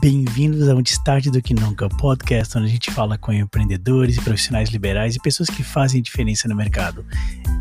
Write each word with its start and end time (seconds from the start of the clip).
Bem-vindos 0.00 0.66
ao 0.66 0.80
Destaque 0.80 1.30
do 1.30 1.42
Que 1.42 1.52
Nunca, 1.52 1.86
podcast 1.86 2.56
onde 2.56 2.68
a 2.68 2.70
gente 2.70 2.90
fala 2.90 3.18
com 3.18 3.34
empreendedores 3.34 4.16
e 4.16 4.22
profissionais 4.22 4.70
liberais 4.70 5.14
e 5.14 5.20
pessoas 5.20 5.50
que 5.50 5.62
fazem 5.62 6.00
diferença 6.00 6.48
no 6.48 6.56
mercado. 6.56 7.04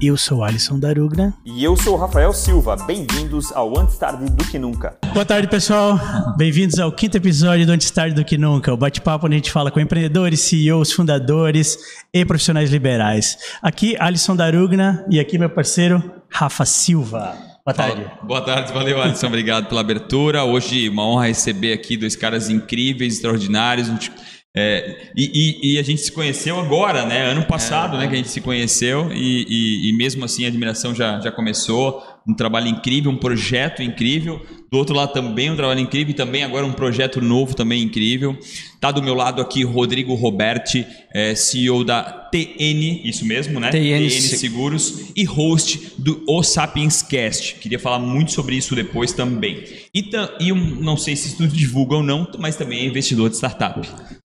Eu 0.01 0.15
sou 0.15 0.41
Alisson 0.41 0.79
Darugna. 0.79 1.33
E 1.43 1.61
eu 1.61 1.75
sou 1.75 1.97
Rafael 1.97 2.31
Silva. 2.31 2.77
Bem-vindos 2.77 3.51
ao 3.51 3.77
Antes 3.77 3.97
Tarde 3.97 4.31
do 4.31 4.45
Que 4.45 4.57
Nunca. 4.57 4.97
Boa 5.13 5.25
tarde, 5.25 5.49
pessoal. 5.49 5.99
Bem-vindos 6.37 6.79
ao 6.79 6.93
quinto 6.93 7.17
episódio 7.17 7.65
do 7.65 7.73
Antes 7.73 7.91
Tarde 7.91 8.15
do 8.15 8.23
Que 8.23 8.37
Nunca, 8.37 8.73
o 8.73 8.77
bate-papo 8.77 9.25
onde 9.25 9.35
a 9.35 9.39
gente 9.39 9.51
fala 9.51 9.69
com 9.69 9.81
empreendedores, 9.81 10.39
CEOs, 10.39 10.93
fundadores 10.93 11.77
e 12.13 12.23
profissionais 12.23 12.71
liberais. 12.71 13.37
Aqui, 13.61 13.97
Alisson 13.99 14.37
Darugna 14.37 15.05
e 15.09 15.19
aqui 15.19 15.37
meu 15.37 15.49
parceiro, 15.49 16.01
Rafa 16.29 16.63
Silva. 16.63 17.48
Boa 17.69 17.73
tarde. 17.73 18.11
Boa 18.23 18.41
tarde, 18.41 18.73
valeu, 18.73 18.99
Alisson. 18.99 19.27
Obrigado 19.27 19.67
pela 19.67 19.81
abertura. 19.81 20.43
Hoje, 20.43 20.89
uma 20.89 21.05
honra 21.05 21.27
receber 21.27 21.71
aqui 21.71 21.95
dois 21.95 22.15
caras 22.15 22.49
incríveis, 22.49 23.13
extraordinários. 23.13 24.09
É, 24.57 25.11
e, 25.15 25.61
e, 25.61 25.73
e, 25.73 25.79
a 25.79 25.83
gente 25.83 26.01
se 26.01 26.11
conheceu 26.11 26.59
agora, 26.59 27.05
né? 27.05 27.29
Ano 27.29 27.45
passado, 27.45 27.95
é, 27.95 27.99
né? 27.99 28.07
Que 28.07 28.15
a 28.15 28.17
gente 28.17 28.29
se 28.29 28.41
conheceu 28.41 29.11
e, 29.13 29.87
e, 29.87 29.93
mesmo 29.95 30.25
assim 30.25 30.45
a 30.45 30.47
admiração 30.47 30.95
já, 30.95 31.19
já 31.19 31.31
começou. 31.31 32.03
Um 32.27 32.33
trabalho 32.35 32.67
incrível, 32.67 33.11
um 33.11 33.17
projeto 33.17 33.83
incrível. 33.83 34.41
Do 34.71 34.77
outro 34.77 34.95
lado 34.95 35.13
também 35.13 35.49
um 35.49 35.55
trabalho 35.55 35.79
incrível 35.79 36.11
e 36.11 36.13
também 36.13 36.43
agora 36.43 36.65
um 36.65 36.71
projeto 36.71 37.19
novo 37.19 37.55
também 37.55 37.81
incrível. 37.81 38.37
Tá 38.79 38.91
do 38.91 39.01
meu 39.01 39.15
lado 39.15 39.41
aqui 39.41 39.63
Rodrigo 39.63 40.13
Roberti, 40.13 40.85
é, 41.11 41.33
CEO 41.33 41.83
da 41.83 42.03
TN, 42.03 43.01
isso 43.03 43.25
mesmo, 43.25 43.59
né? 43.59 43.71
TN, 43.71 44.07
TN 44.07 44.09
Seguros 44.09 45.11
e 45.15 45.23
host 45.23 45.93
do 45.97 46.23
O 46.27 46.43
Sapiens 46.43 47.01
Cast. 47.01 47.55
Queria 47.55 47.79
falar 47.79 47.97
muito 47.97 48.31
sobre 48.31 48.55
isso 48.55 48.75
depois 48.75 49.11
também. 49.11 49.63
E, 49.93 50.11
e 50.39 50.51
não 50.53 50.95
sei 50.95 51.15
se 51.15 51.29
isso 51.29 51.47
divulga 51.47 51.95
ou 51.95 52.03
não, 52.03 52.29
mas 52.37 52.55
também 52.55 52.81
é 52.81 52.85
investidor 52.85 53.29
de 53.29 53.37
startup. 53.37 53.79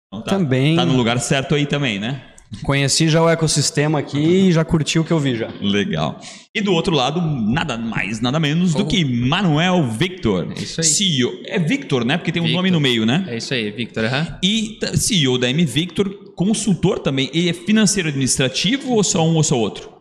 Então 0.07 0.21
tá, 0.21 0.31
também. 0.31 0.75
Tá 0.75 0.85
no 0.85 0.95
lugar 0.97 1.19
certo 1.19 1.55
aí 1.55 1.65
também, 1.65 1.99
né? 1.99 2.21
Conheci 2.61 3.09
já 3.09 3.21
o 3.21 3.29
ecossistema 3.29 3.99
aqui 3.99 4.19
e 4.19 4.51
já 4.51 4.63
curti 4.63 4.99
o 4.99 5.03
que 5.03 5.11
eu 5.11 5.19
vi 5.19 5.35
já. 5.35 5.49
Legal. 5.59 6.19
E 6.53 6.61
do 6.61 6.71
outro 6.73 6.95
lado, 6.95 7.19
nada 7.21 7.77
mais, 7.77 8.21
nada 8.21 8.39
menos 8.39 8.75
oh. 8.75 8.79
do 8.79 8.85
que 8.85 9.03
Manuel 9.03 9.89
Victor. 9.89 10.53
É 10.55 10.61
isso 10.61 10.81
aí. 10.81 10.87
CEO. 10.87 11.41
É 11.45 11.59
Victor, 11.59 12.05
né? 12.05 12.17
Porque 12.17 12.31
tem 12.31 12.41
um 12.41 12.45
Victor. 12.45 12.61
nome 12.61 12.71
no 12.71 12.79
meio, 12.79 13.05
né? 13.05 13.25
É 13.27 13.37
isso 13.37 13.53
aí, 13.53 13.71
Victor. 13.71 14.03
Uhum. 14.03 14.35
E 14.43 14.79
CEO 14.95 15.37
da 15.37 15.49
M 15.49 15.65
Victor, 15.65 16.33
consultor 16.35 16.99
também. 16.99 17.29
E 17.33 17.49
é 17.49 17.53
financeiro 17.53 18.09
administrativo 18.09 18.91
ou 18.91 19.03
só 19.03 19.25
um 19.25 19.35
ou 19.35 19.43
só 19.43 19.57
outro? 19.57 19.91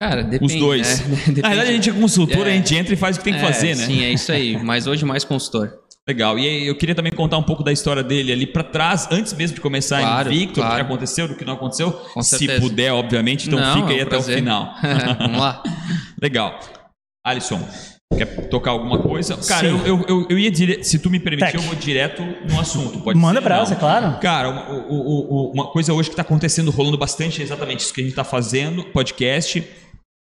Cara, 0.00 0.22
depende. 0.22 0.54
Os 0.54 0.60
dois. 0.60 1.00
Né? 1.00 1.16
Na 1.42 1.48
verdade, 1.48 1.70
a 1.70 1.72
gente 1.72 1.90
é 1.90 1.92
consultor, 1.92 2.46
é. 2.46 2.50
a 2.50 2.56
gente 2.56 2.74
entra 2.74 2.94
e 2.94 2.96
faz 2.96 3.16
o 3.16 3.20
que 3.20 3.24
tem 3.24 3.34
que 3.34 3.40
é, 3.40 3.42
fazer, 3.42 3.74
né? 3.76 3.86
Sim, 3.86 4.04
é 4.04 4.12
isso 4.12 4.30
aí. 4.30 4.62
Mas 4.62 4.86
hoje 4.86 5.04
mais 5.04 5.24
consultor. 5.24 5.72
Legal. 6.08 6.38
E 6.38 6.46
aí, 6.46 6.66
eu 6.66 6.76
queria 6.76 6.94
também 6.94 7.12
contar 7.12 7.36
um 7.36 7.42
pouco 7.42 7.64
da 7.64 7.72
história 7.72 8.02
dele 8.02 8.32
ali 8.32 8.46
para 8.46 8.62
trás, 8.62 9.08
antes 9.10 9.32
mesmo 9.32 9.56
de 9.56 9.60
começar 9.60 10.00
claro, 10.00 10.32
em 10.32 10.38
Victor, 10.38 10.62
claro. 10.62 10.70
do 10.70 10.76
que 10.76 10.82
aconteceu, 10.82 11.26
do 11.28 11.34
que 11.34 11.44
não 11.44 11.54
aconteceu. 11.54 11.90
Com 11.90 12.22
se 12.22 12.38
certeza. 12.38 12.60
puder, 12.60 12.92
obviamente, 12.92 13.48
então 13.48 13.58
não, 13.58 13.74
fica 13.74 13.88
aí 13.88 13.96
é 13.98 13.98
um 13.98 14.02
até 14.02 14.10
prazer. 14.10 14.34
o 14.36 14.38
final. 14.38 14.74
Vamos 15.18 15.40
lá. 15.40 15.62
Legal. 16.22 16.60
Alisson, 17.26 17.60
quer 18.16 18.48
tocar 18.48 18.70
alguma 18.70 19.00
coisa? 19.00 19.36
Cara, 19.48 19.66
eu, 19.66 19.78
eu, 19.84 20.04
eu, 20.08 20.26
eu, 20.30 20.38
ia 20.38 20.48
direto, 20.48 20.84
se 20.84 20.96
tu 21.00 21.10
me 21.10 21.18
permitir, 21.18 21.46
Tech. 21.50 21.56
eu 21.56 21.62
vou 21.62 21.74
direto 21.74 22.22
no 22.48 22.60
assunto. 22.60 23.00
Pode 23.00 23.18
Manda 23.18 23.40
ser, 23.40 23.44
brasa, 23.44 23.72
não? 23.72 23.80
claro. 23.80 24.18
Cara, 24.20 24.48
uma, 24.50 24.70
o- 24.70 24.92
o- 24.92 25.48
o- 25.48 25.52
uma 25.52 25.66
coisa 25.72 25.92
hoje 25.92 26.08
que 26.08 26.12
está 26.12 26.22
acontecendo, 26.22 26.70
rolando 26.70 26.96
bastante, 26.96 27.40
é 27.40 27.44
exatamente 27.44 27.80
isso 27.80 27.92
que 27.92 28.00
a 28.00 28.04
gente 28.04 28.12
está 28.12 28.22
fazendo, 28.22 28.84
podcast. 28.84 29.66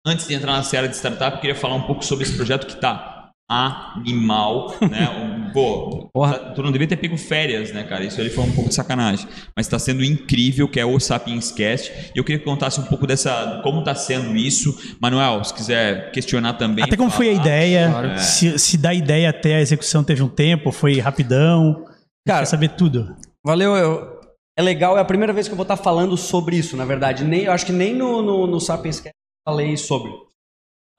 Antes 0.07 0.27
de 0.27 0.33
entrar 0.33 0.53
na 0.53 0.63
série 0.63 0.87
de 0.87 0.95
startup, 0.95 1.35
eu 1.35 1.41
queria 1.41 1.55
falar 1.55 1.75
um 1.75 1.83
pouco 1.83 2.03
sobre 2.03 2.23
esse 2.25 2.33
projeto 2.35 2.65
que 2.65 2.73
está 2.73 3.16
animal, 3.49 4.75
né? 4.81 5.49
Pô, 5.53 6.09
Porra. 6.13 6.37
tá- 6.37 6.51
tu 6.51 6.61
não 6.61 6.71
devia 6.71 6.87
ter 6.87 6.97
pego 6.97 7.17
férias, 7.17 7.71
né, 7.71 7.83
cara? 7.83 8.03
Isso 8.03 8.19
ali 8.19 8.29
foi 8.29 8.43
um 8.43 8.51
pouco 8.51 8.69
de 8.69 8.75
sacanagem. 8.75 9.27
Mas 9.55 9.65
está 9.65 9.79
sendo 9.79 10.03
incrível, 10.03 10.67
que 10.67 10.79
é 10.79 10.85
o 10.85 10.99
Sapiens 10.99 11.51
Cast. 11.51 11.91
E 12.13 12.17
eu 12.17 12.23
queria 12.23 12.39
que 12.39 12.45
contasse 12.45 12.79
um 12.79 12.83
pouco 12.83 13.07
dessa, 13.07 13.61
como 13.63 13.79
está 13.79 13.95
sendo 13.95 14.35
isso. 14.35 14.97
Manuel, 15.01 15.43
se 15.43 15.53
quiser 15.53 16.11
questionar 16.11 16.53
também. 16.53 16.83
Até 16.83 16.97
como 16.97 17.09
foi 17.09 17.29
a 17.29 17.31
falar. 17.31 17.41
ideia, 17.45 17.89
Claro. 17.89 18.19
se, 18.19 18.59
se 18.59 18.77
da 18.77 18.93
ideia 18.93 19.29
até 19.29 19.55
a 19.55 19.61
execução 19.61 20.03
teve 20.03 20.21
um 20.21 20.29
tempo, 20.29 20.71
foi 20.71 20.99
rapidão. 20.99 21.85
Cara, 22.27 22.39
Quer 22.39 22.45
saber 22.45 22.69
tudo. 22.71 23.15
Valeu, 23.45 23.75
eu- 23.75 24.17
é 24.59 24.61
legal, 24.61 24.97
é 24.97 25.01
a 25.01 25.05
primeira 25.05 25.31
vez 25.31 25.47
que 25.47 25.53
eu 25.53 25.57
vou 25.57 25.63
estar 25.63 25.77
falando 25.77 26.17
sobre 26.17 26.57
isso, 26.57 26.75
na 26.75 26.83
verdade. 26.83 27.23
Nem, 27.23 27.43
eu 27.43 27.51
acho 27.51 27.65
que 27.65 27.71
nem 27.71 27.95
no, 27.95 28.21
no, 28.21 28.45
no 28.47 28.59
Sapiens 28.59 28.99
Cast 28.99 29.13
eu 29.15 29.51
falei 29.51 29.77
sobre. 29.77 30.11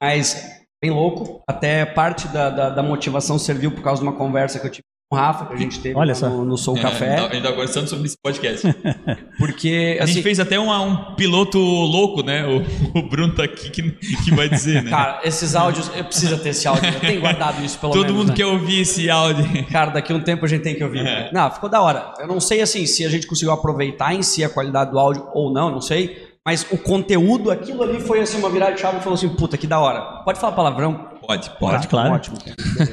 Mas, 0.01 0.58
bem 0.81 0.91
louco, 0.91 1.41
até 1.47 1.85
parte 1.85 2.27
da, 2.29 2.49
da, 2.49 2.69
da 2.69 2.83
motivação 2.83 3.37
serviu 3.37 3.71
por 3.71 3.81
causa 3.83 4.01
de 4.01 4.07
uma 4.07 4.15
conversa 4.15 4.59
que 4.59 4.67
eu 4.67 4.71
tive 4.71 4.83
com 5.11 5.17
o 5.17 5.19
Rafa, 5.19 5.45
que 5.47 5.53
a 5.55 5.57
gente 5.57 5.79
teve 5.79 5.97
Olha 5.97 6.13
só. 6.13 6.29
no, 6.29 6.45
no 6.45 6.55
Soul 6.55 6.77
É, 6.77 6.81
Café. 6.83 7.15
A 7.15 7.33
gente 7.33 7.41
tá 7.41 7.51
conversando 7.51 7.87
sobre 7.89 8.05
esse 8.05 8.15
podcast. 8.23 8.67
Porque, 9.39 9.97
A 9.99 10.05
gente 10.05 10.13
assim, 10.17 10.21
fez 10.21 10.39
até 10.39 10.59
uma- 10.59 10.81
um 10.81 11.15
piloto 11.15 11.57
louco, 11.57 12.21
né? 12.23 12.45
O, 12.45 12.99
o 12.99 13.01
Bruno 13.09 13.33
tá 13.33 13.43
aqui 13.43 13.71
que, 13.71 13.91
que 13.91 14.31
vai 14.35 14.47
dizer, 14.47 14.83
né? 14.83 14.91
cara, 14.91 15.19
esses 15.23 15.55
áudios, 15.55 15.89
eu 15.95 16.03
preciso 16.05 16.37
ter 16.37 16.49
esse 16.49 16.67
áudio, 16.67 16.93
eu 16.93 16.99
tenho 16.99 17.21
guardado 17.21 17.63
isso 17.65 17.79
pelo 17.79 17.91
Todo 17.91 18.03
menos. 18.03 18.17
mundo 18.19 18.29
né? 18.29 18.35
quer 18.35 18.45
ouvir 18.45 18.81
esse 18.81 19.09
áudio. 19.09 19.45
Cara, 19.71 19.89
daqui 19.91 20.13
a 20.13 20.15
um 20.15 20.21
tempo 20.21 20.45
a 20.45 20.47
gente 20.47 20.61
tem 20.61 20.75
que 20.75 20.83
ouvir. 20.83 21.05
É. 21.05 21.31
Não, 21.33 21.49
ficou 21.49 21.69
da 21.69 21.81
hora. 21.81 22.13
Eu 22.19 22.27
não 22.27 22.39
sei 22.39 22.61
assim 22.61 22.85
se 22.85 23.03
a 23.03 23.09
gente 23.09 23.25
conseguiu 23.25 23.51
aproveitar 23.51 24.13
em 24.13 24.21
si 24.21 24.43
a 24.43 24.49
qualidade 24.49 24.91
do 24.91 24.99
áudio 24.99 25.27
ou 25.33 25.51
não, 25.51 25.71
não 25.71 25.81
sei. 25.81 26.28
Mas 26.47 26.65
o 26.71 26.77
conteúdo, 26.77 27.51
aquilo 27.51 27.83
ali 27.83 27.99
foi 27.99 28.21
assim 28.21 28.37
uma 28.39 28.49
virada 28.49 28.73
de 28.73 28.81
chave 28.81 28.97
e 28.97 29.01
falou 29.01 29.15
assim, 29.15 29.29
puta, 29.29 29.57
que 29.57 29.67
da 29.67 29.79
hora. 29.79 30.23
Pode 30.23 30.39
falar 30.39 30.53
palavrão? 30.55 30.95
Pode, 31.21 31.49
Pode, 31.51 31.57
pode. 31.59 31.87
claro. 31.87 32.13
Ótimo. 32.13 32.37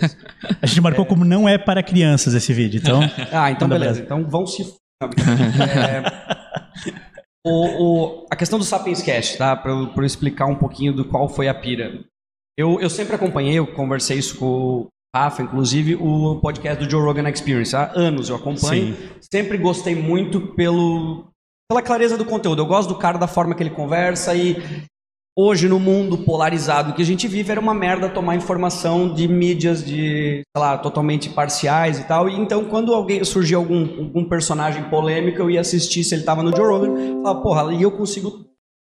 A 0.60 0.66
gente 0.66 0.80
marcou 0.80 1.06
como 1.06 1.24
não 1.24 1.48
é 1.48 1.56
para 1.56 1.82
crianças 1.82 2.34
esse 2.34 2.52
vídeo, 2.52 2.80
então. 2.82 3.00
Ah, 3.32 3.50
então 3.50 3.66
Manda 3.68 3.78
beleza. 3.80 4.02
Então 4.02 4.24
vão 4.28 4.46
se. 4.46 4.62
É, 5.06 6.02
o, 7.46 7.50
o- 8.22 8.26
a 8.30 8.36
questão 8.36 8.58
do 8.58 8.64
Sapiens 8.64 9.02
Cast, 9.02 9.38
tá? 9.38 9.54
Pra 9.56 9.70
eu, 9.70 9.86
pra 9.88 10.02
eu 10.02 10.06
explicar 10.06 10.46
um 10.46 10.56
pouquinho 10.56 10.92
do 10.92 11.04
qual 11.04 11.28
foi 11.28 11.48
a 11.48 11.54
pira. 11.54 12.00
Eu, 12.58 12.80
eu 12.80 12.90
sempre 12.90 13.14
acompanhei, 13.14 13.54
eu 13.58 13.66
conversei 13.66 14.18
isso 14.18 14.36
com 14.38 14.46
o 14.46 14.86
Rafa, 15.14 15.42
inclusive, 15.42 15.94
o 15.94 16.40
podcast 16.40 16.82
do 16.82 16.90
Joe 16.90 17.02
Rogan 17.02 17.28
Experience. 17.28 17.74
Há 17.76 17.92
anos 17.94 18.28
eu 18.28 18.36
acompanho. 18.36 18.94
Sim. 18.96 19.08
Sempre 19.32 19.58
gostei 19.58 19.94
muito 19.94 20.40
pelo, 20.54 21.28
pela 21.68 21.82
clareza 21.82 22.16
do 22.16 22.24
conteúdo. 22.24 22.62
Eu 22.62 22.66
gosto 22.66 22.88
do 22.88 22.94
cara, 22.94 23.18
da 23.18 23.26
forma 23.26 23.54
que 23.54 23.62
ele 23.62 23.70
conversa 23.70 24.34
e 24.34 24.56
hoje 25.38 25.68
no 25.68 25.78
mundo 25.78 26.18
polarizado 26.18 26.94
que 26.94 27.02
a 27.02 27.04
gente 27.04 27.28
vive 27.28 27.52
era 27.52 27.60
uma 27.60 27.74
merda 27.74 28.08
tomar 28.08 28.36
informação 28.36 29.12
de 29.12 29.28
mídias 29.28 29.84
de, 29.84 30.42
sei 30.56 30.62
lá, 30.62 30.78
totalmente 30.78 31.28
parciais 31.28 31.98
e 31.98 32.04
tal. 32.04 32.28
E 32.28 32.34
então 32.34 32.64
quando 32.64 32.94
alguém 32.94 33.22
surgia 33.24 33.56
algum, 33.56 33.80
algum 34.04 34.24
personagem 34.24 34.84
polêmico, 34.84 35.40
eu 35.40 35.50
ia 35.50 35.60
assistir 35.60 36.04
se 36.04 36.14
ele 36.14 36.24
tava 36.24 36.42
no 36.42 36.54
Joe 36.54 36.66
Rogan, 36.66 37.22
falava, 37.22 37.42
porra, 37.42 37.62
ali 37.62 37.82
eu 37.82 37.90
consigo 37.90 38.46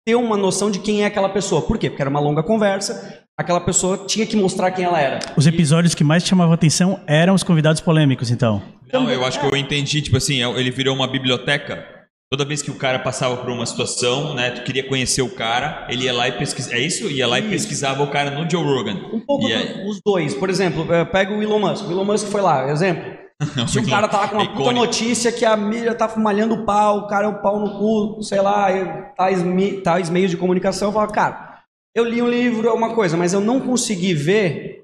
ter 0.05 0.15
uma 0.15 0.35
noção 0.35 0.69
de 0.69 0.79
quem 0.79 1.03
é 1.03 1.05
aquela 1.05 1.29
pessoa. 1.29 1.61
Por 1.61 1.77
quê? 1.77 1.89
Porque 1.89 2.01
era 2.01 2.09
uma 2.09 2.19
longa 2.19 2.43
conversa, 2.43 3.23
aquela 3.37 3.61
pessoa 3.61 3.99
tinha 4.05 4.25
que 4.25 4.35
mostrar 4.35 4.71
quem 4.71 4.83
ela 4.83 4.99
era. 4.99 5.19
Os 5.37 5.47
episódios 5.47 5.95
que 5.95 6.03
mais 6.03 6.25
chamavam 6.25 6.53
atenção 6.53 6.99
eram 7.07 7.35
os 7.35 7.43
convidados 7.43 7.79
polêmicos, 7.79 8.29
então. 8.29 8.61
Não, 8.91 9.09
eu 9.09 9.23
acho 9.23 9.39
que 9.39 9.45
eu 9.45 9.55
entendi, 9.55 10.01
tipo 10.01 10.17
assim, 10.17 10.43
ele 10.43 10.69
virou 10.71 10.93
uma 10.93 11.07
biblioteca. 11.07 11.92
Toda 12.33 12.45
vez 12.45 12.63
que 12.63 12.71
o 12.71 12.73
cara 12.73 12.97
passava 12.97 13.37
por 13.37 13.51
uma 13.51 13.63
situação, 13.63 14.33
né, 14.33 14.49
tu 14.49 14.63
queria 14.63 14.87
conhecer 14.89 15.21
o 15.21 15.29
cara, 15.29 15.85
ele 15.87 16.05
ia 16.05 16.13
lá 16.13 16.27
e 16.27 16.31
pesquisava. 16.31 16.75
É 16.77 16.79
isso? 16.79 17.07
Ia 17.11 17.27
lá 17.27 17.37
e 17.37 17.41
Isso. 17.43 17.51
pesquisava 17.51 18.01
o 18.01 18.09
cara 18.09 18.31
no 18.31 18.49
Joe 18.49 18.63
Rogan. 18.63 18.95
Um 19.13 19.19
pouco 19.19 19.47
E 19.47 19.53
aí- 19.53 19.83
do- 19.83 19.87
os 19.87 20.01
dois. 20.03 20.33
Por 20.33 20.49
exemplo, 20.49 20.91
eh, 20.91 21.05
pega 21.05 21.31
o 21.31 21.43
Elon 21.43 21.59
Musk. 21.59 21.87
O 21.87 21.91
Elon 21.91 22.03
Musk 22.05 22.25
foi 22.29 22.41
lá, 22.41 22.71
exemplo. 22.71 23.03
Se 23.69 23.77
o 23.77 23.87
cara 23.87 24.07
tava 24.07 24.29
com 24.29 24.37
uma 24.37 24.51
puta 24.51 24.71
notícia 24.71 25.31
que 25.31 25.45
a 25.45 25.55
mídia 25.55 25.93
tá 25.93 26.11
malhando 26.17 26.55
o 26.55 26.65
pau, 26.65 27.01
o 27.01 27.07
cara 27.07 27.25
é 27.27 27.29
o 27.29 27.39
pau 27.39 27.59
no 27.59 27.77
cu, 27.77 28.23
sei 28.23 28.41
lá, 28.41 28.71
e 28.71 28.83
tais, 29.15 29.43
tais 29.83 30.09
meios 30.09 30.31
de 30.31 30.37
comunicação, 30.37 30.87
eu 30.89 30.93
falo, 30.93 31.11
cara, 31.11 31.59
eu 31.95 32.03
li 32.03 32.19
um 32.19 32.27
livro, 32.27 32.67
é 32.67 32.73
uma 32.73 32.95
coisa, 32.95 33.15
mas 33.15 33.33
eu 33.33 33.41
não 33.41 33.59
consegui 33.59 34.15
ver 34.15 34.82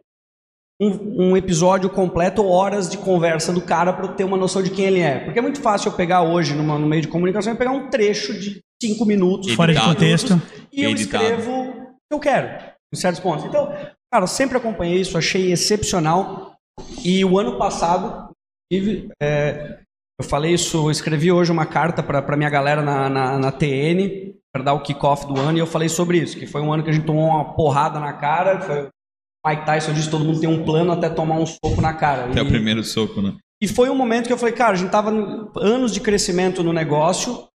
um, 0.80 1.32
um 1.32 1.38
episódio 1.38 1.90
completo 1.90 2.42
ou 2.42 2.50
horas 2.50 2.90
de 2.90 2.98
conversa 2.98 3.52
do 3.52 3.62
cara 3.62 3.92
para 3.92 4.06
eu 4.06 4.14
ter 4.14 4.24
uma 4.24 4.38
noção 4.38 4.64
de 4.64 4.70
quem 4.70 4.86
ele 4.86 5.02
é. 5.02 5.20
Porque 5.20 5.40
é 5.40 5.42
muito 5.42 5.62
fácil 5.62 5.90
eu 5.90 5.96
pegar 5.96 6.22
hoje, 6.22 6.56
numa, 6.56 6.78
no 6.78 6.88
meio 6.88 7.02
de 7.02 7.08
comunicação, 7.08 7.54
e 7.54 7.58
pegar 7.58 7.72
um 7.72 7.90
trecho 7.90 8.34
de 8.40 8.62
cinco 8.82 9.06
minutos, 9.06 9.54
Fora 9.54 9.74
de 9.74 9.82
contexto. 9.82 10.42
e 10.72 10.84
eu 10.84 10.92
Editado. 10.92 11.24
escrevo 11.24 11.52
o 11.52 11.74
que 11.74 12.14
eu 12.14 12.20
quero, 12.20 12.48
em 12.94 12.98
certos 12.98 13.20
pontos. 13.20 13.46
Então, 13.46 13.68
cara, 14.12 14.24
eu 14.24 14.28
sempre 14.28 14.58
acompanhei 14.58 15.02
isso, 15.02 15.18
achei 15.18 15.52
excepcional. 15.52 16.56
E 17.04 17.26
o 17.26 17.38
ano 17.38 17.58
passado, 17.58 18.32
inclusive, 18.72 19.10
é, 19.22 19.80
eu 20.20 20.26
falei 20.26 20.54
isso, 20.54 20.88
eu 20.88 20.92
escrevi 20.92 21.30
hoje 21.30 21.52
uma 21.52 21.66
carta 21.66 22.02
para 22.02 22.38
minha 22.38 22.50
galera 22.50 22.82
na, 22.82 23.10
na, 23.10 23.38
na 23.38 23.52
TN, 23.52 24.34
para 24.54 24.64
dar 24.64 24.74
o 24.74 24.82
kickoff 24.82 25.28
do 25.28 25.38
ano, 25.38 25.58
e 25.58 25.62
eu 25.62 25.68
falei 25.68 25.90
sobre 25.90 26.20
isso, 26.20 26.38
que 26.38 26.48
foi 26.48 26.62
um 26.62 26.74
ano 26.74 26.84
que 26.84 26.90
a 26.90 26.94
gente 26.94 27.06
tomou 27.06 27.28
uma 27.28 27.54
porrada 27.54 28.00
na 28.00 28.14
cara, 28.14 28.62
foi, 28.62 28.88
Mike 29.46 29.66
Tyson 29.66 29.94
disse 29.94 30.06
que 30.06 30.12
todo 30.12 30.26
mundo 30.26 30.40
tem 30.40 30.50
um 30.50 30.64
plano 30.66 30.92
até 30.92 31.10
tomar 31.10 31.36
um 31.40 31.46
soco 31.46 31.82
na 31.82 31.94
cara. 31.94 32.26
Até 32.26 32.40
E- 32.40 32.44
o 32.44 32.48
primeiro 32.48 32.84
soco, 32.84 33.22
né? 33.22 33.36
e 33.62 33.68
foi 33.68 33.90
um 33.90 33.96
momento 33.96 34.28
que 34.28 34.34
eu 34.34 34.38
falei, 34.38 34.54
cara, 34.56 34.74
a 34.74 34.76
gente 34.76 34.90
tava 34.92 35.12
no- 35.12 35.52
anos 35.58 35.94
de 35.94 36.00
crescimento 36.00 36.64
no 36.64 36.72
negócio 36.74 37.48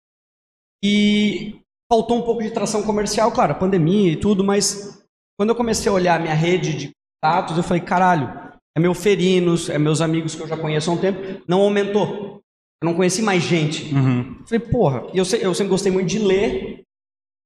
e 0.82 1.56
faltou 1.90 2.18
um 2.18 2.22
pouco 2.22 2.42
de 2.42 2.50
tração 2.50 2.82
comercial, 2.82 3.30
claro, 3.32 3.52
a 3.52 3.56
pandemia 3.56 4.12
e 4.12 4.16
tudo, 4.16 4.42
mas 4.42 5.02
quando 5.38 5.50
eu 5.50 5.56
comecei 5.56 5.90
a 5.90 5.94
olhar 5.94 6.16
a 6.16 6.22
minha 6.22 6.34
rede 6.34 6.74
de 6.74 6.90
contatos, 7.22 7.56
eu 7.56 7.62
falei, 7.62 7.82
caralho, 7.82 8.32
é 8.76 8.80
meu 8.80 8.94
ferinos, 8.94 9.68
é 9.68 9.78
meus 9.78 10.00
amigos 10.00 10.34
que 10.34 10.42
eu 10.42 10.48
já 10.48 10.56
conheço 10.56 10.90
há 10.90 10.94
um 10.94 10.98
tempo, 10.98 11.42
não 11.46 11.60
aumentou. 11.60 12.40
Eu 12.82 12.86
não 12.86 12.94
conheci 12.94 13.22
mais 13.22 13.42
gente. 13.42 13.94
Uhum. 13.94 14.42
Falei, 14.44 14.58
porra, 14.58 15.04
e 15.14 15.18
eu, 15.18 15.24
eu 15.40 15.54
sempre 15.54 15.70
gostei 15.70 15.92
muito 15.92 16.08
de 16.08 16.18
ler. 16.18 16.82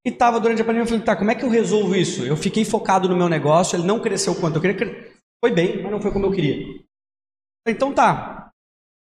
E 0.07 0.11
tava 0.13 0.39
durante 0.39 0.63
a 0.63 0.65
pandemia, 0.65 0.85
eu 0.85 0.87
falei, 0.87 1.03
tá, 1.03 1.17
como 1.17 1.33
é 1.33 1.35
que 1.35 1.45
eu 1.45 1.49
resolvo 1.51 1.97
isso? 1.97 2.25
Eu 2.25 2.37
fiquei 2.37 2.65
focado 2.65 3.09
no 3.09 3.17
meu 3.17 3.29
negócio, 3.29 3.77
ele 3.77 3.87
não 3.87 3.99
cresceu 4.01 4.37
quanto 4.37 4.57
eu 4.57 4.61
queria. 4.61 4.77
cre- 4.77 5.13
Foi 5.45 5.53
bem, 5.53 5.83
mas 5.83 5.91
não 5.91 6.01
foi 6.01 6.13
como 6.13 6.27
eu 6.27 6.31
queria. 6.33 6.65
Então 7.67 7.93
tá. 7.93 8.51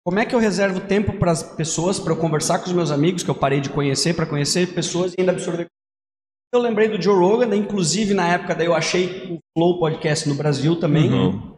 Como 0.05 0.19
é 0.19 0.25
que 0.25 0.33
eu 0.33 0.39
reservo 0.39 0.79
tempo 0.81 1.17
para 1.19 1.31
as 1.31 1.43
pessoas, 1.43 1.99
para 1.99 2.13
eu 2.13 2.17
conversar 2.17 2.59
com 2.59 2.65
os 2.65 2.73
meus 2.73 2.89
amigos, 2.91 3.21
que 3.23 3.29
eu 3.29 3.35
parei 3.35 3.59
de 3.59 3.69
conhecer, 3.69 4.15
para 4.15 4.25
conhecer 4.25 4.73
pessoas 4.73 5.13
e 5.13 5.15
ainda 5.19 5.33
absorver? 5.33 5.67
Eu 6.53 6.61
lembrei 6.61 6.87
do 6.87 7.01
Joe 7.01 7.15
Rogan, 7.17 7.47
né? 7.47 7.55
inclusive 7.55 8.13
na 8.13 8.27
época 8.27 8.53
daí 8.55 8.67
eu 8.67 8.75
achei 8.75 9.33
o 9.33 9.39
Flow 9.57 9.79
Podcast 9.79 10.27
no 10.29 10.35
Brasil 10.35 10.79
também. 10.79 11.11
Uhum. 11.11 11.57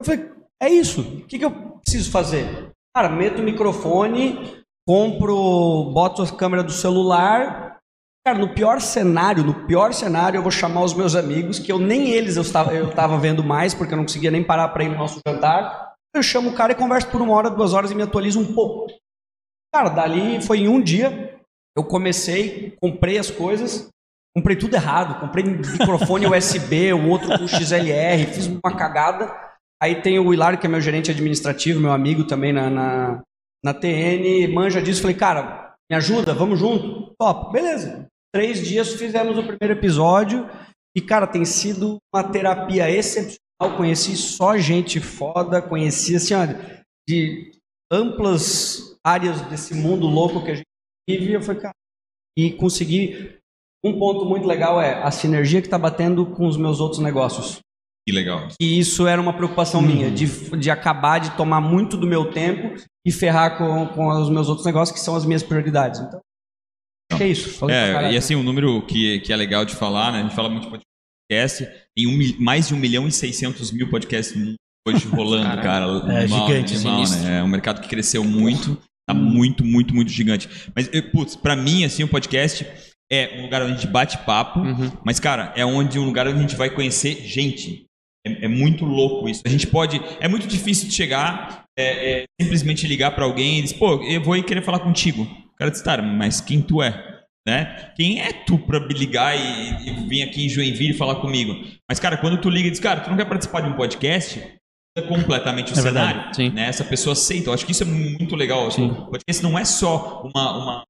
Eu 0.00 0.06
falei, 0.06 0.30
é 0.62 0.68
isso. 0.70 1.00
O 1.02 1.26
que, 1.26 1.38
que 1.38 1.44
eu 1.44 1.50
preciso 1.80 2.10
fazer? 2.10 2.70
Cara, 2.96 3.08
meto 3.08 3.40
o 3.42 3.44
microfone, 3.44 4.62
compro, 4.86 5.90
boto 5.92 6.22
a 6.22 6.30
câmera 6.36 6.62
do 6.62 6.72
celular. 6.72 7.77
Cara, 8.26 8.38
no 8.38 8.54
pior 8.54 8.80
cenário, 8.80 9.42
no 9.42 9.66
pior 9.66 9.92
cenário, 9.94 10.38
eu 10.38 10.42
vou 10.42 10.50
chamar 10.50 10.82
os 10.82 10.92
meus 10.92 11.14
amigos, 11.14 11.58
que 11.58 11.72
eu 11.72 11.78
nem 11.78 12.10
eles 12.10 12.36
eu 12.36 12.42
estava, 12.42 12.74
eu 12.74 12.90
estava 12.90 13.18
vendo 13.18 13.42
mais, 13.42 13.74
porque 13.74 13.94
eu 13.94 13.96
não 13.96 14.04
conseguia 14.04 14.30
nem 14.30 14.44
parar 14.44 14.68
para 14.68 14.84
ir 14.84 14.88
no 14.88 14.98
nosso 14.98 15.20
jantar. 15.26 15.94
Eu 16.14 16.22
chamo 16.22 16.50
o 16.50 16.54
cara 16.54 16.72
e 16.72 16.76
converso 16.76 17.08
por 17.08 17.22
uma 17.22 17.34
hora, 17.34 17.50
duas 17.50 17.72
horas 17.72 17.90
e 17.90 17.94
me 17.94 18.02
atualizo 18.02 18.40
um 18.40 18.54
pouco. 18.54 18.92
Cara, 19.74 19.88
dali 19.88 20.42
foi 20.42 20.60
em 20.60 20.68
um 20.68 20.80
dia, 20.80 21.38
eu 21.76 21.84
comecei, 21.84 22.76
comprei 22.80 23.18
as 23.18 23.30
coisas, 23.30 23.88
comprei 24.36 24.56
tudo 24.56 24.74
errado, 24.74 25.20
comprei 25.20 25.44
microfone 25.44 26.26
USB, 26.28 26.92
o 26.92 27.08
outro 27.08 27.38
com 27.38 27.46
XLR, 27.46 28.26
fiz 28.26 28.46
uma 28.46 28.76
cagada. 28.76 29.32
Aí 29.80 30.02
tem 30.02 30.18
o 30.18 30.34
Hilário, 30.34 30.58
que 30.58 30.66
é 30.66 30.70
meu 30.70 30.80
gerente 30.80 31.10
administrativo, 31.10 31.80
meu 31.80 31.92
amigo 31.92 32.24
também 32.24 32.52
na, 32.52 32.68
na, 32.68 33.22
na 33.64 33.72
TN, 33.72 34.52
manja 34.52 34.82
disso. 34.82 35.02
Falei, 35.02 35.16
cara, 35.16 35.74
me 35.90 35.96
ajuda, 35.96 36.34
vamos 36.34 36.58
junto? 36.58 37.07
Top, 37.20 37.52
beleza. 37.52 38.06
Três 38.32 38.66
dias 38.66 38.94
fizemos 38.94 39.36
o 39.36 39.42
primeiro 39.42 39.78
episódio 39.78 40.48
e, 40.96 41.00
cara, 41.00 41.26
tem 41.26 41.44
sido 41.44 41.98
uma 42.14 42.22
terapia 42.22 42.90
excepcional. 42.90 43.76
Conheci 43.76 44.16
só 44.16 44.56
gente 44.56 45.00
foda, 45.00 45.60
conheci, 45.60 46.14
assim, 46.14 46.34
ó, 46.34 46.46
de 47.08 47.50
amplas 47.90 48.96
áreas 49.04 49.40
desse 49.42 49.74
mundo 49.74 50.06
louco 50.06 50.44
que 50.44 50.52
a 50.52 50.54
gente 50.54 50.66
vive. 51.08 51.32
Eu 51.32 51.42
falei, 51.42 51.62
cara, 51.62 51.74
e 52.38 52.52
consegui. 52.52 53.36
Um 53.84 53.96
ponto 53.98 54.24
muito 54.24 54.46
legal 54.46 54.80
é 54.80 55.02
a 55.02 55.10
sinergia 55.10 55.60
que 55.60 55.68
está 55.68 55.78
batendo 55.78 56.26
com 56.26 56.46
os 56.46 56.56
meus 56.56 56.80
outros 56.80 57.00
negócios. 57.00 57.60
Que 58.06 58.12
legal. 58.12 58.48
E 58.60 58.78
isso 58.78 59.06
era 59.06 59.20
uma 59.20 59.32
preocupação 59.32 59.80
minha, 59.80 60.10
de, 60.10 60.26
de 60.56 60.70
acabar 60.70 61.20
de 61.20 61.36
tomar 61.36 61.60
muito 61.60 61.96
do 61.96 62.06
meu 62.06 62.30
tempo 62.30 62.74
e 63.06 63.12
ferrar 63.12 63.56
com, 63.56 63.86
com 63.88 64.08
os 64.08 64.30
meus 64.30 64.48
outros 64.48 64.66
negócios, 64.66 64.98
que 64.98 65.04
são 65.04 65.14
as 65.14 65.24
minhas 65.24 65.42
prioridades. 65.42 66.00
Então, 66.00 66.20
que 67.18 67.24
é 67.24 67.28
isso. 67.28 67.50
Falei 67.50 67.76
É, 67.76 68.12
e 68.12 68.16
assim, 68.16 68.34
um 68.34 68.42
número 68.42 68.80
que, 68.82 69.20
que 69.20 69.32
é 69.32 69.36
legal 69.36 69.64
de 69.64 69.74
falar, 69.74 70.12
né? 70.12 70.20
A 70.20 70.22
gente 70.22 70.34
fala 70.34 70.48
muito 70.48 70.64
de 70.64 70.70
podcast, 70.70 71.68
tem 71.96 72.06
um, 72.06 72.42
mais 72.42 72.68
de 72.68 72.74
1 72.74 72.76
milhão 72.78 73.06
e 73.08 73.12
600 73.12 73.70
mil 73.72 73.88
podcasts 73.90 74.34
hoje 74.86 75.06
rolando, 75.12 75.60
cara. 75.62 75.86
É 76.12 76.26
gigante, 76.26 76.74
animal, 76.74 77.08
né? 77.10 77.38
É 77.38 77.42
um 77.42 77.48
mercado 77.48 77.80
que 77.80 77.88
cresceu 77.88 78.24
muito, 78.24 78.78
tá 79.06 79.14
muito, 79.14 79.64
muito, 79.64 79.94
muito 79.94 80.10
gigante. 80.10 80.48
Mas, 80.74 80.88
putz, 81.12 81.36
pra 81.36 81.54
mim, 81.54 81.84
assim, 81.84 82.02
o 82.04 82.08
podcast 82.08 82.66
é 83.10 83.38
um 83.38 83.42
lugar 83.42 83.62
onde 83.62 83.72
a 83.72 83.74
gente 83.74 83.86
bate 83.86 84.18
papo, 84.18 84.60
Uhum. 84.60 84.90
mas, 85.04 85.18
cara, 85.18 85.52
é 85.56 85.64
onde 85.64 85.98
um 85.98 86.04
lugar 86.04 86.26
onde 86.26 86.38
a 86.38 86.40
gente 86.42 86.56
vai 86.56 86.70
conhecer 86.70 87.22
gente. 87.26 87.84
É, 88.26 88.44
é 88.44 88.48
muito 88.48 88.84
louco 88.84 89.28
isso. 89.28 89.42
A 89.46 89.48
gente 89.48 89.66
pode. 89.66 90.00
É 90.20 90.28
muito 90.28 90.46
difícil 90.46 90.88
de 90.88 90.94
chegar, 90.94 91.64
é, 91.78 92.20
é, 92.20 92.24
simplesmente 92.40 92.86
ligar 92.86 93.12
pra 93.12 93.24
alguém 93.24 93.58
e 93.58 93.62
dizer, 93.62 93.76
pô, 93.78 94.02
eu 94.04 94.22
vou 94.22 94.42
querer 94.42 94.62
falar 94.62 94.80
contigo. 94.80 95.26
O 95.58 95.64
cara 95.64 95.70
diz, 95.70 95.82
tá, 95.82 96.00
mas 96.00 96.40
quem 96.40 96.62
tu 96.62 96.82
é? 96.82 97.26
Né? 97.46 97.92
Quem 97.96 98.20
é 98.20 98.32
tu 98.44 98.58
pra 98.58 98.78
me 98.78 98.94
ligar 98.94 99.34
e, 99.36 99.88
e 99.88 100.06
vir 100.06 100.22
aqui 100.22 100.44
em 100.44 100.48
Joinville 100.48 100.94
falar 100.94 101.16
comigo? 101.20 101.52
Mas, 101.88 101.98
cara, 101.98 102.16
quando 102.16 102.40
tu 102.40 102.48
liga 102.48 102.68
e 102.68 102.70
diz, 102.70 102.78
cara, 102.78 103.00
tu 103.00 103.10
não 103.10 103.16
quer 103.16 103.24
participar 103.28 103.62
de 103.62 103.68
um 103.68 103.76
podcast? 103.76 104.58
muda 104.98 105.08
completamente 105.08 105.72
o 105.72 105.78
É 105.78 105.82
cenário. 105.82 106.52
Né? 106.52 106.66
Essa 106.66 106.84
pessoa 106.84 107.12
aceita. 107.12 107.48
Eu 107.50 107.54
acho 107.54 107.64
que 107.64 107.72
isso 107.72 107.82
é 107.82 107.86
muito 107.86 108.34
legal. 108.36 108.70
Sim. 108.70 108.90
O 108.90 109.10
podcast 109.10 109.42
não 109.42 109.58
é 109.58 109.64
só 109.64 110.22
uma, 110.22 110.56
uma 110.58 110.84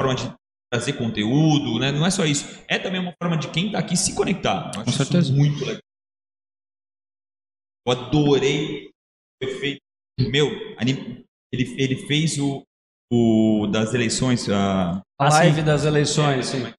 forma 0.00 0.14
de 0.14 0.32
trazer 0.72 0.94
conteúdo, 0.94 1.78
né? 1.78 1.92
Não 1.92 2.06
é 2.06 2.10
só 2.10 2.24
isso. 2.24 2.62
É 2.68 2.78
também 2.78 3.00
uma 3.00 3.14
forma 3.20 3.36
de 3.36 3.48
quem 3.50 3.72
tá 3.72 3.78
aqui 3.78 3.96
se 3.96 4.14
conectar. 4.14 4.70
Eu 4.74 4.80
acho 4.80 4.84
Com 4.84 4.90
isso 4.90 5.04
certeza. 5.04 5.32
muito 5.32 5.64
legal. 5.64 5.80
Eu 7.86 7.92
adorei 7.92 8.88
o 9.42 9.46
efeito. 9.46 9.80
Meu, 10.20 10.48
ele, 11.52 11.74
ele 11.78 11.96
fez 12.06 12.38
o, 12.38 12.62
o 13.12 13.66
das 13.70 13.94
eleições. 13.94 14.48
A, 14.48 15.00
A 15.18 15.28
live 15.30 15.62
das 15.62 15.84
eleições, 15.84 16.46
sim. 16.46 16.64
é? 16.66 16.74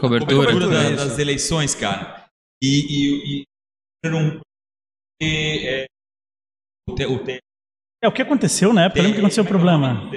Cobertura. 0.00 0.52
Cobertura 0.52 0.68
da- 0.68 1.04
das 1.04 1.18
eleições, 1.18 1.74
cara. 1.74 2.24
E, 2.62 2.68
e, 2.68 3.44
e 4.04 4.08
um, 4.08 4.40
e, 5.20 5.66
é, 5.66 5.86
o, 6.88 6.94
te, 6.94 7.06
o 7.06 7.24
te- 7.24 7.40
É 8.02 8.08
o 8.08 8.12
que 8.12 8.22
aconteceu 8.22 8.72
na 8.72 8.84
época, 8.84 8.98
eu 9.00 9.02
lembro 9.04 9.16
que 9.16 9.20
aconteceu 9.20 9.44
o 9.44 9.46
problema. 9.46 10.10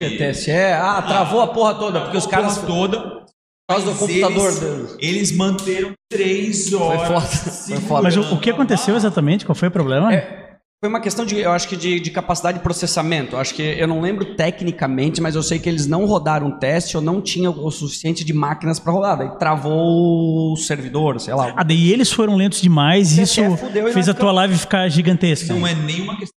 TSE, 0.00 0.50
ah, 0.52 1.02
travou 1.02 1.40
a 1.40 1.52
porra 1.52 1.74
toda, 1.78 2.00
porque 2.02 2.16
os 2.18 2.26
caras, 2.26 2.58
Porra 2.58 2.66
por 2.66 2.90
toda. 2.90 3.26
causa 3.68 3.92
do 3.92 3.98
computador 3.98 4.46
eles, 4.46 4.60
deles. 4.60 4.96
eles 5.00 5.32
manteram 5.32 5.92
três 6.10 6.70
Foi 6.70 6.78
horas. 6.78 7.08
foda, 7.08 7.26
foi 7.66 7.76
foda. 7.88 8.02
Mas 8.02 8.16
o, 8.16 8.34
o 8.34 8.40
que 8.40 8.50
aconteceu 8.50 8.94
exatamente? 8.96 9.44
Qual 9.44 9.56
foi 9.56 9.68
o 9.68 9.72
problema? 9.72 10.14
É, 10.14 10.47
Foi 10.80 10.88
uma 10.88 11.00
questão 11.00 11.26
de, 11.26 11.36
eu 11.36 11.50
acho 11.50 11.68
que 11.68 11.76
de, 11.76 11.98
de 11.98 12.08
capacidade 12.08 12.58
de 12.58 12.62
processamento. 12.62 13.34
Eu 13.34 13.40
acho 13.40 13.52
que 13.52 13.62
eu 13.62 13.88
não 13.88 14.00
lembro 14.00 14.36
tecnicamente, 14.36 15.20
mas 15.20 15.34
eu 15.34 15.42
sei 15.42 15.58
que 15.58 15.68
eles 15.68 15.88
não 15.88 16.06
rodaram 16.06 16.46
um 16.46 16.58
teste 16.58 16.96
ou 16.96 17.02
não 17.02 17.20
tinham 17.20 17.52
o 17.52 17.68
suficiente 17.68 18.24
de 18.24 18.32
máquinas 18.32 18.78
para 18.78 18.92
rodar. 18.92 19.18
Daí 19.18 19.38
travou 19.38 20.52
o 20.52 20.56
servidor, 20.56 21.18
sei 21.18 21.34
lá. 21.34 21.52
Ah, 21.56 21.64
daí 21.64 21.92
eles 21.92 22.12
foram 22.12 22.36
lentos 22.36 22.60
demais 22.60 23.18
e 23.18 23.22
isso 23.22 23.56
fudeu 23.56 23.92
fez 23.92 24.08
a 24.08 24.14
tua 24.14 24.30
live 24.30 24.56
ficar 24.56 24.88
gigantesca. 24.88 25.52
Não 25.52 25.66
é 25.66 25.74
nenhuma 25.74 26.16
questão. 26.16 26.38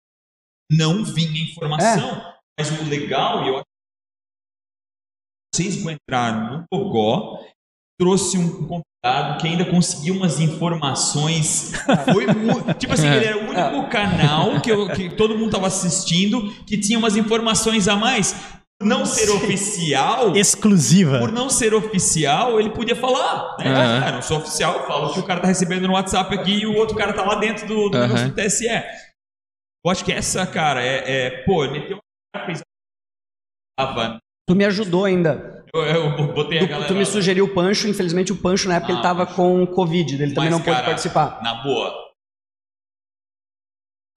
Não 0.71 1.03
vinha 1.03 1.43
informação. 1.43 2.33
Mas 2.57 2.71
o 2.79 2.83
legal, 2.85 3.43
e 3.43 3.49
eu 3.49 3.55
acho 3.55 3.65
que 5.53 5.63
vocês 5.63 5.83
vão 5.83 5.91
entrar 5.91 6.49
no 6.49 6.65
Gogó, 6.71 7.43
trouxe 7.99 8.37
um 8.37 8.49
convidado 8.65 9.39
que 9.41 9.47
ainda 9.47 9.65
conseguiu 9.65 10.15
umas 10.15 10.39
informações. 10.39 11.73
Foi 12.11 12.25
mu- 12.27 12.73
tipo 12.75 12.93
assim, 12.93 13.07
ele 13.07 13.25
era 13.25 13.37
o 13.37 13.49
único 13.49 13.89
canal 13.91 14.59
que, 14.61 14.71
eu- 14.71 14.87
que 14.89 15.09
todo 15.15 15.37
mundo 15.37 15.51
tava 15.51 15.67
assistindo 15.67 16.49
que 16.65 16.77
tinha 16.77 16.97
umas 16.97 17.15
informações 17.17 17.87
a 17.87 17.95
mais. 17.95 18.33
Por 18.81 18.87
não 18.87 19.05
ser 19.05 19.29
oficial, 19.31 20.33
Exclusiva. 20.37 21.19
por 21.19 21.33
não 21.33 21.49
ser 21.49 21.73
oficial, 21.73 22.61
ele 22.61 22.69
podia 22.69 22.95
falar. 22.95 23.57
Né? 23.59 23.65
Ah, 24.05 24.11
não 24.13 24.21
sou 24.21 24.37
oficial, 24.37 24.73
eu 24.79 24.87
falo 24.87 25.13
que 25.13 25.19
o 25.19 25.23
cara 25.25 25.41
tá 25.41 25.47
recebendo 25.49 25.85
no 25.85 25.93
WhatsApp 25.93 26.33
aqui 26.33 26.59
e 26.61 26.65
o 26.65 26.73
outro 26.77 26.95
cara 26.95 27.11
tá 27.11 27.25
lá 27.25 27.35
dentro 27.35 27.67
do, 27.67 27.89
do 27.89 27.97
Aham. 27.97 28.07
negócio 28.07 28.29
do 28.29 28.35
TSE. 28.35 28.67
Eu 29.85 29.91
acho 29.91 30.05
que 30.05 30.13
essa, 30.13 30.47
cara, 30.47 30.81
é. 30.81 31.25
é 31.25 31.29
pô, 31.43 31.65
ele 31.65 31.79
meteu 31.79 31.97
uma 32.33 32.45
fez 32.45 32.61
Tu 34.47 34.55
me 34.55 34.65
ajudou 34.65 35.03
ainda. 35.05 35.58
Eu, 35.73 35.81
eu 35.83 36.33
botei 36.33 36.59
a 36.59 36.61
Tu, 36.61 36.67
galera. 36.67 36.87
tu 36.87 36.95
me 36.95 37.05
sugeriu 37.05 37.45
o 37.45 37.53
Pancho, 37.53 37.87
infelizmente 37.87 38.31
o 38.31 38.35
Pancho 38.35 38.67
na 38.67 38.75
época 38.75 38.91
Ah, 38.91 38.95
ele 38.95 39.01
tava 39.03 39.25
Pancho. 39.25 39.35
com 39.37 39.67
Covid, 39.67 40.15
ele 40.15 40.33
também 40.33 40.49
Mas, 40.49 40.59
não 40.59 40.65
pôde 40.65 40.83
participar. 40.85 41.41
Na 41.43 41.55
boa. 41.63 41.93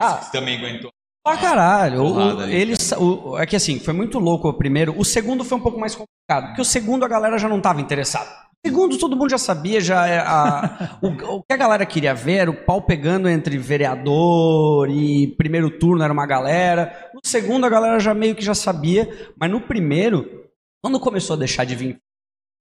Ah, 0.00 0.16
Você 0.21 0.32
também 0.32 0.59
aguentou. 0.59 0.90
Pra 1.25 1.37
caralho. 1.37 2.02
O- 2.02 2.42
ele, 2.42 2.75
o- 2.99 3.38
é 3.38 3.47
que 3.47 3.54
assim, 3.54 3.78
foi 3.78 3.94
muito 3.94 4.18
louco 4.18 4.49
o 4.49 4.54
primeiro. 4.54 4.92
O 4.99 5.04
segundo 5.04 5.44
foi 5.44 5.56
um 5.56 5.61
pouco 5.61 5.78
mais 5.78 5.94
complicado. 5.94 6.47
Porque 6.49 6.62
o 6.62 6.64
segundo 6.64 7.04
a 7.04 7.09
galera 7.09 7.38
já 7.38 7.49
não 7.49 7.61
tava 7.61 7.80
interessada. 7.80 8.28
O 8.64 8.68
segundo 8.68 8.99
todo 8.99 9.16
mundo 9.16 9.30
já 9.30 9.38
sabia, 9.38 9.80
já 9.80 10.06
é 10.09 10.18
a- 10.18 10.99
o, 11.00 11.09
o 11.37 11.42
que 11.42 11.52
a 11.52 11.56
galera 11.56 11.87
queria 11.87 12.12
ver 12.14 12.38
era 12.38 12.50
o 12.50 12.64
pau 12.64 12.82
pegando 12.82 13.28
entre 13.28 13.56
vereador 13.59 14.90
e 14.90 15.28
primeiro 15.37 15.71
turno 15.78 16.02
era 16.02 16.12
uma 16.12 16.26
galera. 16.26 17.11
No 17.14 17.21
segundo 17.25 17.64
a 17.64 17.68
galera 17.68 18.00
já 18.00 18.12
meio 18.14 18.35
que 18.35 18.42
já 18.44 18.54
sabia. 18.54 19.09
Mas 19.38 19.49
no 19.50 19.61
primeiro, 19.61 20.41
quando 20.82 20.98
começou 21.00 21.34
a 21.34 21.38
deixar 21.38 21.64
de 21.64 21.74
vir, 21.74 21.98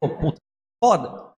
pô, 0.01 0.09
puta, 0.09 0.37
foda. 0.83 1.31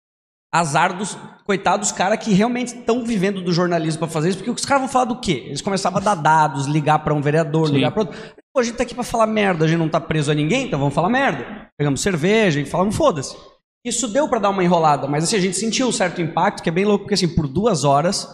Azar 0.53 0.97
dos 0.97 1.17
coitados 1.45 1.87
dos 1.87 1.97
caras 1.97 2.21
que 2.21 2.33
realmente 2.33 2.75
estão 2.75 3.05
vivendo 3.05 3.41
do 3.41 3.53
jornalismo 3.53 3.99
pra 3.99 4.09
fazer 4.09 4.29
isso, 4.29 4.37
porque 4.39 4.51
os 4.51 4.65
caras 4.65 4.81
vão 4.81 4.89
falar 4.89 5.05
do 5.05 5.21
quê? 5.21 5.43
Eles 5.45 5.61
começavam 5.61 5.99
a 5.99 6.03
dar 6.03 6.15
dados, 6.15 6.65
ligar 6.65 6.99
pra 6.99 7.13
um 7.13 7.21
vereador, 7.21 7.67
Sim. 7.67 7.75
ligar 7.75 7.91
pra 7.91 8.01
outro. 8.01 8.19
Pô, 8.53 8.59
a 8.59 8.63
gente 8.63 8.75
tá 8.75 8.83
aqui 8.83 8.93
pra 8.93 9.03
falar 9.03 9.27
merda, 9.27 9.63
a 9.63 9.67
gente 9.67 9.79
não 9.79 9.87
tá 9.87 10.01
preso 10.01 10.29
a 10.29 10.33
ninguém, 10.33 10.65
então 10.65 10.77
vamos 10.77 10.93
falar 10.93 11.09
merda. 11.09 11.69
Pegamos 11.77 12.01
cerveja 12.01 12.59
e 12.59 12.65
falamos 12.65 12.97
foda-se. 12.97 13.37
Isso 13.85 14.09
deu 14.09 14.27
pra 14.27 14.39
dar 14.39 14.49
uma 14.49 14.63
enrolada, 14.63 15.07
mas 15.07 15.23
assim, 15.23 15.37
a 15.37 15.39
gente 15.39 15.55
sentiu 15.55 15.87
um 15.87 15.91
certo 15.91 16.21
impacto, 16.21 16.61
que 16.61 16.67
é 16.69 16.71
bem 16.71 16.83
louco, 16.83 17.05
porque 17.05 17.13
assim, 17.13 17.33
por 17.33 17.47
duas 17.47 17.85
horas, 17.85 18.27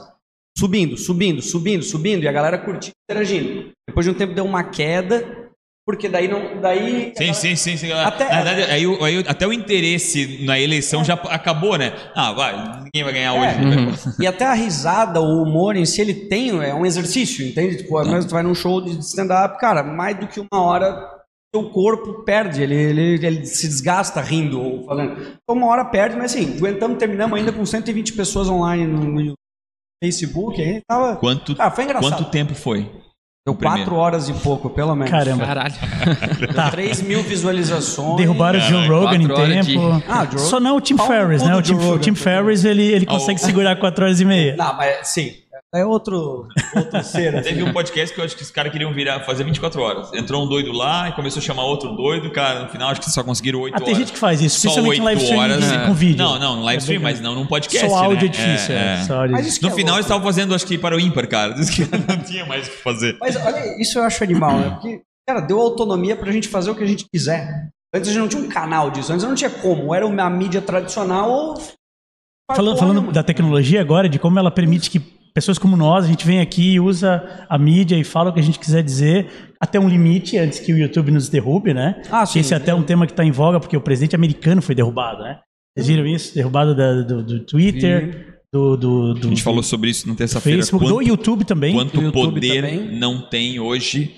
subindo, 0.57 0.97
subindo, 0.97 1.41
subindo, 1.41 1.83
subindo, 1.83 2.23
e 2.23 2.27
a 2.27 2.31
galera 2.31 2.57
curtindo, 2.57 2.95
interagindo. 3.07 3.71
Depois 3.87 4.05
de 4.05 4.11
um 4.11 4.15
tempo 4.15 4.33
deu 4.33 4.43
uma 4.43 4.63
queda, 4.63 5.46
Porque 5.87 6.09
daí 6.09 6.27
não. 6.27 6.59
Daí, 6.59 7.13
Sim, 7.15 7.31
sim, 7.33 7.55
sim. 7.55 7.77
sim. 7.77 7.91
Até- 7.93 8.25
Na 8.29 8.41
verdade, 8.43 8.69
aí, 8.71 8.85
o- 8.85 9.01
aí 9.01 9.23
até 9.25 9.47
o 9.47 9.53
interesse 9.53 10.43
na 10.45 10.59
eleição 10.59 11.01
já 11.01 11.13
acabou, 11.13 11.77
né? 11.77 11.93
Ah, 12.13 12.33
vai, 12.33 12.83
ninguém 12.83 13.05
vai 13.05 13.13
ganhar 13.13 13.33
hoje. 13.33 13.55
É. 14.19 14.23
E 14.23 14.27
até 14.27 14.43
a 14.43 14.53
risada, 14.53 15.21
o 15.21 15.43
humor 15.43 15.77
em 15.77 15.85
si, 15.85 16.01
ele 16.01 16.13
tem, 16.13 16.49
é 16.61 16.73
um 16.73 16.85
exercício, 16.85 17.47
entende? 17.47 17.77
Tipo, 17.77 18.03
Tá. 18.03 18.09
mesmo 18.11 18.27
tu 18.29 18.33
vai 18.33 18.43
num 18.43 18.53
show 18.53 18.81
de 18.81 18.99
stand-up, 18.99 19.57
cara, 19.59 19.81
mais 19.81 20.19
do 20.19 20.27
que 20.27 20.41
uma 20.41 20.61
hora, 20.61 21.09
teu 21.53 21.69
corpo 21.69 22.25
perde, 22.25 22.61
ele, 22.63 22.75
ele, 22.75 23.25
ele 23.25 23.45
se 23.45 23.65
desgasta 23.65 24.19
rindo 24.19 24.61
ou 24.61 24.83
falando. 24.85 25.13
Então, 25.21 25.55
uma 25.55 25.67
hora 25.67 25.85
perde, 25.85 26.17
mas 26.17 26.35
assim, 26.35 26.57
aguentamos, 26.57 26.97
terminamos 26.97 27.39
ainda 27.39 27.53
com 27.53 27.65
120 27.65 28.11
pessoas 28.11 28.49
online 28.49 28.85
no, 28.85 29.05
no 29.05 29.33
Facebook, 30.03 30.61
aí 30.61 30.81
tava. 30.85 31.15
Quanto, 31.15 31.55
Ah, 31.57 31.71
foi 31.71 31.85
engraçado. 31.85 32.11
quanto 32.11 32.29
tempo 32.29 32.53
foi? 32.53 32.91
Deu 33.47 33.53
o 33.53 33.55
primeiro? 33.55 33.83
quatro 33.89 33.95
horas 33.95 34.27
e 34.27 34.33
pouco, 34.33 34.69
pelo 34.69 34.93
menos. 34.93 35.09
Caramba. 35.09 35.45
Caralho. 35.45 35.73
Deu 36.53 36.69
3 36.71 37.01
mil 37.03 37.23
visualizações. 37.23 38.17
Derrubaram 38.17 38.59
o 38.59 38.61
Joe 38.61 38.87
Rogan 38.89 39.15
em 39.15 39.27
quatro 39.27 39.41
horas 39.41 39.65
de- 39.65 39.73
tempo. 39.73 40.03
Ah, 40.05 40.27
Joe 40.29 40.39
Só 40.41 40.59
não 40.59 40.75
o 40.75 40.81
Tim 40.81 40.97
Pau 40.97 41.07
no 41.07 41.13
Ferriss, 41.13 41.41
cu 41.43 41.47
né? 41.47 41.55
O 41.55 41.61
Tim, 41.61 41.73
Rogan. 41.75 41.93
o 41.95 41.99
Tim 41.99 42.13
Ferriss, 42.13 42.65
ele, 42.65 42.83
ele 42.83 43.05
consegue 43.05 43.39
segurar 43.39 43.77
4 43.77 44.03
horas 44.03 44.19
e 44.19 44.25
meia. 44.25 44.55
Não, 44.57 44.75
mas 44.75 45.07
sim. 45.07 45.31
É 45.75 45.85
outro, 45.85 46.47
outro 46.75 47.03
ser. 47.03 47.35
assim. 47.35 47.49
Teve 47.49 47.61
um 47.63 47.73
podcast 47.73 48.15
que 48.15 48.21
eu 48.21 48.25
acho 48.25 48.37
que 48.37 48.41
os 48.41 48.49
caras 48.49 48.71
queriam 48.71 48.93
virar, 48.93 49.19
fazer 49.25 49.43
24 49.43 49.81
horas. 49.81 50.13
Entrou 50.13 50.45
um 50.45 50.47
doido 50.47 50.71
lá 50.71 51.09
e 51.09 51.11
começou 51.11 51.41
a 51.41 51.43
chamar 51.43 51.63
outro 51.65 51.93
doido, 51.95 52.31
cara. 52.31 52.63
No 52.63 52.69
final 52.69 52.89
acho 52.89 53.01
que 53.01 53.11
só 53.11 53.21
conseguiram 53.21 53.59
8 53.59 53.73
Ah, 53.73 53.77
horas. 53.77 53.85
tem 53.85 53.95
gente 53.95 54.13
que 54.13 54.17
faz 54.17 54.41
isso, 54.41 54.61
Só 54.61 54.69
especialmente 54.69 55.01
em 55.01 55.03
live 55.03 55.21
8 55.21 55.23
stream 55.33 55.43
horas. 55.43 55.71
de- 55.71 55.85
com 55.87 55.93
vídeo. 55.93 56.17
Não, 56.17 56.39
não, 56.39 56.55
no 56.57 56.63
live 56.63 56.77
É 56.77 56.79
stream, 56.83 57.01
bem- 57.01 57.11
mas 57.11 57.19
não 57.21 57.35
num 57.35 57.45
podcast. 57.45 57.89
Só 57.89 57.95
áudio 57.97 58.21
né? 58.21 58.25
é 58.25 58.27
difícil. 58.29 58.75
É, 58.75 58.77
É, 58.77 58.93
é. 58.93 59.03
só 59.03 59.19
áudio. 59.19 59.31
Mas 59.33 59.45
No 59.61 59.67
é 59.67 59.71
final 59.71 59.75
louco. 59.87 59.93
eles 59.97 60.05
estavam 60.05 60.23
fazendo, 60.23 60.55
acho 60.55 60.65
que 60.65 60.77
para 60.77 60.95
o 60.95 60.99
ímpar, 61.01 61.27
cara. 61.27 61.53
Diz 61.53 61.69
que 61.69 61.81
não 62.07 62.17
tinha 62.23 62.45
mais 62.45 62.67
o 62.67 62.71
que 62.71 62.77
fazer. 62.77 63.17
Mas 63.19 63.35
olha, 63.35 63.81
isso 63.81 63.99
eu 63.99 64.03
acho 64.03 64.23
animal, 64.23 64.57
né? 64.59 64.69
Porque, 64.69 65.01
cara, 65.27 65.41
deu 65.41 65.59
autonomia 65.59 66.15
pra 66.15 66.31
gente 66.31 66.47
fazer 66.47 66.71
o 66.71 66.75
que 66.75 66.83
a 66.83 66.87
gente 66.87 67.05
quiser. 67.13 67.67
Antes 67.93 68.09
a 68.09 68.13
gente 68.13 68.21
não 68.21 68.29
tinha 68.29 68.41
um 68.41 68.47
canal 68.49 68.89
disso, 68.89 69.11
antes 69.11 69.25
não 69.25 69.35
tinha 69.35 69.49
como. 69.49 69.93
Era 69.93 70.07
uma 70.07 70.29
mídia 70.29 70.61
tradicional 70.61 71.29
ou. 71.29 71.61
Falando, 72.55 72.77
falando 72.79 73.11
da 73.11 73.21
tecnologia 73.21 73.81
agora, 73.81 74.07
de 74.07 74.17
como 74.17 74.39
ela 74.39 74.49
permite 74.49 74.89
que 74.89 75.16
pessoas 75.37 75.59
como 75.59 75.77
nós, 75.77 76.03
a 76.05 76.07
gente 76.07 76.25
vem 76.25 76.39
aqui 76.39 76.71
e 76.73 76.79
usa 76.79 77.23
a 77.47 77.59
mídia 77.59 77.95
e 77.95 78.03
fala 78.03 78.31
o 78.31 78.33
que 78.33 78.39
a 78.39 78.43
gente 78.43 78.57
quiser 78.57 78.81
dizer, 78.81 79.27
até 79.61 79.79
um 79.79 79.87
limite, 79.87 80.35
antes 80.35 80.59
que 80.59 80.73
o 80.73 80.77
YouTube 80.79 81.11
nos 81.11 81.29
derrube, 81.29 81.75
né? 81.75 82.01
Ah, 82.09 82.25
sim. 82.25 82.39
Esse 82.39 82.55
é 82.55 82.57
até 82.57 82.73
um 82.73 82.81
tema 82.81 83.05
que 83.05 83.13
está 83.13 83.23
em 83.23 83.29
voga, 83.29 83.59
porque 83.59 83.77
o 83.77 83.81
presidente 83.81 84.15
americano 84.15 84.63
foi 84.63 84.73
derrubado, 84.73 85.21
né? 85.21 85.37
Vocês 85.77 85.89
viram 85.89 86.07
isso? 86.07 86.33
Derrubado 86.33 86.75
da- 86.75 87.03
do, 87.03 87.21
do 87.23 87.45
Twitter, 87.45 88.39
do, 88.51 88.75
do, 88.75 89.13
do 89.13 89.27
A 89.27 89.29
gente 89.29 89.43
falou 89.43 89.61
sobre 89.61 89.91
isso 89.91 90.07
na 90.07 90.15
terça-feira. 90.15 90.57
Facebook, 90.57 90.83
do 90.87 90.95
Quanto, 90.95 91.07
YouTube 91.07 91.45
também. 91.45 91.75
quanto 91.75 91.95
do 91.97 92.01
YouTube 92.01 92.33
poder 92.33 92.63
também. 92.63 92.97
não 92.99 93.21
tem 93.29 93.59
hoje 93.59 94.15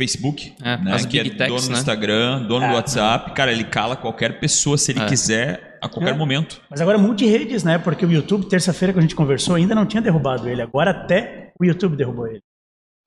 Facebook, 0.00 0.52
É, 0.62 0.76
né? 0.76 0.92
as 0.94 1.06
Que 1.06 1.18
é 1.20 1.22
big 1.22 1.36
dono 1.36 1.48
techs, 1.50 1.68
do 1.68 1.72
né? 1.72 1.78
Instagram, 1.78 2.42
dono 2.42 2.64
É. 2.66 2.68
do 2.68 2.74
WhatsApp. 2.74 3.32
Cara, 3.34 3.52
ele 3.52 3.64
cala 3.64 3.94
qualquer 3.96 4.40
pessoa 4.40 4.76
se 4.76 4.90
ele 4.92 5.00
É. 5.00 5.06
quiser, 5.06 5.78
a 5.80 5.88
qualquer 5.88 6.14
É. 6.14 6.16
momento. 6.16 6.60
Mas 6.68 6.80
agora 6.80 6.98
multi-redes, 6.98 7.62
né? 7.62 7.78
Porque 7.78 8.04
o 8.04 8.10
YouTube, 8.10 8.46
terça-feira 8.48 8.92
que 8.92 8.98
a 8.98 9.02
gente 9.02 9.14
conversou, 9.14 9.54
ainda 9.54 9.74
não 9.74 9.86
tinha 9.86 10.02
derrubado 10.02 10.48
ele. 10.48 10.60
Agora 10.62 10.90
até 10.90 11.52
o 11.60 11.64
YouTube 11.64 11.96
derrubou 11.96 12.26
ele. 12.26 12.40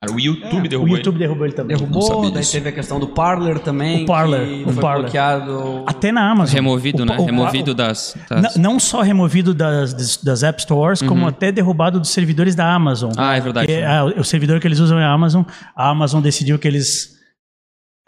Cara, 0.00 0.14
o 0.14 0.20
YouTube 0.20 0.66
É, 0.66 0.68
derrubou 0.68 0.94
o 0.94 0.96
YouTube 0.96 1.14
ele. 1.16 1.18
derrubou 1.24 1.44
ele 1.46 1.54
também. 1.54 1.76
Derrubou, 1.76 2.22
daí 2.30 2.40
disso. 2.40 2.52
teve 2.52 2.68
a 2.68 2.72
questão 2.72 3.00
do 3.00 3.08
Parler 3.08 3.58
também. 3.58 4.04
O 4.04 4.06
Parler, 4.06 4.46
que 4.46 4.62
o 4.70 4.72
foi 4.72 4.80
Parler. 4.82 5.02
bloqueado. 5.02 5.84
Até 5.88 6.12
na 6.12 6.30
Amazon. 6.30 6.54
Removido, 6.54 7.02
O- 7.02 7.06
né? 7.06 7.16
o- 7.18 7.24
Removido 7.24 7.70
o- 7.72 7.74
das. 7.74 8.16
Não, 8.30 8.40
das- 8.42 8.56
não 8.56 8.78
só 8.78 9.00
removido 9.00 9.52
das, 9.52 9.92
das, 9.92 10.16
das 10.18 10.42
App 10.44 10.62
Stores, 10.62 11.02
como 11.02 11.26
até 11.26 11.50
derrubado 11.50 11.98
dos 11.98 12.10
servidores 12.10 12.54
da 12.54 12.72
Amazon. 12.72 13.10
Ah, 13.16 13.36
é 13.36 13.40
verdade. 13.40 13.66
Que 13.66 13.72
é, 13.72 13.86
ah, 13.86 14.04
o 14.04 14.22
servidor 14.22 14.60
que 14.60 14.68
eles 14.68 14.78
usam 14.78 15.00
é 15.00 15.04
a 15.04 15.10
Amazon. 15.12 15.42
A 15.74 15.88
Amazon 15.90 16.22
decidiu 16.22 16.60
que 16.60 16.68
eles 16.68 17.18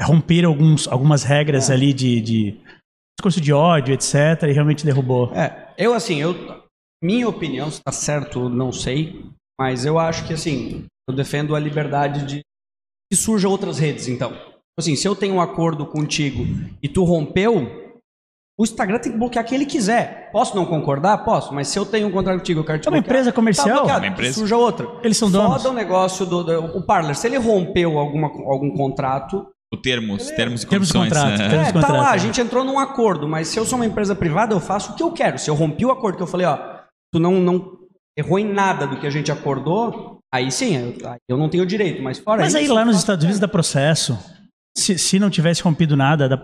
romperam 0.00 0.50
alguns, 0.50 0.86
algumas 0.86 1.24
regras 1.24 1.70
ali 1.70 1.92
de, 1.92 2.20
de 2.20 2.60
discurso 3.18 3.40
de 3.40 3.52
ódio, 3.52 3.92
etc. 3.94 4.44
E 4.48 4.52
realmente 4.52 4.84
derrubou. 4.86 5.32
É, 5.34 5.66
eu 5.76 5.92
assim, 5.92 6.20
eu. 6.20 6.36
Minha 7.02 7.28
opinião, 7.28 7.68
se 7.70 7.80
tá 7.82 7.90
certo, 7.90 8.48
não 8.48 8.70
sei. 8.70 9.24
Mas 9.60 9.84
eu 9.84 9.98
acho 9.98 10.24
que 10.26 10.32
assim, 10.34 10.84
eu 11.10 11.14
defendo 11.16 11.54
a 11.54 11.60
liberdade 11.60 12.24
de 12.26 12.40
que 13.12 13.16
surja 13.18 13.48
outras 13.48 13.78
redes, 13.78 14.08
então. 14.08 14.32
Assim, 14.78 14.96
se 14.96 15.06
eu 15.06 15.14
tenho 15.16 15.34
um 15.34 15.40
acordo 15.40 15.84
contigo 15.86 16.44
e 16.82 16.88
tu 16.88 17.04
rompeu, 17.04 17.90
o 18.58 18.62
Instagram 18.64 18.98
tem 18.98 19.12
que 19.12 19.18
bloquear 19.18 19.44
quem 19.44 19.56
ele 19.56 19.66
quiser. 19.66 20.30
Posso 20.32 20.54
não 20.54 20.64
concordar? 20.64 21.18
Posso, 21.24 21.52
mas 21.52 21.68
se 21.68 21.78
eu 21.78 21.84
tenho 21.84 22.06
um 22.08 22.10
contrato 22.10 22.38
contigo, 22.38 22.60
eu 22.60 22.64
quero 22.64 22.78
te 22.78 22.86
É 22.86 22.90
uma 22.90 22.96
bloquear, 22.98 23.10
empresa 23.16 23.32
comercial. 23.32 23.66
Tá 23.68 23.74
bloqueado, 23.74 24.04
É 24.04 24.08
uma 24.08 24.12
empresa. 24.14 24.38
surja 24.38 24.56
outra. 24.56 24.86
Eles 25.02 25.16
são 25.16 25.30
donos. 25.30 25.56
Foda 25.62 25.70
o 25.70 25.72
negócio 25.74 26.24
do, 26.24 26.44
do- 26.44 26.76
o 26.78 26.82
Parler. 26.86 27.16
Se 27.16 27.26
ele 27.26 27.36
rompeu 27.38 27.98
alguma, 27.98 28.28
algum 28.28 28.70
contrato, 28.76 29.46
O 29.72 29.76
termos, 29.76 30.30
termos 30.30 30.62
e 30.62 30.66
Termos 30.66 30.88
de 30.88 30.94
condições. 30.94 31.08
contrato, 31.12 31.38
né? 31.38 31.48
termos 31.48 31.68
é, 31.68 31.72
tá 31.72 31.80
contrato, 31.80 31.96
lá, 32.00 32.12
a 32.12 32.16
é. 32.16 32.18
gente 32.18 32.40
entrou 32.40 32.64
num 32.64 32.78
acordo, 32.78 33.26
mas 33.28 33.48
se 33.48 33.58
eu 33.58 33.64
sou 33.66 33.76
uma 33.78 33.86
empresa 33.86 34.14
privada, 34.14 34.54
eu 34.54 34.60
faço 34.60 34.92
o 34.92 34.94
que 34.96 35.02
eu 35.02 35.10
quero. 35.12 35.38
Se 35.38 35.48
eu 35.50 35.54
rompi 35.54 35.84
o 35.84 35.90
acordo 35.90 36.16
que 36.16 36.22
eu 36.22 36.26
falei, 36.26 36.46
ó, 36.46 36.56
tu 37.12 37.18
não, 37.18 37.32
não 37.40 37.78
errou 38.16 38.38
em 38.38 38.44
nada 38.44 38.86
do 38.86 38.98
que 39.00 39.06
a 39.06 39.10
gente 39.10 39.32
acordou, 39.32 40.18
aí 40.32 40.50
sim, 40.50 40.76
eu, 40.76 40.94
eu 41.28 41.36
não 41.36 41.48
tenho 41.48 41.66
direito, 41.66 42.02
mas 42.02 42.18
fora 42.18 42.42
Mas 42.42 42.54
aí 42.54 42.64
isso, 42.64 42.74
lá 42.74 42.84
nos 42.84 42.94
faço 42.94 43.02
Estados 43.04 43.24
Unidos 43.24 43.40
dá 43.40 43.48
processo. 43.48 44.18
Se, 44.76 44.96
se 44.98 45.18
não 45.18 45.28
tivesse 45.30 45.62
rompido 45.62 45.96
nada, 45.96 46.28
dá- 46.28 46.40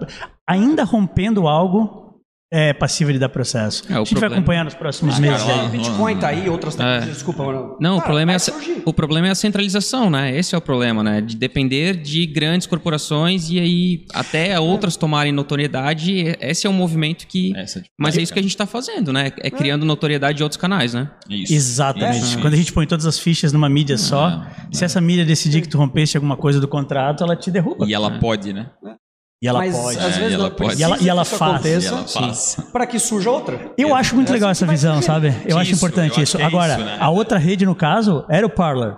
ainda 0.48 0.82
rompendo 0.84 1.46
algo, 1.46 2.05
é 2.52 2.72
passível 2.72 3.12
de 3.12 3.18
dar 3.18 3.28
processo. 3.28 3.82
É, 3.88 3.94
o 3.94 3.96
a 3.96 3.98
gente 3.98 4.12
vai 4.14 4.20
problema- 4.20 4.36
acompanhar 4.36 4.64
nos 4.64 4.74
próximos 4.74 5.16
Ah, 5.16 5.20
meses 5.20 5.42
cara, 5.42 5.62
aí. 5.62 5.68
Bitcoin 5.68 6.16
tá 6.16 6.28
aí, 6.28 6.48
outras 6.48 6.74
É. 6.74 6.78
tecnologias, 6.78 7.14
desculpa, 7.14 7.44
mano. 7.44 7.76
Não, 7.80 7.94
o 7.94 7.96
Cara, 7.96 8.04
problema, 8.06 8.32
é, 8.32 8.34
vai 8.34 8.36
a, 8.36 8.38
surgir. 8.38 8.82
o 8.84 8.92
problema 8.94 9.26
é 9.26 9.30
a 9.30 9.34
centralização, 9.34 10.08
né? 10.08 10.36
Esse 10.36 10.54
é 10.54 10.58
o 10.58 10.60
problema, 10.60 11.02
né? 11.02 11.20
De 11.20 11.34
depender 11.36 11.96
de 11.96 12.24
grandes 12.26 12.66
corporações 12.66 13.50
e 13.50 13.58
aí 13.58 14.04
até 14.14 14.58
outras 14.60 14.96
tomarem 14.96 15.32
notoriedade. 15.32 16.36
Esse 16.40 16.66
é 16.66 16.70
um 16.70 16.72
movimento 16.72 17.26
que. 17.26 17.52
Essa 17.56 17.80
de- 17.80 17.90
Mas 17.98 18.16
é 18.16 18.22
isso 18.22 18.32
que 18.32 18.38
a 18.38 18.42
gente 18.42 18.52
está 18.52 18.66
fazendo, 18.66 19.12
né? 19.12 19.32
É 19.40 19.50
criando 19.50 19.84
notoriedade 19.84 20.36
de 20.38 20.42
outros 20.44 20.60
canais, 20.60 20.94
né? 20.94 21.10
Isso. 21.28 21.52
Exatamente. 21.52 22.18
Isso. 22.20 22.38
Quando 22.38 22.54
a 22.54 22.56
gente 22.56 22.72
põe 22.72 22.86
todas 22.86 23.06
as 23.06 23.18
fichas 23.18 23.52
numa 23.52 23.68
mídia 23.68 23.98
só, 23.98 24.46
se 24.72 24.84
essa 24.84 25.00
mídia 25.00 25.24
decidir 25.24 25.62
que 25.62 25.68
tu 25.68 25.78
rompeste 25.78 26.16
alguma 26.16 26.36
coisa 26.36 26.60
do 26.60 26.68
contrato, 26.68 27.24
ela 27.24 27.34
te 27.34 27.50
derruba. 27.50 27.86
E 27.88 27.92
ela 27.94 28.18
pode, 28.20 28.52
né? 28.52 28.70
E 29.42 29.46
ela 29.48 29.58
mas 29.58 29.76
pode. 29.76 29.98
às 29.98 30.04
É, 30.16 30.18
vezes 30.18 30.32
e 30.32 30.34
ela 30.34 30.50
pode. 30.50 30.80
E 30.80 30.82
ela- 30.82 30.98
e 30.98 31.08
ela 31.08 31.24
faz. 31.24 31.52
aconteça 31.54 31.86
E 31.86 31.88
ela 31.88 32.04
faz. 32.08 32.56
para 32.72 32.86
que 32.86 32.98
surja 32.98 33.30
outra. 33.30 33.72
Eu 33.76 33.94
acho 33.94 34.14
muito 34.14 34.30
É 34.30 34.32
legal 34.32 34.50
essa 34.50 34.66
visão, 34.66 35.02
sabe? 35.02 35.34
Eu 35.46 35.58
acho 35.58 35.74
importante 35.74 36.16
eu 36.18 36.24
isso. 36.24 36.38
é 36.38 36.42
Agora, 36.44 36.74
isso, 36.74 36.84
né? 36.84 36.96
a 36.98 37.10
outra 37.10 37.38
rede, 37.38 37.66
no 37.66 37.74
caso, 37.74 38.24
era 38.30 38.46
o 38.46 38.50
Parler. 38.50 38.94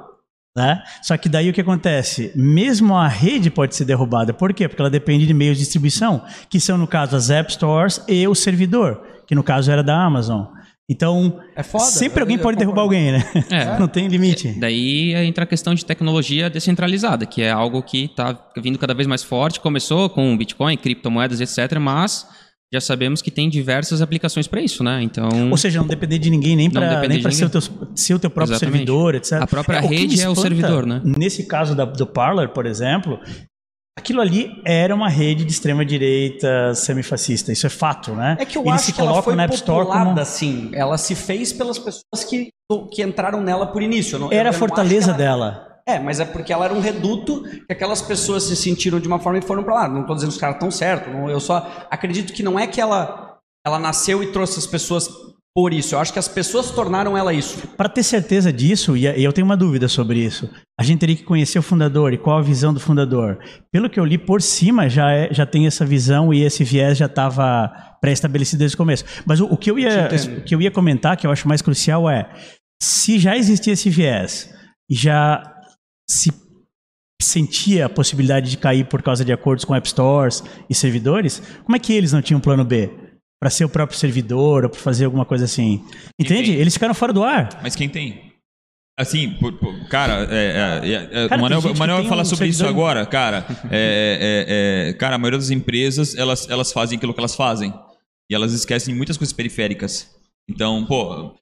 Né? 0.56 0.82
Só 1.02 1.16
que 1.16 1.28
daí 1.28 1.48
o 1.50 1.52
que 1.52 1.60
acontece? 1.60 2.32
Mesmo 2.34 2.96
a 2.96 3.06
rede 3.06 3.48
pode 3.48 3.76
ser 3.76 3.84
derrubada. 3.84 4.32
Por 4.32 4.52
quê? 4.52 4.66
Porque 4.68 4.82
ela 4.82 4.90
depende 4.90 5.24
de 5.24 5.32
meios 5.32 5.56
de 5.56 5.62
distribuição, 5.62 6.22
que 6.50 6.58
são, 6.58 6.76
no 6.76 6.86
caso, 6.86 7.14
as 7.14 7.30
App 7.30 7.52
Stores 7.52 8.02
e 8.08 8.26
o 8.26 8.34
servidor, 8.34 9.00
que 9.26 9.36
no 9.36 9.42
caso 9.44 9.70
era 9.70 9.84
da 9.84 9.96
Amazon. 10.02 10.46
Então, 10.90 11.38
É 11.54 11.62
foda. 11.62 11.84
sempre 11.84 12.20
alguém 12.22 12.38
pode 12.38 12.56
derrubar 12.56 12.80
alguém, 12.82 13.12
né? 13.12 13.24
É. 13.50 13.76
Não 13.78 13.86
tem 13.86 14.08
limite. 14.08 14.48
Daí 14.58 15.12
entra 15.14 15.44
a 15.44 15.46
questão 15.46 15.74
de 15.74 15.84
tecnologia 15.84 16.48
descentralizada, 16.48 17.26
que 17.26 17.42
é 17.42 17.50
algo 17.50 17.82
que 17.82 18.04
está 18.06 18.38
vindo 18.56 18.78
cada 18.78 18.94
vez 18.94 19.06
mais 19.06 19.22
forte. 19.22 19.60
Começou 19.60 20.08
com 20.08 20.34
Bitcoin, 20.36 20.76
criptomoedas, 20.78 21.40
etc., 21.42 21.78
mas 21.78 22.26
já 22.72 22.80
sabemos 22.80 23.20
que 23.22 23.30
tem 23.30 23.48
diversas 23.48 24.00
aplicações 24.02 24.46
para 24.46 24.60
isso, 24.62 24.82
né? 24.84 25.02
Então, 25.02 25.50
Ou 25.50 25.56
seja, 25.56 25.78
não 25.80 25.86
depender 25.86 26.18
de 26.18 26.30
ninguém, 26.30 26.54
nem 26.56 26.70
para 26.70 27.06
nem 27.08 27.18
de 27.20 27.34
ser, 27.34 27.44
o 27.46 27.50
teu, 27.50 27.60
ser 27.94 28.14
o 28.14 28.18
teu 28.18 28.30
próprio 28.30 28.54
Exatamente. 28.54 28.76
servidor, 28.78 29.14
etc. 29.14 29.32
A 29.42 29.46
própria 29.46 29.80
me 29.82 29.88
rede 29.88 30.20
é 30.20 30.28
o 30.28 30.34
servidor, 30.34 30.84
né? 30.86 31.00
Nesse 31.04 31.44
caso 31.46 31.74
da- 31.74 31.84
do 31.86 32.06
Parler, 32.06 32.48
por 32.50 32.66
exemplo, 32.66 33.18
aquilo 33.98 34.20
ali 34.20 34.60
era 34.64 34.94
uma 34.94 35.08
rede 35.08 35.44
de 35.44 35.52
extrema-direita 35.52 36.74
semifascista. 36.74 37.52
Isso 37.52 37.66
é 37.66 37.70
fato, 37.70 38.12
né? 38.12 38.36
É 38.38 38.44
que 38.44 38.56
eu 38.56 38.62
Eles 38.62 38.74
acho 38.74 38.84
se 38.86 38.92
que 38.92 39.00
ela 39.00 39.22
foi 39.22 39.34
na 39.34 39.44
App 39.44 39.54
Store 39.54 39.80
populada 39.86 40.08
como... 40.10 40.20
assim. 40.20 40.70
Ela 40.72 40.96
se 40.96 41.14
fez 41.14 41.52
pelas 41.52 41.78
pessoas 41.78 42.24
que, 42.28 42.48
que 42.92 43.02
entraram 43.02 43.40
nela 43.40 43.66
por 43.66 43.82
início. 43.82 44.16
Eu 44.16 44.20
não- 44.20 44.32
eu 44.32 44.38
Era 44.38 44.48
a 44.48 44.50
acho 44.50 44.56
que 44.58 44.66
fortaleza 44.66 45.08
ela- 45.10 45.16
dela. 45.18 45.64
É, 45.86 45.98
mas 45.98 46.20
é 46.20 46.24
porque 46.26 46.52
ela 46.52 46.66
era 46.66 46.74
um 46.74 46.80
reduto 46.80 47.42
que 47.66 47.72
aquelas 47.72 48.02
pessoas 48.02 48.42
se 48.42 48.54
sentiram 48.54 49.00
de 49.00 49.08
uma 49.08 49.18
forma 49.18 49.38
e 49.38 49.42
foram 49.42 49.62
pra 49.62 49.74
lá. 49.74 49.88
Não 49.88 50.04
tô 50.04 50.14
dizendo 50.14 50.28
que 50.30 50.34
os 50.34 50.40
caras 50.40 50.56
estão 50.56 50.70
certos. 50.70 51.10
Eu 51.30 51.40
só 51.40 51.86
acredito 51.90 52.32
que 52.34 52.42
não 52.42 52.58
é 52.58 52.66
que 52.66 52.78
ela, 52.78 53.38
ela 53.66 53.78
nasceu 53.78 54.22
e 54.22 54.26
trouxe 54.30 54.58
as 54.58 54.66
pessoas 54.66 55.08
por 55.58 55.74
isso. 55.74 55.96
Eu 55.96 55.98
acho 55.98 56.12
que 56.12 56.20
as 56.20 56.28
pessoas 56.28 56.70
tornaram 56.70 57.18
ela 57.18 57.34
isso. 57.34 57.66
Para 57.76 57.88
ter 57.88 58.04
certeza 58.04 58.52
disso, 58.52 58.96
e 58.96 59.06
eu 59.06 59.32
tenho 59.32 59.44
uma 59.44 59.56
dúvida 59.56 59.88
sobre 59.88 60.20
isso, 60.20 60.48
a 60.78 60.84
gente 60.84 61.00
teria 61.00 61.16
que 61.16 61.24
conhecer 61.24 61.58
o 61.58 61.62
fundador 61.62 62.12
e 62.12 62.16
qual 62.16 62.38
a 62.38 62.42
visão 62.42 62.72
do 62.72 62.78
fundador. 62.78 63.40
Pelo 63.72 63.90
que 63.90 63.98
eu 63.98 64.04
li 64.04 64.16
por 64.16 64.40
cima, 64.40 64.88
já, 64.88 65.10
é- 65.10 65.34
já 65.34 65.44
tem 65.44 65.66
essa 65.66 65.84
visão 65.84 66.32
e 66.32 66.44
esse 66.44 66.62
viés 66.62 66.96
já 66.96 67.06
estava 67.06 67.72
pré-estabelecido 68.00 68.60
desde 68.60 68.76
o 68.76 68.78
começo. 68.78 69.04
Mas 69.26 69.40
o, 69.40 69.46
o 69.46 69.56
que 69.56 69.68
eu 69.68 69.76
ia, 69.80 70.08
o 70.38 70.44
que 70.44 70.54
eu 70.54 70.62
ia 70.62 70.70
comentar, 70.70 71.16
que 71.16 71.26
eu 71.26 71.32
acho 71.32 71.48
mais 71.48 71.60
crucial, 71.60 72.08
é 72.08 72.30
se 72.80 73.18
já 73.18 73.36
existia 73.36 73.72
esse 73.72 73.90
viés 73.90 74.54
e 74.88 74.94
já 74.94 75.42
se 76.08 76.32
sentia 77.20 77.86
a 77.86 77.88
possibilidade 77.88 78.48
de 78.48 78.56
cair 78.58 78.86
por 78.86 79.02
causa 79.02 79.24
de 79.24 79.32
acordos 79.32 79.64
com 79.64 79.74
App 79.74 79.88
Stores 79.88 80.40
e 80.70 80.74
servidores, 80.74 81.42
como 81.64 81.74
é 81.74 81.80
que 81.80 81.92
eles 81.92 82.12
não 82.12 82.22
tinham 82.22 82.38
um 82.38 82.40
plano 82.40 82.64
B? 82.64 83.07
Para 83.40 83.50
ser 83.50 83.64
o 83.64 83.68
próprio 83.68 83.98
servidor 83.98 84.64
ou 84.64 84.70
para 84.70 84.80
fazer 84.80 85.04
alguma 85.04 85.24
coisa 85.24 85.44
assim. 85.44 85.84
Entende? 86.20 86.52
Eles 86.52 86.74
ficaram 86.74 86.94
fora 86.94 87.12
do 87.12 87.22
ar. 87.22 87.60
Mas 87.62 87.76
quem 87.76 87.88
tem? 87.88 88.32
Assim, 88.98 89.30
por- 89.38 89.52
por- 89.58 89.88
cara, 89.88 90.26
é, 90.28 90.80
é, 90.82 90.88
é, 90.90 91.24
é, 91.24 91.28
Cara, 91.28 91.38
o 91.38 91.42
Manuel, 91.42 91.60
o 91.72 91.78
Manuel 91.78 91.98
vai 92.00 92.08
falar 92.08 92.22
um 92.22 92.24
sobre 92.24 92.48
isso 92.48 92.58
seguidor- 92.58 92.74
agora, 92.82 93.06
cara. 93.06 93.46
É, 93.70 94.88
é, 94.88 94.92
cara, 94.94 95.14
a 95.14 95.18
maioria 95.18 95.38
das 95.38 95.50
empresas, 95.50 96.16
elas, 96.16 96.50
elas 96.50 96.72
fazem 96.72 96.96
aquilo 96.96 97.14
que 97.14 97.20
elas 97.20 97.36
fazem. 97.36 97.72
E 98.28 98.34
elas 98.34 98.52
esquecem 98.52 98.92
muitas 98.94 99.16
coisas 99.16 99.32
periféricas. 99.32 100.10
Então, 100.50 100.84
pô, 100.84 101.32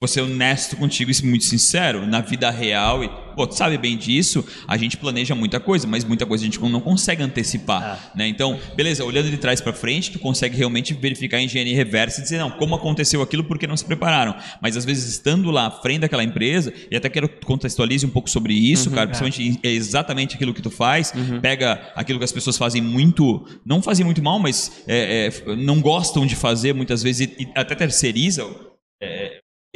vou 0.00 0.06
ser 0.06 0.20
honesto 0.20 0.76
contigo 0.76 1.10
e 1.10 1.26
muito 1.26 1.44
sincero, 1.44 2.06
na 2.06 2.20
vida 2.20 2.48
real, 2.50 3.02
e, 3.02 3.08
pô, 3.34 3.48
tu 3.48 3.56
sabe 3.56 3.76
bem 3.76 3.96
disso, 3.96 4.46
a 4.68 4.76
gente 4.76 4.96
planeja 4.96 5.34
muita 5.34 5.58
coisa, 5.58 5.88
mas 5.88 6.04
muita 6.04 6.24
coisa 6.24 6.44
a 6.44 6.46
gente 6.46 6.60
não 6.60 6.80
consegue 6.80 7.20
antecipar, 7.20 8.12
né? 8.14 8.28
Então, 8.28 8.60
beleza, 8.76 9.04
olhando 9.04 9.28
de 9.28 9.36
trás 9.36 9.60
para 9.60 9.72
frente, 9.72 10.12
tu 10.12 10.20
consegue 10.20 10.56
realmente 10.56 10.94
verificar 10.94 11.38
a 11.38 11.42
engenharia 11.42 11.74
reversa 11.74 12.20
e 12.20 12.22
dizer, 12.22 12.38
não, 12.38 12.48
como 12.48 12.76
aconteceu 12.76 13.20
aquilo, 13.20 13.42
porque 13.42 13.66
não 13.66 13.76
se 13.76 13.84
prepararam. 13.84 14.36
Mas 14.62 14.76
às 14.76 14.84
vezes, 14.84 15.04
estando 15.08 15.50
lá 15.50 15.66
à 15.66 15.70
frente 15.72 16.02
daquela 16.02 16.22
empresa, 16.22 16.72
e 16.88 16.94
até 16.94 17.08
quero 17.08 17.28
que 17.28 17.40
tu 17.40 17.46
contextualize 17.48 18.06
um 18.06 18.10
pouco 18.10 18.30
sobre 18.30 18.54
isso, 18.54 18.92
cara, 18.92 19.08
principalmente 19.08 19.58
é 19.64 19.68
exatamente 19.68 20.36
aquilo 20.36 20.54
que 20.54 20.62
tu 20.62 20.70
faz, 20.70 21.12
pega 21.42 21.90
aquilo 21.96 22.20
que 22.20 22.24
as 22.24 22.30
pessoas 22.30 22.56
fazem 22.56 22.80
muito, 22.80 23.44
não 23.66 23.82
fazem 23.82 24.06
muito 24.06 24.22
mal, 24.22 24.38
mas 24.38 24.84
é, 24.86 25.26
é, 25.26 25.56
não 25.56 25.80
gostam 25.80 26.24
de 26.24 26.36
fazer 26.36 26.72
muitas 26.72 27.02
vezes 27.02 27.26
e, 27.36 27.42
e 27.42 27.48
até 27.56 27.74
terceiriza 27.74 28.44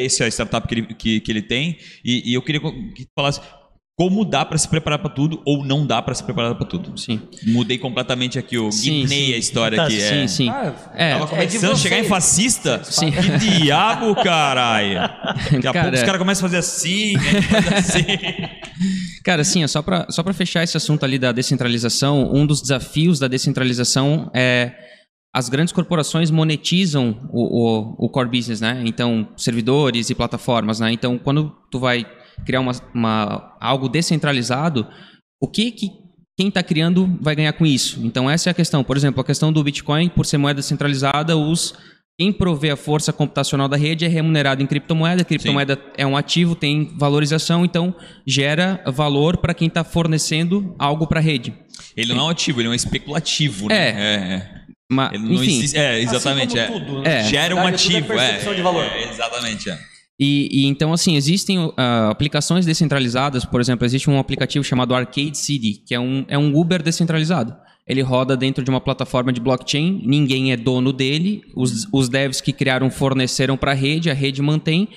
esse 0.04 0.22
é 0.22 0.26
a 0.26 0.28
startup 0.28 0.66
que 0.68 0.74
ele, 0.74 0.82
que, 0.94 1.20
que 1.20 1.30
ele 1.32 1.42
tem, 1.42 1.78
e, 2.04 2.30
e 2.30 2.34
eu 2.34 2.42
queria 2.42 2.60
que 2.60 3.04
tu 3.04 3.10
falasse 3.16 3.40
como 3.94 4.24
dá 4.24 4.42
para 4.44 4.56
se 4.56 4.66
preparar 4.66 4.98
para 4.98 5.10
tudo 5.10 5.42
ou 5.44 5.64
não 5.64 5.86
dá 5.86 6.00
para 6.00 6.14
se 6.14 6.24
preparar 6.24 6.54
para 6.54 6.66
tudo. 6.66 6.98
Sim. 6.98 7.20
Mudei 7.46 7.76
completamente 7.76 8.38
aqui, 8.38 8.56
eu 8.56 8.72
Sim, 8.72 9.04
a 9.34 9.36
história 9.36 9.76
Tá, 9.76 9.84
aqui. 9.84 10.00
Sim, 10.00 10.22
é. 10.22 10.26
sim. 10.26 10.48
Ah, 10.48 10.72
É, 10.96 11.12
Tava 11.12 11.26
começando 11.28 11.72
a 11.72 11.76
chegar 11.76 11.98
em 11.98 12.04
fascista. 12.04 12.82
Sim. 12.84 13.12
Que 13.12 13.38
diabo, 13.60 14.14
caralho. 14.16 14.94
Daqui 15.52 15.56
a 15.68 15.72
Cara- 15.72 15.82
pouco 15.82 15.96
os 15.96 16.02
caras 16.02 16.18
começam 16.18 16.46
a 16.46 16.48
fazer 16.48 16.56
assim, 16.58 17.14
assim. 17.76 18.02
Cara, 19.22 19.42
assim, 19.42 19.64
só 19.68 19.82
para 19.82 20.06
só 20.10 20.22
pra 20.22 20.32
fechar 20.32 20.64
esse 20.64 20.76
assunto 20.76 21.04
ali 21.04 21.18
da 21.18 21.30
descentralização, 21.30 22.32
um 22.34 22.44
dos 22.46 22.60
desafios 22.62 23.18
da 23.18 23.28
descentralização 23.28 24.30
é 24.34 24.72
as 25.34 25.48
grandes 25.48 25.72
corporações 25.72 26.30
monetizam 26.30 27.28
o, 27.32 27.42
o, 28.00 28.06
o 28.06 28.08
core 28.10 28.28
business, 28.28 28.60
né? 28.60 28.82
Então, 28.84 29.28
servidores 29.36 30.10
e 30.10 30.14
plataformas, 30.14 30.78
né? 30.80 30.92
Então, 30.92 31.18
quando 31.18 31.50
tu 31.70 31.78
vai 31.78 32.04
criar 32.44 32.60
uma, 32.60 32.72
uma- 32.94 33.56
algo 33.60 33.88
descentralizado, 33.88 34.86
o 35.40 35.48
que 35.48 35.70
que 35.70 35.88
quem 36.38 36.48
está 36.48 36.62
criando 36.62 37.18
vai 37.20 37.34
ganhar 37.36 37.52
com 37.52 37.64
isso? 37.66 38.00
Então, 38.04 38.28
essa 38.28 38.48
é 38.48 38.52
a 38.52 38.54
questão. 38.54 38.82
Por 38.82 38.96
exemplo, 38.96 39.20
a 39.20 39.24
questão 39.24 39.52
do 39.52 39.62
Bitcoin, 39.62 40.08
por 40.08 40.24
ser 40.26 40.38
moeda 40.38 40.62
centralizada, 40.62 41.36
os 41.36 41.74
quem 42.18 42.30
provê 42.32 42.70
a 42.70 42.76
força 42.76 43.10
computacional 43.12 43.68
da 43.68 43.76
rede 43.76 44.04
é 44.04 44.08
remunerado 44.08 44.62
em 44.62 44.66
criptomoeda. 44.66 45.24
Criptomoeda 45.24 45.78
é 45.96 46.06
um 46.06 46.14
ativo, 46.16 46.54
tem 46.54 46.92
valorização, 46.98 47.64
então 47.64 47.94
gera 48.26 48.82
valor 48.86 49.38
para 49.38 49.54
quem 49.54 49.68
está 49.68 49.82
fornecendo 49.82 50.74
algo 50.78 51.06
para 51.06 51.20
a 51.20 51.22
rede. 51.22 51.54
Ele 51.96 52.12
não 52.14 52.24
é 52.24 52.26
um 52.26 52.28
ativo, 52.30 52.60
ele 52.60 52.68
é 52.68 52.70
um 52.70 52.74
especulativo, 52.74 53.68
né? 53.68 53.74
É. 53.76 53.90
É, 53.90 54.34
é. 54.34 54.61
Mas, 54.92 55.12
Ele 55.12 55.24
não 55.24 55.32
enfim, 55.32 55.58
existe. 55.58 55.76
É, 55.76 56.00
exatamente. 56.00 56.58
Assim 56.58 56.72
como 56.72 56.82
é. 56.82 56.86
tudo, 56.86 57.02
né? 57.02 57.20
É. 57.20 57.24
Gera 57.24 57.56
um 57.56 57.60
é 57.60 57.68
ativo. 57.68 58.06
percepção 58.06 58.52
é, 58.52 58.56
de 58.56 58.62
valor. 58.62 58.84
é, 58.84 59.10
exatamente. 59.10 59.70
É. 59.70 59.78
E, 60.20 60.48
e 60.52 60.66
então, 60.66 60.92
assim, 60.92 61.16
existem 61.16 61.72
ah, 61.76 62.10
aplicações 62.10 62.66
descentralizadas, 62.66 63.44
por 63.44 63.60
exemplo, 63.60 63.84
existe 63.84 64.08
um 64.08 64.18
aplicativo 64.18 64.64
chamado 64.64 64.94
Arcade 64.94 65.36
City, 65.36 65.82
que 65.84 65.94
é 65.94 65.98
um, 65.98 66.24
é 66.28 66.38
um 66.38 66.54
Uber 66.54 66.82
descentralizado. 66.82 67.56
Ele 67.86 68.02
roda 68.02 68.36
dentro 68.36 68.62
de 68.62 68.70
uma 68.70 68.80
plataforma 68.80 69.32
de 69.32 69.40
blockchain, 69.40 70.00
ninguém 70.04 70.52
é 70.52 70.56
dono 70.56 70.92
dele, 70.92 71.42
os, 71.56 71.88
os 71.92 72.08
devs 72.08 72.40
que 72.40 72.52
criaram 72.52 72.90
forneceram 72.90 73.56
para 73.56 73.72
a 73.72 73.74
rede, 73.74 74.10
a 74.10 74.14
rede 74.14 74.40
mantém. 74.40 74.88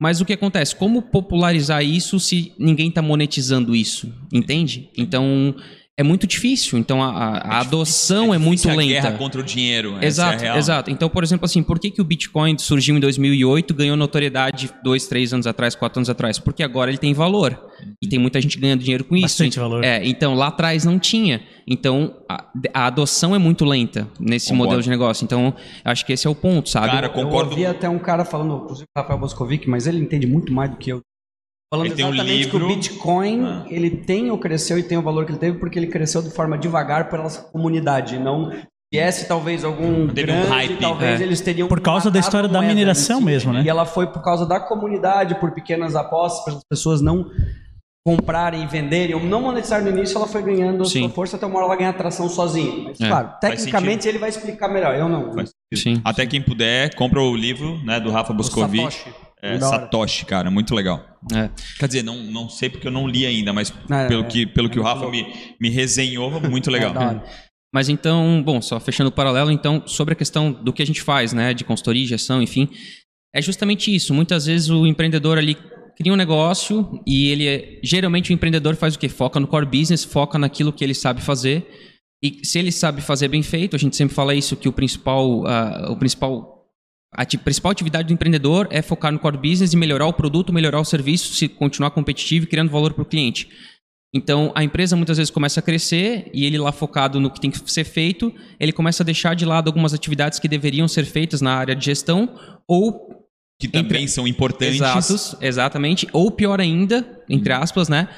Mas 0.00 0.20
o 0.20 0.24
que 0.24 0.32
acontece? 0.32 0.74
Como 0.74 1.02
popularizar 1.02 1.84
isso 1.84 2.18
se 2.18 2.52
ninguém 2.58 2.88
está 2.88 3.02
monetizando 3.02 3.76
isso? 3.76 4.12
Entende? 4.32 4.88
Então, 4.96 5.54
é 5.98 6.02
muito 6.02 6.26
difícil. 6.26 6.78
Então, 6.78 7.02
a, 7.02 7.08
a- 7.10 7.38
a 7.56 7.60
adoção 7.60 8.32
é, 8.34 8.38
muito 8.38 8.60
difícil 8.60 8.70
a 8.70 8.74
lenta. 8.76 8.88
guerra 8.92 9.12
contra 9.18 9.40
o 9.40 9.44
dinheiro. 9.44 9.90
essa 9.90 9.98
é 10.00 10.04
a 10.04 10.06
Exato, 10.08 10.42
real. 10.42 10.56
exato. 10.58 10.90
Então, 10.90 11.08
por 11.08 11.22
exemplo, 11.22 11.44
assim, 11.44 11.62
por 11.62 11.78
que, 11.78 11.90
que 11.90 12.00
o 12.00 12.04
Bitcoin 12.04 12.56
surgiu 12.58 12.96
em 12.96 13.00
2008, 13.00 13.74
ganhou 13.74 13.96
notoriedade 13.96 14.70
dois, 14.82 15.06
três 15.06 15.32
anos 15.34 15.46
atrás, 15.46 15.74
quatro 15.74 15.98
anos 16.00 16.08
atrás? 16.08 16.38
Porque 16.38 16.62
agora 16.62 16.90
ele 16.90 16.98
tem 16.98 17.12
valor. 17.12 17.60
E 18.00 18.08
tem 18.08 18.18
muita 18.18 18.40
gente 18.40 18.58
ganhando 18.58 18.80
dinheiro 18.80 19.04
com 19.04 19.14
isso. 19.16 19.24
Bastante 19.26 19.58
valor. 19.58 19.84
É, 19.84 20.04
então 20.06 20.34
lá 20.34 20.46
atrás 20.48 20.84
não 20.84 20.98
tinha. 20.98 21.42
Então 21.66 22.16
a, 22.28 22.44
a 22.72 22.86
adoção 22.86 23.34
é 23.34 23.38
muito 23.38 23.64
lenta 23.64 24.08
nesse 24.20 24.46
Concordo. 24.48 24.64
modelo 24.64 24.82
de 24.82 24.88
negócio. 24.90 25.24
Então, 25.24 25.54
acho 25.84 26.06
que 26.06 26.12
esse 26.12 26.26
é 26.26 26.30
o 26.30 26.34
ponto, 26.34 26.68
sabe? 26.70 26.86
Cara, 26.92 27.06
Eu 27.08 27.10
concordo. 27.10 27.50
ouvi 27.50 27.66
até 27.66 27.88
um 27.88 27.98
cara 27.98 28.24
falando, 28.24 28.62
inclusive 28.64 28.86
o 28.96 29.00
Rafael 29.00 29.18
Boscovic, 29.18 29.68
mas 29.68 29.86
ele 29.86 29.98
entende 29.98 30.26
muito 30.26 30.52
mais 30.52 30.70
do 30.70 30.76
que 30.76 30.90
eu. 30.90 31.00
Falando 31.72 31.86
Ele 31.86 31.94
tem 31.94 32.04
um 32.04 32.08
exatamente 32.12 32.48
que 32.50 32.56
o 32.56 32.68
Bitcoin, 32.68 33.44
Ah. 33.46 33.64
ele 33.70 33.88
tem 33.90 34.30
ou 34.30 34.36
cresceu 34.36 34.78
e 34.78 34.82
tem 34.82 34.98
o 34.98 35.02
valor 35.02 35.24
que 35.24 35.32
ele 35.32 35.38
teve 35.38 35.58
porque 35.58 35.78
ele 35.78 35.86
cresceu 35.86 36.20
de 36.20 36.30
forma 36.30 36.58
devagar 36.58 37.08
pela 37.08 37.30
comunidade, 37.50 38.18
não 38.18 38.52
viesse 38.92 39.26
talvez 39.26 39.64
algum 39.64 40.06
Teve 40.08 40.30
um 40.32 40.34
grande, 40.34 40.48
hype. 40.48 40.78
talvez 40.78 41.18
É. 41.18 41.24
eles 41.24 41.40
teriam 41.40 41.66
Por 41.68 41.80
causa 41.80 42.10
da 42.10 42.20
história 42.20 42.46
da 42.46 42.60
mineração 42.60 43.20
si. 43.20 43.24
mesmo, 43.24 43.54
né? 43.54 43.62
E 43.64 43.68
ela 43.70 43.86
foi 43.86 44.06
por 44.06 44.22
causa 44.22 44.44
da 44.44 44.60
comunidade, 44.60 45.34
por 45.36 45.52
pequenas 45.52 45.96
apostas, 45.96 46.44
para 46.44 46.54
as 46.56 46.60
pessoas 46.68 47.00
não 47.00 47.30
comprarem 48.06 48.64
e 48.64 48.66
venderem, 48.66 49.14
ou 49.14 49.22
não 49.22 49.40
monetizar 49.42 49.80
no 49.80 49.88
início, 49.88 50.18
ela 50.18 50.26
foi 50.26 50.42
ganhando 50.42 50.82
a 50.82 50.84
sua 50.84 51.00
Sim. 51.02 51.08
força 51.08 51.36
até 51.36 51.46
uma 51.46 51.56
hora 51.56 51.66
ela 51.68 51.76
ganha 51.76 51.88
atração 51.90 52.28
sozinha. 52.28 52.82
Mas, 52.84 53.00
É. 53.00 53.08
claro, 53.08 53.30
tecnicamente 53.40 54.06
ele 54.08 54.18
vai 54.18 54.28
explicar 54.28 54.68
melhor, 54.68 54.94
eu 54.94 55.08
não. 55.08 55.32
Sim. 55.74 56.02
Até 56.04 56.26
quem 56.26 56.42
puder, 56.42 56.94
compra 56.96 57.22
o 57.22 57.34
livro 57.34 57.78
né, 57.84 57.98
do 58.00 58.10
Rafa 58.10 58.32
O 58.32 58.36
Boscovic. 58.36 58.76
Satoshi. 58.92 59.21
É. 59.42 59.58
Satoshi, 59.58 60.24
cara, 60.24 60.50
muito 60.50 60.74
legal. 60.74 61.04
É. 61.34 61.50
Quer 61.78 61.86
dizer, 61.88 62.02
não, 62.04 62.22
não 62.22 62.48
sei 62.48 62.70
porque 62.70 62.86
eu 62.86 62.92
não 62.92 63.06
li 63.08 63.26
ainda, 63.26 63.52
mas 63.52 63.72
É, 63.90 64.06
pelo, 64.06 64.22
é. 64.22 64.26
que, 64.26 64.46
pelo 64.46 64.70
que 64.70 64.78
o 64.78 64.82
É 64.82 64.84
Rafa 64.84 65.10
me, 65.10 65.26
me 65.60 65.68
resenhou, 65.68 66.40
muito 66.48 66.70
legal. 66.70 66.94
É. 66.96 67.22
Mas 67.74 67.88
então, 67.88 68.42
bom, 68.44 68.60
só 68.60 68.78
fechando 68.78 69.08
o 69.08 69.12
paralelo, 69.12 69.50
então, 69.50 69.82
sobre 69.86 70.12
a 70.12 70.16
questão 70.16 70.52
do 70.52 70.72
que 70.72 70.82
a 70.82 70.86
gente 70.86 71.00
faz, 71.02 71.32
né, 71.32 71.54
de 71.54 71.64
consultoria, 71.64 72.06
gestão, 72.06 72.42
enfim, 72.42 72.68
é 73.34 73.40
justamente 73.40 73.92
isso. 73.94 74.12
Muitas 74.12 74.46
vezes 74.46 74.68
o 74.68 74.86
empreendedor 74.86 75.38
ali 75.38 75.56
cria 75.96 76.12
um 76.12 76.16
negócio 76.16 77.00
e 77.06 77.28
ele, 77.28 77.46
é- 77.48 77.80
geralmente 77.82 78.30
o 78.30 78.34
empreendedor 78.34 78.76
faz 78.76 78.94
o 78.94 78.98
quê? 78.98 79.08
Foca 79.08 79.40
no 79.40 79.46
core 79.46 79.66
business, 79.66 80.04
foca 80.04 80.38
naquilo 80.38 80.72
que 80.72 80.84
ele 80.84 80.94
sabe 80.94 81.20
fazer. 81.22 81.66
E 82.22 82.44
se 82.44 82.58
ele 82.58 82.70
sabe 82.70 83.00
fazer 83.00 83.28
bem 83.28 83.42
feito, 83.42 83.74
a 83.74 83.78
gente 83.78 83.96
sempre 83.96 84.14
fala 84.14 84.34
isso, 84.34 84.54
que 84.56 84.68
o 84.68 84.72
principal, 84.72 85.44
ah, 85.46 85.88
o 85.90 85.96
principal 85.96 86.61
a 87.12 87.26
principal 87.26 87.72
atividade 87.72 88.08
do 88.08 88.14
empreendedor 88.14 88.66
é 88.70 88.80
focar 88.80 89.12
no 89.12 89.18
core 89.18 89.36
business 89.36 89.72
e 89.72 89.76
melhorar 89.76 90.06
o 90.06 90.12
produto, 90.12 90.52
melhorar 90.52 90.80
o 90.80 90.84
serviço, 90.84 91.34
se 91.34 91.46
continuar 91.46 91.90
competitivo 91.90 92.44
e 92.44 92.48
criando 92.48 92.70
valor 92.70 92.94
para 92.94 93.02
o 93.02 93.06
cliente. 93.06 93.48
Então, 94.14 94.52
a 94.54 94.62
empresa 94.64 94.96
muitas 94.96 95.16
vezes 95.16 95.30
começa 95.30 95.60
a 95.60 95.62
crescer 95.62 96.30
e 96.34 96.44
ele 96.44 96.58
lá 96.58 96.72
focado 96.72 97.18
no 97.20 97.30
que 97.30 97.40
tem 97.40 97.50
que 97.50 97.70
ser 97.70 97.84
feito, 97.84 98.32
ele 98.60 98.72
começa 98.72 99.02
a 99.02 99.06
deixar 99.06 99.34
de 99.34 99.44
lado 99.44 99.68
algumas 99.68 99.94
atividades 99.94 100.38
que 100.38 100.48
deveriam 100.48 100.86
ser 100.88 101.04
feitas 101.04 101.40
na 101.40 101.54
área 101.54 101.74
de 101.74 101.84
gestão 101.84 102.28
ou 102.66 103.26
Que 103.60 103.68
também 103.68 104.02
Entre- 104.02 104.08
são 104.08 104.26
importantes. 104.26 104.76
Exatos, 104.76 105.36
exatamente. 105.40 106.08
Ou 106.12 106.30
pior 106.30 106.60
ainda, 106.60 107.22
entre 107.28 107.52
aspas, 107.52 107.88
né? 107.88 108.08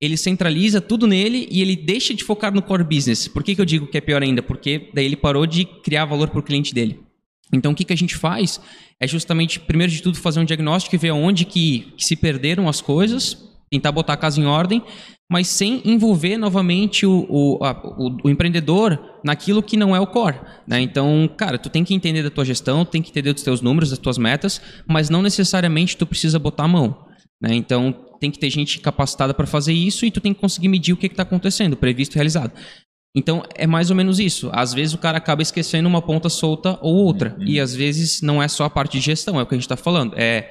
Ele 0.00 0.16
centraliza 0.16 0.80
tudo 0.80 1.06
nele 1.06 1.46
e 1.50 1.60
ele 1.60 1.76
deixa 1.76 2.14
de 2.14 2.24
focar 2.24 2.52
no 2.52 2.62
core 2.62 2.84
business. 2.84 3.28
Por 3.28 3.42
que, 3.44 3.54
que 3.54 3.60
eu 3.60 3.64
digo 3.64 3.86
que 3.86 3.98
é 3.98 4.00
pior 4.00 4.22
ainda? 4.22 4.42
Porque 4.42 4.90
daí 4.94 5.04
ele 5.04 5.16
parou 5.16 5.46
de 5.46 5.64
criar 5.64 6.04
valor 6.04 6.30
para 6.30 6.40
o 6.40 6.42
cliente 6.42 6.74
dele. 6.74 7.00
Então, 7.52 7.72
o 7.72 7.74
que, 7.74 7.84
que 7.84 7.92
a 7.92 7.96
gente 7.96 8.16
faz 8.16 8.60
é 9.00 9.06
justamente, 9.06 9.60
primeiro 9.60 9.92
de 9.92 10.02
tudo, 10.02 10.18
fazer 10.18 10.40
um 10.40 10.44
diagnóstico 10.44 10.94
e 10.94 10.98
ver 10.98 11.10
onde 11.12 11.44
que, 11.44 11.92
que 11.96 12.04
se 12.04 12.16
perderam 12.16 12.68
as 12.68 12.80
coisas, 12.80 13.36
tentar 13.70 13.92
botar 13.92 14.14
a 14.14 14.16
casa 14.16 14.40
em 14.40 14.46
ordem, 14.46 14.82
mas 15.30 15.46
sem 15.48 15.80
envolver 15.84 16.36
novamente 16.36 17.06
o, 17.06 17.26
o, 17.28 17.64
a- 17.64 17.80
o- 17.98 18.16
o 18.24 18.30
empreendedor 18.30 18.98
naquilo 19.24 19.62
que 19.62 19.76
não 19.76 19.94
é 19.96 20.00
o 20.00 20.06
core. 20.06 20.38
né? 20.66 20.80
Então, 20.80 21.28
cara, 21.36 21.58
tu 21.58 21.68
tem 21.68 21.82
que 21.84 21.94
entender 21.94 22.22
da 22.22 22.30
tua 22.30 22.44
gestão, 22.44 22.84
tem 22.84 23.00
que 23.02 23.10
entender 23.10 23.32
dos 23.32 23.42
teus 23.42 23.60
números, 23.60 23.90
das 23.90 23.98
tuas 23.98 24.18
metas, 24.18 24.60
mas 24.86 25.08
não 25.10 25.22
necessariamente 25.22 25.96
tu 25.96 26.06
precisa 26.06 26.38
botar 26.38 26.64
a 26.64 26.68
mão. 26.68 27.06
né? 27.40 27.54
Então, 27.54 27.94
tem 28.20 28.30
que 28.30 28.38
ter 28.38 28.48
gente 28.48 28.78
capacitada 28.80 29.34
para 29.34 29.46
fazer 29.46 29.72
isso 29.72 30.06
e 30.06 30.10
tu 30.10 30.20
tem 30.20 30.32
que 30.32 30.40
conseguir 30.40 30.68
medir 30.68 30.92
o 30.92 30.96
que 30.96 31.06
está 31.06 31.22
acontecendo, 31.24 31.76
previsto 31.76 32.14
e 32.14 32.16
realizado. 32.16 32.52
Então, 33.16 33.44
é 33.54 33.66
mais 33.66 33.90
ou 33.90 33.96
menos 33.96 34.18
isso. 34.18 34.50
Às 34.52 34.74
vezes 34.74 34.92
o 34.92 34.98
cara 34.98 35.18
acaba 35.18 35.40
esquecendo 35.40 35.88
uma 35.88 36.02
ponta 36.02 36.28
solta 36.28 36.78
ou 36.82 36.94
outra. 36.94 37.36
E 37.38 37.60
às 37.60 37.74
vezes 37.74 38.20
não 38.20 38.42
é 38.42 38.48
só 38.48 38.64
a 38.64 38.70
parte 38.70 38.98
de 38.98 39.00
gestão, 39.00 39.38
é 39.38 39.42
o 39.42 39.46
que 39.46 39.54
a 39.54 39.58
gente 39.58 39.64
está 39.64 39.76
falando. 39.76 40.14
É 40.16 40.50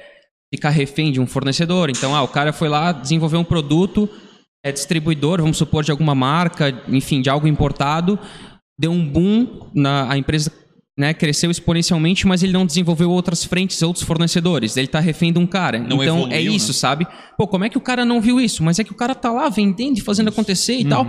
ficar 0.52 0.70
refém 0.70 1.12
de 1.12 1.20
um 1.20 1.26
fornecedor. 1.26 1.90
Então, 1.90 2.14
ah, 2.14 2.22
o 2.22 2.28
cara 2.28 2.52
foi 2.52 2.68
lá 2.68 2.92
desenvolver 2.92 3.36
um 3.36 3.44
produto, 3.44 4.08
é 4.64 4.72
distribuidor, 4.72 5.40
vamos 5.42 5.58
supor, 5.58 5.84
de 5.84 5.90
alguma 5.90 6.14
marca, 6.14 6.82
enfim, 6.88 7.20
de 7.20 7.28
algo 7.28 7.46
importado, 7.46 8.18
deu 8.78 8.92
um 8.92 9.06
boom, 9.06 9.68
na, 9.74 10.10
a 10.10 10.16
empresa 10.16 10.50
né, 10.96 11.12
cresceu 11.12 11.50
exponencialmente, 11.50 12.26
mas 12.26 12.42
ele 12.42 12.52
não 12.52 12.64
desenvolveu 12.64 13.10
outras 13.10 13.44
frentes, 13.44 13.82
outros 13.82 14.04
fornecedores. 14.04 14.76
Ele 14.76 14.86
está 14.86 15.00
refém 15.00 15.32
de 15.32 15.38
um 15.38 15.46
cara. 15.46 15.78
Não 15.78 16.02
então, 16.02 16.18
evoluiu, 16.18 16.32
é 16.32 16.40
isso, 16.40 16.68
né? 16.68 16.74
sabe? 16.74 17.06
Pô, 17.36 17.48
como 17.48 17.64
é 17.64 17.68
que 17.68 17.76
o 17.76 17.80
cara 17.80 18.04
não 18.04 18.20
viu 18.20 18.40
isso? 18.40 18.62
Mas 18.62 18.78
é 18.78 18.84
que 18.84 18.92
o 18.92 18.96
cara 18.96 19.14
tá 19.14 19.32
lá 19.32 19.48
vendendo 19.48 19.98
e 19.98 20.00
fazendo 20.00 20.28
acontecer 20.28 20.78
e 20.78 20.84
tal. 20.84 21.06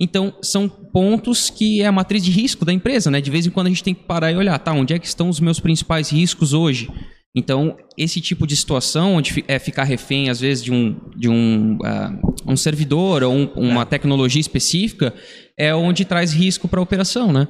Então, 0.00 0.32
são 0.40 0.68
pontos 0.68 1.50
que 1.50 1.82
é 1.82 1.86
a 1.86 1.92
matriz 1.92 2.22
de 2.22 2.30
risco 2.30 2.64
da 2.64 2.72
empresa, 2.72 3.10
né? 3.10 3.20
De 3.20 3.30
vez 3.30 3.46
em 3.46 3.50
quando 3.50 3.66
a 3.66 3.70
gente 3.70 3.82
tem 3.82 3.94
que 3.94 4.04
parar 4.04 4.30
e 4.30 4.36
olhar, 4.36 4.58
tá, 4.58 4.72
onde 4.72 4.94
é 4.94 4.98
que 4.98 5.06
estão 5.06 5.28
os 5.28 5.40
meus 5.40 5.58
principais 5.58 6.10
riscos 6.10 6.52
hoje? 6.52 6.88
Então, 7.34 7.76
esse 7.96 8.20
tipo 8.20 8.46
de 8.46 8.56
situação, 8.56 9.14
onde 9.16 9.44
é 9.46 9.58
ficar 9.58 9.84
refém, 9.84 10.30
às 10.30 10.40
vezes, 10.40 10.62
de 10.64 10.72
um, 10.72 10.96
de 11.16 11.28
um, 11.28 11.78
ah, 11.84 12.12
um 12.46 12.56
servidor 12.56 13.22
ou 13.22 13.32
um- 13.34 13.50
uma 13.54 13.84
tecnologia 13.84 14.40
específica, 14.40 15.12
é 15.56 15.74
onde 15.74 16.04
traz 16.04 16.32
risco 16.32 16.68
para 16.68 16.80
a 16.80 16.82
operação, 16.82 17.32
né? 17.32 17.48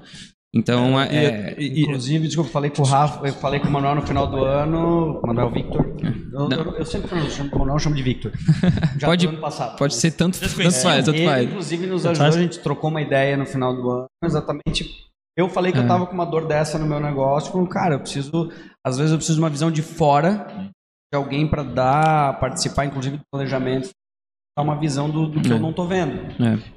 Então, 0.54 0.98
é, 0.98 1.54
Inclusive, 1.62 2.26
desculpa, 2.26 2.48
eu 2.48 2.52
falei 2.52 2.70
com 2.70 2.80
o 2.80 2.84
Rafa, 2.84 3.26
eu 3.26 3.34
falei 3.34 3.60
com 3.60 3.68
o 3.68 3.70
Manuel 3.70 3.96
no 3.96 4.02
final 4.06 4.26
do 4.26 4.44
ano, 4.44 5.20
Manuel 5.22 5.50
Victor. 5.50 5.94
Eu, 6.32 6.48
eu, 6.50 6.72
eu 6.78 6.86
sempre 6.86 7.18
eu 7.18 7.28
chamo 7.30 7.50
o 7.54 7.58
Manuel, 7.58 7.76
eu 7.76 7.80
chamo 7.80 7.94
de 7.94 8.02
Victor. 8.02 8.32
Já 8.98 9.06
Pode- 9.08 9.26
ano 9.26 9.38
passado. 9.38 9.76
pode 9.76 9.94
ser 9.94 10.12
tanto, 10.12 10.40
tanto 10.40 10.50
faz, 10.54 11.04
tanto 11.04 11.16
ele, 11.18 11.26
faz. 11.26 11.44
inclusive, 11.48 11.86
nos 11.86 12.02
Tanto 12.02 12.12
ajudou, 12.12 12.32
faz. 12.32 12.36
a 12.36 12.40
gente 12.42 12.58
trocou 12.60 12.88
uma 12.90 13.02
ideia 13.02 13.36
no 13.36 13.44
final 13.44 13.74
do 13.74 13.90
ano, 13.90 14.06
exatamente. 14.24 14.86
Eu 15.36 15.48
falei 15.50 15.70
É. 15.70 15.74
que 15.74 15.80
eu 15.80 15.86
tava 15.86 16.06
com 16.06 16.14
uma 16.14 16.24
dor 16.26 16.46
dessa 16.46 16.78
no 16.78 16.86
meu 16.86 16.98
negócio, 16.98 17.52
falei, 17.52 17.68
cara, 17.68 17.94
eu 17.96 18.00
preciso, 18.00 18.50
às 18.84 18.96
vezes 18.96 19.12
eu 19.12 19.18
preciso 19.18 19.36
de 19.38 19.42
uma 19.44 19.50
visão 19.50 19.70
de 19.70 19.82
fora, 19.82 20.46
de 21.12 21.16
alguém 21.16 21.46
para 21.46 21.62
dar, 21.62 22.40
participar, 22.40 22.86
inclusive, 22.86 23.18
do 23.18 23.22
planejamento, 23.30 23.90
dar 24.58 24.62
uma 24.62 24.74
visão 24.78 25.08
do, 25.08 25.26
do 25.28 25.40
que 25.40 25.52
eu 25.52 25.58
não 25.60 25.72
tô 25.72 25.86
vendo. 25.86 26.12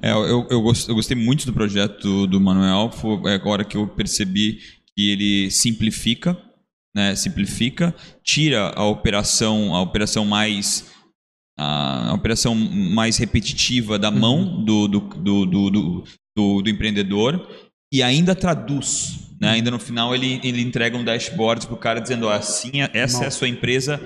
É. 0.00 0.10
É, 0.10 0.12
eu, 0.12 0.46
eu, 0.48 0.62
gos- 0.62 0.88
eu 0.88 0.94
gostei 0.94 1.16
muito 1.16 1.44
do 1.44 1.52
projeto 1.52 2.00
do, 2.00 2.26
do 2.28 2.40
Manuel. 2.40 2.90
Foi 2.92 3.20
é 3.30 3.34
agora 3.34 3.64
que 3.64 3.76
eu 3.76 3.88
percebi 3.88 4.60
que 4.96 5.10
ele 5.10 5.50
simplifica, 5.50 6.38
né? 6.94 7.14
Simplifica, 7.16 7.92
tira 8.22 8.72
a 8.76 8.84
operação, 8.84 9.74
a 9.74 9.80
operação 9.82 10.24
mais 10.24 10.92
a, 11.58 12.10
a 12.10 12.14
operação 12.14 12.54
mais 12.54 13.16
repetitiva 13.16 13.98
da 13.98 14.10
mão 14.10 14.64
do, 14.64 14.86
do, 14.86 15.00
do, 15.00 15.46
do, 15.46 15.70
do, 15.70 16.04
do- 16.36 16.62
do 16.62 16.70
empreendedor 16.70 17.48
e 17.92 18.00
ainda 18.02 18.34
traduz. 18.34 19.18
Né? 19.40 19.50
Ainda 19.50 19.72
no 19.72 19.78
final 19.80 20.14
ele, 20.14 20.40
ele 20.44 20.62
entrega 20.62 20.96
um 20.96 21.02
dashboard 21.04 21.66
para 21.66 21.74
o 21.74 21.78
cara 21.78 22.00
dizendo 22.00 22.26
ó, 22.26 22.32
assim, 22.32 22.80
é- 22.80 22.90
essa 22.94 23.24
é 23.24 23.26
a 23.26 23.30
sua 23.30 23.48
empresa 23.48 24.00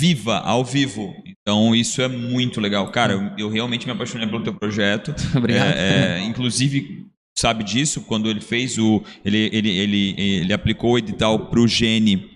viva, 0.00 0.38
ao 0.38 0.64
vivo. 0.64 1.14
Então 1.26 1.74
isso 1.74 2.00
é 2.00 2.08
muito 2.08 2.60
legal. 2.60 2.90
Cara, 2.90 3.12
eu, 3.12 3.46
eu 3.46 3.50
realmente 3.50 3.84
me 3.86 3.92
apaixonei 3.92 4.26
pelo 4.26 4.42
teu 4.42 4.54
projeto. 4.54 5.14
Obrigado. 5.36 5.76
É, 5.76 6.20
é, 6.20 6.24
inclusive, 6.24 7.06
sabe 7.36 7.62
disso, 7.62 8.00
quando 8.02 8.30
ele 8.30 8.40
fez 8.40 8.78
o. 8.78 9.02
Ele, 9.22 9.50
ele, 9.52 9.68
ele, 9.78 10.14
ele 10.18 10.52
aplicou 10.52 10.92
o 10.92 10.98
edital 10.98 11.38
pro 11.50 11.68
Gene. 11.68 12.29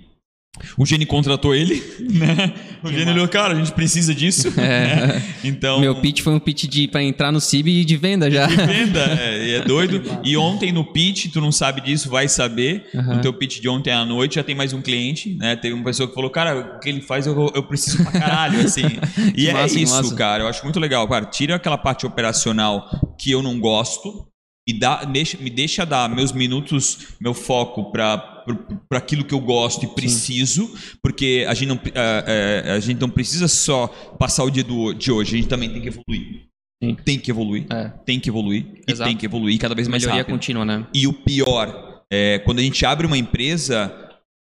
O 0.78 0.86
Gene 0.86 1.04
contratou 1.04 1.54
ele, 1.54 1.82
né? 2.00 2.54
O 2.82 2.88
Gene 2.90 3.10
olhou, 3.10 3.26
cara, 3.28 3.54
a 3.54 3.56
gente 3.56 3.72
precisa 3.72 4.14
disso. 4.14 4.50
né? 4.56 5.22
Então. 5.44 5.78
Meu 5.78 5.94
pitch 6.00 6.22
foi 6.22 6.32
um 6.32 6.38
pitch 6.40 6.64
de, 6.64 6.88
para 6.88 7.02
entrar 7.02 7.30
no 7.30 7.38
CIB 7.40 7.80
e 7.80 7.84
de 7.84 7.96
venda 7.98 8.30
já. 8.30 8.46
Venda, 8.46 9.00
é, 9.20 9.46
e 9.46 9.54
é 9.56 9.60
doido. 9.60 10.02
E 10.24 10.36
ontem 10.38 10.72
no 10.72 10.84
pitch, 10.84 11.26
tu 11.30 11.40
não 11.40 11.52
sabe 11.52 11.80
disso, 11.82 12.08
vai 12.08 12.28
saber. 12.28 12.86
No 12.94 13.20
teu 13.20 13.32
pitch 13.32 13.60
de 13.60 13.68
ontem 13.68 13.90
à 13.90 14.04
noite 14.04 14.36
já 14.36 14.42
tem 14.42 14.54
mais 14.54 14.72
um 14.72 14.80
cliente, 14.80 15.34
né? 15.34 15.54
Teve 15.56 15.74
uma 15.74 15.84
pessoa 15.84 16.08
que 16.08 16.14
falou, 16.14 16.30
cara, 16.30 16.76
o 16.76 16.80
que 16.80 16.88
ele 16.88 17.02
faz 17.02 17.26
eu, 17.26 17.52
eu 17.54 17.62
preciso 17.62 18.02
pra 18.02 18.12
caralho, 18.12 18.60
assim. 18.60 18.86
E 19.28 19.32
Que 19.44 19.48
é 19.50 19.52
massa, 19.52 19.78
isso, 19.78 19.94
massa. 19.94 20.14
cara. 20.14 20.44
Eu 20.44 20.48
acho 20.48 20.62
muito 20.64 20.80
legal. 20.80 21.06
Cara, 21.06 21.26
tira 21.26 21.56
aquela 21.56 21.76
parte 21.76 22.06
operacional 22.06 22.88
que 23.18 23.30
eu 23.30 23.42
não 23.42 23.60
gosto 23.60 24.26
e 24.66 24.72
dá, 24.72 25.04
deixa, 25.04 25.36
me 25.38 25.50
deixa 25.50 25.84
dar 25.84 26.08
meus 26.08 26.32
minutos, 26.32 27.08
meu 27.20 27.34
foco 27.34 27.90
para 27.92 28.32
para 28.88 28.98
aquilo 28.98 29.24
que 29.24 29.32
eu 29.32 29.40
gosto 29.40 29.86
e 29.86 29.88
preciso, 29.88 30.70
porque 31.02 31.46
a 31.48 31.54
gente, 31.54 31.68
não, 31.68 31.80
eh, 31.82 32.62
eh, 32.66 32.72
a 32.72 32.78
gente 32.78 33.00
não 33.00 33.08
precisa 33.08 33.48
só 33.48 33.86
passar 34.18 34.44
o 34.44 34.50
dia 34.50 34.62
do, 34.62 34.92
de 34.92 35.10
hoje, 35.10 35.34
a 35.34 35.38
gente 35.38 35.48
também 35.48 35.70
tem 35.70 35.80
que 35.80 35.88
evoluir. 35.88 36.42
Sim. 36.82 36.94
Tem 37.02 37.18
que 37.18 37.30
evoluir 37.30 37.66
É. 37.70 37.88
tem 38.04 38.20
que 38.20 38.28
evoluir 38.28 38.66
e 38.86 38.92
Exato. 38.92 39.08
tem 39.08 39.16
que 39.16 39.24
evoluir 39.24 39.58
cada 39.58 39.74
vez 39.74 39.88
mais 39.88 40.02
Melhoria 40.02 40.20
rápido. 40.22 40.34
contínua, 40.34 40.62
né? 40.62 40.86
E 40.92 41.06
o 41.06 41.14
pior, 41.14 42.04
é, 42.12 42.38
quando 42.40 42.58
a 42.58 42.62
gente 42.62 42.84
abre 42.84 43.06
uma 43.06 43.16
empresa, 43.16 43.90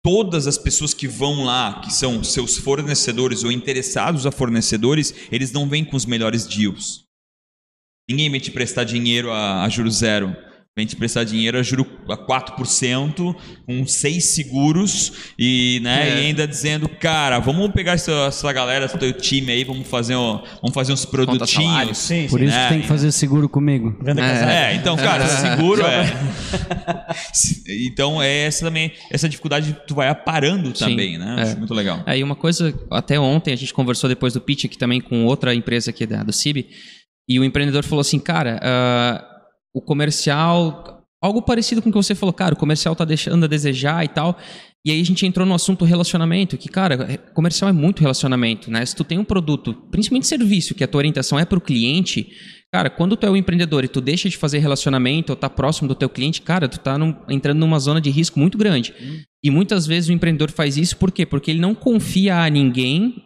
todas 0.05 0.49
as 0.49 0.59
pessoas 0.59 0.93
que 0.93 1.07
vão 1.07 1.45
lá, 1.45 1.81
que 1.81 1.93
são 1.93 2.25
seus 2.25 2.57
fornecedores 2.59 3.45
ou 3.45 3.53
interessados 3.53 4.27
a 4.27 4.33
fornecedores, 4.33 5.15
eles 5.31 5.53
não 5.53 5.69
vêm 5.69 5.85
com 5.85 5.97
os 5.97 6.07
melhores 6.07 6.45
deals. 6.45 7.06
Ninguém 8.09 8.31
vem 8.31 8.41
te 8.41 8.51
prestar 8.53 8.85
dinheiro 8.85 9.33
a, 9.33 9.65
a 9.65 9.69
juro 9.69 9.91
zero. 9.91 10.35
Vem 10.79 10.85
te 10.87 10.95
prestar 10.95 11.25
dinheiro 11.25 11.59
a 11.59 11.63
juro 11.63 11.87
a 12.07 12.19
4%, 12.19 13.35
com 13.65 13.87
seis 13.87 14.27
seguros, 14.27 15.33
e, 15.39 15.81
né, 15.83 16.07
É. 16.07 16.15
e 16.23 16.27
ainda 16.27 16.47
dizendo, 16.47 16.87
cara, 16.87 17.39
vamos 17.39 17.73
pegar 17.73 17.93
essa, 17.93 18.13
essa 18.29 18.53
galera, 18.53 18.85
esse 18.85 18.99
teu 18.99 19.11
time 19.15 19.51
aí, 19.53 19.65
vamos 19.65 19.89
fazer, 19.89 20.15
um- 20.17 20.37
vamos 20.61 20.75
fazer 20.75 20.93
uns 20.93 21.01
salário. 21.01 21.27
produtinhos. 21.27 21.97
Sim, 21.97 22.27
Por 22.29 22.39
sim. 22.41 22.45
isso 22.45 22.55
É, 22.59 22.63
que 22.65 22.69
tem 22.75 22.83
que 22.83 22.89
fazer 22.89 23.11
seguro 23.11 23.49
comigo. 23.49 23.97
Venda 24.03 24.21
É. 24.21 24.73
É, 24.73 24.75
então, 24.75 24.97
cara, 24.99 25.25
seguro 25.57 25.81
é. 25.83 26.13
então 27.87 28.21
é 28.23 28.43
essa 28.45 28.67
também, 28.67 28.93
essa 29.11 29.29
dificuldade 29.31 29.75
tu 29.87 29.95
vai 29.95 30.09
aparando 30.09 30.77
Sim, 30.77 30.91
também, 30.91 31.17
né? 31.17 31.37
é. 31.39 31.43
Acho 31.43 31.59
muito 31.59 31.73
legal. 31.73 32.03
Aí 32.05 32.23
uma 32.23 32.37
coisa, 32.37 32.75
até 32.91 33.19
ontem 33.19 33.55
a 33.55 33.57
gente 33.57 33.73
conversou 33.73 34.09
depois 34.11 34.35
do 34.35 34.43
pitch 34.43 34.67
aqui 34.67 34.77
também 34.77 35.01
com 35.01 35.25
outra 35.25 35.55
empresa 35.55 35.89
aqui 35.91 36.05
da, 36.05 36.23
do 36.23 36.35
CIB, 36.35 36.67
e 37.29 37.39
o 37.41 37.45
empreendedor 37.45 37.85
falou 37.85 38.01
assim, 38.01 38.19
cara, 38.19 38.61
ah, 38.63 39.25
o 39.75 39.81
comercial, 39.81 41.03
algo 41.23 41.43
parecido 41.43 41.83
com 41.83 41.89
o 41.89 41.93
que 41.93 41.99
você 41.99 42.15
falou, 42.15 42.33
cara, 42.33 42.55
o 42.55 42.59
comercial 42.59 42.95
tá 42.95 43.05
deixando 43.05 43.45
a 43.45 43.49
desejar 43.49 44.05
e 44.05 44.09
tal. 44.09 44.39
E 44.85 44.91
aí 44.93 45.01
a 45.01 45.05
gente 45.05 45.27
entrou 45.27 45.45
no 45.45 45.53
assunto 45.53 45.85
relacionamento, 45.85 46.57
que, 46.57 46.69
cara, 46.69 47.19
comercial 47.35 47.69
é 47.69 47.73
muito 47.73 48.01
relacionamento, 48.01 48.71
né? 48.71 48.87
Se 48.87 48.95
tu 48.95 49.03
tem 49.03 49.19
um 49.19 49.25
produto, 49.25 49.75
principalmente 49.91 50.29
serviço, 50.29 50.77
que 50.77 50.85
a 50.85 50.87
tua 50.87 50.99
orientação 50.99 51.37
é 51.39 51.45
pro 51.45 51.61
cliente, 51.61 52.29
cara, 52.73 52.89
quando 52.89 53.17
tu 53.17 53.27
é 53.27 53.31
o 53.31 53.37
empreendedor 53.37 53.85
e 53.85 53.89
tu 53.89 54.01
deixa 54.01 54.29
de 54.29 54.37
fazer 54.37 54.59
relacionamento 54.59 55.31
ou 55.31 55.37
tá 55.37 55.51
próximo 55.51 55.89
do 55.89 55.95
teu 55.97 56.09
cliente, 56.09 56.41
cara, 56.41 56.69
tu 56.69 56.79
tá 56.79 56.97
num- 56.97 57.17
entrando 57.29 57.59
numa 57.59 57.81
zona 57.81 58.01
de 58.01 58.11
risco 58.11 58.39
muito 58.39 58.57
grande. 58.57 58.95
E 59.43 59.51
muitas 59.51 59.89
vezes 59.89 60.09
o 60.09 60.13
empreendedor 60.13 60.53
faz 60.53 60.77
isso 60.77 60.97
por 60.97 61.11
quê? 61.11 61.27
Porque 61.27 61.51
ele 61.51 61.61
não 61.61 61.75
confia 61.75 62.37
a 62.45 62.49
ninguém 62.49 63.26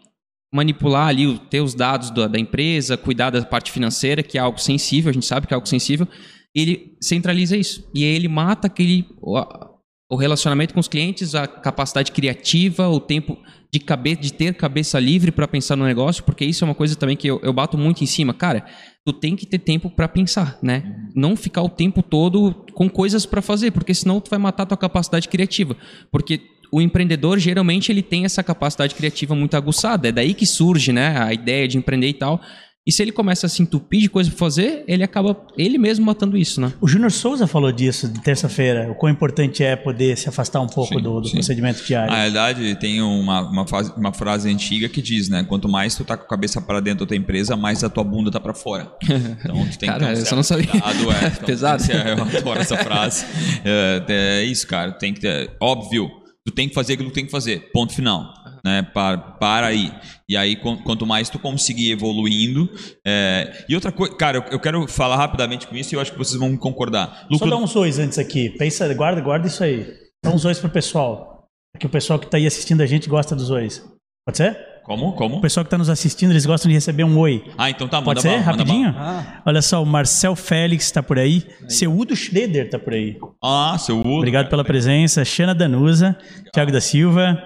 manipular 0.53 1.09
ali, 1.09 1.39
ter 1.51 1.61
os 1.61 1.75
dados 1.75 2.11
da, 2.11 2.27
da 2.27 2.39
empresa, 2.39 2.97
cuidar 2.97 3.31
da 3.31 3.43
parte 3.45 3.71
financeira, 3.71 4.23
que 4.23 4.37
é 4.37 4.41
algo 4.41 4.59
sensível, 4.59 5.11
a 5.11 5.13
gente 5.13 5.27
sabe 5.27 5.47
que 5.47 5.55
é 5.55 5.57
algo 5.57 5.69
sensível, 5.69 6.09
ele 6.55 6.97
centraliza 7.01 7.57
isso. 7.57 7.89
E 7.95 8.05
aí 8.05 8.11
ele 8.17 8.29
mata 8.29 8.67
aquele 8.67 9.07
o, 9.23 10.17
relacionamento 10.17 10.75
com 10.75 10.81
os 10.81 10.89
clientes, 10.89 11.37
a 11.37 11.47
capacidade 11.47 12.11
criativa, 12.11 12.89
o 12.89 12.99
tempo 12.99 13.39
de, 13.73 13.79
cabe, 13.79 14.17
de 14.17 14.33
ter 14.33 14.55
cabeça 14.55 14.99
livre 14.99 15.31
para 15.31 15.47
pensar 15.47 15.77
no 15.77 15.85
negócio, 15.85 16.25
porque 16.25 16.45
isso 16.45 16.65
é 16.65 16.67
uma 16.67 16.75
coisa 16.75 16.97
também 16.97 17.17
que 17.17 17.29
eu, 17.29 17.39
eu 17.45 17.53
bato 17.53 17.79
muito 17.79 18.03
em 18.03 18.07
cima. 18.07 18.35
Cara, 18.35 18.67
tu 19.07 19.13
tem 19.13 19.37
que 19.37 19.47
ter 19.47 19.61
tempo 19.61 19.89
para 19.89 20.09
pensar, 20.09 20.59
né? 20.61 21.09
Não 21.15 21.37
ficar 21.37 21.63
o 21.63 21.69
tempo 21.69 22.03
todo 22.03 22.67
com 22.75 22.91
coisas 22.91 23.25
para 23.25 23.41
fazer, 23.41 23.71
porque 23.71 23.95
senão 23.95 24.21
tu 24.21 24.29
vai 24.29 24.39
matar 24.41 24.67
tua 24.67 24.77
capacidade 24.77 25.29
criativa. 25.29 25.77
Porque 26.11 26.41
o 26.73 26.81
empreendedor 26.81 27.39
geralmente 27.39 27.91
ele 27.91 28.03
tem 28.03 28.25
essa 28.25 28.43
capacidade 28.43 28.95
criativa 28.95 29.35
muito 29.35 29.57
aguçada, 29.57 30.09
é 30.09 30.13
daí 30.13 30.35
que 30.35 30.47
surge, 30.47 30.93
né, 30.93 31.17
a 31.21 31.33
ideia 31.33 31.67
de 31.69 31.77
empreender 31.79 32.09
e 32.09 32.15
tal. 32.15 32.41
E 32.87 32.91
se 32.93 33.03
ele 33.03 33.13
começa 33.13 33.45
a 33.47 33.49
se 33.49 33.63
entupir 33.63 34.01
de 34.01 34.09
coisa 34.09 34.31
para 34.31 34.39
fazer, 34.39 34.85
ele 34.89 35.05
acaba 35.05 35.37
ele 35.57 35.77
mesmo 35.77 36.05
matando 36.07 36.35
isso, 36.35 36.63
né? 36.63 36.73
O 36.81 36.89
Júnior 36.89 37.13
Souza 37.13 37.47
falou 37.47 37.71
disso 37.71 38.09
de 38.09 38.21
terça-feira, 38.23 38.91
o 38.91 38.95
quão 38.95 39.13
importante 39.13 39.63
é 39.63 39.77
poder 39.77 40.17
se 40.17 40.31
afastar 40.31 40.61
um 40.63 40.67
pouco 40.67 40.95
Sim, 40.95 41.03
do, 41.03 41.21
do 41.21 41.29
sim. 41.29 41.35
procedimento 41.35 41.85
diário. 41.85 42.11
Na 42.11 42.17
realidade, 42.17 42.75
tem 42.77 43.03
uma, 43.03 43.43
uma, 43.43 43.67
fase- 43.67 43.93
uma 43.99 44.15
frase 44.15 44.49
antiga 44.51 44.89
que 44.89 45.03
diz, 45.03 45.29
né? 45.29 45.45
Quanto 45.47 45.69
mais 45.69 45.95
tu 45.95 46.05
tá 46.05 46.17
com 46.17 46.25
a 46.25 46.29
cabeça 46.29 46.59
para 46.61 46.81
dentro 46.81 47.05
da 47.05 47.09
tua 47.09 47.17
empresa, 47.19 47.55
mais 47.55 47.85
a 47.85 47.91
tua 47.91 48.03
bunda 48.03 48.31
tá 48.31 48.41
para 48.41 48.55
fora. 48.55 48.91
Então 49.45 49.69
tu 49.69 49.79
tem 49.79 49.89
Cara, 49.89 49.99
que 49.99 50.05
ter 50.07 50.07
um 50.07 50.11
eu 50.13 50.17
certo 50.17 50.29
só 50.31 50.37
não 50.37 50.43
sabia. 50.43 50.67
cuidado, 50.67 51.13
é. 51.13 51.27
Então, 51.37 51.47
Pesado. 51.47 51.83
Eu 51.93 52.39
adoro 52.41 52.61
essa 52.61 52.77
frase. 52.79 53.27
É, 53.63 54.03
é 54.09 54.43
isso, 54.45 54.67
cara. 54.67 54.93
Tem 54.93 55.13
que 55.13 55.21
ter, 55.21 55.51
óbvio, 55.61 56.11
tu 56.47 56.53
tem 56.55 56.69
que 56.69 56.75
fazer 56.75 56.95
aquilo 56.95 57.09
que 57.09 57.13
tu 57.13 57.17
tem 57.17 57.25
que 57.27 57.31
fazer. 57.31 57.71
Ponto 57.73 57.93
final. 57.95 58.33
Né, 58.65 58.83
para, 58.83 59.17
para 59.17 59.67
aí. 59.69 59.91
E 60.29 60.37
aí, 60.37 60.55
quan- 60.55 60.77
quanto 60.83 61.07
mais 61.07 61.31
tu 61.31 61.39
conseguir 61.39 61.93
evoluindo. 61.93 62.69
é, 63.07 63.65
E 63.69 63.75
outra 63.75 63.91
coisa, 63.91 64.15
cara, 64.17 64.37
eu, 64.39 64.43
eu 64.53 64.61
quero 64.61 64.87
falar 64.87 65.17
rapidamente 65.17 65.67
com 65.67 65.75
isso 65.77 65.95
e 65.95 65.97
eu 65.97 66.01
acho 66.01 66.13
que 66.13 66.19
vocês 66.19 66.39
vão 66.39 66.55
concordar. 66.59 67.21
Só 67.23 67.27
Lucro, 67.31 67.49
dá 67.51 67.57
uns 67.57 67.75
ois 67.75 67.99
antes 67.99 68.19
aqui. 68.19 68.51
Pensa, 68.51 68.93
guarda, 68.93 69.21
guarda 69.23 69.47
isso 69.47 69.65
aí. 69.65 69.87
Dá 70.23 70.31
uns 70.31 70.45
ois 70.45 70.59
pro 70.59 70.69
pessoal. 70.69 71.47
Que 71.79 71.87
o 71.87 71.91
pessoal 71.91 72.19
que 72.19 72.27
tá 72.27 72.37
aí 72.37 72.47
assistindo 72.47 72.83
a 72.83 72.87
gente 72.87 73.09
gosta 73.09 73.35
dos 73.35 73.49
ois. 73.49 73.83
Pode 74.27 74.37
ser? 74.37 74.59
Como? 74.85 75.09
O 75.09 75.13
Como? 75.13 75.41
pessoal 75.41 75.65
que 75.65 75.71
tá 75.71 75.79
nos 75.79 75.89
assistindo, 75.89 76.31
eles 76.33 76.45
gostam 76.47 76.69
de 76.69 76.75
receber 76.75 77.05
um 77.05 77.17
oi. 77.19 77.45
Ah, 77.57 77.71
então 77.71 77.87
tá, 77.87 77.99
manda 77.99 78.07
Pode 78.07 78.23
ser? 78.23 78.29
bala, 78.29 78.41
manda 78.41 78.51
Rapidinho? 78.59 78.93
bala. 78.93 79.43
Olha 79.47 79.63
só, 79.63 79.83
o 79.83 79.87
Marcel 79.87 80.35
Félix 80.35 80.91
tá 80.91 81.03
por 81.03 81.19
aí. 81.19 81.45
Seudo 81.69 82.17
Schroeder 82.17 82.69
tá 82.69 82.79
por 82.79 82.93
aí. 82.95 83.17
Ah, 83.43 83.77
seu 83.79 84.01
Udo. 84.01 84.09
Obrigado 84.17 84.49
pela 84.49 84.65
presença. 84.65 85.25
Xana 85.25 85.55
Danusa, 85.55 86.17
Thiago 86.53 86.73
da 86.73 86.81
Silva. 86.81 87.39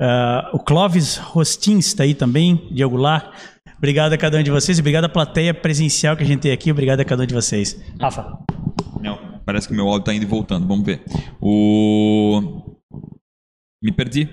ah, 0.00 0.50
o 0.52 0.58
Clóvis 0.58 1.16
Rostins 1.16 1.86
está 1.86 2.04
aí 2.04 2.14
também, 2.14 2.68
Diego 2.70 2.96
Lá. 2.96 3.32
Obrigado 3.78 4.12
a 4.12 4.18
cada 4.18 4.38
um 4.38 4.42
de 4.42 4.50
vocês 4.50 4.78
e 4.78 4.80
obrigado 4.80 5.04
à 5.04 5.08
plateia 5.08 5.52
presencial 5.52 6.16
que 6.16 6.22
a 6.22 6.26
gente 6.26 6.40
tem 6.40 6.52
aqui. 6.52 6.70
Obrigado 6.70 7.00
a 7.00 7.04
cada 7.04 7.24
um 7.24 7.26
de 7.26 7.34
vocês. 7.34 7.78
Rafa, 8.00 8.38
Não, 9.02 9.18
parece 9.44 9.68
que 9.68 9.74
meu 9.74 9.86
áudio 9.86 10.04
tá 10.04 10.14
indo 10.14 10.22
e 10.22 10.26
voltando. 10.26 10.66
Vamos 10.66 10.86
ver. 10.86 11.02
O. 11.40 12.62
Me 13.82 13.92
perdi. 13.92 14.28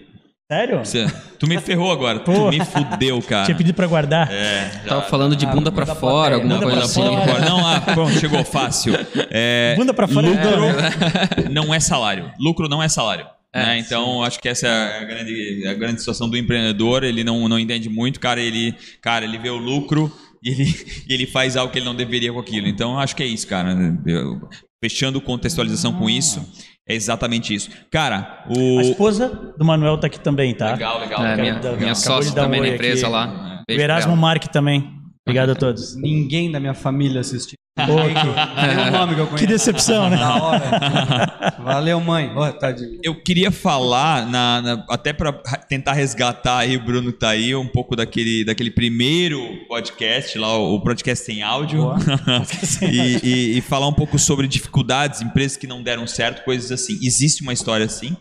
Sério? 0.54 0.80
Você- 0.80 1.06
Tu 1.40 1.48
me 1.48 1.60
ferrou 1.60 1.92
agora. 1.92 2.20
Pô. 2.20 2.32
Tu 2.34 2.50
me 2.58 2.64
fudeu, 2.64 3.22
cara. 3.22 3.46
Tinha 3.46 3.58
pedido 3.58 3.76
para 3.76 3.86
guardar. 3.88 4.32
É, 4.32 4.72
já. 4.84 4.90
Tava 4.90 5.02
falando 5.04 5.36
de 5.36 5.46
bunda 5.46 5.72
pra 5.72 5.86
bunda 5.86 6.00
fora, 6.00 6.36
alguma 6.36 6.56
Bunda 6.56 6.66
coisa 6.72 6.94
pra 6.94 7.04
assim. 7.04 7.46
Não, 7.50 7.68
ah, 7.68 7.82
pronto, 7.82 8.12
chegou 8.20 8.44
fácil. 8.46 8.94
É, 9.30 9.76
Bunda 9.78 9.94
pra 9.94 10.08
fora 10.08 10.28
é 10.28 10.30
lucro 10.30 10.50
dor, 10.50 11.50
não 11.52 11.74
é 11.74 11.80
salário. 11.80 12.32
Lucro 12.40 12.70
não 12.70 12.82
é 12.82 12.88
salário. 12.88 13.26
É, 13.54 13.60
né? 13.66 13.80
Então, 13.80 14.24
acho 14.24 14.40
que 14.40 14.48
essa 14.50 14.68
é 14.68 15.02
a 15.02 15.04
grande, 15.04 15.68
a 15.68 15.74
grande 15.74 16.00
situação 16.00 16.30
do 16.30 16.38
empreendedor. 16.38 17.04
Ele 17.04 17.24
não, 17.24 17.48
não 17.50 17.60
entende 17.60 17.90
muito, 17.90 18.20
cara. 18.20 18.40
Ele, 18.40 18.74
cara, 19.02 19.26
ele 19.26 19.38
vê 19.38 19.50
o 19.50 19.58
lucro 19.58 20.12
e 20.42 20.50
ele, 20.50 20.64
e 21.10 21.14
ele 21.14 21.26
faz 21.28 21.56
algo 21.58 21.72
que 21.72 21.78
ele 21.80 21.86
não 21.86 21.94
deveria 21.96 22.32
com 22.32 22.40
aquilo. 22.40 22.68
Então, 22.68 22.98
acho 22.98 23.16
que 23.16 23.22
é 23.22 23.28
isso, 23.28 23.46
cara. 23.48 23.76
Eu- 24.06 24.42
fechando 24.84 25.22
contextualização 25.22 25.94
com 25.94 26.10
isso, 26.10 26.46
é 26.88 26.94
exatamente 26.96 27.54
isso. 27.54 27.70
Cara, 27.92 28.46
o. 28.50 28.80
A 28.80 28.82
esposa 28.84 29.54
do 29.58 29.64
Manuel 29.66 29.98
tá 29.98 30.08
aqui 30.08 30.20
também, 30.20 30.54
tá? 30.54 30.72
Legal, 30.74 31.00
legal. 31.00 31.26
É, 31.26 31.36
minha, 31.38 31.54
Acabou 31.58 31.78
minha 31.78 31.94
de 31.94 32.00
sócia 32.00 32.32
dar 32.34 32.42
um 32.42 32.46
também 32.46 32.62
na 32.62 32.68
empresa 32.70 33.06
aqui. 33.06 33.14
lá. 33.14 33.26
O 33.28 33.66
Beijo 33.68 33.78
pra 33.78 33.84
Erasmo. 33.84 34.18
Mark 34.18 34.44
também. 34.48 34.92
Obrigado 35.26 35.52
a 35.52 35.56
todos. 35.56 35.96
Ninguém 35.96 36.52
da 36.52 36.60
minha 36.60 36.74
família 36.74 37.22
assistiu. 37.22 37.58
Nome 38.92 39.16
que 39.16 39.22
eu 39.22 39.28
que 39.36 39.48
decepção, 39.48 40.08
né? 40.08 40.18
Da 40.18 40.44
hora. 40.44 41.56
Valeu, 41.60 42.00
mãe. 42.00 42.32
Tadinho. 42.60 43.00
Eu 43.04 43.16
queria 43.24 43.50
falar, 43.52 44.28
na, 44.30 44.62
na- 44.62 44.86
até 44.88 45.12
para 45.12 45.34
tentar 45.68 45.94
resgatar 45.94 46.60
aí, 46.60 46.78
o 46.78 46.84
Bruno 46.86 47.12
tá 47.12 47.30
aí, 47.30 47.56
um 47.56 47.68
pouco 47.68 47.96
daquele, 47.96 48.46
daquele 48.46 48.70
primeiro 48.70 49.40
podcast 49.68 50.38
lá, 50.38 50.56
o, 50.56 50.80
podcast 50.82 51.26
sem 51.26 51.42
áudio. 51.42 51.82
Boa. 51.82 51.98
e, 52.92 53.20
e- 53.24 53.58
e 53.58 53.62
falar 53.62 53.88
um 53.88 53.94
pouco 53.94 54.20
sobre 54.20 54.48
dificuldades, 54.48 55.22
empresas 55.22 55.58
que 55.58 55.66
não 55.66 55.82
deram 55.82 56.06
certo, 56.06 56.46
coisas 56.46 56.72
assim. 56.72 57.00
Existe 57.02 57.42
uma 57.42 57.54
história 57.54 57.88
assim? 57.88 58.16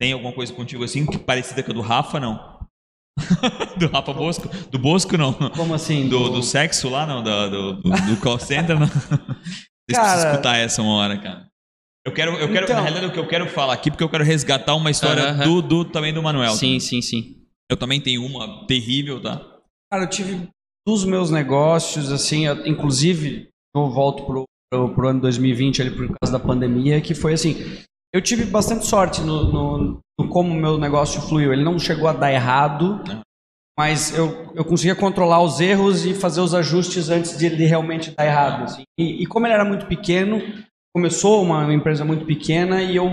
Tem 0.00 0.12
alguma 0.12 0.32
coisa 0.32 0.52
contigo 0.52 0.84
assim, 0.84 1.04
que 1.06 1.18
parecida 1.18 1.60
com 1.60 1.72
a 1.72 1.74
do 1.74 1.80
Rafa, 1.80 2.20
não? 2.20 2.53
do 3.78 3.86
Rafa 3.88 4.12
Bosco? 4.12 4.48
Do 4.70 4.78
Bosco, 4.78 5.16
não. 5.16 5.32
Como 5.32 5.74
assim? 5.74 6.08
Do, 6.08 6.28
do 6.30 6.42
sexo 6.42 6.88
lá, 6.88 7.06
não? 7.06 7.22
Do, 7.22 7.50
do, 7.50 7.82
do- 7.82 8.16
call 8.20 8.38
center, 8.38 8.78
não? 8.78 8.86
Vocês 9.86 9.92
Cara- 9.92 10.04
precisam 10.08 10.30
escutar 10.32 10.56
essa 10.56 10.82
uma 10.82 10.94
hora, 10.94 11.18
cara. 11.18 11.46
Eu 12.06 12.12
quero, 12.12 12.32
eu 12.32 12.48
quero, 12.52 12.64
Então- 12.64 12.76
na 12.76 12.82
realidade, 12.82 13.06
o 13.06 13.12
que 13.12 13.18
eu 13.18 13.26
quero 13.26 13.48
falar 13.48 13.72
aqui, 13.74 13.90
porque 13.90 14.04
eu 14.04 14.08
quero 14.08 14.24
resgatar 14.24 14.74
uma 14.74 14.90
história 14.90 15.30
Aham. 15.30 15.44
do, 15.44 15.62
do 15.62 15.84
também 15.84 16.12
do 16.12 16.22
Manuel. 16.22 16.52
Sim, 16.54 16.78
sim, 16.80 17.00
sim. 17.00 17.36
Eu 17.70 17.76
também 17.76 18.00
tenho 18.00 18.24
uma 18.24 18.66
terrível, 18.66 19.20
tá? 19.22 19.40
Cara, 19.90 20.04
eu 20.04 20.10
tive 20.10 20.48
dos 20.86 21.04
meus 21.04 21.30
negócios, 21.30 22.12
assim, 22.12 22.46
eu- 22.46 22.66
inclusive, 22.66 23.48
eu 23.74 23.88
volto 23.90 24.24
pro, 24.24 24.44
pro, 24.70 24.94
pro 24.94 25.08
ano 25.08 25.20
2020 25.22 25.80
ali 25.82 25.90
por 25.90 26.08
causa 26.20 26.36
da 26.38 26.44
pandemia, 26.44 27.00
que 27.00 27.14
foi 27.14 27.32
assim, 27.34 27.56
eu 28.14 28.22
tive 28.22 28.44
bastante 28.44 28.86
sorte 28.86 29.20
no, 29.22 29.52
no, 29.52 30.00
no 30.18 30.28
como 30.28 30.52
o 30.52 30.56
meu 30.56 30.78
negócio 30.78 31.20
fluiu. 31.20 31.52
Ele 31.52 31.64
não 31.64 31.80
chegou 31.80 32.06
a 32.06 32.12
dar 32.12 32.32
errado, 32.32 33.02
mas 33.76 34.16
eu, 34.16 34.52
eu 34.54 34.64
conseguia 34.64 34.94
controlar 34.94 35.42
os 35.42 35.60
erros 35.60 36.06
e 36.06 36.14
fazer 36.14 36.40
os 36.40 36.54
ajustes 36.54 37.10
antes 37.10 37.36
de 37.36 37.46
ele 37.46 37.66
realmente 37.66 38.12
dar 38.12 38.24
errado. 38.24 38.62
assim. 38.62 38.84
E, 38.96 39.24
e 39.24 39.26
como 39.26 39.48
ele 39.48 39.54
era 39.54 39.64
muito 39.64 39.86
pequeno, 39.86 40.40
começou 40.94 41.42
uma, 41.42 41.64
uma 41.64 41.74
empresa 41.74 42.04
muito 42.04 42.24
pequena 42.24 42.80
e 42.84 42.94
eu, 42.94 43.10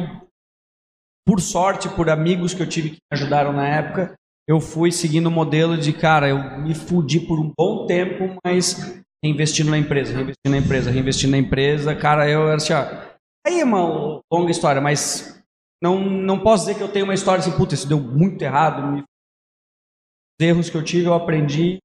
por 1.25 1.41
sorte, 1.41 1.89
por 1.89 2.07
amigos 2.07 2.53
que 2.53 2.61
eu 2.61 2.69
tive 2.69 2.91
que 2.91 2.97
me 2.97 3.17
ajudaram 3.17 3.51
na 3.51 3.67
época, 3.67 4.13
eu 4.47 4.59
fui 4.59 4.91
seguindo 4.91 5.27
o 5.27 5.31
modelo 5.31 5.77
de, 5.77 5.93
cara, 5.93 6.29
eu 6.29 6.59
me 6.61 6.75
fudi 6.75 7.19
por 7.21 7.39
um 7.39 7.51
bom 7.57 7.87
tempo, 7.87 8.37
mas 8.45 9.01
reinvestindo 9.23 9.71
na 9.71 9.79
empresa, 9.79 10.13
reinvestindo 10.13 10.51
na 10.51 10.57
empresa, 10.57 10.91
reinvestindo 10.91 11.31
na 11.31 11.37
empresa, 11.39 11.95
cara, 11.95 12.29
eu 12.29 12.43
era 12.47 12.57
assim, 12.57 12.73
ó, 12.73 13.10
aí 13.45 13.59
é 13.59 13.63
uma 13.63 14.21
longa 14.31 14.51
história, 14.51 14.81
mas 14.81 15.43
não, 15.81 15.99
não 15.99 16.39
posso 16.39 16.65
dizer 16.65 16.77
que 16.77 16.83
eu 16.83 16.91
tenho 16.91 17.05
uma 17.05 17.13
história 17.13 17.39
assim, 17.39 17.55
puta, 17.57 17.73
isso 17.73 17.87
deu 17.87 17.99
muito 17.99 18.41
errado, 18.41 18.85
me... 18.91 19.01
os 19.01 20.45
erros 20.45 20.69
que 20.69 20.77
eu 20.77 20.83
tive 20.83 21.05
eu 21.05 21.13
aprendi, 21.13 21.79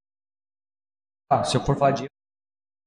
ah, 1.31 1.43
se 1.43 1.57
eu 1.57 1.65
for 1.65 1.77
falar 1.77 1.93
de 1.93 2.07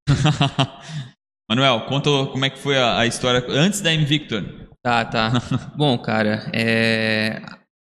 Manuel, 1.50 1.86
conta 1.88 2.10
como 2.32 2.46
é 2.46 2.50
que 2.50 2.60
foi 2.60 2.78
a, 2.78 3.00
a 3.00 3.08
história 3.08 3.44
antes 3.50 3.82
da 3.82 3.94
Invictor. 3.94 4.44
Tá, 4.84 5.04
tá. 5.04 5.32
Bom, 5.76 5.98
cara, 5.98 6.50
é... 6.54 7.42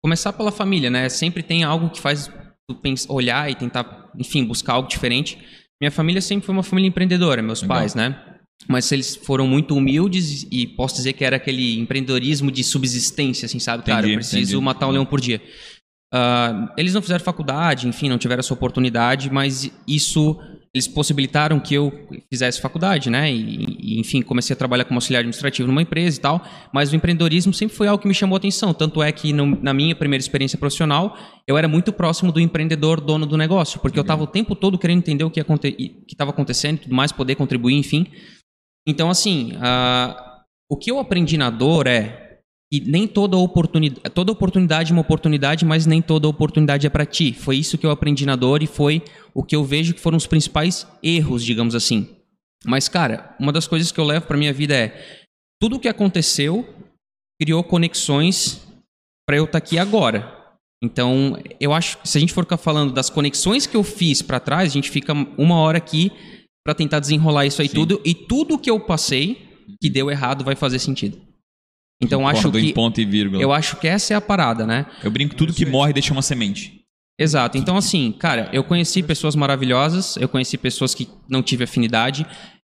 começar 0.03 0.33
pela 0.33 0.51
família, 0.51 0.89
né? 0.89 1.09
Sempre 1.09 1.43
tem 1.43 1.63
algo 1.63 1.89
que 1.89 2.01
faz 2.01 2.31
tu 2.67 3.13
olhar 3.13 3.49
e 3.49 3.55
tentar, 3.55 4.11
enfim, 4.17 4.45
buscar 4.45 4.73
algo 4.73 4.87
diferente. 4.87 5.37
Minha 5.81 5.91
família 5.91 6.21
sempre 6.21 6.45
foi 6.45 6.53
uma 6.53 6.63
família 6.63 6.87
empreendedora, 6.87 7.41
meus 7.41 7.61
Legal. 7.61 7.77
pais, 7.77 7.95
né? 7.95 8.28
Mas 8.67 8.91
eles 8.91 9.15
foram 9.15 9.47
muito 9.47 9.75
humildes 9.75 10.45
e 10.51 10.67
posso 10.67 10.95
dizer 10.95 11.13
que 11.13 11.23
era 11.23 11.37
aquele 11.37 11.79
empreendedorismo 11.79 12.51
de 12.51 12.63
subsistência, 12.63 13.45
assim, 13.45 13.57
sabe? 13.59 13.83
Cara, 13.83 13.99
Entendi, 14.01 14.13
eu 14.13 14.17
preciso 14.17 14.41
entendi. 14.51 14.63
matar 14.65 14.87
um 14.87 14.91
leão 14.91 15.05
por 15.05 15.19
dia. 15.21 15.41
Ah, 16.13 16.73
eles 16.77 16.93
não 16.93 17.01
fizeram 17.01 17.23
faculdade, 17.23 17.87
enfim, 17.87 18.09
não 18.09 18.17
tiveram 18.17 18.39
essa 18.39 18.53
oportunidade, 18.53 19.31
mas 19.31 19.71
isso 19.87 20.39
eles 20.71 20.87
possibilitaram 20.87 21.59
que 21.59 21.73
eu 21.73 21.91
fizesse 22.31 22.61
faculdade, 22.61 23.09
né? 23.09 23.31
E, 23.33 23.65
e, 23.79 23.99
enfim, 23.99 24.21
comecei 24.21 24.53
a 24.53 24.57
trabalhar 24.57 24.83
como 24.85 24.97
auxiliar 24.97 25.21
administrativo 25.21 25.67
numa 25.67 25.81
empresa 25.81 26.17
e 26.17 26.21
tal. 26.21 26.45
Mas 26.71 26.91
o 26.91 26.95
empreendedorismo 26.95 27.51
sempre 27.51 27.75
foi 27.75 27.87
algo 27.87 27.99
que 27.99 28.07
me 28.07 28.13
chamou 28.13 28.35
a 28.35 28.37
atenção. 28.37 28.71
Tanto 28.71 29.01
é 29.01 29.11
que 29.11 29.33
no- 29.33 29.59
na 29.63 29.73
minha 29.73 29.95
primeira 29.95 30.21
experiência 30.21 30.59
profissional, 30.59 31.17
eu 31.47 31.57
era 31.57 31.67
muito 31.67 31.91
próximo 31.91 32.31
do 32.31 32.39
empreendedor 32.39 33.01
dono 33.01 33.25
do 33.25 33.35
negócio, 33.35 33.79
porque 33.79 33.97
eu 33.97 34.01
estava 34.01 34.21
o 34.23 34.27
tempo 34.27 34.53
todo 34.53 34.77
querendo 34.77 34.99
entender 34.99 35.23
o 35.23 35.31
que 35.31 35.39
estava 36.07 36.29
acontecendo 36.29 36.75
e 36.75 36.79
tudo 36.81 36.93
mais, 36.93 37.11
poder 37.11 37.33
contribuir, 37.33 37.73
enfim. 37.75 38.05
Então, 38.87 39.09
assim, 39.09 39.53
ah, 39.61 40.43
o 40.69 40.77
que 40.77 40.91
eu 40.91 40.99
aprendi 40.99 41.37
na 41.37 41.49
dor 41.49 41.87
é 41.87 42.39
que 42.71 42.79
nem 42.79 43.07
toda 43.07 43.35
oportunidade, 43.35 44.09
toda 44.13 44.31
oportunidade 44.31 44.91
é 44.91 44.93
uma 44.93 45.01
oportunidade, 45.01 45.65
mas 45.65 45.85
nem 45.85 46.01
toda 46.01 46.27
oportunidade 46.27 46.85
é 46.85 46.89
para 46.89 47.05
ti. 47.05 47.33
Foi 47.33 47.57
isso 47.57 47.77
que 47.77 47.85
eu 47.85 47.91
aprendi 47.91 48.25
na 48.25 48.35
dor 48.35 48.61
e 48.61 48.67
foi 48.67 49.01
o 49.33 49.43
que 49.43 49.55
eu 49.55 49.63
vejo 49.63 49.93
que 49.93 49.99
foram 49.99 50.17
os 50.17 50.27
principais 50.27 50.87
erros, 51.01 51.43
digamos 51.43 51.73
assim. 51.73 52.07
Mas, 52.65 52.87
cara, 52.87 53.35
uma 53.39 53.51
das 53.51 53.67
coisas 53.67 53.91
que 53.91 53.99
eu 53.99 54.05
levo 54.05 54.27
para 54.27 54.37
minha 54.37 54.53
vida 54.53 54.75
é 54.75 55.19
tudo 55.59 55.77
o 55.77 55.79
que 55.79 55.87
aconteceu 55.87 56.67
criou 57.41 57.63
conexões 57.63 58.61
para 59.25 59.37
eu 59.37 59.45
estar 59.45 59.57
aqui 59.57 59.79
agora. 59.79 60.35
Então, 60.83 61.37
eu 61.59 61.73
acho 61.73 61.97
que 61.97 62.07
se 62.07 62.17
a 62.17 62.21
gente 62.21 62.33
for 62.33 62.43
ficar 62.43 62.57
falando 62.57 62.93
das 62.93 63.09
conexões 63.09 63.65
que 63.65 63.75
eu 63.75 63.83
fiz 63.83 64.21
para 64.21 64.39
trás, 64.39 64.69
a 64.69 64.73
gente 64.73 64.89
fica 64.89 65.13
uma 65.37 65.55
hora 65.55 65.77
aqui 65.77 66.11
para 66.69 66.75
tentar 66.75 66.99
desenrolar 66.99 67.47
isso 67.47 67.63
aí 67.63 67.67
Sim. 67.67 67.73
tudo 67.73 67.99
e 68.05 68.13
tudo 68.13 68.60
que 68.60 68.69
eu 68.69 68.79
passei 68.79 69.49
que 69.82 69.89
deu 69.89 70.12
errado 70.12 70.43
vai 70.43 70.55
fazer 70.55 70.77
sentido. 70.77 71.19
Então, 71.99 72.27
acho 72.27 72.43
Concordo 72.43 72.60
em 72.60 72.67
que 72.67 72.73
ponto 72.73 73.01
e 73.01 73.05
vírgula. 73.05 73.41
eu 73.41 73.51
acho 73.51 73.77
que 73.77 73.88
essa 73.88 74.13
é 74.13 74.15
a 74.15 74.21
parada, 74.21 74.67
né? 74.67 74.86
Eu 75.03 75.10
brinco, 75.10 75.34
tudo 75.34 75.51
que 75.51 75.65
morre 75.65 75.91
deixa 75.91 76.13
uma 76.13 76.21
semente. 76.21 76.82
Exato. 77.19 77.58
Então, 77.58 77.75
assim, 77.75 78.12
cara, 78.12 78.49
eu 78.53 78.63
conheci 78.63 79.01
pessoas 79.01 79.36
maravilhosas, 79.36 80.15
eu 80.17 80.29
conheci 80.29 80.60
pessoas 80.60 80.93
que 80.93 81.10
não 81.27 81.41
tive 81.41 81.63
afinidade, 81.63 82.23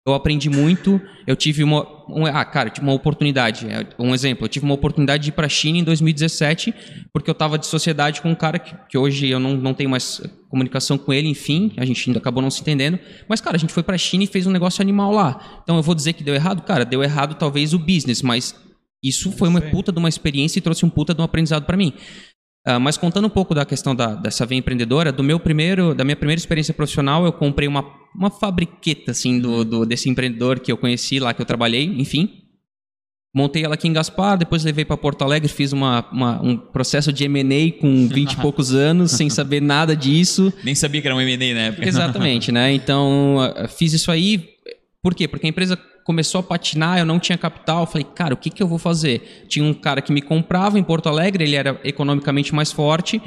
eu 0.06 0.14
aprendi 0.16 0.50
muito, 0.50 1.00
eu 1.28 1.36
tive 1.36 1.64
uma. 1.64 1.86
um- 2.10 2.26
ah, 2.26 2.44
cara, 2.44 2.70
tive 2.72 2.86
uma 2.86 2.94
oportunidade. 2.94 3.68
é, 3.68 3.86
Um 4.00 4.14
exemplo, 4.16 4.46
eu 4.46 4.50
tive 4.50 4.66
uma 4.66 4.74
oportunidade 4.74 5.24
de 5.24 5.30
ir 5.30 5.32
pra 5.34 5.48
China 5.48 5.78
em 5.78 5.84
2017, 5.84 6.74
porque 7.14 7.30
eu 7.30 7.36
tava 7.36 7.58
de 7.58 7.68
sociedade 7.68 8.20
com 8.22 8.30
um 8.32 8.36
cara 8.36 8.58
que, 8.58 8.74
que 8.90 8.98
hoje 8.98 9.28
eu 9.30 9.40
não, 9.40 9.56
não 9.56 9.74
tenho 9.76 9.90
mais 9.92 10.20
comunicação 10.50 10.98
com 10.98 11.14
ele, 11.14 11.28
enfim, 11.28 11.72
a 11.78 11.86
gente 11.86 12.10
ainda 12.10 12.20
acabou 12.20 12.42
não 12.42 12.50
se 12.50 12.62
entendendo. 12.62 12.98
Mas, 13.30 13.40
cara, 13.42 13.56
a 13.56 13.60
gente 13.60 13.72
foi 13.74 13.84
pra 13.84 13.98
China 13.98 14.24
e 14.24 14.28
fez 14.28 14.48
um 14.48 14.52
negócio 14.52 14.82
animal 14.82 15.12
lá. 15.12 15.60
Então 15.64 15.78
eu 15.78 15.84
vou 15.84 15.94
dizer 15.96 16.14
que 16.14 16.24
deu 16.24 16.34
errado? 16.34 16.64
Cara, 16.64 16.84
deu 16.84 17.04
errado 17.04 17.36
talvez 17.36 17.72
o 17.74 17.80
business, 17.80 18.22
mas 18.24 18.56
isso 19.04 19.32
foi 19.32 19.48
uma 19.50 19.62
puta 19.62 19.92
de 19.92 19.98
uma 20.00 20.10
experiência 20.10 20.60
e 20.60 20.62
trouxe 20.62 20.86
um 20.86 20.90
puta 20.90 21.14
de 21.14 21.22
um 21.22 21.24
aprendizado 21.24 21.66
pra 21.66 21.78
mim. 21.78 21.94
Ah, 22.66 22.78
mas 22.80 22.96
contando 22.98 23.26
um 23.26 23.30
pouco 23.30 23.56
da 23.56 23.66
questão 23.66 23.96
da, 23.96 24.14
dessa 24.14 24.46
veia 24.46 24.60
empreendedora, 24.60 25.12
do 25.12 25.24
meu 25.24 25.40
primeiro, 25.40 25.96
da 25.96 26.04
minha 26.04 26.16
primeira 26.16 26.40
experiência 26.40 26.74
profissional, 26.74 27.26
eu 27.26 27.34
comprei 27.34 27.68
uma, 27.68 27.84
uma 28.16 28.30
fabriqueta 28.30 29.12
assim 29.12 29.40
do, 29.40 29.66
do- 29.66 29.86
desse 29.86 30.10
empreendedor 30.10 30.60
que 30.60 30.72
eu 30.72 30.78
conheci 30.78 31.20
lá 31.20 31.34
que 31.34 31.42
eu 31.42 31.46
trabalhei, 31.46 31.84
enfim. 31.86 32.38
Montei 33.34 33.64
ela 33.64 33.76
aqui 33.76 33.88
em 33.88 33.94
Gaspar, 33.94 34.38
depois 34.38 34.64
levei 34.66 34.84
para 34.84 34.98
Porto 34.98 35.22
Alegre, 35.24 35.48
fiz 35.48 35.72
uma, 35.72 36.06
uma- 36.12 36.42
um 36.44 36.58
processo 36.58 37.14
de 37.14 37.24
M&A 37.24 37.72
com 37.80 38.08
20 38.08 38.34
e 38.34 38.38
poucos 38.42 38.74
anos, 38.76 39.12
sem 39.12 39.30
saber 39.30 39.62
nada 39.62 39.96
disso. 39.96 40.52
Nem 40.66 40.76
sabia 40.76 41.02
que 41.02 41.08
era 41.08 41.16
um 41.16 41.22
M&A 41.22 41.54
na 41.56 41.62
época. 41.68 41.88
Exatamente, 41.88 42.52
né? 42.52 42.74
Então, 42.74 43.38
ah, 43.40 43.68
fiz 43.70 43.94
isso 43.94 44.12
aí. 44.12 44.50
Por 45.04 45.16
quê? 45.16 45.28
Porque 45.28 45.48
a 45.48 45.50
empresa 45.50 45.78
começou 46.04 46.40
a 46.40 46.44
patinar, 46.44 47.00
eu 47.00 47.06
não 47.06 47.20
tinha 47.20 47.38
capital. 47.38 47.86
Falei, 47.88 48.06
cara, 48.16 48.34
o 48.34 48.38
que, 48.38 48.50
que 48.50 48.62
eu 48.62 48.68
vou 48.68 48.78
fazer? 48.78 49.46
Tinha 49.48 49.66
um 49.66 49.74
cara 49.74 50.02
que 50.02 50.12
me 50.12 50.22
comprava 50.22 50.78
em 50.78 50.84
Porto 50.84 51.10
Alegre, 51.10 51.44
ele 51.44 51.56
era 51.56 51.80
economicamente 51.84 52.54
mais 52.54 52.72
forte. 52.72 53.22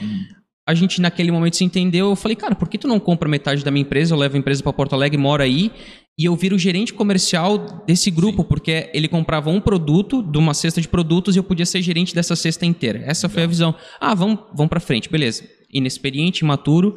A 0.66 0.72
gente, 0.74 1.00
naquele 1.00 1.30
momento, 1.30 1.56
se 1.56 1.64
entendeu. 1.64 2.10
Eu 2.10 2.16
falei, 2.16 2.36
cara, 2.36 2.54
por 2.54 2.68
que 2.68 2.78
tu 2.78 2.88
não 2.88 2.98
compra 2.98 3.28
metade 3.28 3.62
da 3.62 3.70
minha 3.70 3.82
empresa? 3.82 4.14
Eu 4.14 4.18
levo 4.18 4.36
a 4.36 4.38
empresa 4.38 4.62
para 4.62 4.72
Porto 4.72 4.94
Alegre, 4.94 5.18
moro 5.18 5.42
aí. 5.42 5.70
E 6.16 6.26
eu 6.26 6.36
viro 6.36 6.56
gerente 6.56 6.94
comercial 6.94 7.82
desse 7.84 8.08
grupo, 8.10 8.44
porque 8.44 8.88
ele 8.94 9.08
comprava 9.08 9.50
um 9.50 9.60
produto 9.60 10.22
de 10.22 10.38
uma 10.38 10.54
cesta 10.54 10.80
de 10.80 10.88
produtos 10.88 11.34
e 11.34 11.40
eu 11.40 11.44
podia 11.44 11.66
ser 11.66 11.82
gerente 11.82 12.14
dessa 12.14 12.36
cesta 12.36 12.64
inteira. 12.64 13.02
Essa 13.04 13.28
foi 13.28 13.42
a 13.42 13.46
visão. 13.46 13.74
Ah, 14.00 14.14
vamos, 14.14 14.38
vamos 14.54 14.70
para 14.70 14.78
frente, 14.78 15.10
beleza. 15.10 15.42
Inexperiente, 15.72 16.44
imaturo, 16.44 16.96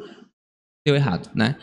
deu 0.88 0.96
errado, 0.96 1.30
né? 1.34 1.56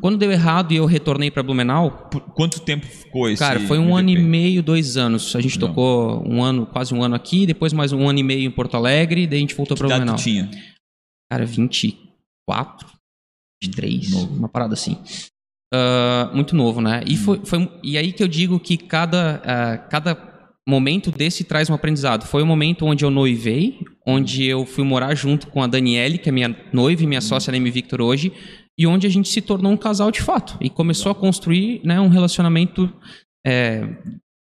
Quando 0.00 0.16
deu 0.16 0.30
errado 0.30 0.72
e 0.72 0.76
eu 0.76 0.86
retornei 0.86 1.30
para 1.30 1.42
Blumenau, 1.42 2.08
Por 2.10 2.20
quanto 2.20 2.60
tempo 2.60 2.86
ficou 2.86 3.28
esse 3.28 3.38
cara, 3.38 3.58
foi 3.60 3.78
um 3.78 3.96
ano 3.96 4.10
e 4.10 4.12
MVP? 4.12 4.28
meio, 4.28 4.62
dois 4.62 4.96
anos. 4.96 5.34
A 5.34 5.40
gente 5.40 5.56
Legal. 5.56 5.68
tocou 5.70 6.28
um 6.28 6.42
ano, 6.42 6.66
quase 6.66 6.94
um 6.94 7.02
ano 7.02 7.14
aqui, 7.14 7.46
depois 7.46 7.72
mais 7.72 7.92
um 7.92 8.08
ano 8.08 8.18
e 8.18 8.22
meio 8.22 8.46
em 8.46 8.50
Porto 8.50 8.76
Alegre, 8.76 9.26
daí 9.26 9.38
a 9.38 9.40
gente 9.40 9.54
voltou 9.54 9.76
Que 9.76 9.82
para 9.82 9.88
Blumenau. 9.96 10.16
tu 10.16 10.22
tinha? 10.22 10.50
Cara, 11.30 11.44
24, 11.44 12.86
23, 13.62 14.10
Novo. 14.10 14.34
uma 14.36 14.48
parada 14.48 14.74
assim. 14.74 14.96
Ah, 15.72 16.30
muito 16.32 16.54
novo, 16.56 16.80
né? 16.80 17.02
E, 17.06 17.16
foi, 17.16 17.40
foi, 17.44 17.70
e 17.82 17.98
aí 17.98 18.12
que 18.12 18.22
eu 18.22 18.28
digo 18.28 18.58
que 18.60 18.76
cada, 18.76 19.42
ah, 19.44 19.78
cada 19.78 20.28
momento 20.66 21.10
desse 21.10 21.44
traz 21.44 21.68
um 21.70 21.74
aprendizado. 21.74 22.26
Foi 22.26 22.42
o 22.42 22.46
momento 22.46 22.84
onde 22.84 23.02
eu 23.04 23.10
noivei, 23.10 23.78
onde 24.06 24.44
eu 24.44 24.66
fui 24.66 24.84
morar 24.84 25.14
junto 25.14 25.46
com 25.46 25.62
a 25.62 25.66
Daniele, 25.66 26.18
que 26.18 26.28
é 26.28 26.32
minha 26.32 26.54
noiva 26.72 27.02
e 27.02 27.06
minha 27.06 27.20
sócia 27.22 27.50
na 27.50 27.56
M 27.56 27.70
Victor 27.70 28.02
hoje, 28.02 28.32
e 28.78 28.86
onde 28.86 29.06
a 29.06 29.10
gente 29.10 29.28
se 29.28 29.40
tornou 29.40 29.72
um 29.72 29.76
casal 29.76 30.10
de 30.10 30.22
fato 30.22 30.56
e 30.60 30.70
começou 30.70 31.10
a 31.10 31.14
construir 31.14 31.80
né, 31.84 32.00
um 32.00 32.08
relacionamento 32.08 32.90
é, 33.46 33.82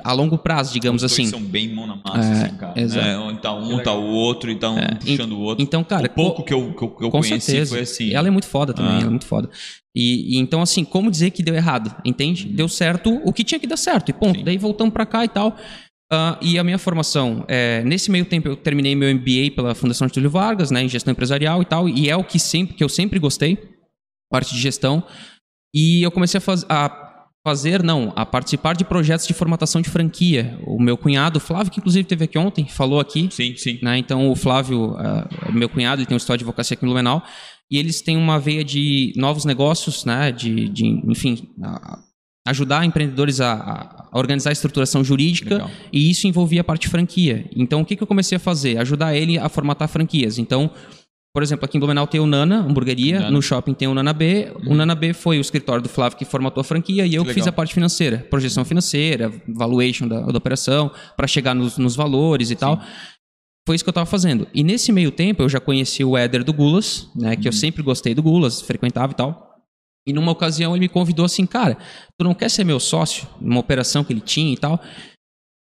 a 0.04 0.12
longo 0.12 0.37
prazo, 0.38 0.72
digamos 0.72 1.02
Os 1.02 1.11
dois 1.11 1.20
assim. 1.28 1.30
são 1.30 1.42
bem 1.42 1.72
mão 1.74 1.87
na 1.87 1.96
massa, 1.96 2.28
É, 2.28 2.32
assim, 2.46 2.56
cara. 2.56 2.80
exato. 2.80 3.06
Né? 3.06 3.18
Um 3.18 3.37
tá 3.37 3.52
um, 3.54 3.78
tá 3.82 3.92
o 3.94 4.04
outro, 4.06 4.50
e 4.50 4.56
tá 4.56 4.70
um 4.70 4.76
puxando 4.96 5.32
o 5.32 5.40
outro. 5.40 5.62
Então, 5.62 5.85
cara, 5.85 6.06
o 6.06 6.11
pouco 6.11 6.37
co- 6.38 6.42
que 6.44 6.52
eu, 6.54 6.72
que 6.74 6.82
eu, 6.82 6.88
que 6.90 7.04
eu 7.04 7.11
com 7.11 7.20
conheci 7.20 7.40
certeza. 7.46 7.70
foi 7.74 7.80
assim. 7.82 8.12
Ela 8.12 8.28
é 8.28 8.30
muito 8.30 8.46
foda 8.46 8.72
também, 8.74 8.92
Ah. 8.92 8.96
ela 8.98 9.06
é 9.06 9.11
muito 9.11 9.26
foda. 9.26 9.48
E, 9.94 10.37
e 10.37 10.38
então, 10.40 10.61
assim, 10.62 10.85
como 10.85 11.11
dizer 11.11 11.30
que 11.30 11.42
deu 11.42 11.54
errado? 11.54 11.94
Entende? 12.04 12.46
Uhum. 12.48 12.54
Deu 12.54 12.68
certo 12.68 13.20
o 13.24 13.32
que 13.32 13.44
tinha 13.44 13.58
que 13.61 13.66
dar 13.66 13.76
certo, 13.76 14.08
e 14.08 14.12
ponto. 14.12 14.42
Daí 14.42 14.56
voltamos 14.58 14.92
pra 14.92 15.04
cá 15.06 15.24
e 15.24 15.28
tal. 15.28 15.56
Ah, 16.12 16.37
e 16.42 16.58
a 16.58 16.64
minha 16.64 16.78
formação, 16.78 17.44
é, 17.48 17.82
nesse 17.85 18.11
meio 18.11 18.24
tempo 18.24 18.46
eu 18.48 18.54
terminei 18.56 18.94
meu 18.94 19.08
MBA 19.14 19.50
pela 19.54 19.74
Fundação 19.74 20.06
Getúlio 20.08 20.28
Vargas, 20.30 20.70
né, 20.70 20.82
em 20.82 20.88
gestão 20.88 21.11
empresarial 21.12 21.62
e 21.62 21.64
tal, 21.64 21.88
e 21.88 22.11
é 22.11 22.16
o 22.16 22.22
que 22.24 22.38
sempre 22.38 22.74
que 22.74 22.85
eu 22.85 22.88
sempre 22.88 23.18
gostei, 23.18 23.56
parte 24.33 24.53
de 24.55 24.61
gestão. 24.61 25.03
E 25.75 26.03
eu 26.03 26.11
comecei 26.11 26.38
a, 26.38 26.40
faz, 26.40 26.64
a 26.68 27.25
fazer, 27.47 27.83
não, 27.83 28.12
a 28.16 28.25
participar 28.27 28.75
de 28.75 28.85
projetos 28.85 29.27
de 29.27 29.35
formatação 29.35 29.81
de 29.81 29.88
franquia. 29.90 30.59
O 30.66 30.81
meu 30.81 30.97
cunhado, 30.97 31.38
Flávio, 31.40 31.73
que 31.73 31.81
inclusive 31.81 32.05
teve 32.07 32.25
aqui 32.25 32.38
ontem, 32.38 32.66
falou 32.68 32.99
aqui, 33.01 33.29
Sim, 33.31 33.55
sim. 33.57 33.79
né? 33.83 33.97
Então, 33.99 34.31
o 34.31 34.35
Flávio, 34.37 34.95
ah, 34.99 35.29
meu 35.53 35.68
cunhado, 35.68 36.01
ele 36.01 36.07
tem 36.07 36.14
um 36.14 36.18
história 36.18 36.38
de 36.38 36.45
advocacia 36.45 36.75
aqui 36.75 36.85
em 36.85 36.88
Blumenau, 36.88 37.23
e 37.71 37.79
eles 37.79 38.01
têm 38.03 38.16
uma 38.16 38.38
veia 38.38 38.62
de 38.64 39.12
novos 39.16 39.45
negócios, 39.45 40.05
né? 40.05 40.31
De, 40.31 40.68
de 40.68 40.87
enfim, 41.11 41.49
ajudar 42.47 42.85
empreendedores 42.85 43.40
a, 43.40 43.53
a- 43.55 44.09
organizar 44.18 44.51
a 44.51 44.53
estruturação 44.53 45.03
jurídica, 45.03 45.55
Legal. 45.55 45.71
e 45.92 46.11
isso 46.11 46.27
envolvia 46.27 46.61
a 46.61 46.64
parte 46.64 46.83
de 46.83 46.88
franquia. 46.88 47.49
Então, 47.57 47.81
o 47.81 47.85
que, 47.85 47.97
que 47.97 48.03
eu 48.03 48.07
comecei 48.07 48.37
a 48.37 48.40
fazer? 48.40 48.77
Ajudar 48.79 49.14
ele 49.16 49.38
a 49.38 49.49
formatar 49.49 49.88
franquias. 49.88 50.38
Então, 50.38 50.71
por 51.35 51.42
exemplo, 51.42 51.64
aqui 51.64 51.79
em 51.79 51.81
Blumenau 51.81 52.07
tem 52.07 52.21
o 52.21 52.27
Nana, 52.27 52.59
hamburgueria, 52.61 53.18
Nana. 53.18 53.31
no 53.31 53.40
shopping 53.40 53.73
tem 53.73 53.88
o 53.88 53.95
Nana 53.95 54.12
B. 54.12 54.53
O 54.66 54.75
Nana 54.75 54.95
B 54.95 55.14
foi 55.14 55.38
o 55.38 55.40
escritório 55.40 55.83
do 55.83 55.88
Flávio 55.88 56.18
que 56.18 56.27
formatou 56.27 56.61
a 56.61 56.64
franquia 56.64 57.07
e 57.07 57.14
eu 57.14 57.23
Que 57.23 57.29
que 57.29 57.35
fiz 57.35 57.47
a 57.47 57.53
parte 57.53 57.73
financeira, 57.73 58.18
projeção 58.29 58.64
financeira, 58.64 59.33
valuation 59.49 60.07
da, 60.07 60.21
da 60.21 60.37
operação, 60.37 60.90
para 61.16 61.27
chegar 61.27 61.55
nos, 61.55 61.79
nos 61.79 61.97
valores 61.97 62.51
e 62.51 62.57
tal. 62.57 62.79
Foi 63.66 63.77
isso 63.77 63.85
que 63.85 63.88
eu 63.88 63.95
tava 63.95 64.07
fazendo. 64.07 64.47
E 64.53 64.62
nesse 64.62 64.92
meio 64.92 65.11
tempo 65.11 65.42
eu 65.42 65.49
já 65.49 65.61
conheci 65.61 66.05
o 66.05 66.18
Éder 66.18 66.45
do 66.45 66.53
Gulas, 66.53 67.09
né? 67.16 67.35
Que 67.35 67.49
eu 67.49 67.53
sempre 67.53 67.83
gostei 67.83 68.14
do 68.14 68.23
Gulas, 68.23 68.61
frequentava 68.61 69.12
e 69.12 69.16
tal. 69.16 69.53
E 70.07 70.12
numa 70.12 70.33
ocasião 70.33 70.73
ele 70.73 70.81
me 70.81 70.88
convidou 70.88 71.25
assim, 71.25 71.47
cara, 71.47 71.79
tu 72.18 72.25
não 72.25 72.35
quer 72.35 72.51
ser 72.51 72.64
meu 72.64 72.81
sócio? 72.81 73.27
Numa 73.40 73.61
operação 73.61 74.03
que 74.03 74.12
ele 74.12 74.21
tinha 74.21 74.53
e 74.53 74.57
tal. 74.57 74.81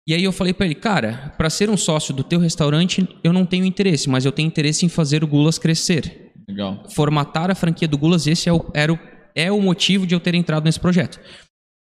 E 0.08 0.14
aí 0.14 0.24
eu 0.24 0.32
falei 0.32 0.54
pra 0.54 0.66
ele, 0.66 0.76
cara, 0.76 1.34
pra 1.38 1.50
ser 1.50 1.70
um 1.70 1.78
sócio 1.78 2.14
do 2.14 2.24
teu 2.24 2.40
restaurante, 2.40 3.08
eu 3.24 3.32
não 3.32 3.46
tenho 3.46 3.66
interesse, 3.66 4.10
mas 4.10 4.26
eu 4.26 4.32
tenho 4.32 4.48
interesse 4.48 4.86
em 4.86 4.90
fazer 4.90 5.24
o 5.24 5.28
Gulas 5.28 5.60
crescer. 5.60 6.34
Legal. 6.48 6.84
Formatar 6.90 7.52
a 7.52 7.56
franquia 7.56 7.88
do 7.88 7.98
Gulas, 7.98 8.26
esse 8.26 8.50
é 8.50 8.54
o, 8.54 8.66
era 8.74 8.92
o, 8.92 9.00
é 9.36 9.52
o 9.52 9.62
motivo 9.62 10.08
de 10.08 10.16
eu 10.16 10.20
ter 10.20 10.34
entrado 10.34 10.64
nesse 10.64 10.80
projeto. 10.80 11.20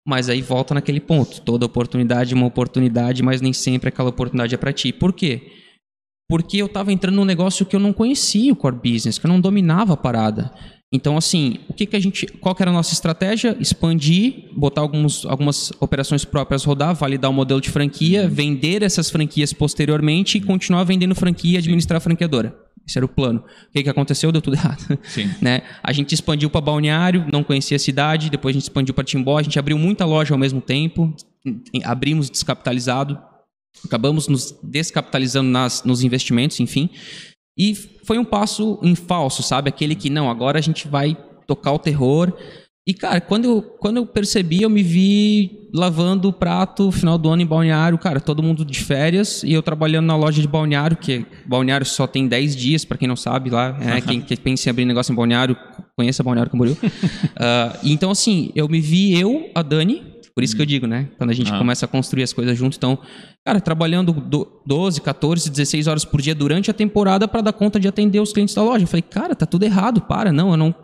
Mas 0.05 0.29
aí 0.29 0.41
volta 0.41 0.73
naquele 0.73 0.99
ponto. 0.99 1.41
Toda 1.41 1.65
oportunidade 1.65 2.33
é 2.33 2.35
uma 2.35 2.47
oportunidade, 2.47 3.23
mas 3.23 3.39
nem 3.39 3.53
sempre 3.53 3.89
aquela 3.89 4.09
oportunidade 4.09 4.55
é 4.55 4.57
pra 4.57 4.73
ti. 4.73 4.91
Por 4.91 5.13
quê? 5.13 5.51
Porque 6.29 6.57
eu 6.57 6.67
tava 6.67 6.91
entrando 6.91 7.15
num 7.15 7.25
negócio 7.25 7.65
que 7.65 7.75
eu 7.75 7.79
não 7.79 7.93
conhecia 7.93 8.51
o 8.51 8.55
core 8.55 8.75
business, 8.75 9.17
que 9.17 9.25
eu 9.25 9.29
não 9.29 9.39
dominava 9.39 9.93
a 9.93 9.97
parada. 9.97 10.51
Então, 10.93 11.15
assim, 11.15 11.59
o 11.69 11.73
que, 11.73 11.85
que 11.85 11.95
a 11.95 11.99
gente. 11.99 12.27
Qual 12.27 12.53
que 12.53 12.61
era 12.61 12.69
a 12.69 12.73
nossa 12.73 12.93
estratégia? 12.93 13.55
Expandir, 13.59 14.49
botar 14.53 14.81
alguns, 14.81 15.25
algumas 15.25 15.71
operações 15.79 16.25
próprias 16.25 16.65
rodar, 16.65 16.93
validar 16.93 17.31
o 17.31 17.33
modelo 17.33 17.61
de 17.61 17.69
franquia, 17.69 18.27
vender 18.27 18.83
essas 18.83 19.09
franquias 19.09 19.53
posteriormente 19.53 20.37
e 20.37 20.41
continuar 20.41 20.83
vendendo 20.83 21.15
franquia 21.15 21.55
e 21.55 21.57
administrar 21.57 21.97
a 21.97 22.01
franqueadora. 22.01 22.53
Esse 22.85 22.97
era 22.97 23.05
o 23.05 23.09
plano. 23.09 23.39
O 23.69 23.71
que, 23.71 23.83
que 23.83 23.89
aconteceu? 23.89 24.33
Deu 24.33 24.41
tudo 24.41 24.55
errado. 24.57 24.99
Sim. 25.03 25.29
né? 25.41 25.61
A 25.81 25.93
gente 25.93 26.13
expandiu 26.13 26.49
para 26.49 26.59
Balneário, 26.59 27.25
não 27.31 27.41
conhecia 27.43 27.77
a 27.77 27.79
cidade, 27.79 28.29
depois 28.29 28.53
a 28.53 28.59
gente 28.59 28.63
expandiu 28.63 28.93
para 28.93 29.05
Timbó, 29.05 29.37
a 29.37 29.43
gente 29.43 29.57
abriu 29.57 29.77
muita 29.77 30.03
loja 30.03 30.33
ao 30.33 30.37
mesmo 30.37 30.59
tempo, 30.59 31.15
abrimos 31.85 32.29
descapitalizado, 32.29 33.17
acabamos 33.85 34.27
nos 34.27 34.57
descapitalizando 34.61 35.49
nas, 35.49 35.83
nos 35.85 36.03
investimentos, 36.03 36.59
enfim. 36.59 36.89
E 37.57 37.75
foi 38.05 38.17
um 38.17 38.25
passo 38.25 38.79
em 38.81 38.95
falso, 38.95 39.43
sabe? 39.43 39.69
Aquele 39.69 39.95
que, 39.95 40.09
não, 40.09 40.29
agora 40.29 40.57
a 40.57 40.61
gente 40.61 40.87
vai 40.87 41.17
tocar 41.45 41.71
o 41.71 41.79
terror. 41.79 42.33
E, 42.87 42.93
cara, 42.93 43.21
quando 43.21 43.45
eu, 43.45 43.61
quando 43.61 43.97
eu 43.97 44.05
percebi, 44.05 44.63
eu 44.63 44.69
me 44.69 44.81
vi 44.81 45.69
lavando 45.73 46.29
o 46.29 46.33
prato 46.33 46.91
final 46.91 47.17
do 47.17 47.29
ano 47.29 47.41
em 47.41 47.45
Balneário, 47.45 47.97
cara, 47.97 48.19
todo 48.19 48.41
mundo 48.41 48.65
de 48.65 48.79
férias, 48.79 49.43
e 49.43 49.53
eu 49.53 49.61
trabalhando 49.61 50.07
na 50.07 50.15
loja 50.15 50.41
de 50.41 50.47
Balneário, 50.47 50.97
que 50.97 51.25
Balneário 51.45 51.85
só 51.85 52.07
tem 52.07 52.27
10 52.27 52.55
dias, 52.55 52.83
para 52.83 52.97
quem 52.97 53.07
não 53.07 53.15
sabe 53.15 53.49
lá, 53.49 53.77
é, 53.79 54.01
quem, 54.01 54.19
quem 54.19 54.37
pensa 54.37 54.67
em 54.67 54.71
abrir 54.71 54.85
negócio 54.85 55.13
em 55.13 55.15
Balneário, 55.15 55.55
conheça 55.95 56.23
Balneário 56.23 56.51
Camboriú. 56.51 56.77
Ah, 57.43 57.79
então, 57.83 58.11
assim, 58.11 58.51
eu 58.55 58.67
me 58.67 58.79
vi, 58.79 59.19
eu, 59.19 59.49
a 59.55 59.63
Dani, 59.63 60.10
por 60.33 60.43
isso 60.43 60.55
que 60.55 60.61
eu 60.61 60.65
digo, 60.65 60.87
né? 60.87 61.09
Quando 61.17 61.29
a 61.29 61.33
gente 61.33 61.51
Ah. 61.51 61.57
começa 61.57 61.85
a 61.85 61.87
construir 61.87 62.23
as 62.23 62.31
coisas 62.33 62.57
junto, 62.57 62.77
então, 62.77 62.97
cara, 63.45 63.59
trabalhando 63.59 64.11
do- 64.13 64.61
12, 64.65 65.01
14, 65.01 65.49
16 65.49 65.87
horas 65.87 66.05
por 66.05 66.21
dia 66.21 66.33
durante 66.35 66.71
a 66.71 66.73
temporada 66.73 67.27
para 67.27 67.41
dar 67.41 67.53
conta 67.53 67.79
de 67.79 67.87
atender 67.87 68.19
os 68.19 68.31
clientes 68.33 68.55
da 68.55 68.63
loja. 68.63 68.83
Eu 68.83 68.87
falei, 68.87 69.01
cara, 69.03 69.35
tá 69.35 69.45
tudo 69.45 69.63
errado, 69.63 70.01
para, 70.01 70.31
não, 70.31 70.51
eu 70.51 70.57
não. 70.57 70.75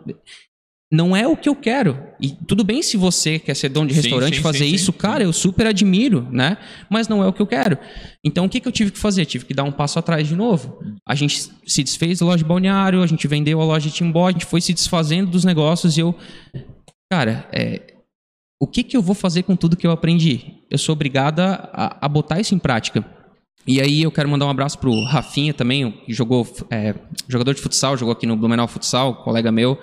Não 0.90 1.14
é 1.14 1.28
o 1.28 1.36
que 1.36 1.50
eu 1.50 1.54
quero. 1.54 1.98
E 2.18 2.30
tudo 2.30 2.64
bem 2.64 2.80
se 2.82 2.96
você 2.96 3.38
quer 3.38 3.54
ser 3.54 3.68
dono 3.68 3.88
de 3.88 3.94
Sim, 3.94 4.00
restaurante 4.00 4.36
sim, 4.36 4.42
fazer 4.42 4.64
sim, 4.64 4.74
isso, 4.74 4.90
sim, 4.90 4.96
cara, 4.98 5.22
eu 5.22 5.34
super 5.34 5.66
admiro, 5.66 6.26
né? 6.32 6.56
Mas 6.88 7.08
não 7.08 7.22
é 7.22 7.26
o 7.26 7.32
que 7.32 7.42
eu 7.42 7.46
quero. 7.46 7.76
Então 8.24 8.46
o 8.46 8.48
que, 8.48 8.58
que 8.58 8.66
eu 8.66 8.72
tive 8.72 8.90
que 8.90 8.98
fazer? 8.98 9.26
Tive 9.26 9.44
que 9.44 9.52
dar 9.52 9.64
um 9.64 9.70
passo 9.70 9.98
atrás 9.98 10.26
de 10.26 10.34
novo. 10.34 10.78
A 11.06 11.14
gente 11.14 11.46
se 11.66 11.84
desfez 11.84 12.20
da 12.20 12.24
loja 12.24 12.38
de 12.38 12.44
balneário, 12.44 13.02
a 13.02 13.06
gente 13.06 13.28
vendeu 13.28 13.60
a 13.60 13.64
loja 13.66 13.86
de 13.90 13.94
Timbó, 13.96 14.28
a 14.28 14.32
gente 14.32 14.46
foi 14.46 14.62
se 14.62 14.72
desfazendo 14.72 15.30
dos 15.30 15.44
negócios 15.44 15.94
e 15.98 16.00
eu. 16.00 16.14
Cara, 17.12 17.46
é, 17.52 17.87
o 18.60 18.66
que, 18.66 18.82
que 18.82 18.96
eu 18.96 19.02
vou 19.02 19.14
fazer 19.14 19.44
com 19.44 19.54
tudo 19.54 19.76
que 19.76 19.86
eu 19.86 19.90
aprendi? 19.90 20.64
Eu 20.70 20.78
sou 20.78 20.92
obrigada 20.92 21.70
a, 21.72 22.06
a 22.06 22.08
botar 22.08 22.40
isso 22.40 22.54
em 22.54 22.58
prática. 22.58 23.04
E 23.66 23.80
aí 23.80 24.02
eu 24.02 24.10
quero 24.10 24.28
mandar 24.28 24.46
um 24.46 24.50
abraço 24.50 24.78
pro 24.78 25.04
Rafinha 25.04 25.52
também, 25.52 25.90
que 25.90 26.12
jogou, 26.12 26.46
é, 26.70 26.94
jogador 27.28 27.54
de 27.54 27.60
futsal, 27.60 27.96
jogou 27.96 28.12
aqui 28.12 28.26
no 28.26 28.36
Blumenau 28.36 28.66
Futsal, 28.66 29.22
colega 29.22 29.52
meu, 29.52 29.78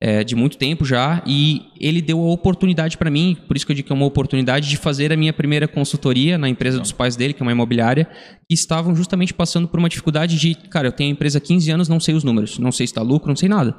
é, 0.00 0.22
de 0.22 0.36
muito 0.36 0.58
tempo 0.58 0.84
já, 0.84 1.22
e 1.26 1.62
ele 1.80 2.02
deu 2.02 2.20
a 2.20 2.30
oportunidade 2.30 2.98
para 2.98 3.10
mim, 3.10 3.34
por 3.48 3.56
isso 3.56 3.64
que 3.64 3.72
eu 3.72 3.76
digo 3.76 3.86
que 3.86 3.92
é 3.92 3.96
uma 3.96 4.04
oportunidade 4.04 4.68
de 4.68 4.76
fazer 4.76 5.10
a 5.10 5.16
minha 5.16 5.32
primeira 5.32 5.66
consultoria 5.66 6.36
na 6.36 6.48
empresa 6.50 6.78
dos 6.78 6.92
pais 6.92 7.16
dele, 7.16 7.32
que 7.32 7.42
é 7.42 7.44
uma 7.44 7.52
imobiliária, 7.52 8.06
que 8.46 8.52
estavam 8.52 8.94
justamente 8.94 9.32
passando 9.32 9.66
por 9.66 9.78
uma 9.78 9.88
dificuldade 9.88 10.38
de, 10.38 10.54
cara, 10.54 10.88
eu 10.88 10.92
tenho 10.92 11.08
a 11.08 11.12
empresa 11.12 11.38
há 11.38 11.40
15 11.40 11.70
anos, 11.70 11.88
não 11.88 11.98
sei 11.98 12.14
os 12.14 12.22
números, 12.24 12.58
não 12.58 12.70
sei 12.70 12.86
se 12.86 12.92
está 12.92 13.00
lucro, 13.00 13.28
não 13.28 13.36
sei 13.36 13.48
nada. 13.48 13.74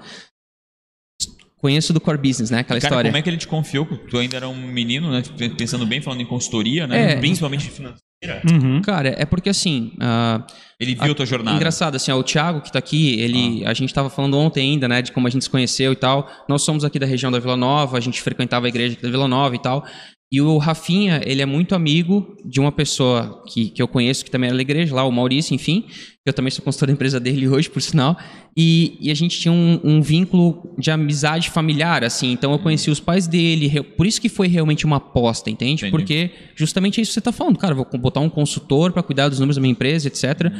Conheço 1.65 1.91
do 1.91 1.99
core 1.99 2.19
business, 2.19 2.51
né? 2.51 2.59
Aquela 2.59 2.79
Cara, 2.79 2.91
história. 2.93 3.09
como 3.09 3.17
é 3.17 3.21
que 3.23 3.27
ele 3.29 3.37
te 3.37 3.47
confiou? 3.47 3.87
Tu 3.87 4.15
ainda 4.19 4.37
era 4.37 4.47
um 4.47 4.53
menino, 4.55 5.09
né? 5.09 5.23
Pensando 5.57 5.83
bem, 5.83 5.99
falando 5.99 6.21
em 6.21 6.25
consultoria, 6.25 6.85
né? 6.85 7.13
É. 7.13 7.15
Principalmente 7.15 7.67
financeira. 7.71 8.05
Uhum. 8.47 8.83
Cara, 8.83 9.15
é 9.17 9.25
porque 9.25 9.49
assim, 9.49 9.91
ah, 9.99 10.45
Ele 10.79 10.93
viu 10.93 11.11
a 11.11 11.15
tua 11.15 11.25
jornada. 11.25 11.57
Engraçado, 11.57 11.95
assim, 11.95 12.11
ó, 12.11 12.17
o 12.17 12.23
Thiago 12.23 12.61
que 12.61 12.71
tá 12.71 12.77
aqui, 12.77 13.19
ele, 13.19 13.63
Ah. 13.65 13.71
a 13.71 13.73
gente 13.73 13.91
tava 13.91 14.11
falando 14.11 14.37
ontem 14.37 14.61
ainda, 14.73 14.87
né, 14.87 15.01
de 15.01 15.11
como 15.11 15.25
a 15.27 15.29
gente 15.31 15.43
se 15.43 15.49
conheceu 15.49 15.91
e 15.91 15.95
tal. 15.95 16.29
Nós 16.47 16.61
somos 16.61 16.83
aqui 16.85 16.99
da 16.99 17.05
região 17.07 17.31
da 17.31 17.39
Vila 17.39 17.57
Nova, 17.57 17.97
a 17.97 17.99
gente 17.99 18.21
frequentava 18.21 18.67
a 18.67 18.69
igreja 18.69 18.93
aqui 18.93 19.01
da 19.01 19.09
Vila 19.09 19.27
Nova 19.27 19.55
e 19.55 19.59
tal. 19.59 19.83
E 20.31 20.41
o 20.41 20.57
Rafinha, 20.57 21.21
ele 21.23 21.41
é 21.41 21.45
muito 21.45 21.75
amigo 21.75 22.35
de 22.43 22.59
uma 22.59 22.71
pessoa 22.71 23.43
que, 23.47 23.69
que 23.69 23.81
eu 23.81 23.87
conheço, 23.87 24.25
que 24.25 24.31
também 24.31 24.47
era 24.47 24.55
da 24.55 24.61
igreja, 24.61 24.93
lá, 24.93 25.03
o 25.03 25.11
Maurício, 25.11 25.53
enfim. 25.53 25.81
que 25.83 26.13
Eu 26.25 26.33
também 26.33 26.49
sou 26.49 26.65
consultor 26.65 26.87
da 26.87 26.93
empresa 26.93 27.19
dele 27.19 27.47
hoje, 27.47 27.69
por 27.69 27.81
sinal. 27.81 28.17
E, 28.57 28.97
e 28.99 29.11
a 29.11 29.13
gente 29.13 29.39
tinha 29.39 29.51
um, 29.51 29.79
um 29.83 30.01
vínculo 30.01 30.75
de 30.79 30.89
amizade 30.89 31.51
familiar, 31.51 32.03
assim. 32.03 32.31
Então 32.31 32.51
eu 32.51 32.59
conheci 32.59 32.89
os 32.89 32.99
pais 32.99 33.27
dele. 33.27 33.83
Por 33.83 34.07
isso 34.07 34.19
que 34.19 34.27
foi 34.27 34.47
realmente 34.47 34.83
uma 34.83 34.97
aposta, 34.97 35.49
entende? 35.49 35.85
Entendi. 35.85 35.91
Porque 35.91 36.31
justamente 36.55 36.99
é 36.99 37.03
isso 37.03 37.11
que 37.11 37.13
você 37.13 37.21
tá 37.21 37.31
falando. 37.31 37.59
Cara, 37.59 37.75
vou 37.75 37.85
botar 37.99 38.19
um 38.19 38.29
consultor 38.29 38.91
para 38.91 39.03
cuidar 39.03 39.29
dos 39.29 39.39
números 39.39 39.57
da 39.57 39.61
minha 39.61 39.73
empresa, 39.73 40.07
etc. 40.07 40.51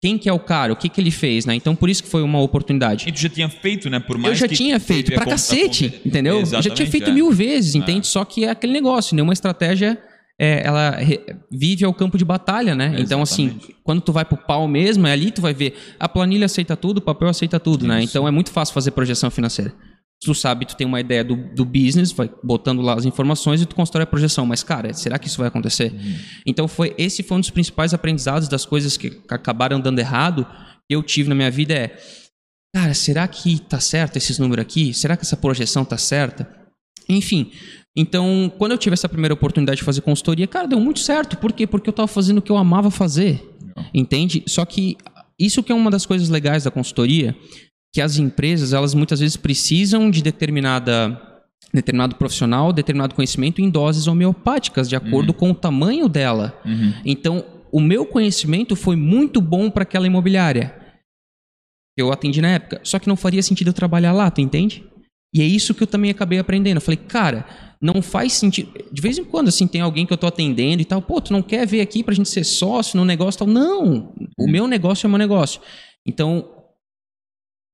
Quem 0.00 0.16
que 0.16 0.28
é 0.28 0.32
o 0.32 0.38
cara? 0.38 0.72
O 0.72 0.76
que 0.76 0.88
que 0.88 1.00
ele 1.00 1.10
fez, 1.10 1.44
né? 1.44 1.54
Então 1.54 1.74
por 1.74 1.90
isso 1.90 2.02
que 2.02 2.08
foi 2.08 2.22
uma 2.22 2.40
oportunidade. 2.40 3.08
E 3.08 3.12
tu 3.12 3.20
já 3.20 3.28
tinha 3.28 3.48
feito, 3.48 3.90
né? 3.90 3.98
Por 3.98 4.16
mais 4.16 4.34
Eu 4.34 4.40
já 4.40 4.48
que 4.48 4.54
tinha 4.54 4.78
feito 4.78 5.12
pra 5.12 5.26
cacete, 5.26 5.90
con- 5.90 6.08
entendeu? 6.08 6.40
Eu 6.40 6.46
já 6.46 6.70
tinha 6.70 6.88
feito 6.88 7.10
é. 7.10 7.12
mil 7.12 7.32
vezes, 7.32 7.74
entende? 7.74 8.06
Só 8.06 8.24
que 8.24 8.44
é 8.44 8.50
aquele 8.50 8.72
negócio, 8.72 9.14
nenhuma 9.16 9.32
estratégia 9.32 9.98
é, 10.40 10.62
ela 10.64 10.96
vive 11.50 11.84
ao 11.84 11.92
campo 11.92 12.16
de 12.16 12.24
batalha, 12.24 12.74
né? 12.76 12.94
Então, 12.98 13.20
assim, 13.20 13.58
quando 13.82 14.00
tu 14.00 14.12
vai 14.12 14.24
pro 14.24 14.36
pau 14.36 14.68
mesmo, 14.68 15.04
é 15.06 15.12
ali 15.12 15.32
tu 15.32 15.42
vai 15.42 15.52
ver 15.52 15.74
a 15.98 16.08
planilha 16.08 16.46
aceita 16.46 16.76
tudo, 16.76 16.98
o 16.98 17.02
papel 17.02 17.28
aceita 17.28 17.58
tudo, 17.58 17.86
né? 17.86 18.00
Então 18.02 18.26
é 18.28 18.30
muito 18.30 18.52
fácil 18.52 18.72
fazer 18.72 18.92
projeção 18.92 19.30
financeira. 19.30 19.74
Tu 20.20 20.34
sabe, 20.34 20.66
tu 20.66 20.76
tem 20.76 20.86
uma 20.86 21.00
ideia 21.00 21.22
do, 21.22 21.36
do 21.54 21.64
business, 21.64 22.10
vai 22.10 22.28
botando 22.42 22.82
lá 22.82 22.94
as 22.94 23.04
informações 23.04 23.62
e 23.62 23.66
tu 23.66 23.76
constrói 23.76 24.02
a 24.02 24.06
projeção. 24.06 24.44
Mas, 24.44 24.64
cara, 24.64 24.92
será 24.92 25.18
que 25.18 25.28
isso 25.28 25.38
vai 25.38 25.46
acontecer? 25.46 25.94
Então, 26.44 26.66
foi 26.66 26.94
esse 26.98 27.22
foi 27.22 27.36
um 27.36 27.40
dos 27.40 27.50
principais 27.50 27.94
aprendizados 27.94 28.48
das 28.48 28.66
coisas 28.66 28.96
que 28.96 29.20
acabaram 29.28 29.80
dando 29.80 30.00
errado 30.00 30.44
que 30.88 30.96
eu 30.96 31.02
tive 31.02 31.28
na 31.28 31.34
minha 31.34 31.50
vida 31.50 31.74
é, 31.74 31.96
cara, 32.74 32.94
será 32.94 33.28
que 33.28 33.60
tá 33.60 33.78
certo 33.78 34.16
esses 34.16 34.38
números 34.38 34.62
aqui? 34.62 34.92
Será 34.92 35.16
que 35.16 35.22
essa 35.22 35.36
projeção 35.36 35.84
tá 35.84 35.96
certa? 35.96 36.48
Enfim. 37.08 37.52
Então, 37.96 38.52
quando 38.58 38.72
eu 38.72 38.78
tive 38.78 38.94
essa 38.94 39.08
primeira 39.08 39.34
oportunidade 39.34 39.78
de 39.78 39.84
fazer 39.84 40.00
consultoria, 40.00 40.46
cara, 40.46 40.66
deu 40.66 40.80
muito 40.80 41.00
certo. 41.00 41.36
Por 41.36 41.52
quê? 41.52 41.66
Porque 41.66 41.88
eu 41.88 41.92
tava 41.92 42.08
fazendo 42.08 42.38
o 42.38 42.42
que 42.42 42.50
eu 42.50 42.56
amava 42.56 42.90
fazer. 42.90 43.42
Entende? 43.94 44.42
Só 44.46 44.64
que 44.64 44.96
isso 45.38 45.62
que 45.62 45.70
é 45.70 45.74
uma 45.74 45.90
das 45.90 46.04
coisas 46.04 46.28
legais 46.28 46.64
da 46.64 46.70
consultoria, 46.70 47.36
que 47.94 48.00
as 48.00 48.18
empresas, 48.18 48.72
elas 48.72 48.94
muitas 48.94 49.20
vezes 49.20 49.36
precisam 49.36 50.10
de 50.10 50.22
determinada 50.22 51.24
determinado 51.72 52.16
profissional, 52.16 52.72
determinado 52.72 53.14
conhecimento 53.14 53.60
em 53.60 53.68
doses 53.68 54.06
homeopáticas, 54.06 54.88
de 54.88 54.96
acordo 54.96 55.34
com 55.34 55.50
o 55.50 55.54
tamanho 55.54 56.08
dela. 56.08 56.58
Então, 57.04 57.44
o 57.70 57.80
meu 57.80 58.06
conhecimento 58.06 58.74
foi 58.74 58.96
muito 58.96 59.40
bom 59.40 59.70
para 59.70 59.82
aquela 59.82 60.06
imobiliária 60.06 60.74
que 61.94 62.02
eu 62.02 62.10
atendi 62.10 62.40
na 62.40 62.48
época. 62.48 62.80
Só 62.84 62.98
que 62.98 63.08
não 63.08 63.16
faria 63.16 63.42
sentido 63.42 63.68
eu 63.68 63.74
trabalhar 63.74 64.12
lá, 64.12 64.30
tu 64.30 64.40
entende? 64.40 64.82
E 65.34 65.42
é 65.42 65.44
isso 65.44 65.74
que 65.74 65.82
eu 65.82 65.86
também 65.86 66.10
acabei 66.10 66.38
aprendendo. 66.38 66.78
Eu 66.78 66.80
falei, 66.80 66.96
cara, 66.96 67.44
não 67.82 68.00
faz 68.00 68.32
sentido. 68.32 68.72
De 68.90 69.02
vez 69.02 69.18
em 69.18 69.24
quando, 69.24 69.48
assim, 69.48 69.66
tem 69.66 69.82
alguém 69.82 70.06
que 70.06 70.12
eu 70.12 70.16
tô 70.16 70.26
atendendo 70.26 70.80
e 70.80 70.86
tal. 70.86 71.02
Pô, 71.02 71.20
tu 71.20 71.34
não 71.34 71.42
quer 71.42 71.66
vir 71.66 71.82
aqui 71.82 72.02
pra 72.02 72.14
gente 72.14 72.30
ser 72.30 72.44
sócio 72.44 72.96
no 72.96 73.04
negócio 73.04 73.36
e 73.36 73.40
tal? 73.40 73.46
Não! 73.46 74.14
O 74.38 74.48
meu 74.48 74.66
negócio 74.66 75.04
é 75.04 75.08
o 75.08 75.10
meu 75.10 75.18
negócio. 75.18 75.60
Então, 76.06 76.57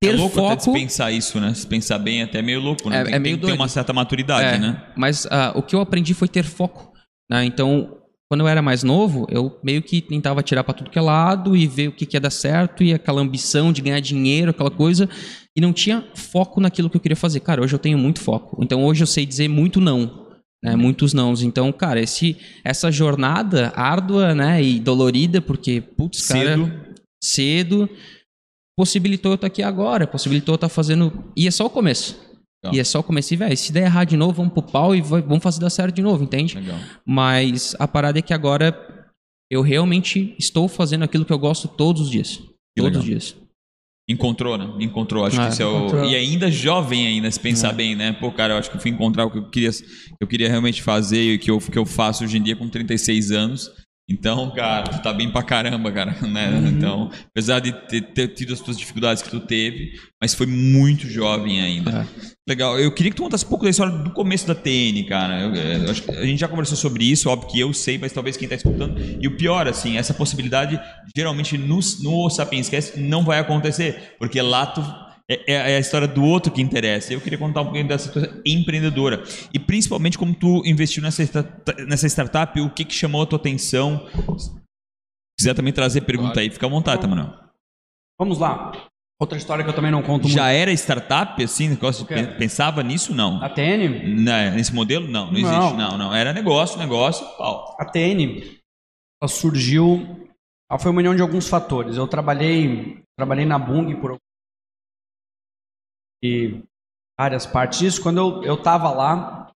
É 0.07 0.11
ter 0.11 0.17
louco 0.17 0.47
até 0.47 0.61
foco. 0.65 0.73
pensar 0.79 1.11
isso, 1.13 1.41
né? 1.41 1.53
Se 1.55 1.67
pensar 1.67 1.99
bem, 1.99 2.21
é 2.21 2.25
até 2.25 2.41
meio 2.43 2.61
louco, 2.61 2.89
né? 2.91 3.01
É- 3.01 3.05
tem, 3.05 3.11
é 3.11 3.13
tem 3.17 3.21
meio 3.23 3.39
que 3.39 3.47
ter 3.47 3.53
uma 3.53 3.69
certa 3.69 3.93
maturidade, 3.93 4.57
É, 4.57 4.59
né? 4.59 4.83
Mas 4.97 5.27
ah, 5.31 5.53
o 5.55 5.63
que 5.63 5.75
eu 5.75 5.81
aprendi 5.81 6.15
foi 6.15 6.29
ter 6.29 6.45
foco. 6.45 6.93
né? 7.31 7.45
Então, 7.45 7.97
quando 8.29 8.41
eu 8.41 8.49
era 8.49 8.61
mais 8.63 8.83
novo, 8.83 9.27
eu 9.31 9.59
meio 9.63 9.83
que 9.83 10.01
tentava 10.01 10.43
tirar 10.43 10.65
para 10.65 10.75
tudo 10.75 10.91
que 10.91 10.99
é 10.99 11.03
lado 11.03 11.57
e 11.57 11.67
ver 11.67 11.89
o 11.89 11.93
que, 11.93 12.05
que 12.07 12.17
ia 12.17 12.21
dar 12.21 12.31
certo 12.31 12.83
e 12.83 12.93
aquela 12.93 13.21
ambição 13.21 13.73
de 13.73 13.81
ganhar 13.83 14.01
dinheiro, 14.01 14.51
aquela 14.51 14.71
coisa, 14.71 15.09
e 15.57 15.61
não 15.61 15.73
tinha 15.73 16.05
foco 16.15 16.61
naquilo 16.61 16.91
que 16.91 16.97
eu 16.97 17.01
queria 17.01 17.17
fazer. 17.17 17.41
Cara, 17.41 17.63
hoje 17.63 17.75
eu 17.75 17.79
tenho 17.79 17.97
muito 17.99 18.21
foco. 18.21 18.59
Então, 18.63 18.85
hoje 18.85 19.03
eu 19.03 19.07
sei 19.07 19.25
dizer 19.27 19.49
muito 19.49 19.81
não. 19.81 20.25
Né, 20.63 20.75
muitos 20.77 21.13
nãos. 21.13 21.43
Então, 21.43 21.71
cara, 21.71 22.01
esse, 22.01 22.39
essa 22.65 22.91
jornada 22.91 23.71
árdua 23.77 24.35
né, 24.35 24.63
e 24.63 24.81
dolorida, 24.81 25.39
porque, 25.43 25.83
putz, 25.83 26.27
cara, 26.27 26.57
Cedo. 26.57 26.73
cedo, 27.23 27.91
possibilitou 28.77 29.33
eu 29.33 29.37
estar 29.37 29.47
aqui 29.47 29.63
agora, 29.63 30.07
possibilitou 30.07 30.55
eu 30.55 30.57
estar 30.57 30.69
fazendo. 30.69 31.25
E 31.37 31.47
é 31.47 31.51
só 31.51 31.67
o 31.67 31.71
começo. 31.71 32.19
Legal. 32.65 32.75
E 32.77 32.81
é 32.81 32.85
só 32.85 33.01
o 33.01 33.03
começo. 33.03 33.33
E, 33.35 33.37
velho, 33.37 33.57
se 33.57 33.73
der 33.73 33.85
errado 33.85 34.09
de 34.09 34.17
novo, 34.17 34.33
vamos 34.33 34.53
pro 34.53 34.63
pau 34.63 34.95
e 34.95 35.01
vamos 35.01 35.43
fazer 35.43 35.61
dar 35.61 35.71
certo 35.71 35.95
de 35.95 36.03
novo, 36.03 36.25
entende? 36.25 36.55
Legal. 36.55 36.79
Mas 37.07 37.77
a 37.79 37.87
parada 37.87 38.19
é 38.19 38.23
que 38.23 38.33
agora 38.33 38.75
eu 39.51 39.61
realmente 39.63 40.35
estou 40.39 40.67
fazendo 40.69 41.05
aquilo 41.05 41.25
que 41.25 41.33
eu 41.33 41.39
gosto 41.39 41.69
todos 41.69 42.03
os 42.03 42.11
dias. 42.11 42.39
todos 42.77 42.85
legal. 42.91 43.01
os 43.01 43.05
dias. 43.05 43.37
Encontrou, 44.09 44.59
né? 44.59 44.71
Encontrou. 44.81 45.25
Acho 45.25 45.41
Ah, 45.41 45.47
que 45.47 45.53
isso 45.55 45.63
é 45.63 45.67
o. 45.67 46.05
E 46.05 46.15
ainda 46.15 46.51
jovem 46.51 47.07
ainda, 47.07 47.31
se 47.31 47.41
pensar 47.41 47.73
bem, 47.73 47.95
né? 47.95 48.13
Pô, 48.13 48.31
cara, 48.31 48.53
eu 48.53 48.59
acho 48.59 48.71
que 48.71 48.77
eu 48.77 48.81
fui 48.81 48.91
encontrar 48.91 49.25
o 49.25 49.31
que 49.31 49.39
eu 49.39 49.49
queria, 49.49 49.71
que 49.71 49.85
eu 50.21 50.27
queria 50.27 50.49
realmente 50.49 50.83
fazer 50.83 51.23
e 51.23 51.37
o 51.37 51.39
que 51.39 51.51
eu, 51.51 51.59
que 51.59 51.79
eu 51.79 51.87
faço 51.87 52.23
hoje 52.25 52.37
em 52.37 52.43
dia 52.43 52.55
com 52.55 52.69
36 52.69 53.31
anos. 53.31 53.71
Então, 54.09 54.51
cara, 54.51 54.85
tu 54.85 55.03
tá 55.03 55.13
bem 55.15 55.31
pra 55.31 55.43
caramba, 55.43 55.91
cara, 55.91 56.13
né? 56.29 56.51
Uhum. 56.51 56.69
Então, 56.69 57.11
apesar 57.29 57.61
de 57.61 57.73
ter, 57.89 58.03
ter 58.03 58.29
tido 58.29 58.53
as 58.53 58.61
tuas 58.61 58.77
dificuldades 58.77 59.23
que 59.23 59.31
tu 59.31 59.41
teve, 59.41 59.99
mas 60.21 60.35
foi 60.35 60.47
muito 60.47 61.09
jovem 61.09 61.61
ainda. 61.61 62.07
Legal. 62.47 62.79
Eu 62.79 62.93
queria 62.93 63.11
que 63.11 63.17
tu 63.17 63.23
contasse 63.23 63.47
um 63.47 63.49
pouco 63.49 63.65
da 63.65 63.71
história 63.71 63.93
do 63.93 64.11
começo 64.11 64.47
da 64.47 64.55
TN, 64.55 65.03
cara. 65.09 65.41
Eu, 65.41 65.55
eu 65.55 65.91
acho 65.91 66.03
que 66.03 66.11
a 66.11 66.27
gente 66.27 66.39
já 66.39 66.49
conversou 66.49 66.77
sobre 66.77 67.05
isso, 67.05 67.31
óbvio 67.31 67.49
que 67.49 67.59
eu 67.59 67.73
sei, 67.73 67.97
mas 67.97 68.13
talvez 68.13 68.37
quem 68.37 68.47
tá 68.47 68.55
escutando. 68.55 69.01
E 69.19 69.27
o 69.27 69.37
pior, 69.37 69.67
assim, 69.67 69.97
essa 69.97 70.13
possibilidade, 70.13 70.79
geralmente 71.17 71.57
no, 71.57 71.81
no 72.03 72.29
Sapiens 72.29 72.69
Cast 72.69 73.01
não 73.01 73.25
vai 73.25 73.39
acontecer, 73.39 74.17
porque 74.19 74.41
lá 74.41 74.67
tu. 74.67 75.05
É, 75.31 75.53
é 75.73 75.77
a 75.77 75.81
história 75.81 76.07
do 76.07 76.23
outro 76.23 76.53
que 76.53 76.61
interessa. 76.61 77.13
Eu 77.13 77.21
queria 77.21 77.39
contar 77.39 77.63
um 77.63 77.65
pouquinho 77.65 77.89
dessa 77.89 78.13
coisa 78.13 78.43
empreendedora. 78.45 79.23
E 79.53 79.59
principalmente 79.59 80.19
como 80.19 80.35
tu 80.35 80.63
investiu 80.67 81.03
nessa, 81.03 81.23
nessa 81.87 82.07
startup, 82.07 82.61
o 82.61 82.71
que, 82.71 82.85
que 82.85 82.95
chamou 82.95 83.23
a 83.23 83.27
tua 83.27 83.39
atenção. 83.39 84.07
Se 84.39 84.53
quiser 85.39 85.55
também 85.55 85.73
trazer 85.73 86.03
pergunta 86.03 86.41
aí, 86.41 86.51
fica 86.51 86.67
à 86.67 86.69
vontade, 86.69 87.01
tá, 87.01 87.09
Manuel? 87.09 87.33
Vamos 88.19 88.39
lá. 88.39 88.73
Outra 89.21 89.39
história 89.39 89.65
que 89.65 89.71
eu 89.71 89.75
também 89.75 89.91
não 89.91 90.03
conto 90.03 90.29
Já 90.29 90.43
muito. 90.45 90.55
era 90.57 90.73
startup, 90.73 91.43
assim? 91.43 91.69
negócio 91.69 92.05
Pensava 92.37 92.83
nisso? 92.83 93.15
Não. 93.15 93.43
A 93.43 93.49
TN, 93.49 94.23
Né, 94.23 94.51
Nesse 94.51 94.75
modelo? 94.75 95.09
Não, 95.09 95.27
não, 95.33 95.33
Não. 95.33 95.39
existe. 95.39 95.77
Não, 95.77 95.97
não. 95.97 96.15
Era 96.15 96.33
negócio, 96.33 96.79
negócio, 96.79 97.25
pau. 97.39 97.77
a 97.79 97.85
TN 97.85 98.43
surgiu. 99.27 100.29
Ela 100.71 100.79
foi 100.79 100.91
uma 100.91 100.99
união 100.99 101.15
de 101.15 101.23
alguns 101.23 101.49
fatores. 101.49 101.97
Eu 101.97 102.07
trabalhei, 102.07 103.03
trabalhei 103.17 103.45
na 103.47 103.59
Bung 103.59 103.95
por 103.97 104.19
e 106.25 106.63
várias 107.21 107.45
partes 107.47 107.79
disso. 107.79 108.03
Quando 108.03 108.19
eu, 108.19 108.43
eu 108.45 108.57
tava 108.57 108.91
lá, 108.91 109.51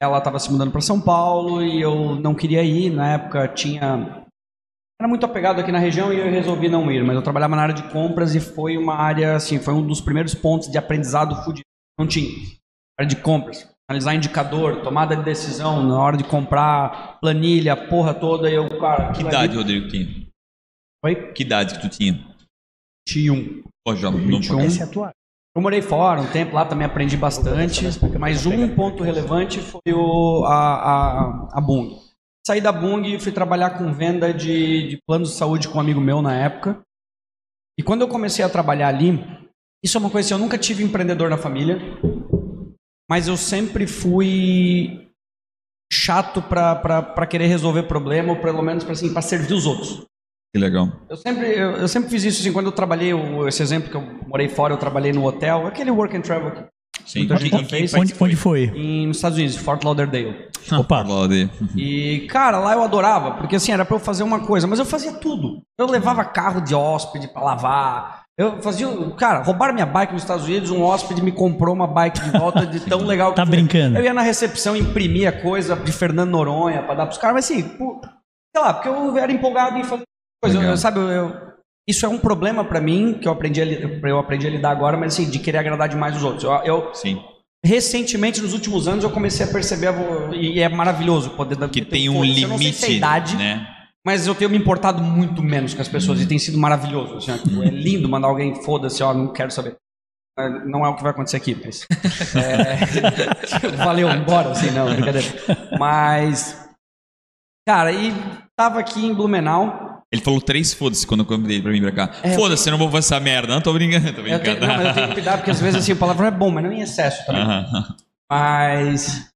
ela 0.00 0.18
estava 0.18 0.38
se 0.38 0.50
mudando 0.50 0.72
para 0.72 0.80
São 0.80 1.00
Paulo 1.00 1.62
e 1.62 1.80
eu 1.80 2.16
não 2.16 2.34
queria 2.34 2.62
ir. 2.62 2.90
Na 2.90 3.12
época 3.14 3.46
tinha. 3.48 4.24
Era 4.98 5.08
muito 5.08 5.26
apegado 5.26 5.60
aqui 5.60 5.70
na 5.70 5.78
região 5.78 6.10
e 6.12 6.18
eu 6.18 6.30
resolvi 6.30 6.70
não 6.70 6.90
ir, 6.90 7.04
mas 7.04 7.14
eu 7.16 7.22
trabalhava 7.22 7.54
na 7.54 7.62
área 7.62 7.74
de 7.74 7.82
compras 7.92 8.34
e 8.34 8.40
foi 8.40 8.78
uma 8.78 8.94
área, 8.94 9.36
assim, 9.36 9.58
foi 9.58 9.74
um 9.74 9.86
dos 9.86 10.00
primeiros 10.00 10.34
pontos 10.34 10.70
de 10.70 10.78
aprendizado 10.78 11.36
food. 11.44 11.60
Não 11.98 12.06
tinha. 12.06 12.30
Área 12.98 13.08
de 13.08 13.16
compras. 13.16 13.70
Analisar 13.90 14.14
indicador, 14.14 14.82
tomada 14.82 15.14
de 15.14 15.22
decisão 15.22 15.82
na 15.86 16.00
hora 16.00 16.16
de 16.16 16.24
comprar, 16.24 17.20
planilha, 17.20 17.76
porra 17.76 18.14
toda. 18.14 18.50
E 18.50 18.54
eu, 18.54 18.66
cara. 18.80 19.12
Que 19.12 19.20
idade, 19.20 19.36
ali- 19.52 19.56
Rodrigo, 19.56 19.88
tinha? 19.88 20.26
Foi? 21.04 21.32
Que 21.32 21.42
idade 21.42 21.74
que 21.74 21.80
tu 21.82 21.88
tinha? 21.90 22.14
21. 23.08 23.62
Pô, 23.84 23.94
já, 23.94 24.10
não, 24.10 24.18
21. 24.18 24.60
Esse 24.60 24.80
é 24.80 24.84
atuar. 24.84 25.12
Eu 25.56 25.62
morei 25.62 25.80
fora 25.80 26.20
um 26.20 26.30
tempo 26.30 26.54
lá, 26.54 26.66
também 26.66 26.84
aprendi 26.84 27.16
bastante. 27.16 27.82
Mas 28.18 28.44
um 28.44 28.74
ponto 28.74 29.02
relevante 29.02 29.58
foi 29.58 29.90
o, 29.90 30.44
a, 30.44 30.52
a, 30.52 31.48
a 31.54 31.60
Bung. 31.62 31.98
Saí 32.46 32.60
da 32.60 32.70
Bung 32.70 33.02
e 33.06 33.18
fui 33.18 33.32
trabalhar 33.32 33.70
com 33.70 33.90
venda 33.90 34.34
de, 34.34 34.88
de 34.88 34.98
planos 35.06 35.30
de 35.30 35.36
saúde 35.36 35.66
com 35.66 35.78
um 35.78 35.80
amigo 35.80 35.98
meu 35.98 36.20
na 36.20 36.36
época. 36.36 36.82
E 37.78 37.82
quando 37.82 38.02
eu 38.02 38.08
comecei 38.08 38.44
a 38.44 38.50
trabalhar 38.50 38.88
ali, 38.88 39.18
isso 39.82 39.96
é 39.96 40.00
uma 40.00 40.10
coisa 40.10 40.26
assim, 40.26 40.34
eu 40.34 40.38
nunca 40.38 40.58
tive 40.58 40.84
empreendedor 40.84 41.30
na 41.30 41.38
família, 41.38 41.78
mas 43.10 43.26
eu 43.26 43.36
sempre 43.38 43.86
fui 43.86 45.10
chato 45.90 46.42
para 46.42 47.26
querer 47.26 47.46
resolver 47.46 47.84
problema, 47.84 48.34
ou 48.34 48.40
pelo 48.42 48.60
menos 48.60 48.84
para 48.84 48.92
assim, 48.92 49.22
servir 49.22 49.54
os 49.54 49.64
outros. 49.64 50.04
Que 50.56 50.62
legal. 50.62 50.88
Eu 51.10 51.16
sempre, 51.16 51.46
eu, 51.52 51.70
eu 51.72 51.88
sempre 51.88 52.08
fiz 52.08 52.24
isso 52.24 52.40
assim, 52.40 52.52
quando 52.52 52.66
eu 52.66 52.72
trabalhei, 52.72 53.12
o- 53.12 53.46
esse 53.46 53.62
exemplo 53.62 53.90
que 53.90 53.96
eu 53.96 54.02
morei 54.26 54.48
fora, 54.48 54.72
eu 54.72 54.78
trabalhei 54.78 55.12
no 55.12 55.24
hotel, 55.26 55.66
aquele 55.66 55.90
work 55.90 56.16
and 56.16 56.22
travel 56.22 56.50
que- 56.50 56.64
Sim. 57.04 57.20
Muita 57.20 57.36
gente 57.36 57.56
que- 57.58 57.64
fez. 57.66 57.92
Onde, 57.94 58.14
onde 58.18 58.34
foi? 58.36 58.64
em, 58.74 59.06
nos 59.06 59.18
Estados 59.18 59.36
Unidos, 59.38 59.56
Fort 59.56 59.84
Lauderdale. 59.84 60.48
Opa. 60.72 61.04
Fala 61.04 61.28
de- 61.28 61.48
E, 61.76 62.26
cara, 62.28 62.58
lá 62.58 62.72
eu 62.72 62.82
adorava, 62.82 63.32
porque 63.32 63.56
assim, 63.56 63.70
era 63.70 63.84
pra 63.84 63.96
eu 63.96 64.00
fazer 64.00 64.22
uma 64.22 64.40
coisa, 64.40 64.66
mas 64.66 64.78
eu 64.78 64.84
fazia 64.86 65.12
tudo. 65.12 65.60
Eu 65.78 65.86
levava 65.86 66.24
carro 66.24 66.60
de 66.62 66.74
hóspede 66.74 67.28
pra 67.28 67.42
lavar. 67.42 68.22
Eu 68.38 68.60
fazia. 68.62 68.88
Cara, 69.18 69.42
roubaram 69.42 69.72
minha 69.74 69.86
bike 69.86 70.12
nos 70.14 70.22
Estados 70.22 70.44
Unidos, 70.46 70.70
um 70.70 70.82
hóspede 70.82 71.22
me 71.22 71.32
comprou 71.32 71.74
uma 71.74 71.86
bike 71.86 72.18
de 72.20 72.30
volta 72.38 72.66
de 72.66 72.80
tão 72.80 73.00
legal 73.06 73.30
que 73.30 73.36
Tá 73.36 73.46
foi. 73.46 73.56
brincando. 73.56 73.98
Eu 73.98 74.04
ia 74.04 74.12
na 74.14 74.22
recepção, 74.22 74.74
imprimia 74.76 75.30
coisa 75.32 75.76
de 75.76 75.92
Fernando 75.92 76.30
Noronha 76.30 76.82
pra 76.82 76.94
dar 76.94 77.06
pros 77.06 77.18
caras, 77.18 77.34
mas 77.34 77.44
assim, 77.44 77.62
por- 77.62 78.00
sei 78.54 78.62
lá, 78.64 78.74
porque 78.74 78.88
eu 78.88 79.16
era 79.16 79.30
empolgado 79.30 79.78
em 79.78 79.84
fazer 79.84 80.02
coisa. 80.42 80.58
Legal. 80.58 80.72
Eu, 80.72 80.76
sabe, 80.76 80.98
eu- 80.98 81.08
eu- 81.08 81.46
isso 81.88 82.04
é 82.04 82.08
um 82.08 82.18
problema 82.18 82.64
pra 82.64 82.80
mim, 82.80 83.14
que 83.20 83.28
eu 83.28 83.32
aprendi, 83.32 83.60
a, 83.62 83.64
eu 83.64 84.18
aprendi 84.18 84.46
a 84.46 84.50
lidar 84.50 84.70
agora, 84.70 84.96
mas 84.96 85.12
assim, 85.14 85.30
de 85.30 85.38
querer 85.38 85.58
agradar 85.58 85.88
demais 85.88 86.16
os 86.16 86.22
outros. 86.24 86.44
Eu, 86.44 86.50
eu- 86.64 86.94
Sim. 86.94 87.22
recentemente, 87.64 88.40
nos 88.40 88.52
últimos 88.52 88.88
anos, 88.88 89.04
eu 89.04 89.10
comecei 89.10 89.46
a 89.46 89.48
perceber, 89.48 89.92
e 90.34 90.60
é 90.60 90.68
maravilhoso 90.68 91.30
poder 91.30 91.56
dar 91.56 91.68
Que 91.68 91.82
ter 91.82 91.90
tem 91.90 92.08
um 92.08 92.14
foda-se. 92.14 92.42
Eu 92.42 92.48
não 92.48 92.58
sei 92.58 92.72
se 92.72 92.82
é 92.82 92.86
a 92.86 92.88
limite, 92.88 92.98
idade, 92.98 93.36
né? 93.36 93.66
mas 94.04 94.26
eu 94.26 94.34
tenho 94.34 94.50
me 94.50 94.56
importado 94.56 95.02
muito 95.02 95.42
menos 95.42 95.74
com 95.74 95.82
as 95.82 95.88
pessoas 95.88 96.20
e 96.20 96.26
tem 96.26 96.38
sido 96.38 96.58
maravilhoso. 96.58 97.16
assim, 97.18 97.36
tipo, 97.38 97.62
é 97.62 97.66
lindo 97.70 98.08
mandar 98.08 98.28
alguém, 98.28 98.54
foda-se, 98.62 99.02
ó, 99.02 99.12
não 99.14 99.32
quero 99.32 99.50
saber. 99.50 99.76
Não 100.66 100.84
é 100.84 100.88
o 100.90 100.96
que 100.96 101.02
vai 101.02 101.12
acontecer 101.12 101.38
aqui, 101.38 101.56
mas. 101.64 101.86
é, 102.36 103.76
valeu, 103.82 104.10
embora, 104.10 104.50
assim, 104.50 104.70
não, 104.70 104.86
brincadeira. 104.92 105.26
Mas. 105.78 106.62
Cara, 107.66 107.90
e 107.90 108.12
tava 108.56 108.78
aqui 108.80 109.04
em 109.06 109.14
Blumenau. 109.14 109.95
Ele 110.12 110.22
falou 110.22 110.40
três 110.40 110.72
foda-se 110.72 111.06
quando 111.06 111.20
eu 111.20 111.26
convidei 111.26 111.56
ele 111.56 111.62
pra 111.62 111.72
vir 111.72 111.80
pra 111.82 111.92
cá. 111.92 112.10
É, 112.22 112.34
foda-se, 112.34 112.68
eu 112.68 112.70
não 112.72 112.78
vou 112.78 112.88
fazer 112.88 112.98
essa 113.14 113.20
merda. 113.20 113.52
Não, 113.52 113.60
tô 113.60 113.72
brincando, 113.72 114.12
tô 114.12 114.20
Eu 114.20 114.22
brincando. 114.22 114.44
tenho, 114.44 114.60
não, 114.60 114.76
mas 114.76 114.86
eu 114.86 114.94
tenho 114.94 115.08
que 115.08 115.14
cuidar, 115.14 115.36
porque 115.38 115.50
às 115.50 115.60
vezes 115.60 115.80
assim, 115.80 115.92
o 115.92 115.96
palavrão 115.96 116.26
é 116.26 116.30
bom, 116.30 116.50
mas 116.50 116.62
não 116.64 116.72
em 116.72 116.80
excesso 116.80 117.26
também. 117.26 117.42
Aham. 117.42 117.64
Mas. 118.30 119.30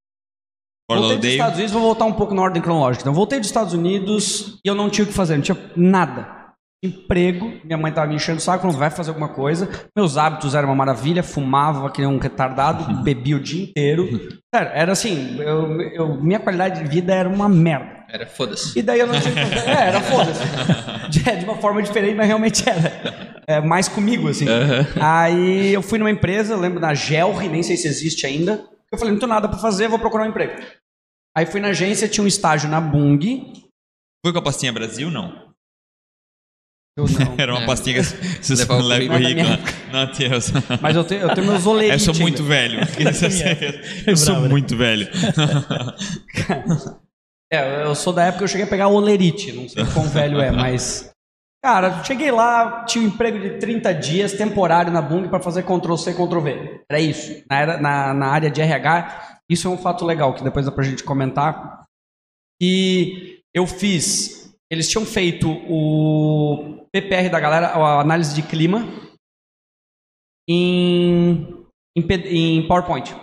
Fora 0.90 1.00
Voltei 1.02 1.16
dos 1.18 1.24
Lauderdale. 1.26 1.32
Estados 1.34 1.54
Unidos, 1.56 1.72
vou 1.72 1.82
voltar 1.82 2.04
um 2.04 2.12
pouco 2.12 2.34
na 2.34 2.42
ordem 2.42 2.62
cronológica. 2.62 3.02
Então, 3.02 3.14
voltei 3.14 3.38
dos 3.38 3.48
Estados 3.48 3.72
Unidos 3.74 4.58
e 4.64 4.68
eu 4.68 4.74
não 4.74 4.90
tinha 4.90 5.04
o 5.04 5.08
que 5.08 5.12
fazer, 5.14 5.36
não 5.36 5.42
tinha 5.42 5.56
nada. 5.76 6.38
Emprego, 6.82 7.52
minha 7.62 7.76
mãe 7.76 7.92
tava 7.92 8.06
me 8.08 8.14
enchendo 8.14 8.38
o 8.38 8.40
saco, 8.40 8.62
falando, 8.62 8.78
vai 8.78 8.90
fazer 8.90 9.10
alguma 9.10 9.28
coisa. 9.28 9.68
Meus 9.94 10.16
hábitos 10.16 10.54
eram 10.54 10.68
uma 10.70 10.74
maravilha, 10.74 11.22
fumava 11.22 11.90
que 11.90 12.00
nem 12.00 12.08
um 12.10 12.18
retardado, 12.18 12.92
bebia 13.04 13.36
o 13.36 13.40
dia 13.40 13.64
inteiro. 13.64 14.08
Sério, 14.54 14.72
era 14.74 14.92
assim, 14.92 15.36
eu, 15.40 15.80
eu- 15.92 16.14
minha 16.22 16.40
qualidade 16.40 16.82
de 16.82 16.88
vida 16.88 17.14
era 17.14 17.28
uma 17.28 17.48
merda. 17.48 17.99
Era 18.12 18.26
foda-se. 18.26 18.78
E 18.78 18.82
daí 18.82 19.00
eu 19.00 19.06
não 19.06 19.20
tinha. 19.20 19.34
É, 19.34 19.88
era 19.88 20.00
foda-se. 20.00 20.40
De, 21.10 21.20
de 21.22 21.44
uma 21.44 21.56
forma 21.56 21.82
diferente, 21.82 22.14
mas 22.14 22.26
realmente 22.26 22.68
era. 22.68 23.42
É, 23.46 23.60
mais 23.60 23.88
comigo, 23.88 24.28
assim. 24.28 24.46
Aí 25.00 25.72
eu 25.72 25.82
fui 25.82 25.98
numa 25.98 26.10
empresa, 26.10 26.54
eu 26.54 26.60
lembro 26.60 26.78
da 26.80 26.94
Gelri, 26.94 27.48
nem 27.48 27.62
sei 27.62 27.76
se 27.76 27.88
existe 27.88 28.26
ainda. 28.26 28.64
Eu 28.92 28.98
falei, 28.98 29.12
não 29.12 29.18
tenho 29.20 29.30
nada 29.32 29.48
pra 29.48 29.58
fazer, 29.58 29.88
vou 29.88 29.98
procurar 29.98 30.24
um 30.24 30.28
emprego. 30.28 30.60
Aí 31.36 31.46
fui 31.46 31.60
na 31.60 31.68
agência, 31.68 32.08
tinha 32.08 32.22
um 32.24 32.28
estágio 32.28 32.68
na 32.68 32.80
Bung. 32.80 33.18
Foi 34.24 34.32
com 34.32 34.38
a 34.38 34.42
pastinha 34.42 34.72
Brasil, 34.72 35.10
não? 35.10 35.50
Eu 36.96 37.04
não. 37.06 37.34
Era 37.38 37.52
uma 37.54 37.62
É. 37.62 37.66
pastinha 37.66 37.96
que 37.96 38.02
você 38.42 38.54
Levar 38.54 38.74
o 38.76 38.82
leva 38.82 39.04
o 39.04 39.08
currículo. 39.08 39.48
Não 39.92 40.00
é 40.00 40.06
Deus. 40.12 40.52
Mas 40.80 40.96
eu 40.96 41.04
tenho, 41.04 41.22
eu 41.22 41.34
tenho 41.34 41.46
meus 41.46 41.66
olerites. 41.66 42.06
Eu 42.06 42.14
sou 42.14 42.14
ainda. 42.14 42.22
muito 42.22 42.44
velho. 42.44 42.80
Eu 44.06 44.16
sou 44.16 44.40
né? 44.40 44.48
muito 44.48 44.76
velho. 44.76 45.08
É, 47.52 47.82
eu 47.84 47.94
sou 47.94 48.12
da 48.12 48.22
época 48.24 48.38
que 48.38 48.44
eu 48.44 48.48
cheguei 48.48 48.66
a 48.66 48.70
pegar 48.70 48.88
olerite, 48.88 49.52
não 49.52 49.68
sei 49.68 49.84
quão 49.92 50.06
velho 50.08 50.40
é, 50.40 50.50
mas. 50.50 51.10
Cara, 51.62 52.02
cheguei 52.04 52.30
lá, 52.30 52.84
tinha 52.84 53.04
um 53.04 53.08
emprego 53.08 53.38
de 53.38 53.58
30 53.58 53.92
dias, 53.92 54.32
temporário 54.32 54.90
na 54.92 55.02
Bung 55.02 55.28
para 55.28 55.40
fazer 55.42 55.62
Ctrl-C, 55.64 56.14
Ctrl-V. 56.14 56.84
Era 56.90 57.00
isso. 57.00 57.44
Na, 57.50 57.58
era- 57.60 57.76
na, 57.78 58.14
na 58.14 58.26
área 58.28 58.50
de 58.50 58.60
RH, 58.62 59.40
isso 59.50 59.68
é 59.68 59.70
um 59.70 59.76
fato 59.76 60.06
legal, 60.06 60.32
que 60.34 60.42
depois 60.42 60.64
dá 60.64 60.72
pra 60.72 60.84
gente 60.84 61.04
comentar. 61.04 61.84
E 62.62 63.40
eu 63.54 63.66
fiz. 63.66 64.54
Eles 64.72 64.88
tinham 64.88 65.04
feito 65.04 65.50
o 65.68 66.86
PPR 66.92 67.28
da 67.28 67.40
galera, 67.40 67.66
a 67.68 68.00
análise 68.00 68.34
de 68.34 68.42
clima, 68.42 68.86
em, 70.48 71.66
em, 71.96 72.58
em 72.58 72.66
PowerPoint. 72.68 73.14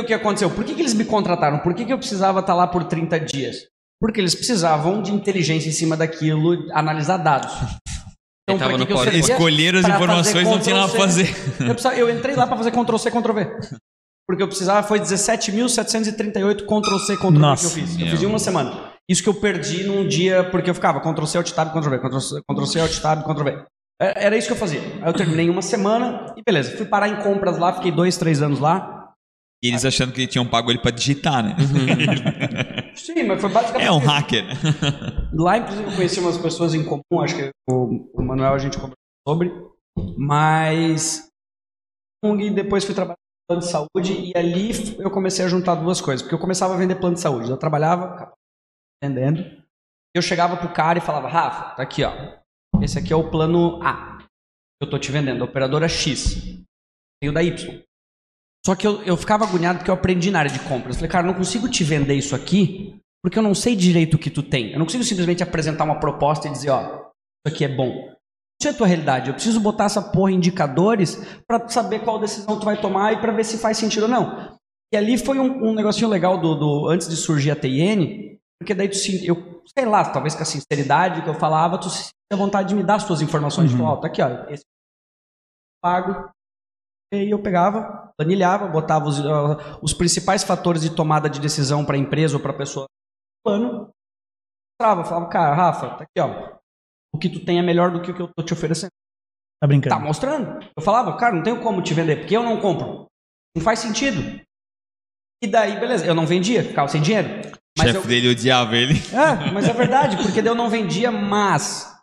O 0.00 0.04
que 0.04 0.14
aconteceu? 0.14 0.50
Por 0.50 0.64
que, 0.64 0.74
que 0.74 0.80
eles 0.82 0.94
me 0.94 1.04
contrataram? 1.04 1.58
Por 1.58 1.74
que, 1.74 1.84
que 1.84 1.92
eu 1.92 1.98
precisava 1.98 2.40
estar 2.40 2.54
lá 2.54 2.66
por 2.66 2.84
30 2.84 3.18
dias? 3.20 3.66
Porque 4.00 4.20
eles 4.20 4.34
precisavam 4.34 5.00
de 5.02 5.12
inteligência 5.12 5.68
em 5.68 5.72
cima 5.72 5.96
daquilo, 5.96 6.66
analisar 6.72 7.18
dados. 7.18 7.52
Então, 8.44 8.58
tava 8.58 8.76
no 8.76 8.84
que, 8.84 8.92
que 8.92 8.98
eu? 8.98 9.18
Escolheram 9.20 9.78
as 9.78 9.86
Pra 9.86 9.94
informações, 9.94 10.44
não 10.48 10.58
tinha 10.58 10.74
nada 10.74 10.88
pra 10.88 11.00
fazer. 11.00 11.32
Eu, 11.60 11.92
eu 11.92 12.10
entrei 12.18 12.34
lá 12.34 12.44
para 12.44 12.56
fazer 12.56 12.72
Ctrl-C, 12.72 13.08
Ctrl-V. 13.08 13.46
Porque 14.26 14.42
eu 14.42 14.48
precisava, 14.48 14.86
foi 14.86 14.98
17.738 14.98 16.64
Ctrl-C, 16.66 17.16
Ctrl-V 17.16 17.56
que 17.60 17.66
eu 17.66 17.70
fiz. 17.70 18.00
Eu 18.00 18.06
fiz 18.08 18.22
em 18.22 18.26
uma 18.26 18.38
semana. 18.38 18.92
Isso 19.08 19.22
que 19.22 19.28
eu 19.28 19.34
perdi 19.34 19.84
num 19.84 20.06
dia, 20.06 20.44
porque 20.50 20.70
eu 20.70 20.74
ficava 20.74 21.00
Ctrl-C, 21.00 21.36
Alt-Tab, 21.36 21.70
Ctrl-V, 21.70 21.98
Ctrl-C, 21.98 22.40
Ctrl-C, 22.48 22.80
Alt-Tab, 22.80 23.22
Ctrl-V. 23.24 23.64
É- 24.00 24.26
Era 24.26 24.36
isso 24.36 24.46
que 24.46 24.52
eu 24.52 24.56
fazia. 24.56 24.80
Aí 24.80 25.06
eu 25.08 25.12
terminei 25.12 25.46
em 25.46 25.50
uma 25.50 25.62
semana 25.62 26.32
e 26.36 26.42
beleza. 26.44 26.76
Fui 26.76 26.86
parar 26.86 27.08
em 27.08 27.16
compras 27.16 27.58
lá, 27.58 27.72
fiquei 27.74 27.90
dois, 27.90 28.16
três 28.16 28.40
anos 28.42 28.58
lá. 28.58 29.01
E 29.62 29.68
eles 29.68 29.84
achando 29.84 30.12
que 30.12 30.26
tinham 30.26 30.46
pago 30.46 30.70
ele 30.70 30.80
pra 30.80 30.90
digitar, 30.90 31.42
né? 31.44 31.54
Sim, 32.96 33.22
mas 33.22 33.40
foi 33.40 33.50
basicamente 33.50 33.86
É 33.86 33.92
um 33.92 33.98
hacker. 33.98 34.44
Lá, 35.32 35.58
inclusive, 35.58 35.88
eu 35.88 35.96
conheci 35.96 36.20
umas 36.20 36.36
pessoas 36.36 36.74
em 36.74 36.84
comum, 36.84 37.22
acho 37.22 37.36
que 37.36 37.50
o, 37.70 38.10
o 38.12 38.22
Manuel 38.22 38.54
a 38.54 38.58
gente 38.58 38.76
conversou 38.76 38.96
sobre, 39.26 39.52
mas 40.16 41.28
e 42.24 42.50
depois 42.50 42.84
fui 42.84 42.94
trabalhar 42.94 43.16
no 43.18 43.56
plano 43.56 43.62
de 43.62 43.70
saúde 43.70 44.12
e 44.12 44.32
ali 44.36 44.70
eu 44.98 45.10
comecei 45.10 45.44
a 45.44 45.48
juntar 45.48 45.74
duas 45.74 46.00
coisas, 46.00 46.22
porque 46.22 46.34
eu 46.34 46.40
começava 46.40 46.74
a 46.74 46.76
vender 46.76 46.96
plano 46.96 47.14
de 47.14 47.20
saúde, 47.20 47.50
eu 47.50 47.56
trabalhava 47.56 48.32
vendendo, 49.02 49.44
eu 50.14 50.22
chegava 50.22 50.56
pro 50.56 50.72
cara 50.72 50.98
e 50.98 51.02
falava, 51.02 51.28
Rafa, 51.28 51.74
tá 51.74 51.82
aqui 51.82 52.04
ó, 52.04 52.12
esse 52.80 52.98
aqui 52.98 53.12
é 53.12 53.16
o 53.16 53.30
plano 53.30 53.82
A, 53.82 54.18
que 54.18 54.26
eu 54.82 54.90
tô 54.90 54.98
te 54.98 55.10
vendendo, 55.10 55.42
operadora 55.42 55.88
X, 55.88 56.62
tem 57.20 57.28
o 57.28 57.32
da 57.32 57.42
Y. 57.42 57.82
Só 58.64 58.74
que 58.76 58.86
eu, 58.86 59.02
eu 59.02 59.16
ficava 59.16 59.44
agoniado 59.44 59.78
porque 59.78 59.90
eu 59.90 59.94
aprendi 59.94 60.30
na 60.30 60.38
área 60.40 60.50
de 60.50 60.60
compras. 60.60 60.94
Eu 60.96 61.00
falei, 61.00 61.10
cara, 61.10 61.26
eu 61.26 61.32
não 61.32 61.38
consigo 61.38 61.68
te 61.68 61.82
vender 61.82 62.14
isso 62.14 62.34
aqui 62.34 62.96
porque 63.22 63.38
eu 63.38 63.42
não 63.42 63.54
sei 63.54 63.74
direito 63.76 64.14
o 64.14 64.18
que 64.18 64.30
tu 64.30 64.42
tem. 64.42 64.72
Eu 64.72 64.78
não 64.78 64.86
consigo 64.86 65.04
simplesmente 65.04 65.42
apresentar 65.42 65.84
uma 65.84 65.98
proposta 66.00 66.48
e 66.48 66.52
dizer, 66.52 66.70
ó, 66.70 66.82
isso 66.84 67.54
aqui 67.54 67.64
é 67.64 67.68
bom. 67.68 67.92
Isso 68.60 68.68
é 68.68 68.70
a 68.70 68.74
tua 68.74 68.86
realidade. 68.86 69.28
Eu 69.28 69.34
preciso 69.34 69.60
botar 69.60 69.84
essa 69.84 70.00
porra 70.00 70.30
em 70.30 70.36
indicadores 70.36 71.16
para 71.46 71.68
saber 71.68 72.00
qual 72.00 72.20
decisão 72.20 72.58
tu 72.58 72.64
vai 72.64 72.80
tomar 72.80 73.12
e 73.12 73.20
para 73.20 73.32
ver 73.32 73.44
se 73.44 73.58
faz 73.58 73.76
sentido 73.78 74.04
ou 74.04 74.08
não. 74.08 74.56
E 74.92 74.96
ali 74.96 75.18
foi 75.18 75.38
um, 75.38 75.70
um 75.70 75.74
negocinho 75.74 76.08
legal 76.08 76.38
do, 76.40 76.54
do- 76.54 76.88
antes 76.88 77.08
de 77.08 77.16
surgir 77.16 77.50
a 77.50 77.56
TIN, 77.56 78.38
porque 78.60 78.74
daí 78.74 78.88
tu 78.88 78.96
se, 78.96 79.26
eu 79.26 79.62
sei 79.76 79.86
lá, 79.86 80.04
talvez 80.04 80.34
com 80.34 80.42
a 80.42 80.44
sinceridade 80.44 81.22
que 81.22 81.28
eu 81.28 81.34
falava, 81.34 81.78
tu 81.78 81.88
se 81.90 82.10
a 82.32 82.36
vontade 82.36 82.68
de 82.70 82.74
me 82.74 82.82
dar 82.82 82.96
as 82.96 83.06
tuas 83.06 83.20
informações. 83.22 83.70
Tipo, 83.70 83.82
ó, 83.84 83.96
tá 83.96 84.06
aqui, 84.06 84.22
ó, 84.22 84.48
esse 84.50 84.62
pago. 85.82 86.30
E 87.12 87.16
aí 87.16 87.30
eu 87.30 87.38
pegava, 87.38 88.10
planilhava, 88.16 88.66
botava 88.68 89.06
os, 89.06 89.20
ah, 89.20 89.78
os 89.82 89.92
principais 89.92 90.42
fatores 90.42 90.80
de 90.80 90.96
tomada 90.96 91.28
de 91.28 91.38
decisão 91.40 91.84
para 91.84 91.94
a 91.96 91.98
empresa 91.98 92.36
ou 92.36 92.42
para 92.42 92.52
a 92.52 92.56
pessoa 92.56 92.86
no 92.86 93.50
plano. 93.50 93.90
Mostrava, 94.80 95.04
falava, 95.04 95.28
cara, 95.28 95.54
Rafa, 95.54 95.90
tá 95.90 96.04
aqui, 96.04 96.18
ó. 96.18 96.56
O 97.14 97.18
que 97.18 97.28
tu 97.28 97.44
tem 97.44 97.58
é 97.58 97.62
melhor 97.62 97.90
do 97.90 98.00
que 98.00 98.10
o 98.10 98.14
que 98.14 98.22
eu 98.22 98.32
tô 98.34 98.42
te 98.42 98.54
oferecendo. 98.54 98.90
Tá 99.60 99.66
brincando? 99.66 99.94
Tá 99.94 100.00
mostrando. 100.00 100.66
Eu 100.74 100.82
falava, 100.82 101.14
cara, 101.18 101.34
não 101.34 101.42
tenho 101.42 101.60
como 101.62 101.82
te 101.82 101.92
vender, 101.92 102.20
porque 102.20 102.34
eu 102.36 102.42
não 102.42 102.58
compro. 102.58 103.06
Não 103.54 103.62
faz 103.62 103.78
sentido. 103.78 104.40
E 105.44 105.46
daí, 105.46 105.78
beleza, 105.78 106.06
eu 106.06 106.14
não 106.14 106.26
vendia, 106.26 106.64
ficava 106.64 106.88
sem 106.88 107.02
dinheiro. 107.02 107.28
O 107.28 107.52
Mas 107.78 107.88
chefe 107.88 107.98
eu, 107.98 108.08
dele 108.08 108.30
odiava 108.30 108.74
ele. 108.74 108.94
é, 109.12 109.52
mas 109.52 109.68
é 109.68 109.72
verdade, 109.74 110.16
porque 110.16 110.40
daí 110.40 110.50
eu 110.50 110.54
não 110.54 110.70
vendia, 110.70 111.10
mas 111.10 111.94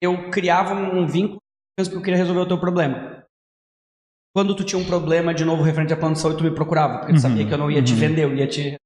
eu 0.00 0.30
criava 0.30 0.72
um 0.72 1.04
vínculo 1.06 1.40
porque 1.76 1.96
eu 1.96 2.02
queria 2.02 2.18
resolver 2.18 2.40
o 2.40 2.46
teu 2.46 2.60
problema. 2.60 3.11
Quando 4.34 4.54
tu 4.56 4.64
tinha 4.64 4.80
um 4.80 4.84
problema 4.84 5.34
de 5.34 5.44
novo 5.44 5.62
referente 5.62 5.92
à 5.92 5.96
plano 5.96 6.14
de 6.14 6.20
saúde, 6.20 6.38
tu 6.38 6.44
me 6.44 6.50
procurava, 6.50 6.98
porque 6.98 7.12
tu 7.12 7.16
Uhum, 7.16 7.20
sabia 7.20 7.46
que 7.46 7.52
eu 7.52 7.58
não 7.58 7.70
ia 7.70 7.82
te 7.82 7.92
uhum. 7.92 7.98
vender, 7.98 8.24
eu 8.24 8.34
ia 8.34 8.46
te. 8.46 8.76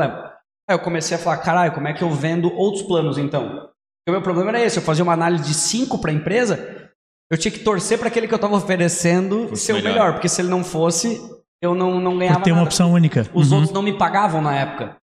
Aí 0.00 0.74
eu 0.74 0.78
comecei 0.80 1.16
a 1.16 1.20
falar, 1.20 1.38
caralho, 1.38 1.72
como 1.72 1.86
é 1.86 1.92
que 1.92 2.02
eu 2.02 2.10
vendo 2.10 2.52
outros 2.52 2.82
planos 2.82 3.16
então? 3.18 3.48
Porque 3.48 4.08
o 4.08 4.12
meu 4.12 4.22
problema 4.22 4.50
era 4.50 4.60
esse, 4.60 4.78
eu 4.78 4.82
fazia 4.82 5.04
uma 5.04 5.12
análise 5.12 5.44
de 5.44 5.54
cinco 5.54 5.98
para 6.00 6.10
a 6.10 6.14
empresa, 6.14 6.90
eu 7.30 7.38
tinha 7.38 7.52
que 7.52 7.60
torcer 7.60 7.98
para 7.98 8.08
aquele 8.08 8.26
que 8.26 8.34
eu 8.34 8.36
estava 8.36 8.56
oferecendo 8.56 9.48
Fosse 9.48 9.66
ser 9.66 9.72
o 9.72 9.76
melhor. 9.76 9.92
melhor, 9.92 10.12
porque 10.14 10.28
se 10.28 10.40
ele 10.40 10.48
não 10.48 10.64
fosse, 10.64 11.20
eu 11.62 11.74
não, 11.74 12.00
não 12.00 12.18
ganhava 12.18 12.40
Por 12.40 12.44
ter 12.44 12.50
uma 12.50 12.58
nada. 12.58 12.68
opção 12.68 12.92
única. 12.92 13.20
Os 13.32 13.50
Uhum. 13.52 13.58
outros 13.58 13.72
não 13.72 13.82
me 13.82 13.96
pagavam 13.96 14.42
na 14.42 14.54
época. 14.56 14.96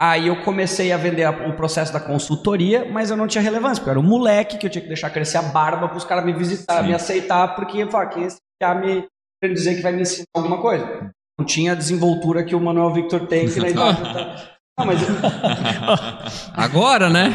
Aí 0.00 0.28
eu 0.28 0.42
comecei 0.44 0.92
a 0.92 0.96
vender 0.96 1.24
a- 1.24 1.48
o 1.48 1.56
processo 1.56 1.92
da 1.92 2.00
consultoria, 2.00 2.88
mas 2.90 3.10
eu 3.10 3.16
não 3.16 3.26
tinha 3.26 3.42
relevância, 3.42 3.76
porque 3.82 3.90
eu 3.90 3.92
era 3.92 4.00
um 4.00 4.08
moleque 4.08 4.56
que 4.56 4.64
eu 4.66 4.70
tinha 4.70 4.80
que 4.80 4.88
deixar 4.88 5.10
crescer 5.10 5.38
a 5.38 5.42
barba 5.42 5.88
para 5.88 5.96
os 5.98 6.04
caras 6.04 6.24
me 6.24 6.32
visitar, 6.32 6.80
Sim. 6.82 6.88
me 6.88 6.94
aceitar, 6.94 7.54
porque 7.56 7.78
eu 7.78 7.90
falava, 7.90 8.10
quem 8.10 8.22
é 8.22 8.26
esse 8.26 8.38
cara 8.60 8.80
me 8.80 9.06
querendo 9.40 9.56
dizer 9.56 9.76
que 9.76 9.82
vai 9.82 9.92
me 9.92 10.02
ensinar 10.02 10.26
alguma 10.34 10.60
coisa? 10.60 11.10
Não 11.38 11.46
tinha 11.46 11.72
a 11.72 11.76
desenvoltura 11.76 12.44
que 12.44 12.54
o 12.54 12.60
Manuel 12.60 12.92
Victor 12.92 13.26
tem, 13.26 13.48
que 13.48 13.60
na 13.60 13.68
idade 13.68 14.02
tá... 14.02 14.50
Não, 14.78 14.86
mas 14.86 15.00
Agora, 16.54 17.10
né? 17.10 17.34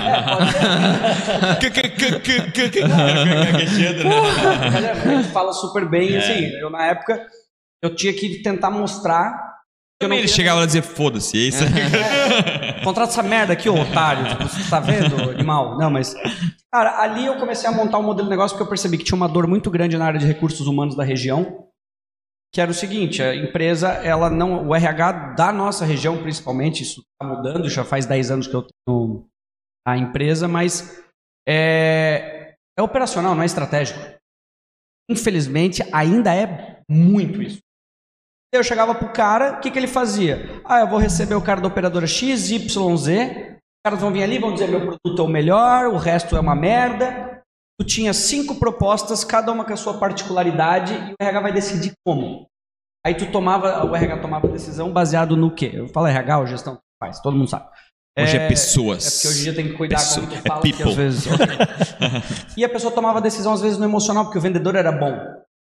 Né? 4.08 4.86
É, 4.86 4.94
mas 4.96 5.06
ele 5.06 5.24
fala 5.26 5.52
super 5.54 5.88
bem, 5.90 6.16
É. 6.16 6.18
assim, 6.20 6.46
eu 6.60 6.70
na 6.70 6.86
época 6.86 7.26
eu 7.82 7.94
tinha 7.96 8.14
que 8.14 8.42
tentar 8.42 8.70
mostrar 8.72 9.53
Também 10.06 10.20
ele 10.20 10.28
chegava 10.28 10.60
lá 10.60 10.64
e 10.64 10.68
dizia, 10.68 10.84
foda-se, 10.84 11.38
é 11.38 11.42
isso 11.42 11.64
aí. 11.64 12.82
Contrata 12.84 13.12
essa 13.12 13.24
merda 13.24 13.54
aqui, 13.54 13.70
ô 13.70 13.80
otário. 13.80 14.28
Tipo, 14.28 14.44
você 14.44 14.70
tá 14.70 14.80
vendo, 14.80 15.32
animal? 15.32 15.78
Não, 15.78 15.90
mas. 15.90 16.16
Cara, 16.72 17.02
ali 17.02 17.26
eu 17.26 17.38
comecei 17.38 17.70
a 17.70 17.72
montar 17.72 18.00
um 18.00 18.04
modelo 18.04 18.28
de 18.28 18.32
negócio 18.32 18.56
porque 18.56 18.64
eu 18.64 18.70
percebi 18.70 18.98
que 18.98 19.04
tinha 19.04 19.16
uma 19.16 19.30
dor 19.30 19.48
muito 19.48 19.70
grande 19.70 19.98
na 19.98 20.06
área 20.06 20.20
de 20.20 20.26
recursos 20.26 20.68
humanos 20.68 20.96
da 20.96 21.04
região. 21.04 21.68
Que 22.54 22.62
era 22.62 22.70
o 22.70 22.74
seguinte: 22.74 23.22
a 23.22 23.36
empresa, 23.36 23.90
ela 23.90 24.30
não. 24.30 24.68
O 24.68 24.76
RH 24.76 25.34
da 25.36 25.52
nossa 25.52 25.86
região, 25.86 26.22
principalmente, 26.22 26.84
isso 26.84 27.02
está 27.02 27.36
mudando, 27.36 27.70
já 27.70 27.84
faz 27.84 28.06
10 28.06 28.32
anos 28.32 28.48
que 28.48 28.56
eu 28.56 28.68
tenho 28.86 29.26
a 29.86 29.98
empresa, 29.98 30.48
mas 30.48 31.04
é, 31.48 32.56
é 32.78 32.82
operacional, 32.82 33.36
não 33.36 33.44
é 33.44 33.46
estratégico. 33.46 34.00
Infelizmente, 35.10 35.84
ainda 35.92 36.34
é 36.34 36.82
muito 36.90 37.42
isso. 37.42 37.60
Eu 38.54 38.64
chegava 38.64 38.94
pro 38.94 39.10
cara, 39.10 39.54
o 39.54 39.60
que, 39.62 39.72
que 39.72 39.80
ele 39.80 39.88
fazia? 39.88 40.62
Ah, 40.64 40.82
eu 40.82 40.88
vou 40.88 41.00
receber 41.00 41.34
o 41.34 41.42
cara 41.42 41.60
da 41.60 41.68
operadora 41.68 42.06
X, 42.06 42.52
Y, 42.52 42.98
Z. 42.98 43.58
Os 43.58 43.82
caras 43.84 44.00
vão 44.00 44.14
vir 44.14 44.22
ali, 44.22 44.38
vão 44.38 44.54
dizer 44.54 44.68
meu 44.68 44.80
produto 44.80 45.22
é 45.22 45.26
o 45.26 45.28
melhor, 45.28 45.88
o 45.88 45.98
resto 45.98 46.38
é 46.38 46.40
uma 46.40 46.54
merda. 46.54 47.42
Tu 47.82 47.88
tinha 47.88 48.14
cinco 48.14 48.60
propostas, 48.60 49.24
cada 49.24 49.52
uma 49.52 49.66
com 49.66 49.74
a 49.74 49.76
sua 49.76 49.96
particularidade, 49.96 50.94
e 50.94 51.14
o 51.14 51.16
RH 51.20 51.40
vai 51.40 51.52
decidir 51.52 51.94
como. 52.06 52.46
Aí 53.04 53.16
tu 53.16 53.26
tomava, 53.32 53.84
o 53.86 53.96
RH 53.96 54.18
tomava 54.20 54.48
a 54.48 54.52
decisão 54.52 54.94
baseado 54.94 55.36
no 55.36 55.50
quê? 55.50 55.72
Eu 55.74 55.88
falo 55.88 56.06
RH 56.06 56.38
ou 56.38 56.46
gestão? 56.46 56.78
Faz, 57.04 57.20
todo 57.22 57.36
mundo 57.36 57.50
sabe. 57.50 57.66
Hoje 58.20 58.38
é 58.38 58.48
pessoas. 58.48 59.08
É 59.08 59.10
porque 59.10 59.28
hoje 59.30 59.40
em 59.40 59.44
dia 59.46 59.56
tem 59.56 59.68
que 59.72 59.74
cuidar 59.74 59.96
Pessoa- 59.96 60.28
como 60.28 60.40
tu 60.40 60.46
é 60.46 60.48
fala, 60.48 60.62
porque 60.62 60.74
people. 60.74 60.92
às 60.92 60.96
vezes... 60.96 61.26
e 62.56 62.64
a 62.64 62.70
pessoa 62.70 62.94
tomava 62.94 63.20
decisão 63.20 63.52
às 63.52 63.62
vezes 63.62 63.80
no 63.80 63.86
emocional, 63.86 64.26
porque 64.26 64.38
o 64.38 64.42
vendedor 64.42 64.76
era 64.76 64.92
bom. 64.92 65.18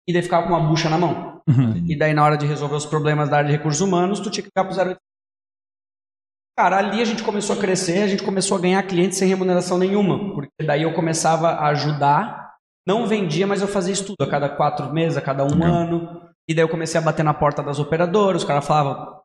E 0.06 0.12
daí 0.12 0.20
ficava 0.22 0.46
com 0.46 0.52
uma 0.52 0.68
bucha 0.68 0.90
na 0.90 0.98
mão. 0.98 1.31
Uhum. 1.48 1.84
E 1.86 1.96
daí, 1.96 2.12
na 2.14 2.24
hora 2.24 2.36
de 2.36 2.46
resolver 2.46 2.76
os 2.76 2.86
problemas 2.86 3.28
da 3.28 3.38
área 3.38 3.50
de 3.50 3.56
recursos 3.56 3.80
humanos, 3.80 4.20
tu 4.20 4.30
tinha 4.30 4.42
que 4.42 4.48
ficar 4.48 4.64
pro 4.64 4.74
08. 4.76 4.96
Cara, 6.58 6.78
ali 6.78 7.00
a 7.00 7.04
gente 7.04 7.22
começou 7.22 7.56
a 7.56 7.58
crescer, 7.58 8.02
a 8.02 8.06
gente 8.06 8.22
começou 8.22 8.56
a 8.56 8.60
ganhar 8.60 8.82
clientes 8.82 9.18
sem 9.18 9.28
remuneração 9.28 9.78
nenhuma. 9.78 10.34
Porque 10.34 10.50
daí 10.64 10.82
eu 10.82 10.92
começava 10.92 11.48
a 11.48 11.68
ajudar, 11.68 12.52
não 12.86 13.06
vendia, 13.06 13.46
mas 13.46 13.62
eu 13.62 13.68
fazia 13.68 13.92
estudo 13.94 14.16
a 14.20 14.26
cada 14.30 14.48
quatro 14.48 14.92
meses, 14.92 15.16
a 15.16 15.22
cada 15.22 15.44
um 15.44 15.64
ano. 15.64 16.28
E 16.48 16.54
daí 16.54 16.62
eu 16.64 16.68
comecei 16.68 17.00
a 17.00 17.02
bater 17.02 17.22
na 17.22 17.32
porta 17.32 17.62
das 17.62 17.78
operadoras, 17.78 18.42
os 18.42 18.48
caras 18.48 18.66
falavam, 18.66 19.20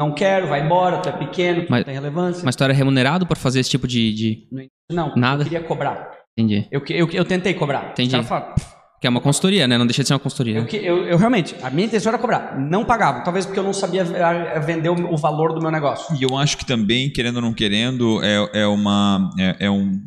não 0.00 0.14
quero, 0.14 0.46
vai 0.46 0.60
embora, 0.64 1.02
tu 1.02 1.08
é 1.08 1.12
pequeno, 1.12 1.64
tu 1.66 1.70
Mas- 1.70 1.80
não 1.80 1.84
tem 1.86 1.94
relevância. 1.94 2.44
Mas 2.44 2.54
tu 2.54 2.62
era 2.62 2.72
remunerado 2.72 3.26
por 3.26 3.36
fazer 3.36 3.58
esse 3.60 3.70
tipo 3.70 3.88
de. 3.88 4.12
de- 4.14 4.70
Não, 4.90 5.14
Nada? 5.16 5.42
eu 5.42 5.44
queria 5.48 5.66
cobrar. 5.66 6.16
Entendi. 6.38 6.68
Eu, 6.70 6.80
eu, 6.90 7.10
eu 7.10 7.24
tentei 7.24 7.52
cobrar. 7.54 7.90
Entendi. 7.90 8.16
Os 8.16 8.28
caras 8.28 8.28
falaram, 8.28 8.54
Que 9.00 9.06
é 9.06 9.10
uma 9.10 9.20
consultoria, 9.20 9.68
né? 9.68 9.78
Não 9.78 9.86
deixa 9.86 10.02
de 10.02 10.08
ser 10.08 10.14
uma 10.14 10.18
consultoria. 10.20 10.56
Eu, 10.58 10.66
que- 10.66 10.76
eu- 10.76 11.04
eu 11.06 11.16
realmente, 11.16 11.54
a 11.62 11.70
minha 11.70 11.86
intenção 11.86 12.10
era 12.10 12.18
cobrar. 12.18 12.58
Não 12.58 12.84
pagava. 12.84 13.20
Talvez 13.20 13.46
porque 13.46 13.58
eu 13.60 13.62
não 13.64 13.72
sabia 13.72 14.02
eh, 14.02 14.58
vender 14.60 14.88
o, 14.88 15.12
o 15.14 15.16
valor 15.16 15.52
do 15.54 15.60
meu 15.60 15.70
negócio. 15.70 16.16
E 16.16 16.22
eu 16.22 16.36
acho 16.36 16.56
que 16.58 16.66
também, 16.66 17.08
querendo 17.10 17.36
ou 17.36 17.42
não 17.42 17.52
querendo, 17.54 18.20
é, 18.24 18.62
é 18.62 18.66
uma 18.66 19.30
é, 19.38 19.66
é 19.66 19.70
um 19.70 20.00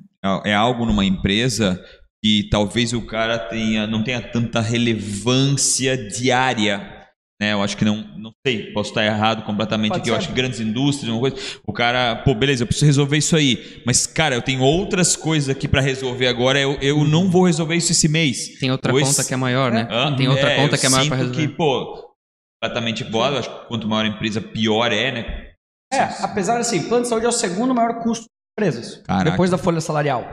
é 0.46 0.54
algo 0.54 0.86
numa 0.86 1.04
empresa 1.06 1.82
que 2.24 2.48
talvez 2.52 2.94
o 2.94 3.02
cara 3.02 3.40
tenha 3.40 3.88
não 3.88 4.04
tenha 4.04 4.22
tanta 4.22 4.60
relevância 4.62 5.98
diária. 5.98 7.01
Né, 7.42 7.54
eu 7.54 7.64
acho 7.64 7.76
que 7.76 7.84
não, 7.84 7.98
não 8.20 8.32
sei, 8.46 8.72
posso 8.72 8.90
estar 8.92 9.04
errado 9.04 9.44
completamente 9.44 9.90
Pode 9.94 10.02
aqui. 10.02 10.10
Eu 10.12 10.14
ser. 10.14 10.20
acho 10.20 10.28
que 10.28 10.34
grandes 10.36 10.60
indústrias, 10.60 11.12
uma 11.12 11.20
coisa, 11.20 11.36
o 11.66 11.74
cara, 11.74 12.18
pô, 12.18 12.36
beleza, 12.36 12.62
eu 12.62 12.68
preciso 12.68 12.86
resolver 12.86 13.18
isso 13.18 13.36
aí, 13.36 13.82
mas 13.84 14.06
cara, 14.06 14.36
eu 14.36 14.44
tenho 14.44 14.62
outras 14.62 15.16
coisas 15.16 15.50
aqui 15.50 15.68
para 15.68 15.82
resolver 15.82 16.28
agora. 16.28 16.60
Eu, 16.60 16.74
eu 16.82 17.04
não 17.04 17.32
vou 17.32 17.46
resolver 17.48 17.76
isso 17.76 17.92
esse 17.94 18.08
mês. 18.08 18.60
Tem 18.60 18.70
outra 18.70 18.94
Ou 18.94 19.02
conta 19.02 19.24
que 19.24 19.34
é 19.34 19.38
maior, 19.38 19.72
né? 19.72 19.88
Hã? 19.90 20.16
Tem 20.16 20.28
outra 20.28 20.52
É, 20.52 20.56
conta 20.62 20.76
eu 20.76 20.80
que 20.80 20.86
é 20.86 20.90
maior 20.90 21.08
pra 21.08 21.18
sinto 21.18 21.28
resolver. 21.30 21.48
que, 21.48 21.56
pô, 21.58 22.14
completamente 22.62 23.04
igual. 23.04 23.32
Eu 23.32 23.40
acho 23.40 23.50
que 23.50 23.68
quanto 23.68 23.88
maior 23.88 24.06
a 24.06 24.10
empresa, 24.10 24.40
pior 24.40 24.92
é, 24.92 25.12
né? 25.12 25.48
É, 25.92 26.04
apesar 26.24 26.60
assim, 26.60 26.84
plano 26.88 27.02
de 27.04 27.10
saúde 27.10 27.26
é 27.26 27.30
o 27.30 27.32
segundo 27.32 27.74
maior 27.74 28.04
custo 28.04 28.26
das 28.60 28.68
empresas. 28.70 29.02
Caraca. 29.02 29.32
Depois 29.32 29.50
da 29.50 29.58
folha 29.58 29.82
salarial. 29.82 30.24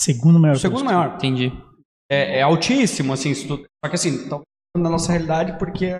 Segundo 0.00 0.40
maior 0.40 0.54
O 0.56 0.58
segundo 0.58 0.80
custo. 0.80 0.86
maior. 0.94 1.14
Entendi. 1.16 1.52
É, 2.10 2.38
é 2.38 2.42
altíssimo, 2.42 3.12
assim, 3.12 3.34
tu- 3.46 3.58
só 3.84 3.88
que 3.90 3.94
assim, 3.96 4.28
talvez 4.30 4.44
na 4.78 4.88
nossa 4.88 5.12
realidade, 5.12 5.58
porque 5.58 5.96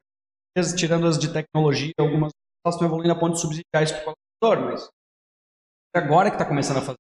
tirando 0.76 1.06
as 1.06 1.18
de 1.18 1.28
tecnologia, 1.32 1.92
algumas 1.98 2.30
elas 2.64 2.74
estão 2.76 2.86
evoluindo 2.86 3.12
a 3.12 3.16
ponto 3.18 3.34
de 3.34 3.40
subsidiar 3.40 3.82
isso 3.82 3.94
para 3.94 4.12
o 4.12 4.14
consumidor, 4.42 4.70
mas 4.72 4.88
é 5.94 5.98
agora 5.98 6.30
que 6.30 6.36
está 6.36 6.44
começando 6.46 6.78
a 6.78 6.80
fazer. 6.80 6.96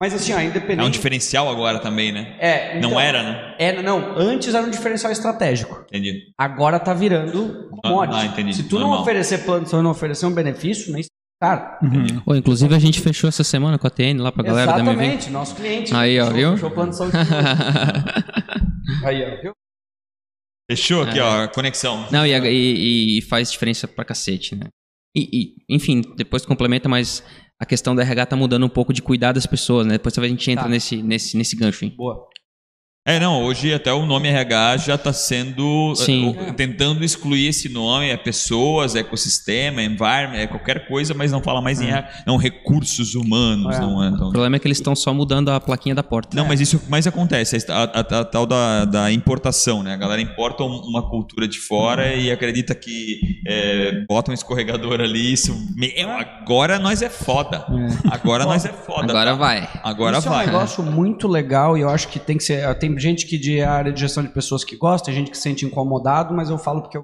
Mas 0.00 0.12
assim, 0.12 0.32
ó, 0.34 0.38
É 0.38 0.44
um 0.44 0.46
independente. 0.48 0.90
diferencial 0.90 1.48
agora 1.48 1.78
também, 1.80 2.12
né? 2.12 2.36
É, 2.38 2.76
então, 2.78 2.90
Não 2.90 3.00
era, 3.00 3.22
né? 3.22 3.56
É, 3.58 3.82
não, 3.82 4.16
antes 4.18 4.54
era 4.54 4.66
um 4.66 4.70
diferencial 4.70 5.10
estratégico. 5.10 5.80
Entendi. 5.88 6.32
Agora 6.38 6.78
tá 6.78 6.92
virando 6.92 7.68
commodity. 7.82 8.18
Ah, 8.20 8.26
entendi. 8.26 8.54
Se 8.54 8.64
tu 8.64 8.74
não 8.78 8.88
Normal. 8.88 9.02
oferecer 9.02 9.44
plano 9.44 9.64
de 9.64 9.70
saúde, 9.70 9.84
não 9.84 9.90
oferecer 9.92 10.26
um 10.26 10.34
benefício, 10.34 10.92
nem 10.92 11.02
cara. 11.40 11.78
Uhum. 11.82 12.20
Pô, 12.20 12.34
inclusive 12.34 12.74
a 12.74 12.78
gente 12.78 13.00
fechou 13.00 13.28
essa 13.28 13.42
semana 13.44 13.78
com 13.78 13.86
a 13.86 13.90
TN 13.90 14.20
lá 14.20 14.30
pra 14.30 14.42
galera 14.44 14.72
da 14.72 14.78
MV. 14.80 14.90
Exatamente, 14.92 15.30
nosso 15.30 15.54
cliente. 15.56 15.94
Aí, 15.94 16.20
ó, 16.20 16.24
Fechou- 16.26 16.36
viu? 16.38 16.52
Fechou 16.52 16.68
o 16.70 16.72
plano 16.74 16.90
de 16.90 16.96
saúde. 16.96 17.16
Aí, 19.04 19.22
ó, 19.24 19.42
viu? 19.42 19.52
Fechou 20.70 21.02
aqui, 21.02 21.18
É. 21.18 21.22
ó, 21.22 21.42
a 21.44 21.48
conexão. 21.48 22.06
Não, 22.10 22.26
e, 22.26 22.30
e- 22.32 23.18
e 23.18 23.22
faz 23.22 23.50
diferença 23.52 23.86
pra 23.86 24.04
cacete, 24.04 24.54
né? 24.56 24.66
E, 25.16 25.28
e, 25.68 25.74
enfim, 25.74 26.00
depois 26.16 26.44
complementa, 26.44 26.88
mas 26.88 27.22
a 27.60 27.66
questão 27.66 27.94
da 27.94 28.02
RH 28.02 28.26
tá 28.26 28.36
mudando 28.36 28.64
um 28.66 28.68
pouco 28.68 28.92
de 28.92 29.02
cuidar 29.02 29.32
das 29.32 29.46
pessoas, 29.46 29.86
né? 29.86 29.92
Depois 29.94 30.16
a 30.18 30.26
gente 30.26 30.50
entra 30.50 30.64
Tá. 30.64 30.70
nesse, 30.70 31.02
nesse, 31.02 31.36
nesse 31.36 31.54
gancho, 31.54 31.84
hein? 31.84 31.94
Boa. 31.96 32.26
É, 33.06 33.20
não, 33.20 33.42
hoje 33.44 33.70
até 33.74 33.92
o 33.92 34.06
nome 34.06 34.28
RH 34.28 34.78
já 34.78 34.94
está 34.94 35.12
sendo. 35.12 35.94
Sim. 35.94 36.34
eh, 36.40 36.52
tentando 36.54 37.04
excluir 37.04 37.48
esse 37.48 37.68
nome, 37.68 38.08
é 38.08 38.16
pessoas, 38.16 38.96
é 38.96 39.00
ecossistema, 39.00 39.82
é 39.82 39.84
environment, 39.84 40.38
é 40.38 40.46
qualquer 40.46 40.88
coisa, 40.88 41.12
mas 41.12 41.30
não 41.30 41.42
fala 41.42 41.60
mais 41.60 41.82
em 41.82 41.88
RH. 41.88 42.22
Não, 42.26 42.38
recursos 42.38 43.14
humanos, 43.14 43.76
É. 43.76 43.80
não 43.80 44.02
é. 44.02 44.08
Então, 44.08 44.28
O 44.28 44.32
problema 44.32 44.56
é 44.56 44.58
que 44.58 44.66
eles 44.66 44.78
estão 44.78 44.96
só 44.96 45.12
mudando 45.12 45.50
a 45.50 45.60
plaquinha 45.60 45.94
da 45.94 46.02
porta. 46.02 46.34
Não, 46.34 46.46
mas 46.48 46.62
isso 46.62 46.80
mais 46.88 47.06
acontece, 47.06 47.58
a, 47.70 47.74
a- 47.74 47.82
a- 47.84 48.20
a 48.20 48.24
tal 48.24 48.46
da, 48.46 48.86
da 48.86 49.12
importação, 49.12 49.82
né? 49.82 49.92
A 49.92 49.96
galera 49.98 50.22
importa 50.22 50.62
um- 50.64 50.80
uma 50.88 51.06
cultura 51.06 51.46
de 51.46 51.58
fora 51.58 52.14
e 52.14 52.32
acredita 52.32 52.74
que 52.74 53.20
é, 53.46 54.02
bota 54.08 54.30
um 54.30 54.34
escorregador 54.34 55.02
ali, 55.02 55.30
isso. 55.30 55.54
Meu, 55.76 56.08
agora 56.10 56.78
nós 56.78 57.02
é 57.02 57.10
foda. 57.10 57.66
Agora 58.10 58.46
nós 58.46 58.64
é 58.64 58.72
foda. 58.72 59.12
Agora 59.12 59.32
tá? 59.32 59.36
vai. 59.36 59.68
Agora 59.82 60.16
Isso 60.20 60.28
vai. 60.30 60.46
é 60.46 60.48
um 60.48 60.52
negócio 60.52 60.82
muito 60.82 61.28
legal 61.28 61.76
e 61.76 61.82
eu 61.82 61.90
acho 61.90 62.08
que 62.08 62.18
tem 62.18 62.38
que 62.38 62.44
ser. 62.44 62.74
Tem 62.76 62.93
gente 62.98 63.26
que 63.26 63.36
de 63.38 63.60
área 63.62 63.92
de 63.92 64.00
gestão 64.00 64.22
de 64.22 64.28
pessoas 64.30 64.64
que 64.64 64.76
gosta, 64.76 65.06
tem 65.06 65.14
gente 65.14 65.30
que 65.30 65.36
se 65.36 65.42
sente 65.42 65.64
incomodado, 65.64 66.34
mas 66.34 66.50
eu 66.50 66.58
falo 66.58 66.82
porque 66.82 66.96
eu. 66.98 67.02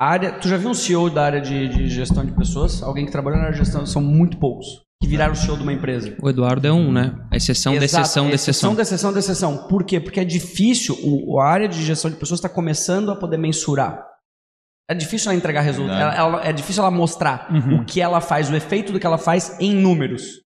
A 0.00 0.06
área, 0.06 0.32
tu 0.38 0.48
já 0.48 0.56
viu 0.56 0.70
um 0.70 0.74
CEO 0.74 1.08
da 1.08 1.24
área 1.24 1.40
de, 1.40 1.68
de 1.68 1.88
gestão 1.88 2.24
de 2.24 2.32
pessoas? 2.32 2.82
Alguém 2.82 3.06
que 3.06 3.12
trabalhou 3.12 3.38
na 3.38 3.46
área 3.46 3.56
de 3.56 3.64
gestão, 3.64 3.86
são 3.86 4.02
muito 4.02 4.36
poucos 4.38 4.82
que 5.00 5.08
viraram 5.08 5.34
CEO 5.34 5.56
de 5.56 5.62
uma 5.62 5.72
empresa. 5.72 6.16
O 6.22 6.28
Eduardo 6.28 6.66
é 6.66 6.72
um, 6.72 6.92
né? 6.92 7.14
A 7.30 7.36
exceção 7.36 7.76
da 7.76 7.84
Exato, 7.84 8.02
exceção 8.04 8.28
da 8.28 8.34
exceção. 8.34 8.72
exceção 8.72 8.74
da 8.74 8.82
exceção 8.82 9.12
da 9.12 9.18
exceção. 9.18 9.68
Por 9.68 9.84
quê? 9.84 10.00
Porque 10.00 10.20
é 10.20 10.24
difícil, 10.24 10.96
o, 11.04 11.40
a 11.40 11.46
área 11.48 11.68
de 11.68 11.82
gestão 11.84 12.10
de 12.10 12.16
pessoas 12.16 12.38
está 12.38 12.48
começando 12.48 13.10
a 13.10 13.16
poder 13.16 13.36
mensurar. 13.36 14.04
É 14.90 14.94
difícil 14.94 15.30
ela 15.30 15.38
entregar 15.38 15.60
resultado. 15.60 15.96
Verdade. 15.96 16.18
Ela- 16.18 16.36
ela- 16.38 16.46
é 16.48 16.52
difícil 16.52 16.82
ela 16.82 16.90
mostrar 16.90 17.48
Uhum. 17.52 17.80
o 17.80 17.84
que 17.84 18.00
ela 18.00 18.20
faz, 18.20 18.50
o 18.50 18.54
efeito 18.56 18.92
do 18.92 18.98
que 19.00 19.06
ela 19.06 19.18
faz 19.18 19.58
em 19.60 19.72
números. 19.74 20.41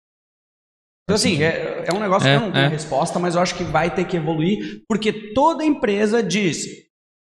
Então, 1.07 1.15
assim, 1.15 1.41
é, 1.43 1.83
é 1.87 1.93
um 1.93 1.99
negócio 1.99 2.27
É, 2.27 2.31
que 2.37 2.43
eu 2.43 2.47
não 2.47 2.51
tenho 2.51 2.65
é. 2.65 2.69
resposta, 2.69 3.19
mas 3.19 3.35
eu 3.35 3.41
acho 3.41 3.53
que 3.55 3.63
vai 3.63 3.93
ter 3.93 4.05
que 4.05 4.17
evoluir, 4.17 4.81
porque 4.89 5.33
toda 5.33 5.63
empresa 5.63 6.21
diz: 6.23 6.65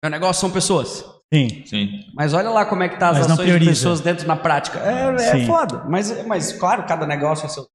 meu 0.03 0.11
negócio 0.11 0.41
são 0.41 0.51
pessoas. 0.51 1.05
Sim. 1.33 1.63
Sim. 1.67 1.89
Mas 2.15 2.33
olha 2.33 2.49
lá 2.51 2.65
como 2.65 2.83
é 2.83 2.89
que 2.89 2.99
tá 2.99 3.11
as 3.11 3.19
Mas 3.19 3.27
não 3.27 3.35
ações 3.35 3.59
de 3.61 3.67
pessoas 3.67 4.01
dentro 4.01 4.27
na 4.27 4.37
prática. 4.37 4.79
É, 4.79 5.41
é 5.43 5.47
foda. 5.47 5.85
Mas, 5.89 6.25
mas, 6.27 6.53
claro, 6.53 6.85
cada 6.87 7.07
negócio 7.07 7.45
é 7.45 7.49
seu. 7.49 7.67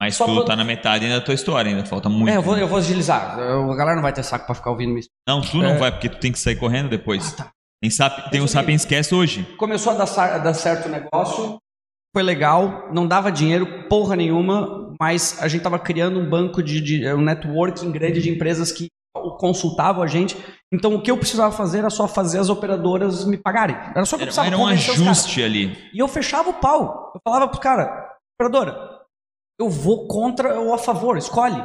Mas 0.00 0.14
Só 0.14 0.24
tu 0.26 0.34
pro- 0.34 0.44
tá 0.44 0.56
na 0.56 0.64
metade 0.64 1.04
ainda 1.04 1.18
da 1.18 1.24
tua 1.24 1.34
história, 1.34 1.70
ainda 1.70 1.84
falta 1.84 2.08
muito. 2.08 2.30
É, 2.30 2.36
eu 2.36 2.42
vou, 2.42 2.56
eu 2.56 2.66
vou 2.68 2.78
agilizar. 2.78 3.38
Eu- 3.38 3.70
a 3.70 3.76
galera 3.76 3.96
não 3.96 4.02
vai 4.02 4.12
ter 4.12 4.22
saco 4.22 4.46
pra 4.46 4.54
ficar 4.54 4.70
ouvindo 4.70 4.96
isso. 4.98 5.08
Não, 5.28 5.40
tu 5.42 5.56
não 5.58 5.70
É. 5.70 5.76
vai, 5.78 5.90
porque 5.92 6.08
tu 6.08 6.18
tem 6.18 6.32
que 6.32 6.38
sair 6.38 6.56
correndo 6.56 6.88
depois. 6.88 7.32
Ah, 7.34 7.44
tá. 7.44 7.50
Tem, 7.82 7.90
sap... 7.90 8.30
tem 8.30 8.40
o 8.40 8.48
Sapiens 8.48 8.84
Cast 8.84 9.14
hoje. 9.14 9.42
Começou 9.58 9.92
a 9.92 9.96
dar, 10.04 10.38
dar 10.38 10.54
certo 10.54 10.86
o 10.86 10.90
negócio, 10.90 11.58
foi 12.12 12.22
legal, 12.22 12.88
não 12.92 13.06
dava 13.06 13.30
dinheiro, 13.30 13.88
porra 13.88 14.16
nenhuma, 14.16 14.94
mas 15.00 15.40
a 15.40 15.48
gente 15.48 15.62
tava 15.62 15.78
criando 15.78 16.18
um 16.18 16.28
banco 16.28 16.62
de, 16.62 16.80
de 16.80 17.12
um 17.12 17.20
networking 17.20 17.90
grande 17.90 18.20
de 18.20 18.30
empresas 18.30 18.72
que 18.72 18.88
consultavam 19.38 20.02
a 20.02 20.06
gente. 20.06 20.36
Então 20.72 20.94
o 20.94 21.02
que 21.02 21.10
eu 21.10 21.16
precisava 21.16 21.54
fazer 21.54 21.78
era 21.78 21.90
só 21.90 22.06
fazer 22.06 22.38
as 22.38 22.48
operadoras 22.48 23.24
me 23.24 23.36
pagarem. 23.36 23.76
Era 23.76 24.04
só 24.04 24.16
que 24.16 24.22
eu 24.22 24.26
precisava 24.26 24.48
era 24.48 24.58
um 24.58 24.66
ajuste 24.66 25.42
ali. 25.42 25.76
E 25.92 25.98
eu 25.98 26.08
fechava 26.08 26.50
o 26.50 26.54
pau. 26.54 27.12
Eu 27.14 27.20
falava 27.24 27.48
pro 27.48 27.60
cara, 27.60 28.08
operadora, 28.34 29.00
eu 29.58 29.68
vou 29.68 30.06
contra 30.06 30.58
ou 30.58 30.74
a 30.74 30.78
favor, 30.78 31.16
escolhe. 31.16 31.62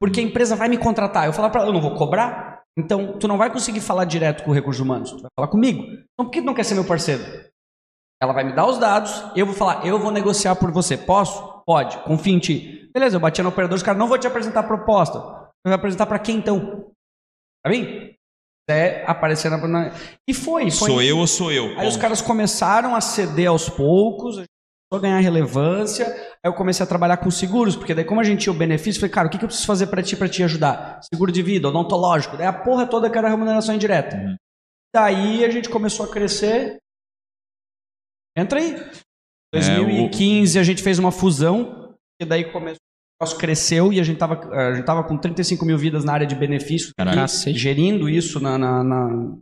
Porque 0.00 0.20
a 0.20 0.22
empresa 0.22 0.54
vai 0.54 0.68
me 0.68 0.78
contratar. 0.78 1.26
Eu 1.26 1.32
falava 1.32 1.52
pra 1.52 1.60
ela, 1.62 1.70
eu 1.70 1.74
não 1.74 1.80
vou 1.80 1.94
cobrar. 1.94 2.62
Então, 2.78 3.18
tu 3.18 3.26
não 3.26 3.36
vai 3.36 3.50
conseguir 3.50 3.80
falar 3.80 4.04
direto 4.04 4.44
com 4.44 4.52
o 4.52 4.54
recursos 4.54 4.80
humanos. 4.80 5.10
Tu 5.10 5.20
vai 5.20 5.30
falar 5.36 5.48
comigo. 5.48 5.82
Então, 5.82 6.26
por 6.26 6.30
que 6.30 6.40
tu 6.40 6.46
não 6.46 6.54
quer 6.54 6.64
ser 6.64 6.74
meu 6.74 6.84
parceiro? 6.84 7.22
Ela 8.20 8.32
vai 8.32 8.44
me 8.44 8.52
dar 8.52 8.66
os 8.66 8.78
dados, 8.78 9.24
eu 9.36 9.46
vou 9.46 9.54
falar, 9.54 9.86
eu 9.86 9.98
vou 9.98 10.10
negociar 10.10 10.56
por 10.56 10.72
você. 10.72 10.96
Posso? 10.96 11.62
Pode. 11.64 11.98
Confia 11.98 12.34
em 12.34 12.38
ti. 12.38 12.90
Beleza, 12.92 13.16
eu 13.16 13.20
bati 13.20 13.42
no 13.42 13.50
operador, 13.50 13.76
os 13.76 13.82
caras, 13.82 13.98
não 13.98 14.08
vou 14.08 14.18
te 14.18 14.26
apresentar 14.26 14.60
a 14.60 14.64
proposta. 14.64 15.20
Vai 15.64 15.74
apresentar 15.74 16.06
pra 16.06 16.18
quem 16.18 16.36
então? 16.36 16.90
Pra 17.62 17.72
mim? 17.72 18.12
É 18.68 19.04
aparecer 19.06 19.50
na... 19.50 19.92
E 20.28 20.34
foi. 20.34 20.70
foi 20.70 20.90
Sou 20.90 21.02
eu 21.02 21.18
ou 21.18 21.26
sou 21.26 21.52
eu? 21.52 21.78
Aí 21.78 21.88
os 21.88 21.96
caras 21.96 22.20
começaram 22.20 22.94
a 22.94 23.00
ceder 23.00 23.48
aos 23.48 23.68
poucos, 23.68 24.36
a 24.36 24.40
gente 24.40 24.50
começou 24.90 25.06
a 25.06 25.08
ganhar 25.08 25.20
relevância. 25.20 26.06
Aí 26.06 26.50
eu 26.50 26.52
comecei 26.52 26.84
a 26.84 26.88
trabalhar 26.88 27.16
com 27.18 27.30
seguros, 27.30 27.76
porque 27.76 27.94
daí 27.94 28.04
como 28.04 28.20
a 28.20 28.24
gente 28.24 28.42
tinha 28.42 28.52
o 28.52 28.56
benefício, 28.56 28.98
eu 28.98 29.00
falei, 29.00 29.14
cara, 29.14 29.28
o 29.28 29.30
que 29.30 29.38
que 29.38 29.44
eu 29.44 29.48
preciso 29.48 29.66
fazer 29.66 29.86
pra 29.86 30.02
ti, 30.02 30.16
pra 30.16 30.28
te 30.28 30.42
ajudar? 30.42 31.00
Seguro 31.12 31.32
de 31.32 31.42
vida, 31.42 31.68
odontológico. 31.68 32.36
Daí 32.36 32.46
a 32.46 32.52
porra 32.52 32.86
toda 32.86 33.08
que 33.08 33.16
era 33.16 33.28
remuneração 33.28 33.74
indireta. 33.74 34.16
Uhum. 34.16 34.36
Daí 34.94 35.44
a 35.44 35.50
gente 35.50 35.68
começou 35.68 36.04
a 36.04 36.10
crescer. 36.10 36.78
Entra 38.38 38.60
aí. 38.60 38.74
É, 39.54 39.60
2015 39.60 40.58
a 40.58 40.62
gente 40.62 40.82
fez 40.82 40.98
uma 40.98 41.10
fusão, 41.10 41.94
e 42.20 42.24
daí 42.24 42.44
começou, 42.52 42.76
o 43.20 43.24
negócio 43.24 43.38
cresceu 43.40 43.92
e 43.92 43.98
a 44.00 44.04
gente 44.04 44.18
tava, 44.18 44.38
a 44.54 44.74
gente 44.74 44.84
tava 44.84 45.02
com 45.04 45.16
35 45.16 45.64
mil 45.64 45.78
vidas 45.78 46.04
na 46.04 46.12
área 46.12 46.26
de 46.26 46.34
benefícios, 46.34 46.92
aqui, 46.98 47.58
gerindo 47.58 48.08
isso 48.08 48.38
na, 48.40 48.58
na, 48.58 48.84
na- 48.84 49.36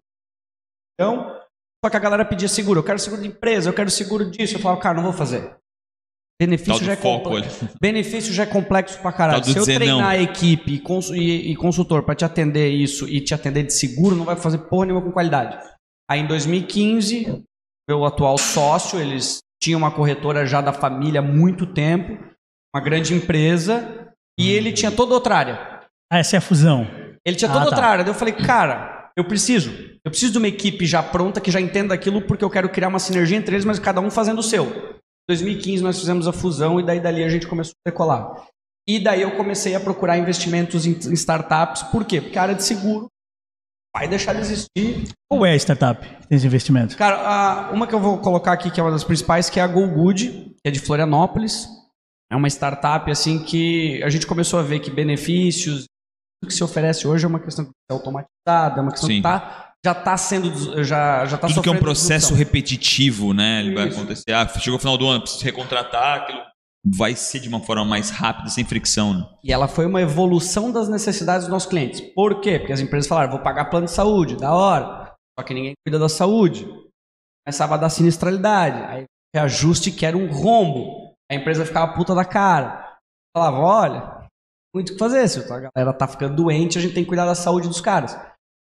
Então, 0.94 1.40
só 1.84 1.90
que 1.90 1.96
a 1.96 2.00
galera 2.00 2.24
pedia 2.24 2.48
seguro. 2.48 2.80
Eu 2.80 2.84
quero 2.84 2.98
seguro 2.98 3.20
de 3.22 3.28
empresa, 3.28 3.68
eu 3.68 3.74
quero 3.74 3.90
seguro 3.90 4.30
disso. 4.30 4.54
Eu 4.56 4.60
falava, 4.60 4.80
cara, 4.80 4.96
não 4.96 5.02
vou 5.04 5.12
fazer. 5.12 5.56
Benefício 6.40 6.84
já 6.84 6.92
é 6.92 6.96
foco. 6.96 7.30
Benefício 7.80 8.32
já 8.32 8.42
é 8.44 8.46
complexo 8.46 9.00
pra 9.00 9.12
caralho. 9.12 9.40
Do 9.42 9.50
Se 9.52 9.58
eu 9.58 9.64
treinar 9.64 9.96
não. 9.98 10.04
a 10.06 10.18
equipe 10.18 10.74
e, 10.74 10.78
cons- 10.80 11.10
e- 11.10 11.50
e 11.50 11.56
consultor 11.56 12.02
pra 12.02 12.14
te 12.14 12.24
atender 12.24 12.70
isso 12.70 13.08
e 13.08 13.20
te 13.20 13.34
atender 13.34 13.64
de 13.64 13.72
seguro, 13.72 14.14
não 14.14 14.24
vai 14.24 14.36
fazer 14.36 14.58
porra 14.58 14.86
nenhuma 14.86 15.02
com 15.04 15.10
qualidade. 15.12 15.58
Aí 16.10 16.20
em 16.20 16.26
2015, 16.26 17.42
meu 17.88 18.04
atual 18.04 18.36
sócio, 18.38 19.00
eles 19.00 19.40
tinham 19.62 19.78
uma 19.78 19.90
corretora 19.90 20.44
já 20.46 20.60
da 20.60 20.72
família 20.72 21.20
há 21.20 21.24
muito 21.24 21.66
tempo, 21.66 22.12
uma 22.74 22.82
grande 22.82 23.14
empresa, 23.14 24.08
e 24.38 24.50
ele 24.50 24.72
tinha 24.72 24.90
toda 24.90 25.14
outra 25.14 25.36
área. 25.36 25.80
Ah, 26.12 26.18
essa 26.18 26.36
é 26.36 26.38
a 26.38 26.42
fusão. 26.42 26.86
Ele 27.24 27.36
tinha 27.36 27.50
Ah, 27.50 27.54
toda 27.54 27.64
tá. 27.66 27.70
outra 27.70 27.86
área. 27.86 28.04
Daí 28.04 28.12
eu 28.12 28.18
falei, 28.18 28.34
cara, 28.34 29.10
eu 29.16 29.24
preciso. 29.24 29.70
Eu 30.04 30.10
preciso 30.10 30.32
de 30.32 30.38
uma 30.38 30.48
equipe 30.48 30.86
já 30.86 31.02
pronta 31.02 31.40
que 31.40 31.50
já 31.50 31.60
entenda 31.60 31.94
aquilo, 31.94 32.22
porque 32.22 32.44
eu 32.44 32.50
quero 32.50 32.68
criar 32.68 32.88
uma 32.88 32.98
sinergia 32.98 33.36
entre 33.36 33.54
eles, 33.56 33.64
mas 33.64 33.78
cada 33.78 34.00
um 34.00 34.10
fazendo 34.10 34.38
o 34.38 34.42
seu. 34.42 34.66
Em 34.66 35.32
2015 35.32 35.82
nós 35.82 35.98
fizemos 35.98 36.28
a 36.28 36.32
fusão 36.32 36.78
e 36.78 36.84
daí 36.84 37.00
dali 37.00 37.24
a 37.24 37.28
gente 37.28 37.46
começou 37.48 37.72
a 37.84 37.90
decolar. 37.90 38.46
E 38.88 39.00
daí 39.00 39.22
eu 39.22 39.32
comecei 39.36 39.74
a 39.74 39.80
procurar 39.80 40.16
investimentos 40.18 40.86
em, 40.86 40.92
em 40.92 41.12
startups. 41.14 41.82
Por 41.84 42.04
quê? 42.04 42.20
Porque 42.20 42.38
a 42.38 42.42
área 42.42 42.54
de 42.54 42.62
seguro 42.62 43.08
vai 43.96 44.06
deixar 44.06 44.34
de 44.34 44.40
existir. 44.40 45.08
Qual 45.30 45.46
é 45.46 45.52
a 45.52 45.56
startup 45.56 46.06
que 46.06 46.26
tem 46.28 46.36
esse 46.36 46.46
investimento? 46.46 46.96
Cara, 46.96 47.16
a- 47.16 47.70
uma 47.72 47.86
que 47.86 47.94
eu 47.94 48.00
vou 48.00 48.18
colocar 48.18 48.52
aqui, 48.52 48.70
que 48.70 48.78
é 48.78 48.82
uma 48.82 48.90
das 48.92 49.02
principais, 49.04 49.48
que 49.48 49.58
é 49.58 49.62
a 49.62 49.66
GoGood, 49.66 50.28
que 50.30 50.66
é 50.66 50.70
de 50.70 50.78
Florianópolis. 50.80 51.66
É 52.30 52.36
uma 52.36 52.48
startup 52.48 53.10
assim 53.10 53.38
que 53.42 54.02
a 54.02 54.10
gente 54.10 54.26
começou 54.26 54.58
a 54.58 54.62
ver 54.62 54.80
que 54.80 54.90
benefícios 54.90 55.84
tudo 56.42 56.48
que 56.50 56.54
se 56.54 56.62
oferece 56.62 57.08
hoje 57.08 57.24
é 57.24 57.28
uma 57.28 57.40
questão 57.40 57.64
que 57.64 57.70
é 57.90 57.94
automatizada, 57.94 58.78
é 58.78 58.82
uma 58.82 58.90
questão 58.90 59.08
Sim. 59.08 59.16
que 59.16 59.22
tá, 59.22 59.72
já 59.84 59.92
está 59.92 60.16
sendo 60.18 60.84
já 60.84 61.24
já 61.24 61.38
tá 61.38 61.46
Tudo 61.48 61.62
que 61.62 61.68
é 61.68 61.72
um 61.72 61.78
processo 61.78 62.34
repetitivo, 62.34 63.32
né? 63.32 63.60
Ele 63.60 63.74
vai 63.74 63.88
Isso. 63.88 63.96
acontecer. 63.98 64.32
Ah, 64.32 64.46
chegou 64.48 64.76
o 64.76 64.80
final 64.80 64.98
do 64.98 65.06
ano, 65.08 65.22
preciso 65.22 65.44
recontratar, 65.44 66.18
aquilo 66.22 66.40
vai 66.94 67.16
ser 67.16 67.40
de 67.40 67.48
uma 67.48 67.60
forma 67.60 67.84
mais 67.84 68.10
rápida, 68.10 68.48
sem 68.48 68.64
fricção, 68.64 69.12
né? 69.12 69.28
E 69.42 69.52
ela 69.52 69.66
foi 69.66 69.86
uma 69.86 70.00
evolução 70.00 70.70
das 70.70 70.88
necessidades 70.88 71.46
dos 71.46 71.52
nossos 71.52 71.68
clientes. 71.68 72.00
Por 72.00 72.40
quê? 72.40 72.58
Porque 72.58 72.72
as 72.72 72.80
empresas 72.80 73.08
falaram, 73.08 73.32
vou 73.32 73.40
pagar 73.40 73.64
plano 73.66 73.86
de 73.86 73.92
saúde, 73.92 74.36
da 74.36 74.54
hora. 74.54 75.12
Só 75.38 75.44
que 75.44 75.52
ninguém 75.52 75.74
cuida 75.84 75.98
da 75.98 76.08
saúde. 76.08 76.64
Começava 77.44 77.74
a 77.74 77.78
dar 77.78 77.90
sinistralidade. 77.90 78.78
Aí 78.84 79.04
reajuste 79.34 79.90
que 79.90 80.06
era 80.06 80.16
um 80.16 80.30
rombo. 80.30 81.12
A 81.30 81.34
empresa 81.34 81.66
ficava 81.66 81.92
puta 81.92 82.14
da 82.14 82.24
cara. 82.24 82.98
Falava, 83.36 83.58
olha, 83.58 84.28
muito 84.74 84.90
o 84.90 84.92
que 84.92 84.98
fazer. 84.98 85.28
Se 85.28 85.40
a 85.40 85.70
galera 85.74 85.92
tá 85.92 86.06
ficando 86.06 86.36
doente, 86.36 86.78
a 86.78 86.80
gente 86.80 86.94
tem 86.94 87.02
que 87.02 87.08
cuidar 87.08 87.26
da 87.26 87.34
saúde 87.34 87.68
dos 87.68 87.80
caras. 87.80 88.16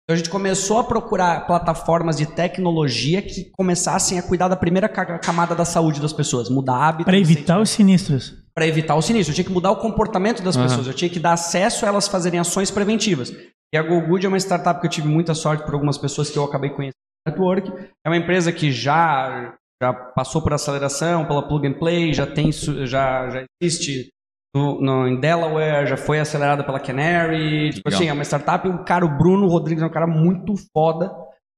Então 0.06 0.16
a 0.16 0.18
gente 0.18 0.30
começou 0.30 0.80
a 0.80 0.84
procurar 0.84 1.48
plataformas 1.48 2.18
de 2.18 2.26
tecnologia 2.26 3.22
que 3.22 3.50
começassem 3.54 4.20
a 4.20 4.24
cuidar 4.24 4.50
da 4.50 4.56
primeira 4.56 4.90
ca- 4.90 5.18
camada 5.20 5.56
da 5.56 5.64
saúde 5.64 6.02
das 6.02 6.12
pessoas, 6.12 6.50
mudar 6.50 6.76
hábitos. 6.76 7.06
Para 7.06 7.18
evitar 7.18 7.60
os 7.62 7.70
sinistros. 7.70 8.44
para 8.54 8.68
evitar 8.68 8.96
o 8.96 9.02
sinistro. 9.02 9.32
Eu 9.32 9.36
tinha 9.36 9.46
que 9.46 9.52
mudar 9.52 9.72
o 9.72 9.78
comportamento 9.78 10.44
das 10.44 10.56
Aham. 10.58 10.68
pessoas. 10.68 10.88
Eu 10.88 10.94
tinha 10.94 11.10
que 11.10 11.20
dar 11.20 11.34
acesso 11.34 11.86
a 11.86 11.88
elas 11.88 12.08
fazerem 12.08 12.40
ações 12.40 12.70
preventivas. 12.70 13.32
E 13.74 13.78
a 13.78 13.82
GoGood 13.82 14.26
é 14.26 14.30
uma 14.30 14.38
startup 14.38 14.80
que 14.82 14.86
eu 14.86 14.92
tive 14.92 15.08
muita 15.08 15.34
sorte 15.34 15.64
por 15.64 15.74
algumas 15.74 15.98
pessoas 15.98 16.30
que 16.30 16.38
eu 16.38 16.44
acabei 16.44 16.70
conhecendo 16.70 16.94
no 17.26 17.32
network. 17.32 17.72
É 18.06 18.10
uma 18.10 18.18
empresa 18.18 18.52
que 18.52 18.72
já, 18.72 19.56
já 19.82 19.92
passou 19.92 20.42
por 20.44 20.54
aceleração, 20.54 21.26
pela 21.26 21.48
Plug 21.48 21.66
and 21.66 21.80
Play, 21.80 22.14
já 22.14 22.28
tem 22.28 22.52
já, 22.52 23.30
já 23.32 23.44
existe 23.60 24.10
no, 24.54 24.80
no- 24.82 25.08
em 25.08 25.20
Delaware, 25.20 25.88
já 25.88 25.98
foi 25.98 26.20
acelerada 26.20 26.64
pela 26.64 26.80
Canary. 26.80 27.72
Tipo 27.72 27.90
Legal. 27.90 28.00
assim, 28.02 28.10
é 28.10 28.14
uma 28.14 28.24
startup. 28.24 28.68
O 28.68 28.84
cara, 28.84 29.06
o 29.06 29.18
Bruno 29.18 29.48
Rodrigues, 29.48 29.84
é 29.84 29.86
um 29.86 29.92
cara 29.92 30.08
muito 30.08 30.54
foda. 30.74 31.12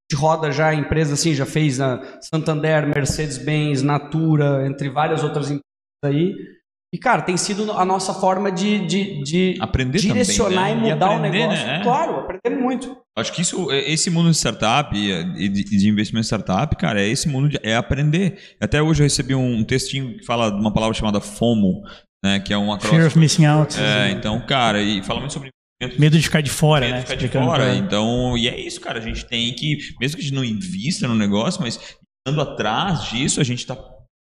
De 0.10 0.16
roda 0.16 0.52
já 0.52 0.74
em 0.74 0.82
empresa 0.82 1.16
assim, 1.16 1.34
já 1.34 1.46
fez 1.48 1.80
na 1.80 2.00
Santander, 2.22 2.86
Mercedes-Benz, 2.88 3.82
Natura, 3.82 4.68
entre 4.68 4.88
várias 4.90 5.24
outras 5.24 5.46
empresas 5.46 5.62
aí. 6.04 6.36
E, 6.94 6.98
cara, 6.98 7.22
tem 7.24 7.36
sido 7.36 7.72
a 7.74 7.84
nossa 7.84 8.14
forma 8.14 8.50
de, 8.52 8.86
de, 8.86 9.22
de 9.24 9.58
Aprender 9.60 10.00
direcionar 10.00 10.70
também, 10.70 10.76
né? 10.84 10.90
e 10.90 10.94
mudar 10.94 11.06
aprender, 11.08 11.28
o 11.28 11.42
negócio. 11.50 11.66
né? 11.68 11.84
Claro, 11.84 12.20
aprender 12.20 12.50
muito. 12.58 12.96
Acho 13.18 13.34
que 13.34 13.42
isso, 13.42 13.70
esse 13.72 14.10
mundo 14.10 14.30
de 14.32 14.38
startup 14.38 14.96
e 14.98 15.12
e 15.12 15.50
de, 15.50 15.64
de 15.64 15.90
investimento 15.90 16.24
em 16.26 16.28
startup, 16.28 16.74
cara, 16.78 17.02
é 17.02 17.08
esse 17.08 17.28
mundo 17.28 17.50
de, 17.50 17.60
é 17.64 17.76
aprender. 17.76 18.38
Até 18.62 18.82
hoje 18.82 19.02
eu 19.02 19.06
recebi 19.06 19.36
um 19.36 19.64
textinho 19.64 20.18
que 20.18 20.26
fala 20.26 20.50
de 20.50 20.60
uma 20.60 20.72
palavra 20.72 20.94
chamada 20.94 21.20
FOMO, 21.20 21.82
né, 22.24 22.40
que 22.40 22.54
é 22.54 22.58
um 22.58 22.72
acróstico. 22.72 22.96
Fear 22.96 23.08
of 23.08 23.20
missing 23.20 23.46
out. 23.46 23.76
É, 23.80 24.12
então, 24.12 24.40
cara, 24.46 24.82
e 24.82 25.04
fala 25.04 25.20
muito 25.20 25.34
sobre 25.34 25.50
Medo 26.00 26.18
de 26.18 26.24
ficar 26.24 26.40
de 26.40 26.50
fora, 26.50 26.86
medo 26.86 26.94
né? 26.94 27.00
de 27.02 27.06
ficar 27.08 27.16
de 27.20 27.28
fora. 27.28 27.64
pra- 27.66 27.76
Então, 27.76 28.38
e 28.38 28.48
é 28.48 28.58
isso, 28.58 28.80
cara. 28.80 29.00
A 29.00 29.02
gente 29.02 29.26
tem 29.26 29.54
que, 29.54 29.78
mesmo 30.00 30.16
que 30.16 30.22
a 30.22 30.26
gente 30.26 30.34
não 30.34 30.44
invista 30.46 31.06
no 31.06 31.14
negócio, 31.16 31.62
mas 31.62 31.78
estando 32.26 32.42
atrás 32.42 33.04
disso, 33.10 33.42
a 33.42 33.44
gente 33.44 33.60
está 33.60 33.76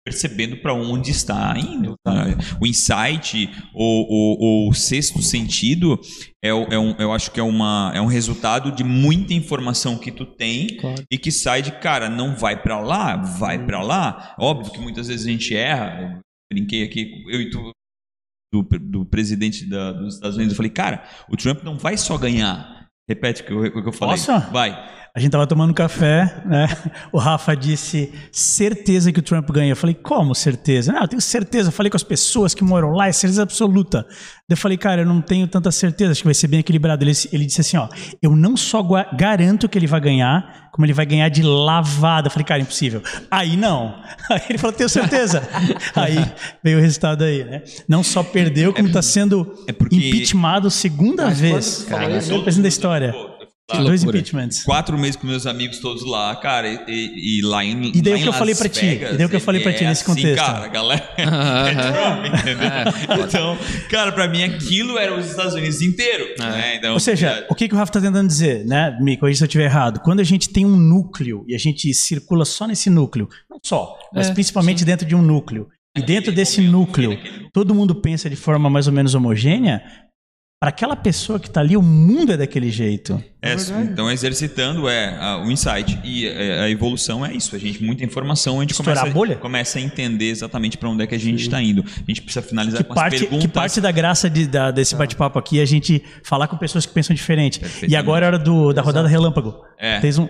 percebendo 0.06 0.58
para 0.58 0.74
onde 0.74 1.12
está 1.12 1.54
indo. 1.58 1.96
né? 2.06 2.36
O 2.62 2.68
insight, 2.68 3.50
o, 3.74 4.66
o, 4.66 4.70
o 4.70 4.74
sexto 4.74 5.22
sentido, 5.22 6.00
é, 6.44 6.50
é 6.50 6.54
um, 6.80 6.92
eu 7.00 7.12
acho 7.14 7.32
que 7.32 7.40
é, 7.40 7.44
uma, 7.44 7.92
é 7.96 8.02
um 8.02 8.06
resultado 8.06 8.72
de 8.72 8.84
muita 8.84 9.34
informação 9.34 9.98
que 9.98 10.12
tu 10.12 10.26
tem 10.26 10.76
Claro. 10.78 11.04
e 11.10 11.18
que 11.18 11.32
sai 11.32 11.62
de, 11.62 11.72
cara, 11.80 12.10
não 12.10 12.36
vai 12.36 12.62
para 12.62 12.80
lá, 12.80 13.16
vai 13.16 13.66
para 13.66 13.82
lá. 13.82 14.36
Óbvio 14.38 14.72
que 14.74 14.80
muitas 14.80 15.08
vezes 15.08 15.26
a 15.26 15.30
gente 15.30 15.56
erra. 15.56 16.02
Eu 16.02 16.20
brinquei 16.58 16.84
aqui, 16.84 17.24
eu 17.30 17.42
e 17.42 17.50
tu, 17.50 17.72
do, 18.54 18.62
do 18.80 19.06
presidente 19.06 19.66
da- 19.66 19.94
dos 19.94 20.16
Estados 20.16 20.36
Unidos. 20.36 20.54
Eu 20.54 20.58
falei, 20.58 20.72
cara, 20.72 21.04
o 21.30 21.38
Trump 21.38 21.64
não 21.64 21.78
vai 21.78 21.96
só 21.98 22.18
ganhar. 22.18 22.88
Repete 23.10 23.42
o 23.42 23.46
que 23.46 23.52
eu, 23.54 23.60
o 23.62 23.82
que 23.84 23.90
eu 23.90 23.94
falei. 23.94 24.16
Posso? 24.18 24.32
Vai. 24.52 24.72
A 25.16 25.20
gente 25.20 25.32
tava 25.32 25.46
tomando 25.46 25.76
café, 25.76 26.42
né? 26.44 26.68
O 27.12 27.20
Rafa 27.20 27.56
disse 27.56 28.12
certeza 28.32 29.12
que 29.12 29.20
o 29.20 29.22
Trump 29.22 29.48
ganha. 29.52 29.72
Eu 29.72 29.76
falei, 29.76 29.94
como 29.94 30.34
certeza? 30.34 30.92
Não, 30.92 31.02
eu 31.02 31.08
tenho 31.08 31.22
certeza. 31.22 31.68
Eu 31.68 31.72
falei 31.72 31.92
com 31.92 31.96
as 31.98 32.02
pessoas 32.02 32.56
que 32.56 32.64
moram 32.64 32.90
lá, 32.94 33.08
é 33.08 33.12
certeza 33.12 33.44
absoluta. 33.44 34.08
Eu 34.50 34.58
falei, 34.58 34.76
cara, 34.76 35.04
eu 35.04 35.06
não 35.06 35.22
tenho 35.22 35.48
tanta 35.48 35.72
certeza, 35.72 36.12
acho 36.14 36.22
que 36.22 36.28
vai 36.28 36.34
ser 36.34 36.48
bem 36.48 36.62
equilibrado. 36.62 37.04
Ele, 37.04 37.12
ele 37.32 37.46
disse 37.46 37.62
assim, 37.62 37.78
ó, 37.78 37.88
eu 38.24 38.36
não 38.36 38.58
só 38.58 38.82
garanto 39.16 39.70
que 39.70 39.78
ele 39.78 39.86
vai 39.86 40.02
ganhar, 40.02 40.70
como 40.72 40.84
ele 40.84 40.94
vai 40.94 41.06
ganhar 41.06 41.30
de 41.30 41.44
lavada. 41.44 42.28
Eu 42.28 42.32
falei, 42.32 42.46
cara, 42.46 42.62
impossível. 42.62 43.04
Aí 43.30 43.56
não. 43.56 43.96
Aí 44.32 44.42
ele 44.50 44.58
falou, 44.58 44.76
tenho 44.76 44.90
certeza. 44.90 45.48
Aí 45.94 46.26
veio 46.64 46.80
o 46.80 46.82
resultado 46.82 47.24
aí, 47.24 47.44
né? 47.44 47.62
Não 47.88 48.02
só 48.04 48.24
perdeu, 48.24 48.74
como 48.74 48.88
está 48.88 49.02
sendo 49.04 49.64
é 49.68 49.72
porque- 49.72 49.96
impeachmentado 49.96 50.72
segunda 50.72 51.26
Mas 51.26 51.40
vez. 51.40 51.86
Cara, 51.88 52.10
isso, 52.10 52.20
primeiro 52.22 52.44
presidente 52.44 52.64
da 52.64 52.70
história. 52.70 53.14
Que 53.72 53.78
Dois 53.78 54.04
impeachments. 54.04 54.64
Quatro 54.66 54.98
meses 54.98 55.16
com 55.16 55.26
meus 55.26 55.48
amigos 55.48 55.80
todos 55.80 56.06
lá, 56.06 56.36
cara, 56.36 56.68
e, 56.68 56.80
e- 56.86 57.40
e 57.40 57.42
lá 57.42 57.64
em 57.64 57.92
E 57.96 58.02
daí 58.02 58.14
lá 58.16 58.20
o 58.20 58.22
que 58.24 58.28
eu 58.28 58.34
falei 58.34 58.54
pra 58.54 58.68
ti? 58.68 58.82
Vegas, 58.86 59.14
E 59.14 59.18
daí 59.18 59.26
o 59.26 59.30
que 59.30 59.36
eu 59.38 59.40
falei 59.40 59.62
pra 59.62 59.72
ti 59.72 59.86
é 59.86 59.88
nesse 59.88 60.04
assim, 60.04 60.14
contexto? 60.14 60.46
cara, 60.46 60.68
galera 60.68 61.10
é 61.18 61.24
Aham. 61.24 61.94
Trump, 61.94 62.40
entendeu? 62.42 63.26
Então, 63.26 63.58
cara, 63.90 64.12
pra 64.12 64.28
mim 64.28 64.44
aquilo 64.44 64.98
era 64.98 65.18
os 65.18 65.28
Estados 65.28 65.54
Unidos 65.54 65.82
inteiro, 65.82 66.26
né? 66.38 66.76
Então, 66.76 66.94
Ou 66.94 67.00
seja, 67.00 67.48
o 67.50 67.56
que, 67.56 67.70
que 67.70 67.74
o 67.74 67.78
Rafa 67.78 67.90
está 67.90 68.02
tentando 68.02 68.28
dizer, 68.28 68.66
né, 68.66 68.98
me 69.02 69.16
corrija 69.16 69.38
se 69.38 69.44
eu 69.44 69.48
estiver 69.48 69.64
errado. 69.66 70.02
Quando 70.02 70.20
a 70.20 70.26
gente 70.26 70.50
tem 70.50 70.66
um 70.66 70.76
núcleo 70.76 71.46
e 71.48 71.56
a 71.56 71.58
gente 71.58 71.94
circula 71.94 72.44
só 72.44 72.68
nesse 72.68 72.90
núcleo, 72.90 73.30
não 73.50 73.60
só, 73.64 73.98
mas 74.14 74.28
É, 74.30 74.34
principalmente 74.34 74.84
dentro 74.84 75.08
de 75.08 75.16
um 75.16 75.22
núcleo, 75.22 75.70
e 75.98 76.02
dentro 76.02 76.34
desse 76.34 76.60
núcleo 76.60 77.18
todo 77.54 77.74
mundo 77.74 77.96
pensa 77.96 78.30
de 78.30 78.36
forma 78.36 78.70
mais 78.70 78.88
ou 78.88 78.94
menos 78.94 79.16
homogênea, 79.16 79.82
para 80.64 80.70
aquela 80.70 80.96
pessoa 80.96 81.38
que 81.42 81.48
está 81.50 81.60
ali, 81.60 81.76
o 81.76 81.82
mundo 81.82 82.32
é 82.32 82.38
daquele 82.38 82.72
jeito. 82.72 83.22
É, 83.42 83.54
então, 83.82 84.10
exercitando 84.10 84.88
é 84.88 85.14
a- 85.20 85.40
o 85.46 85.52
insight 85.52 86.00
e 86.06 86.26
é, 86.26 86.62
a 86.62 86.70
evolução 86.70 87.26
é 87.26 87.34
isso. 87.34 87.54
A 87.54 87.60
gente, 87.60 87.84
muita 87.84 88.06
informação, 88.06 88.60
a 88.60 88.62
gente 88.62 88.72
Estourar 88.72 88.96
começa, 89.00 89.12
a 89.12 89.14
bolha? 89.14 89.36
começa 89.36 89.78
a 89.78 89.82
entender 89.82 90.30
exatamente 90.30 90.78
para 90.78 90.88
onde 90.88 91.04
é 91.04 91.08
que 91.08 91.16
a 91.16 91.20
gente 91.20 91.42
está 91.42 91.62
indo. 91.62 91.84
A 91.84 92.04
gente 92.08 92.22
precisa 92.22 92.42
finalizar 92.42 92.78
Que 92.82 92.86
com 92.86 92.94
as 92.94 92.98
parte, 92.98 93.20
perguntas. 93.20 93.42
que 93.46 93.48
parte 93.50 93.82
da 93.82 93.92
graça 93.92 94.30
de- 94.30 94.48
da- 94.48 94.72
desse 94.72 94.96
bate-papo 94.96 95.38
aqui 95.38 95.60
é 95.60 95.64
a 95.64 95.66
gente 95.66 96.02
falar 96.24 96.48
com 96.48 96.56
pessoas 96.56 96.86
que 96.86 96.94
pensam 96.94 97.14
diferente. 97.14 97.60
E 97.86 97.94
agora 97.94 98.26
é 98.26 98.28
hora 98.28 98.40
do, 98.40 98.72
da 98.72 98.82
rodada 98.82 99.10
relâmpago. 99.10 99.56
É. 99.78 100.00
Tens 100.00 100.18
um, 100.18 100.30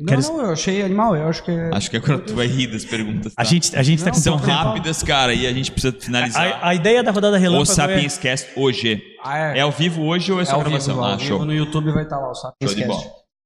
Não, 0.00 0.06
queres- 0.06 0.28
não, 0.30 0.40
eu 0.46 0.52
achei 0.52 0.80
animal. 0.80 1.14
Eu 1.14 1.28
acho 1.28 1.44
que. 1.44 1.50
Acho 1.50 1.90
que 1.90 1.96
agora 1.98 2.20
tu 2.20 2.34
vai 2.34 2.46
rir 2.46 2.68
das 2.68 2.86
perguntas. 2.86 3.34
a 3.36 3.42
tá? 3.42 3.50
gente, 3.50 3.76
a 3.76 3.82
gente 3.82 4.02
tá 4.02 4.10
com 4.10 4.16
São 4.16 4.38
pouco 4.38 4.46
tempo. 4.46 4.56
rápidas, 4.64 5.02
cara, 5.02 5.34
e 5.34 5.46
a 5.46 5.52
gente 5.52 5.70
precisa 5.70 5.94
finalizar. 6.00 6.42
A, 6.62 6.68
a 6.68 6.74
ideia 6.74 7.02
da 7.02 7.10
rodada 7.10 7.36
O 7.36 7.38
relâmpago 7.40 7.70
é... 7.70 7.74
Sapiens 7.74 8.16
Cast 8.16 8.48
hoje. 8.56 9.02
Ah, 9.22 9.56
É 9.56 9.60
ao 9.60 9.70
vivo 9.70 10.02
hoje 10.02 10.32
ou 10.32 10.40
é 10.40 10.44
só 10.44 10.54
ao 10.56 10.60
gravação? 10.60 10.94
vivo, 10.94 11.06
ao 11.06 11.12
ah, 11.12 11.16
vivo 11.16 11.28
show. 11.28 11.44
no 11.44 11.52
YouTube 11.54 11.92
vai 11.92 12.04
estar 12.04 12.18
lá 12.18 12.30
o 12.30 12.34
Sapiens 12.34 12.72
Show 12.72 12.80
de 12.80 12.86
bola. 12.86 13.02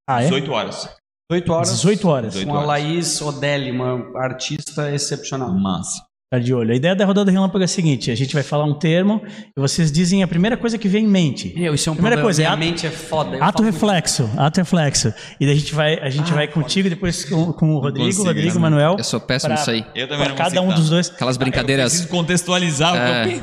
Ah, 0.08 0.20
é? 0.22 0.24
18 0.24 0.52
horas. 0.52 0.96
18 1.30 1.52
horas. 1.52 1.70
18 1.70 2.08
horas. 2.08 2.32
18 2.34 2.48
Com 2.48 2.54
a 2.54 2.56
horas. 2.58 2.68
Laís 2.68 3.20
Odelli, 3.20 3.70
uma 3.72 4.18
artista 4.22 4.90
excepcional. 4.92 5.50
Massa. 5.52 6.05
Tá 6.28 6.40
de 6.40 6.52
olho. 6.52 6.72
A 6.72 6.74
ideia 6.74 6.92
da 6.96 7.04
rodada 7.04 7.30
relâmpago 7.30 7.62
é 7.62 7.66
a 7.66 7.68
seguinte: 7.68 8.10
a 8.10 8.14
gente 8.16 8.34
vai 8.34 8.42
falar 8.42 8.64
um 8.64 8.74
termo 8.74 9.22
e 9.56 9.60
vocês 9.60 9.92
dizem 9.92 10.24
a 10.24 10.26
primeira 10.28 10.56
coisa 10.56 10.76
que 10.76 10.88
vem 10.88 11.04
em 11.04 11.08
mente. 11.08 11.54
Meu, 11.56 11.72
isso 11.72 11.88
é 11.88 11.92
um 11.92 11.94
Primeira 11.94 12.16
problema. 12.16 12.26
coisa, 12.26 12.42
Minha 12.42 12.50
ato- 12.52 12.58
mente 12.58 12.84
é 12.86 12.90
foda. 12.90 13.36
Eu 13.36 13.44
Ato 13.44 13.52
falo 13.58 13.62
muito- 13.62 13.74
reflexo, 13.74 14.30
ato 14.36 14.56
reflexo. 14.60 15.14
E 15.38 15.46
daí 15.46 15.54
a 15.54 15.58
gente 15.58 15.72
vai, 15.72 15.98
a 16.00 16.10
gente 16.10 16.32
Ah, 16.32 16.34
vai 16.34 16.48
contigo, 16.48 16.90
depois 16.90 17.24
com, 17.26 17.52
com 17.52 17.74
o 17.76 17.78
Rodrigo, 17.78 18.06
consigo, 18.06 18.24
Rodrigo, 18.24 18.54
né? 18.54 18.60
Manuel. 18.60 18.96
Eu 18.98 19.04
sou 19.04 19.20
péssimo 19.20 19.52
nisso 19.54 19.70
aí. 19.70 19.84
Eu 19.94 20.08
também 20.08 20.24
Pra 20.24 20.28
não 20.30 20.34
cada 20.36 20.60
um 20.62 20.74
dos 20.74 20.90
dois. 20.90 21.08
Aquelas 21.10 21.36
Eu 21.36 21.40
brincadeiras. 21.40 21.92
preciso 21.92 22.08
contextualizar 22.08 22.92
o 22.92 22.96
É. 22.96 23.34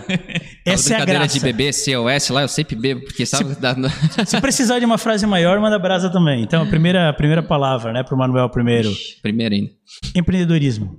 eu 0.66 0.74
Essa 0.74 0.96
é 0.96 1.02
a 1.02 1.06
graça. 1.06 1.34
de 1.34 1.40
bebê, 1.40 1.72
COS 1.72 2.30
lá, 2.32 2.42
eu 2.42 2.50
sempre 2.50 2.76
bebo, 2.76 3.06
porque 3.06 3.26
sabe. 3.26 3.56
da- 3.62 3.76
Se 4.28 4.42
precisar 4.42 4.80
de 4.80 4.86
uma 4.86 4.98
frase 4.98 5.26
maior, 5.26 5.58
manda 5.62 5.80
brasa 5.80 6.10
também. 6.10 6.44
Então, 6.44 6.62
a 6.64 6.66
primeira, 6.66 7.08
a 7.08 7.14
primeira 7.14 7.42
palavra, 7.42 7.94
né, 7.94 8.04
pro 8.04 8.18
Manuel 8.18 8.50
primeiro. 8.50 8.92
Primeiro 9.22 9.56
ainda. 9.56 9.70
Empreendedorismo. 10.14 10.98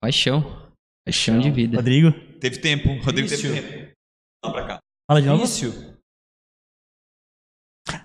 Paixão. 0.00 0.72
Paixão 1.04 1.40
de 1.40 1.50
vida. 1.50 1.76
Rodrigo, 1.76 2.10
Teve 2.38 2.60
tempo. 2.60 2.88
Rodrigo 3.04 3.28
teve 3.28 3.42
tempo. 3.42 3.96
Vamos 4.44 4.58
pra 4.58 4.66
cá. 4.66 4.80
fala 5.10 5.20
de 5.20 5.26
novo. 5.26 5.44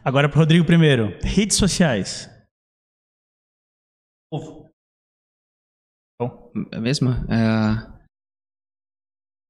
Agora 0.03 0.29
pro 0.29 0.39
Rodrigo 0.39 0.65
primeiro. 0.65 1.09
Redes 1.21 1.57
sociais. 1.57 2.29
A 6.71 6.79
mesma? 6.79 7.25
É, 7.29 7.93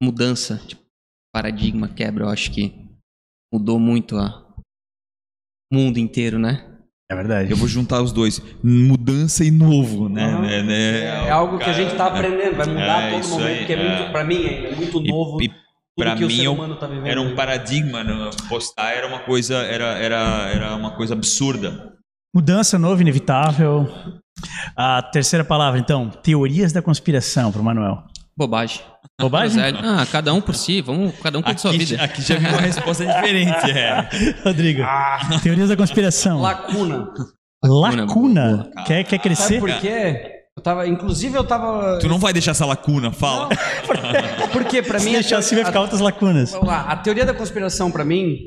mudança, 0.02 0.58
tipo, 0.66 0.82
paradigma, 1.34 1.92
quebra, 1.94 2.24
eu 2.24 2.28
acho 2.28 2.52
que 2.52 2.72
mudou 3.52 3.78
muito 3.78 4.16
a 4.16 4.44
o 5.72 5.76
mundo 5.76 5.98
inteiro, 5.98 6.38
né? 6.38 6.73
É 7.14 7.16
verdade. 7.16 7.50
Eu 7.50 7.56
vou 7.56 7.68
juntar 7.68 8.02
os 8.02 8.12
dois. 8.12 8.42
Mudança 8.62 9.44
e 9.44 9.50
novo, 9.50 10.08
né? 10.08 10.38
Né, 10.40 10.62
né? 10.62 11.04
É 11.26 11.30
algo 11.30 11.58
que 11.58 11.70
a 11.70 11.72
gente 11.72 11.94
tá 11.94 12.06
aprendendo, 12.06 12.56
vai 12.56 12.66
mudar 12.66 13.02
É, 13.02 13.08
a 13.08 13.20
todo 13.20 13.28
momento, 13.30 13.46
aí, 13.48 13.58
porque 13.58 13.72
é 13.72 13.76
é. 13.76 13.98
muito, 13.98 14.12
pra 14.12 14.24
mim, 14.24 14.44
é 14.44 14.74
muito 14.76 15.00
E- 15.00 15.08
novo. 15.08 15.40
E, 15.42 15.48
que 16.16 16.24
o 16.24 16.28
mim 16.28 16.46
humano 16.48 16.74
tá 16.74 16.88
vivendo. 16.88 17.06
era 17.06 17.20
um 17.20 17.36
paradigma. 17.36 18.02
né? 18.02 18.30
Postar 18.48 18.90
era 18.94 19.06
uma 19.06 19.20
coisa, 19.20 19.54
era, 19.58 19.96
era, 19.96 20.16
era 20.52 20.74
uma 20.74 20.90
coisa 20.96 21.14
absurda. 21.14 21.92
Mudança 22.34 22.78
novo, 22.80 23.00
inevitável. 23.00 23.88
A 24.76 25.00
terceira 25.00 25.44
palavra, 25.44 25.78
então, 25.78 26.10
teorias 26.10 26.72
da 26.72 26.82
conspiração 26.82 27.52
pro 27.52 27.62
Manuel. 27.62 28.02
Bobagem. 28.36 28.80
Bobagem? 29.20 29.56
Groselha. 29.62 29.80
Ah, 30.02 30.06
cada 30.06 30.34
um 30.34 30.40
por 30.40 30.54
si, 30.54 30.80
vamos, 30.80 31.14
cada 31.20 31.38
um 31.38 31.42
com 31.42 31.50
a 31.50 31.56
sua 31.56 31.70
Aqui, 31.70 31.84
vida. 31.84 32.02
aqui 32.02 32.20
já 32.22 32.36
vi 32.36 32.46
uma 32.46 32.60
resposta 32.60 33.06
diferente. 33.06 33.70
É. 33.70 34.08
Rodrigo. 34.44 34.82
Teorias 35.42 35.68
da 35.68 35.76
conspiração. 35.76 36.40
Lacuna. 36.40 37.12
Lacuna. 37.64 38.70
Quer, 38.86 39.04
quer 39.04 39.10
Sabe 39.16 39.18
crescer? 39.22 39.60
por 39.60 39.72
quê? 39.80 40.30
Eu 40.56 40.62
tava, 40.62 40.86
inclusive 40.86 41.36
eu 41.36 41.44
tava. 41.44 41.98
Tu 42.00 42.08
não 42.08 42.18
vai 42.18 42.32
deixar 42.32 42.52
essa 42.52 42.64
lacuna, 42.66 43.10
fala. 43.12 43.48
Porque 44.52 44.82
pra 44.82 44.98
Se 44.98 45.06
mim. 45.06 45.12
deixar 45.12 45.36
a- 45.36 45.38
assim 45.40 45.56
vai 45.56 45.64
ficar 45.64 45.80
outras 45.80 46.00
lacunas. 46.00 46.52
Vamos 46.52 46.68
lá. 46.68 46.82
A 46.82 46.96
teoria 46.96 47.24
da 47.24 47.34
conspiração, 47.34 47.90
pra 47.90 48.04
mim, 48.04 48.38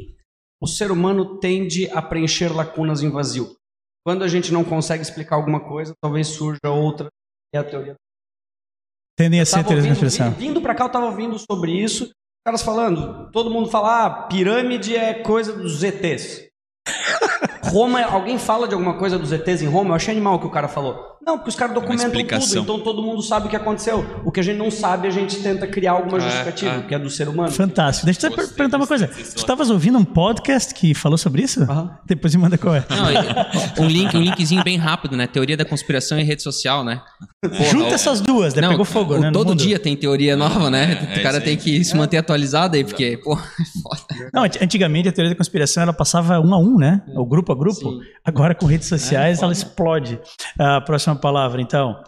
o 0.62 0.68
ser 0.68 0.90
humano 0.92 1.38
tende 1.40 1.90
a 1.92 2.02
preencher 2.02 2.50
lacunas 2.54 3.04
em 3.04 3.10
vazio. 3.10 3.50
Quando 4.06 4.24
a 4.24 4.28
gente 4.28 4.54
não 4.54 4.64
consegue 4.64 5.02
explicar 5.04 5.36
alguma 5.36 5.60
coisa, 5.60 5.94
talvez 6.02 6.28
surja 6.28 6.60
outra. 6.72 7.08
É 7.54 7.58
a 7.58 7.64
teoria. 7.64 7.96
Tendem 9.18 9.42
a 9.42 9.46
ser 9.46 9.66
ouvindo, 9.66 9.88
conspiração. 9.88 10.32
vi- 10.32 10.48
vindo 10.48 10.62
pra 10.62 10.76
cá, 10.76 10.86
eu 10.86 10.90
tava 10.90 11.06
ouvindo 11.08 11.38
sobre 11.40 11.72
isso. 11.72 12.12
Caras 12.46 12.62
falando, 12.62 13.30
todo 13.32 13.50
mundo 13.50 13.68
fala, 13.70 14.06
ah, 14.06 14.10
pirâmide 14.28 14.96
é 14.96 15.16
coisa 15.16 15.52
dos 15.54 15.84
ETs. 15.84 16.48
Roma, 17.70 18.02
alguém 18.04 18.38
fala 18.38 18.68
de 18.68 18.74
alguma 18.74 18.94
coisa 18.96 19.18
dos 19.18 19.32
ETs 19.32 19.62
em 19.62 19.68
Roma? 19.68 19.92
Eu 19.92 19.96
achei 19.96 20.14
animal 20.14 20.36
o 20.36 20.40
que 20.40 20.48
o 20.48 20.52
cara 20.52 20.68
falou. 20.68 21.16
Não, 21.26 21.38
porque 21.38 21.50
os 21.50 21.56
caras 21.58 21.76
documentam 21.76 22.10
tudo, 22.10 22.58
então 22.60 22.80
todo 22.80 23.02
mundo 23.02 23.22
sabe 23.22 23.48
o 23.48 23.50
que 23.50 23.56
aconteceu. 23.58 24.06
O 24.24 24.32
que 24.32 24.40
a 24.40 24.44
gente 24.44 24.56
não 24.58 24.72
sabe, 24.72 25.10
a 25.10 25.12
gente 25.12 25.36
tenta 25.44 25.68
criar 25.68 25.92
alguma 25.92 26.18
É, 26.20 26.22
justificativa, 26.22 26.72
é. 26.76 26.82
que 26.84 26.96
é 26.96 27.00
do 27.00 27.10
ser 27.10 27.28
humano. 27.28 27.52
Fantástico. 27.52 28.06
Deixa 28.06 28.28
eu 28.28 28.32
te 28.32 28.36
Gostei 28.38 28.56
perguntar 28.56 28.78
uma 28.78 28.88
coisa. 28.88 29.08
Tu 29.10 29.20
estavas 29.36 29.70
ouvindo 29.70 29.98
um 29.98 30.06
podcast 30.06 30.74
que 30.74 30.94
falou 30.94 31.18
sobre 31.18 31.42
isso? 31.42 31.64
Aham. 31.64 31.98
Depois 32.08 32.34
me 32.34 32.42
manda 32.42 32.58
qual 32.58 32.76
é. 32.76 32.86
Não, 32.90 33.84
um 33.86 33.88
link, 33.90 34.16
um 34.16 34.22
linkzinho 34.22 34.64
bem 34.64 34.78
rápido, 34.78 35.18
né? 35.18 35.28
Teoria 35.28 35.58
da 35.58 35.66
conspiração 35.66 36.18
e 36.18 36.24
rede 36.24 36.42
social, 36.44 36.86
né? 36.86 37.02
Porra, 37.42 37.64
Junta 37.66 37.90
o- 37.90 37.94
essas 37.94 38.22
duas, 38.22 38.54
daí 38.54 38.62
Não, 38.62 38.70
pegou 38.70 38.86
fogo, 38.86 39.16
o- 39.16 39.20
né? 39.20 39.30
Todo 39.32 39.50
mundo. 39.50 39.60
dia 39.60 39.78
tem 39.78 39.98
teoria 39.98 40.38
nova, 40.38 40.70
né? 40.70 41.10
É, 41.14 41.20
o 41.20 41.24
cara 41.24 41.38
isso 41.38 41.46
tem 41.46 41.58
que 41.58 41.84
se 41.84 41.96
manter 41.96 42.18
atualizado 42.18 42.78
aí, 42.78 42.86
porque, 42.86 43.18
pô, 43.22 43.36
foda. 43.36 44.30
Não, 44.34 44.44
ant- 44.44 44.58
antigamente 44.62 45.10
a 45.10 45.12
teoria 45.12 45.32
da 45.32 45.38
conspiração 45.38 45.84
ela 45.84 45.94
passava 45.94 46.40
um 46.40 46.54
a 46.54 46.58
um, 46.58 46.78
né? 46.78 47.02
O 47.16 47.26
grupo 47.26 47.52
a 47.52 47.56
grupo. 47.58 47.80
Sim. 47.80 48.02
Agora 48.24 48.56
com 48.56 48.66
redes 48.66 48.88
sociais 48.88 49.42
ela 49.42 49.52
explode. 49.52 50.20
A 50.60 50.82
próxima 50.82 51.16
palavra, 51.16 51.62
então, 51.62 52.02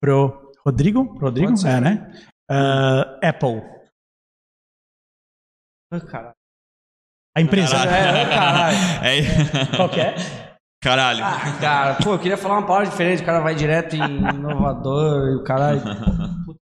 pro 0.00 0.52
Rodrigo. 0.64 1.18
Rodrigo? 1.18 1.52
É, 1.66 1.80
né? 1.80 2.12
Ah, 2.50 3.18
Apple. 3.22 3.62
Ah, 5.92 6.00
caralho. 6.00 6.34
A 7.36 7.40
empresa. 7.40 7.76
É, 7.76 8.26
caralho. 8.26 8.76
É. 9.02 9.76
Qual 9.76 9.88
que 9.88 10.00
é? 10.00 10.14
Caralho. 10.82 11.24
Ah, 11.24 11.58
cara, 11.60 11.94
pô, 12.02 12.14
eu 12.14 12.18
queria 12.18 12.36
falar 12.36 12.58
uma 12.58 12.66
palavra 12.66 12.90
diferente, 12.90 13.22
o 13.22 13.26
cara 13.26 13.40
vai 13.40 13.54
direto 13.54 13.94
em 13.94 14.18
inovador 14.18 15.28
e 15.28 15.36
o 15.36 15.44
caralho. 15.44 15.80
Puta. 16.44 16.58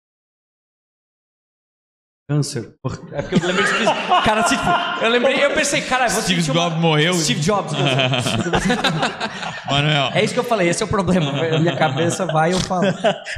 Câncer. 2.30 2.76
É 3.12 3.22
porque 3.24 3.44
eu 3.44 3.48
lembrei 3.48 3.66
de 3.66 3.72
Cara, 4.24 4.42
assim, 4.42 4.56
tipo, 4.56 4.70
eu 5.04 5.10
lembrei, 5.10 5.44
eu 5.44 5.52
pensei, 5.56 5.82
caralho, 5.82 6.12
vou 6.12 6.22
Steve 6.22 6.42
uma- 6.52 6.54
Jobs 6.54 6.80
morreu. 6.80 7.14
Steve 7.16 7.40
Jobs. 7.42 7.74
Manuel. 9.70 10.12
É 10.14 10.24
isso 10.24 10.34
que 10.34 10.40
eu 10.40 10.44
falei, 10.44 10.70
esse 10.70 10.82
é 10.84 10.86
o 10.86 10.90
problema. 10.90 11.32
Minha 11.60 11.76
cabeça 11.76 12.26
vai 12.28 12.52
e 12.52 12.54
eu 12.54 12.60
falo. 12.60 12.84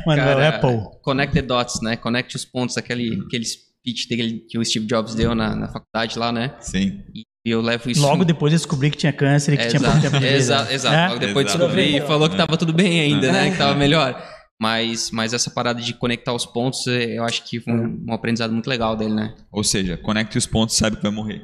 Mano, 0.05 0.21
Cara, 0.21 0.49
Apple. 0.49 0.79
Connect 1.01 1.33
the 1.33 1.41
dots, 1.41 1.81
né? 1.81 1.95
Conecte 1.95 2.35
os 2.35 2.45
pontos, 2.45 2.77
aquele, 2.77 3.21
aquele 3.25 3.45
speech 3.45 4.07
dele 4.09 4.45
que 4.49 4.57
o 4.59 4.65
Steve 4.65 4.85
Jobs 4.85 5.15
deu 5.15 5.33
na, 5.33 5.55
na 5.55 5.67
faculdade 5.67 6.17
lá, 6.19 6.31
né? 6.31 6.51
Sim. 6.59 7.01
E 7.15 7.23
eu 7.49 7.61
levo 7.61 7.89
isso. 7.89 8.01
Logo 8.01 8.23
depois 8.23 8.53
eu 8.53 8.59
descobri 8.59 8.91
que 8.91 8.97
tinha 8.97 9.13
câncer 9.13 9.53
e 9.53 9.57
que 9.57 9.63
É, 9.63 9.67
tinha 9.67 9.79
pouco 9.81 9.99
tempo 10.01 10.19
de 10.19 10.25
vida. 10.25 10.35
Exato, 10.37 10.71
exato. 10.73 10.95
É? 10.95 11.07
Logo 11.07 11.19
depois 11.19 11.45
Exato. 11.47 11.59
descobri 11.59 11.97
e 11.97 12.01
falou 12.01 12.29
que 12.29 12.35
tava 12.37 12.57
tudo 12.57 12.73
bem 12.73 12.99
ainda, 12.99 13.31
né? 13.31 13.47
É. 13.47 13.51
Que 13.51 13.57
tava 13.57 13.73
melhor. 13.73 14.21
Mas, 14.61 15.09
mas 15.09 15.33
essa 15.33 15.49
parada 15.49 15.81
de 15.81 15.91
conectar 15.91 16.31
os 16.33 16.45
pontos, 16.45 16.85
eh, 16.85 17.17
eu 17.17 17.23
acho 17.23 17.43
que 17.45 17.59
foi 17.59 17.73
um, 17.73 18.05
um 18.09 18.13
aprendizado 18.13 18.53
muito 18.53 18.67
legal 18.69 18.95
dele, 18.95 19.15
né? 19.15 19.33
Ou 19.51 19.63
seja, 19.63 19.97
conecte 19.97 20.37
os 20.37 20.45
pontos, 20.45 20.77
sabe 20.77 20.97
que 20.97 21.01
vai 21.01 21.11
morrer. 21.11 21.41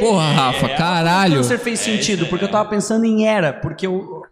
Porra, 0.00 0.32
Rafa, 0.32 0.68
caralho. 0.70 1.34
Câncer 1.36 1.58
fez 1.58 1.80
sentido, 1.80 2.26
porque 2.26 2.46
eu 2.46 2.50
tava 2.50 2.70
pensando 2.70 3.04
em 3.04 3.26
era, 3.26 3.52
porque 3.52 3.86
eu 3.86 4.22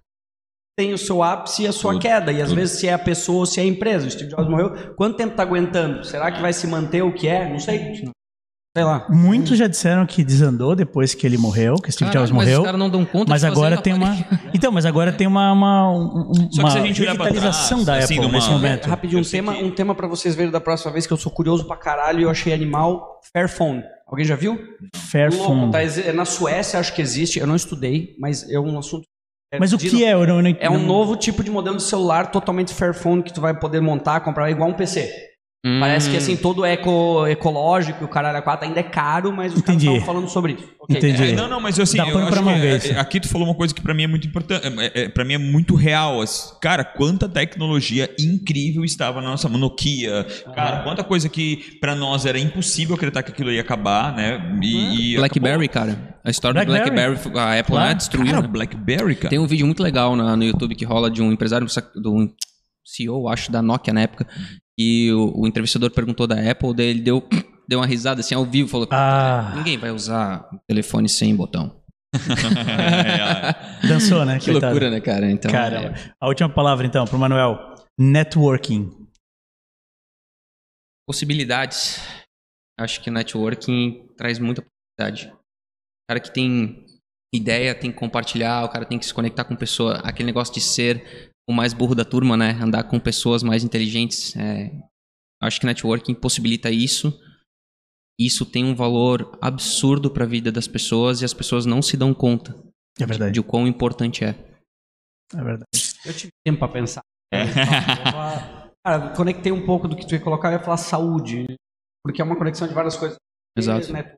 tem 0.78 0.94
o 0.94 0.98
seu 0.98 1.22
ápice 1.22 1.64
e 1.64 1.66
a 1.66 1.72
sua 1.72 1.92
Tudo, 1.92 2.02
queda, 2.02 2.32
e 2.32 2.40
às 2.40 2.48
tudo. 2.48 2.56
vezes 2.56 2.78
se 2.80 2.86
é 2.88 2.94
a 2.94 2.98
pessoa 2.98 3.40
ou 3.40 3.46
se 3.46 3.60
é 3.60 3.62
a 3.62 3.66
empresa. 3.66 4.06
O 4.06 4.10
Steve 4.10 4.30
Jobs 4.30 4.48
morreu, 4.48 4.94
quanto 4.94 5.16
tempo 5.18 5.34
tá 5.36 5.42
aguentando? 5.42 6.04
Será 6.04 6.30
que 6.32 6.40
vai 6.40 6.54
se 6.54 6.66
manter 6.66 7.02
o 7.02 7.12
que 7.12 7.28
é? 7.28 7.48
Não 7.50 7.58
sei. 7.58 8.02
Sei 8.76 8.84
lá. 8.84 9.06
Muitos 9.08 9.56
já 9.56 9.66
disseram 9.66 10.04
que 10.04 10.22
desandou 10.22 10.76
depois 10.76 11.14
que 11.14 11.26
ele 11.26 11.38
morreu, 11.38 11.76
que 11.76 11.90
Steve 11.90 12.10
Jobs 12.10 12.30
mas 12.30 12.44
morreu. 12.44 12.58
os 12.60 12.64
caras 12.66 12.78
não 12.78 12.90
dão 12.90 13.06
conta 13.06 13.30
Mas 13.30 13.42
agora 13.42 13.80
tem 13.80 13.94
uma. 13.94 14.14
Então, 14.52 14.70
mas 14.70 14.84
agora 14.84 15.10
tem 15.12 15.26
uma, 15.26 15.50
uma, 15.52 15.90
um- 15.92 16.32
Só 16.34 16.48
que 16.50 16.58
uma 16.58 16.70
se 16.70 16.78
a 16.78 16.82
gente 16.82 17.00
olhar 17.00 17.14
pra 17.14 17.24
revitalização 17.24 17.84
trás, 17.84 18.00
da 18.00 18.04
assim, 18.04 18.14
Apple 18.16 18.26
numa- 18.26 18.32
nesse 18.38 18.50
momento. 18.50 18.86
Rapidinho, 18.86 19.22
um 19.22 19.24
tema, 19.24 19.54
que- 19.54 19.64
um 19.64 19.70
tema 19.70 19.94
para 19.94 20.06
vocês 20.06 20.34
verem 20.34 20.52
da 20.52 20.60
próxima 20.60 20.92
vez 20.92 21.06
que 21.06 21.12
eu 21.14 21.16
sou 21.16 21.32
curioso 21.32 21.64
pra 21.64 21.76
caralho 21.76 22.20
e 22.20 22.22
eu 22.24 22.30
achei 22.30 22.52
animal. 22.52 23.18
Fairphone. 23.32 23.82
Alguém 24.06 24.26
já 24.26 24.36
viu? 24.36 24.58
Fairphone. 24.94 25.60
Louco, 25.60 25.72
tá? 25.72 25.82
Exi- 25.82 26.02
é 26.02 26.12
Na 26.12 26.26
Suécia 26.26 26.78
acho 26.78 26.94
que 26.94 27.00
existe, 27.00 27.38
eu 27.38 27.46
não 27.46 27.56
estudei, 27.56 28.14
mas 28.20 28.46
é 28.50 28.60
um 28.60 28.78
assunto. 28.78 29.04
Mas 29.58 29.72
o 29.72 29.78
que 29.78 30.04
é? 30.04 30.12
Eu 30.12 30.26
não, 30.26 30.36
eu 30.36 30.42
não- 30.42 30.56
É 30.60 30.68
um 30.68 30.84
novo 30.84 31.16
tipo 31.16 31.42
de 31.42 31.50
modelo 31.50 31.76
de 31.78 31.82
celular 31.82 32.30
totalmente 32.30 32.74
Fairphone 32.74 33.22
que 33.22 33.32
tu 33.32 33.40
vai 33.40 33.58
poder 33.58 33.80
montar, 33.80 34.20
comprar 34.20 34.50
igual 34.50 34.68
um 34.68 34.74
PC. 34.74 35.10
Hum, 35.68 35.80
Parece 35.80 36.08
que 36.08 36.16
assim, 36.16 36.36
todo 36.36 36.64
eco, 36.64 37.26
ecológico, 37.26 38.04
o 38.04 38.08
caralho 38.08 38.38
a 38.38 38.42
quatro 38.42 38.68
ainda 38.68 38.78
é 38.78 38.84
caro, 38.84 39.32
mas 39.32 39.52
os 39.52 39.60
caras 39.62 39.82
Entendi. 39.82 39.92
estão 39.98 40.06
falando 40.06 40.28
sobre 40.28 40.52
isso. 40.52 40.64
Ok. 40.78 40.96
Entendi. 40.96 41.30
É, 41.30 41.32
não, 41.32 41.48
não, 41.48 41.60
mas 41.60 41.76
eu, 41.76 41.82
assim, 41.82 41.96
Dá 41.96 42.06
eu 42.06 42.18
acho 42.18 42.42
que, 42.42 42.48
é, 42.48 42.92
é, 42.92 43.00
aqui 43.00 43.18
tu 43.18 43.26
falou 43.28 43.48
uma 43.48 43.54
coisa 43.54 43.74
que 43.74 43.80
pra 43.80 43.92
mim 43.92 44.04
é 44.04 44.06
muito 44.06 44.28
importante, 44.28 44.64
é, 44.64 45.02
é, 45.02 45.08
para 45.08 45.24
mim 45.24 45.34
é 45.34 45.38
muito 45.38 45.74
real. 45.74 46.20
as- 46.20 46.56
Cara, 46.62 46.84
quanta 46.84 47.28
tecnologia 47.28 48.08
incrível 48.18 48.84
estava 48.84 49.20
na 49.20 49.30
nossa 49.30 49.48
mão. 49.48 49.58
Nokia, 49.58 50.24
cara, 50.54 50.84
quanta 50.84 51.02
coisa 51.02 51.28
que 51.28 51.78
pra 51.80 51.96
nós 51.96 52.24
era 52.26 52.38
impossível 52.38 52.94
acreditar 52.94 53.24
que 53.24 53.32
aquilo 53.32 53.50
ia 53.50 53.60
acabar, 53.62 54.14
né? 54.14 54.58
E, 54.62 55.14
e 55.14 55.16
BlackBerry, 55.16 55.66
cara. 55.68 56.16
A 56.22 56.30
história 56.30 56.64
Blackberry. 56.64 56.90
do 56.90 56.94
BlackBerry, 56.94 57.38
a 57.40 57.58
Apple 57.58 57.72
Claro. 57.72 57.88
né, 57.88 57.94
destruiu. 57.94 58.26
Cara, 58.30 58.42
né? 58.42 58.48
BlackBerry, 58.48 59.14
cara. 59.16 59.30
Tem 59.30 59.38
um 59.40 59.46
vídeo 59.46 59.66
muito 59.66 59.82
legal 59.82 60.14
na- 60.14 60.36
no 60.36 60.44
YouTube 60.44 60.76
que 60.76 60.84
rola 60.84 61.10
de 61.10 61.20
um 61.22 61.32
empresário, 61.32 61.66
do 61.96 62.32
CEO, 62.84 63.28
acho, 63.28 63.50
da 63.50 63.60
Nokia 63.60 63.92
na 63.92 64.02
época. 64.02 64.26
E 64.78 65.10
o, 65.12 65.40
o 65.42 65.46
entrevistador 65.46 65.90
perguntou 65.90 66.26
da 66.26 66.50
Apple, 66.50 66.74
daí 66.74 66.86
ele 66.88 67.00
deu, 67.00 67.26
deu 67.68 67.78
uma 67.80 67.86
risada 67.86 68.20
assim 68.20 68.34
ao 68.34 68.44
vivo, 68.44 68.68
falou: 68.68 68.86
Ah. 68.90 69.52
Ninguém 69.56 69.78
vai 69.78 69.90
usar 69.90 70.48
o 70.52 70.58
telefone 70.68 71.08
sem 71.08 71.34
botão. 71.34 71.82
É, 72.14 73.86
Dançou, 73.88 74.24
né? 74.24 74.38
Que 74.40 74.50
Coitado. 74.52 74.72
loucura, 74.72 74.90
né, 74.90 75.00
cara? 75.00 75.30
Então, 75.30 75.50
Caramba. 75.50 75.88
é, 75.98 76.14
A 76.20 76.26
última 76.28 76.48
palavra, 76.48 76.86
então, 76.86 77.04
pro 77.06 77.18
Manuel. 77.18 77.74
Networking. 77.98 78.90
possibilidades. 81.08 82.00
Acho 82.78 83.00
que 83.02 83.10
networking 83.10 84.06
traz 84.16 84.38
muita 84.38 84.62
possibilidade. 84.62 85.32
O 85.32 86.08
cara 86.10 86.20
que 86.20 86.32
tem 86.32 86.84
ideia 87.34 87.74
tem 87.74 87.90
que 87.90 87.98
compartilhar, 87.98 88.64
o 88.64 88.68
cara 88.68 88.84
tem 88.84 88.98
que 88.98 89.06
se 89.06 89.14
conectar 89.14 89.44
com 89.44 89.56
pessoa. 89.56 89.94
Aquele 90.04 90.26
negócio 90.26 90.52
de 90.52 90.60
ser 90.60 91.30
o 91.48 91.52
mais 91.52 91.72
burro 91.72 91.94
da 91.94 92.04
turma, 92.04 92.36
né? 92.36 92.50
Andar 92.52 92.84
com 92.84 92.98
pessoas 92.98 93.42
mais 93.42 93.62
inteligentes. 93.64 94.34
é, 94.36 94.70
Acho 95.40 95.60
que 95.60 95.66
networking 95.66 96.14
possibilita 96.14 96.70
isso. 96.70 97.12
Isso 98.18 98.46
tem 98.50 98.64
um 98.64 98.74
valor 98.74 99.38
absurdo 99.42 100.10
para 100.10 100.24
a 100.24 100.26
vida 100.28 100.50
das 100.50 100.66
pessoas 100.66 101.20
e 101.20 101.24
as 101.24 101.34
pessoas 101.34 101.66
não 101.66 101.82
se 101.82 101.96
dão 101.96 102.14
conta 102.14 102.52
É 102.98 103.04
verdade. 103.04 103.34
de 103.34 103.40
o 103.40 103.44
quão 103.44 103.66
importante 103.66 104.24
é. 104.24 104.30
É 105.34 105.42
verdade. 105.44 105.66
Eu 106.04 106.14
tive 106.16 106.30
tempo 106.44 106.58
pra 106.60 106.68
pensar. 106.68 107.02
Falar- 108.10 108.72
Cara, 108.84 109.14
conectei 109.16 109.50
um 109.52 109.66
pouco 109.66 109.86
do 109.88 109.96
que 109.96 110.06
tu 110.06 110.14
ia 110.14 110.22
colocar, 110.22 110.48
eu 110.48 110.58
ia 110.58 110.64
falar 110.64 110.76
saúde. 110.78 111.44
Porque 112.04 112.22
é 112.22 112.24
uma 112.24 112.38
conexão 112.38 112.66
de 112.68 112.72
várias 112.74 112.96
coisas. 112.96 113.18
Exato. 113.58 113.92
Né? 113.92 114.14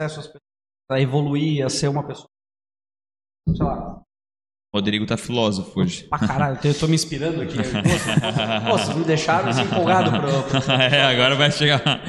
Acesso 0.00 0.20
às 0.20 0.26
pessoas, 0.26 0.42
a 0.90 1.00
evoluir, 1.00 1.64
a 1.64 1.68
ser 1.68 1.88
uma 1.88 2.06
pessoa. 2.06 2.28
Sei 3.48 3.64
lá, 3.66 4.02
Rodrigo 4.76 5.06
tá 5.06 5.16
filósofo 5.16 5.80
hoje. 5.80 6.04
pra 6.04 6.18
caralho, 6.18 6.58
eu 6.62 6.74
tô 6.74 6.86
me 6.86 6.94
inspirando 6.94 7.40
aqui. 7.40 7.56
Pô, 8.68 8.78
vocês 8.78 8.96
me 8.96 9.04
deixaram 9.04 9.48
assim 9.48 9.62
empolgado 9.62 10.10
pro. 10.10 10.42
pro... 10.60 10.72
é, 10.72 11.02
agora 11.02 11.34
vai 11.34 11.50
chegar. 11.50 11.80
Ah, 11.84 12.00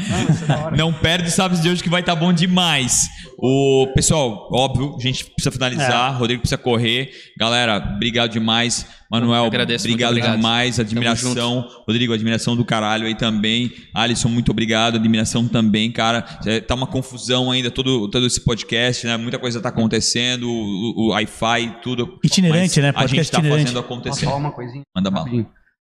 é 0.54 0.64
hora. 0.66 0.76
Não 0.76 0.92
perde 0.92 1.32
sábado 1.32 1.62
de 1.62 1.70
hoje 1.70 1.82
que 1.82 1.90
vai 1.90 2.02
estar 2.02 2.16
bom 2.16 2.34
demais. 2.34 3.08
O 3.38 3.88
pessoal, 3.96 4.50
óbvio, 4.52 4.96
a 4.98 5.02
gente 5.02 5.26
precisa 5.26 5.52
finalizar. 5.52 6.18
Rodrigo 6.18 6.42
precisa 6.42 6.58
correr. 6.58 7.10
Galera, 7.38 7.78
obrigado 7.96 8.32
demais. 8.32 8.86
Manuel, 9.10 9.46
agradeço, 9.46 9.86
obrigado, 9.88 10.10
obrigado. 10.12 10.36
demais. 10.36 10.80
Admiração. 10.80 11.62
Rodrigo, 11.88 12.14
admiração 12.14 12.56
do 12.56 12.66
caralho 12.66 13.06
aí 13.08 13.16
também. 13.16 13.72
Alisson, 13.94 14.28
muito 14.30 14.52
obrigado. 14.52 14.96
Admiração 14.96 15.48
também, 15.48 15.92
cara. 15.92 16.26
É, 16.46 16.60
Tá 16.60 16.76
uma 16.76 16.88
confusão 16.88 17.50
ainda 17.52 17.72
todo, 17.72 18.10
todo 18.10 18.26
esse 18.26 18.42
podcast, 18.42 19.06
né? 19.08 19.16
Muita 19.16 19.40
coisa 19.40 19.62
tá 19.62 19.70
acontecendo. 19.70 20.50
O, 20.50 21.06
o 21.06 21.10
Wi-Fi, 21.12 21.80
tudo. 21.82 22.20
Itinerante, 22.24 22.82
né? 22.82 22.90
A 22.90 22.94
Podcast 22.94 23.16
gente 23.18 23.32
tá 23.32 23.38
itinerante. 23.40 23.64
fazendo 23.64 23.80
acontecer. 23.80 24.26
falar 24.26 24.38
uma 24.38 24.52
coisinha? 24.52 24.82
Manda 24.96 25.10
bala. 25.10 25.30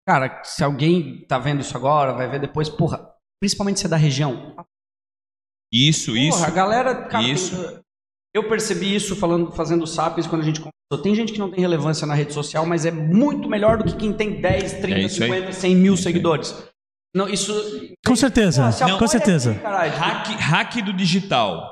Cara, 0.07 0.41
se 0.43 0.63
alguém 0.63 1.25
tá 1.27 1.37
vendo 1.37 1.61
isso 1.61 1.75
agora, 1.77 2.13
vai 2.13 2.29
ver 2.29 2.39
depois, 2.39 2.67
porra, 2.69 3.07
principalmente 3.41 3.79
se 3.79 3.85
é 3.85 3.89
da 3.89 3.97
região. 3.97 4.55
Isso, 5.73 6.17
isso. 6.17 6.37
Porra, 6.37 6.47
a 6.47 6.51
galera, 6.51 7.05
cara, 7.05 7.23
Isso. 7.23 7.55
tem- 7.55 7.79
Eu 8.33 8.47
percebi 8.47 8.95
isso 8.95 9.15
falando, 9.15 9.51
fazendo 9.51 9.85
sapiens 9.85 10.25
quando 10.25 10.41
a 10.41 10.45
gente 10.45 10.59
conversou. 10.61 11.03
Tem 11.03 11.13
gente 11.13 11.33
que 11.33 11.39
não 11.39 11.49
tem 11.51 11.59
relevância 11.59 12.07
na 12.07 12.13
rede 12.13 12.33
social, 12.33 12.65
mas 12.65 12.85
é 12.85 12.91
muito 12.91 13.49
melhor 13.49 13.77
do 13.77 13.83
que 13.85 13.95
quem 13.95 14.13
tem 14.13 14.39
10, 14.39 14.73
30, 14.73 14.87
É 14.99 15.01
isso 15.01 15.23
aí. 15.23 15.29
50, 15.29 15.51
100 15.53 15.75
mil 15.75 15.93
É 15.93 15.97
seguidores. 15.97 16.55
Não, 17.13 17.27
isso. 17.27 17.53
Com 18.05 18.15
certeza, 18.15 18.65
Pô, 18.65 18.71
se 18.71 18.97
com 18.99 19.07
certeza. 19.07 19.51
aqui. 19.51 19.97
Hack, 19.97 20.27
hack 20.39 20.75
do 20.81 20.93
digital. 20.93 21.69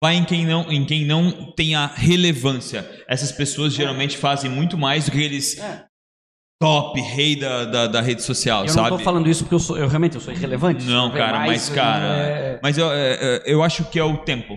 Vai 0.00 0.14
em 0.14 0.24
quem, 0.24 0.46
não, 0.46 0.70
em 0.70 0.84
quem 0.84 1.04
não 1.04 1.50
tem 1.56 1.74
a 1.74 1.88
relevância. 1.88 2.88
Essas 3.08 3.32
pessoas 3.32 3.72
geralmente 3.72 4.16
fazem 4.16 4.48
muito 4.48 4.78
mais 4.78 5.06
do 5.06 5.10
que 5.10 5.20
eles 5.20 5.58
É. 5.58 5.84
top, 6.62 7.00
rei 7.00 7.34
da, 7.34 7.64
da, 7.64 7.86
da 7.88 8.00
rede 8.00 8.22
social, 8.22 8.62
Eu 8.62 8.68
sabe? 8.68 8.90
não 8.90 8.98
tô 8.98 9.02
falando 9.02 9.28
isso 9.28 9.42
porque 9.42 9.56
eu, 9.56 9.58
sou, 9.58 9.76
eu 9.76 9.88
realmente 9.88 10.14
eu 10.14 10.20
sou 10.20 10.32
irrelevante. 10.32 10.84
Não, 10.84 11.08
Não 11.08 11.14
cara, 11.16 11.38
mais, 11.40 11.68
mas, 11.68 11.68
cara. 11.70 12.04
é- 12.04 12.60
Mas 12.62 12.78
eu, 12.78 12.92
é, 12.92 13.18
é, 13.20 13.42
eu 13.46 13.60
acho 13.64 13.84
que 13.86 13.98
é 13.98 14.04
o 14.04 14.18
tempo. 14.18 14.56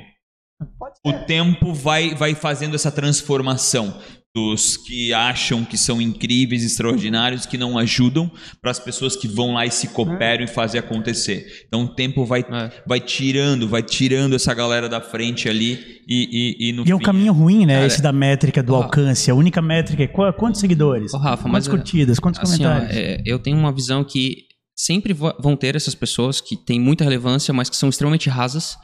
O 1.05 1.13
tempo 1.25 1.73
vai, 1.73 2.13
vai 2.15 2.35
fazendo 2.35 2.75
essa 2.75 2.91
transformação 2.91 3.97
dos 4.33 4.77
que 4.77 5.11
acham 5.13 5.65
que 5.65 5.77
são 5.77 6.01
incríveis, 6.01 6.63
extraordinários, 6.63 7.45
que 7.45 7.57
não 7.57 7.77
ajudam, 7.77 8.31
para 8.61 8.71
as 8.71 8.79
pessoas 8.79 9.13
que 9.17 9.27
vão 9.27 9.55
lá 9.55 9.65
e 9.65 9.71
se 9.71 9.89
cooperam 9.89 10.45
e 10.45 10.47
fazem 10.47 10.79
acontecer. 10.79 11.65
Então 11.67 11.83
o 11.83 11.87
tempo 11.93 12.23
vai, 12.25 12.39
É. 12.41 12.71
vai 12.87 13.01
tirando, 13.01 13.67
vai 13.67 13.83
tirando 13.83 14.33
essa 14.33 14.53
galera 14.53 14.87
da 14.87 15.01
frente 15.01 15.49
ali 15.49 16.01
e, 16.07 16.55
e, 16.61 16.69
e 16.69 16.71
no 16.73 16.87
E 16.87 16.91
é 16.91 16.95
um 16.95 16.99
fim, 16.99 17.03
caminho 17.03 17.33
ruim, 17.33 17.65
né? 17.65 17.73
Cara, 17.75 17.87
esse 17.87 18.01
da 18.01 18.13
métrica 18.13 18.63
do 18.63 18.73
Ó. 18.73 18.83
alcance. 18.83 19.29
A 19.29 19.35
única 19.35 19.61
métrica 19.61 20.03
é 20.03 20.07
qu- 20.07 20.31
quantos 20.37 20.61
seguidores? 20.61 21.13
Ô, 21.13 21.17
Rafa, 21.17 21.43
quantas 21.43 21.51
mas, 21.51 21.67
é, 21.67 21.69
curtidas? 21.69 22.17
Quantos 22.17 22.39
Assim, 22.41 22.63
ó, 22.65 22.69
comentários? 22.73 22.95
é, 22.97 23.21
eu 23.25 23.37
tenho 23.37 23.57
uma 23.57 23.73
visão 23.73 24.01
que 24.01 24.45
sempre 24.73 25.11
vão 25.13 25.57
ter 25.57 25.75
essas 25.75 25.93
pessoas 25.93 26.39
que 26.39 26.55
têm 26.55 26.79
muita 26.79 27.03
relevância, 27.03 27.53
mas 27.53 27.69
que 27.69 27.75
são 27.75 27.89
extremamente 27.89 28.29
rasas. 28.29 28.77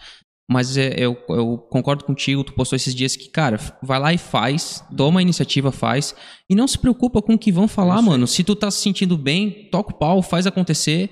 Mas 0.49 0.77
é, 0.77 0.93
eu, 0.97 1.17
eu 1.29 1.57
concordo 1.69 2.05
contigo, 2.05 2.41
tu 2.43 2.53
postou 2.53 2.75
esses 2.77 2.95
dias 2.95 3.15
que, 3.17 3.29
cara, 3.29 3.59
vai 3.83 3.99
lá 3.99 4.13
e 4.13 4.17
faz, 4.17 4.81
toma 4.95 5.19
a 5.19 5.21
iniciativa, 5.21 5.73
faz, 5.73 6.15
e 6.49 6.55
não 6.55 6.65
se 6.67 6.77
preocupa 6.79 7.21
com 7.21 7.33
o 7.33 7.37
que 7.37 7.51
vão 7.51 7.67
falar, 7.67 8.01
mano. 8.01 8.25
Se 8.25 8.43
tu 8.45 8.55
tá 8.55 8.71
se 8.71 8.81
sentindo 8.81 9.17
bem, 9.17 9.67
toca 9.69 9.91
o 9.93 9.97
pau, 9.97 10.21
faz 10.21 10.47
acontecer, 10.47 11.09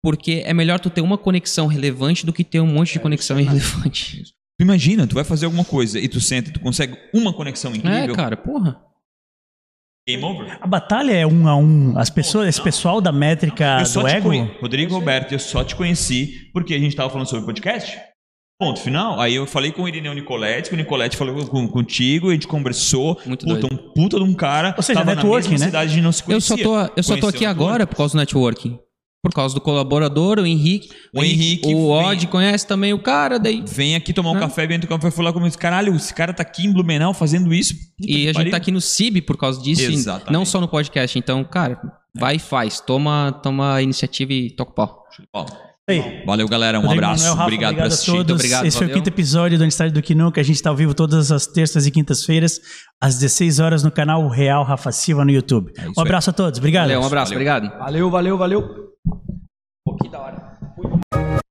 porque 0.00 0.42
é 0.46 0.54
melhor 0.54 0.78
tu 0.78 0.88
ter 0.88 1.00
uma 1.00 1.18
conexão 1.18 1.66
relevante 1.66 2.24
do 2.24 2.32
que 2.32 2.44
ter 2.44 2.60
um 2.60 2.66
monte 2.72 2.92
de 2.92 3.00
conexão 3.00 3.40
irrelevante. 3.40 4.22
Tu 4.58 4.62
imagina, 4.62 5.06
tu 5.06 5.14
vai 5.14 5.22
fazer 5.22 5.44
alguma 5.44 5.66
coisa 5.66 6.00
e 6.00 6.08
tu 6.08 6.18
senta 6.18 6.48
e 6.48 6.52
tu 6.54 6.60
consegue 6.60 6.96
uma 7.12 7.30
conexão 7.30 7.72
É, 7.72 7.76
incrível. 7.76 8.14
cara, 8.14 8.38
porra. 8.38 8.80
Game 10.08 10.24
over. 10.24 10.56
A 10.62 10.66
batalha 10.66 11.12
é 11.12 11.26
um 11.26 11.46
a 11.46 11.54
um. 11.54 11.98
As 11.98 12.08
pessoas, 12.08 12.48
esse 12.48 12.62
pessoal 12.62 13.02
da 13.02 13.12
métrica 13.12 13.80
Eu 13.80 13.84
só 13.84 14.00
do 14.00 14.08
te 14.08 14.14
ego. 14.14 14.28
conhe- 14.30 14.56
Rodrigo 14.58 14.94
Roberto, 14.94 15.32
eu 15.32 15.38
só 15.38 15.62
te 15.62 15.76
conheci 15.76 16.48
porque 16.54 16.72
a 16.72 16.78
gente 16.78 16.96
tava 16.96 17.10
falando 17.10 17.28
sobre 17.28 17.44
podcast. 17.44 17.98
Ponto 18.58 18.80
final. 18.80 19.20
Aí 19.20 19.34
eu 19.34 19.46
falei 19.46 19.70
com 19.70 19.82
o 19.82 19.88
Irineu 19.88 20.14
Nicoletti, 20.14 20.70
que 20.70 20.74
o 20.74 20.78
Nicoletti 20.78 21.14
falou 21.16 21.46
com, 21.46 21.68
contigo, 21.68 22.30
a 22.30 22.32
gente 22.32 22.46
conversou. 22.46 23.20
Muito 23.26 23.44
puta, 23.46 23.60
doido. 23.60 23.74
um 23.74 23.92
puta 23.92 24.16
de 24.16 24.22
um 24.24 24.32
cara. 24.32 24.72
Ou 24.76 24.82
seja, 24.82 25.00
tava 25.00 25.14
networking, 25.14 25.48
na 25.48 25.50
mesma 25.52 25.64
né? 25.66 25.70
cidade 25.70 25.92
de 25.92 26.00
não 26.00 26.10
se 26.12 26.22
Eu 26.22 26.26
conhecia. 26.26 26.56
só 26.56 26.62
tô, 26.62 26.92
eu 26.96 27.02
só 27.02 27.16
tô 27.18 27.26
aqui 27.28 27.44
agora 27.44 27.86
por 27.86 27.96
causa 27.96 28.14
do 28.14 28.18
networking. 28.18 28.78
Por 29.22 29.34
causa 29.34 29.54
do 29.54 29.60
colaborador, 29.60 30.38
o 30.38 30.46
Henrique. 30.46 30.88
O 31.14 31.22
Henrique 31.22 31.66
O 31.74 31.96
vem- 31.98 32.06
Odd 32.06 32.26
conhece 32.28 32.66
também 32.66 32.94
o 32.94 32.98
cara, 32.98 33.38
daí. 33.38 33.62
Vem 33.66 33.94
aqui 33.96 34.12
tomar 34.14 34.30
um 34.30 34.36
Hã? 34.36 34.40
café, 34.40 34.66
vem 34.66 34.78
tomar 34.80 34.94
um 34.94 34.98
café, 35.00 35.10
fui 35.10 35.24
lá 35.24 35.32
comigo. 35.32 35.58
Caralho, 35.58 35.94
esse 35.96 36.14
cara 36.14 36.32
tá 36.32 36.42
aqui 36.42 36.64
em 36.64 36.72
Blumenau 36.72 37.12
fazendo 37.12 37.52
isso. 37.52 37.74
Puta 37.74 38.08
E 38.10 38.14
a 38.22 38.26
gente 38.28 38.34
pariu. 38.36 38.50
tá 38.52 38.56
aqui 38.56 38.70
no 38.70 38.80
CIB 38.80 39.20
por 39.22 39.36
causa 39.36 39.60
disso, 39.60 39.82
Exatamente. 39.82 40.32
não 40.32 40.44
só 40.46 40.60
no 40.60 40.68
podcast. 40.68 41.18
Então, 41.18 41.42
cara, 41.44 41.78
vai 42.16 42.36
e 42.36 42.38
faz. 42.38 42.80
Toma, 42.80 43.32
toma 43.42 43.74
a 43.74 43.82
iniciativa 43.82 44.32
e 44.32 44.48
toca 44.50 44.70
o 44.70 44.74
pau. 44.74 45.02
Ó, 45.34 45.44
Aí. 45.88 46.24
Valeu, 46.26 46.48
galera. 46.48 46.78
Um 46.78 46.82
Rodrigo 46.82 47.04
abraço. 47.04 47.22
Manuel, 47.22 47.36
Rafa, 47.36 47.44
obrigado, 47.46 47.74
por 47.76 47.82
a 47.82 47.86
assistir. 47.86 48.10
todos. 48.10 48.34
obrigado, 48.34 48.66
Esse 48.66 48.76
foi 48.76 48.86
o 48.86 48.90
valeu. 48.90 49.02
quinto 49.04 49.14
episódio 49.14 49.56
do 49.56 49.62
Aniversário 49.62 49.92
do 49.92 50.02
Kinuca. 50.02 50.40
A 50.40 50.44
gente 50.44 50.56
está 50.56 50.70
ao 50.70 50.74
vivo 50.76 50.92
todas 50.94 51.30
as 51.30 51.46
terças 51.46 51.86
e 51.86 51.90
quintas-feiras, 51.92 52.60
às 53.00 53.14
16 53.14 53.60
horas, 53.60 53.84
no 53.84 53.90
canal 53.92 54.26
Real 54.28 54.64
Rafa 54.64 54.90
Silva 54.90 55.24
no 55.24 55.30
YouTube. 55.30 55.72
É 55.78 55.88
um 55.88 56.02
abraço 56.02 56.30
a 56.30 56.32
todos. 56.32 56.58
Obrigado. 56.58 56.86
Valeu, 56.88 57.00
um 57.02 57.06
abraço, 57.06 57.32
Valeu. 57.32 57.48
obrigado. 57.52 57.78
Valeu, 57.78 58.10
valeu, 58.10 58.36
valeu. 58.36 58.62
Pô, 59.84 59.94
que 59.96 60.08
da 60.10 60.20
hora. 60.20 61.45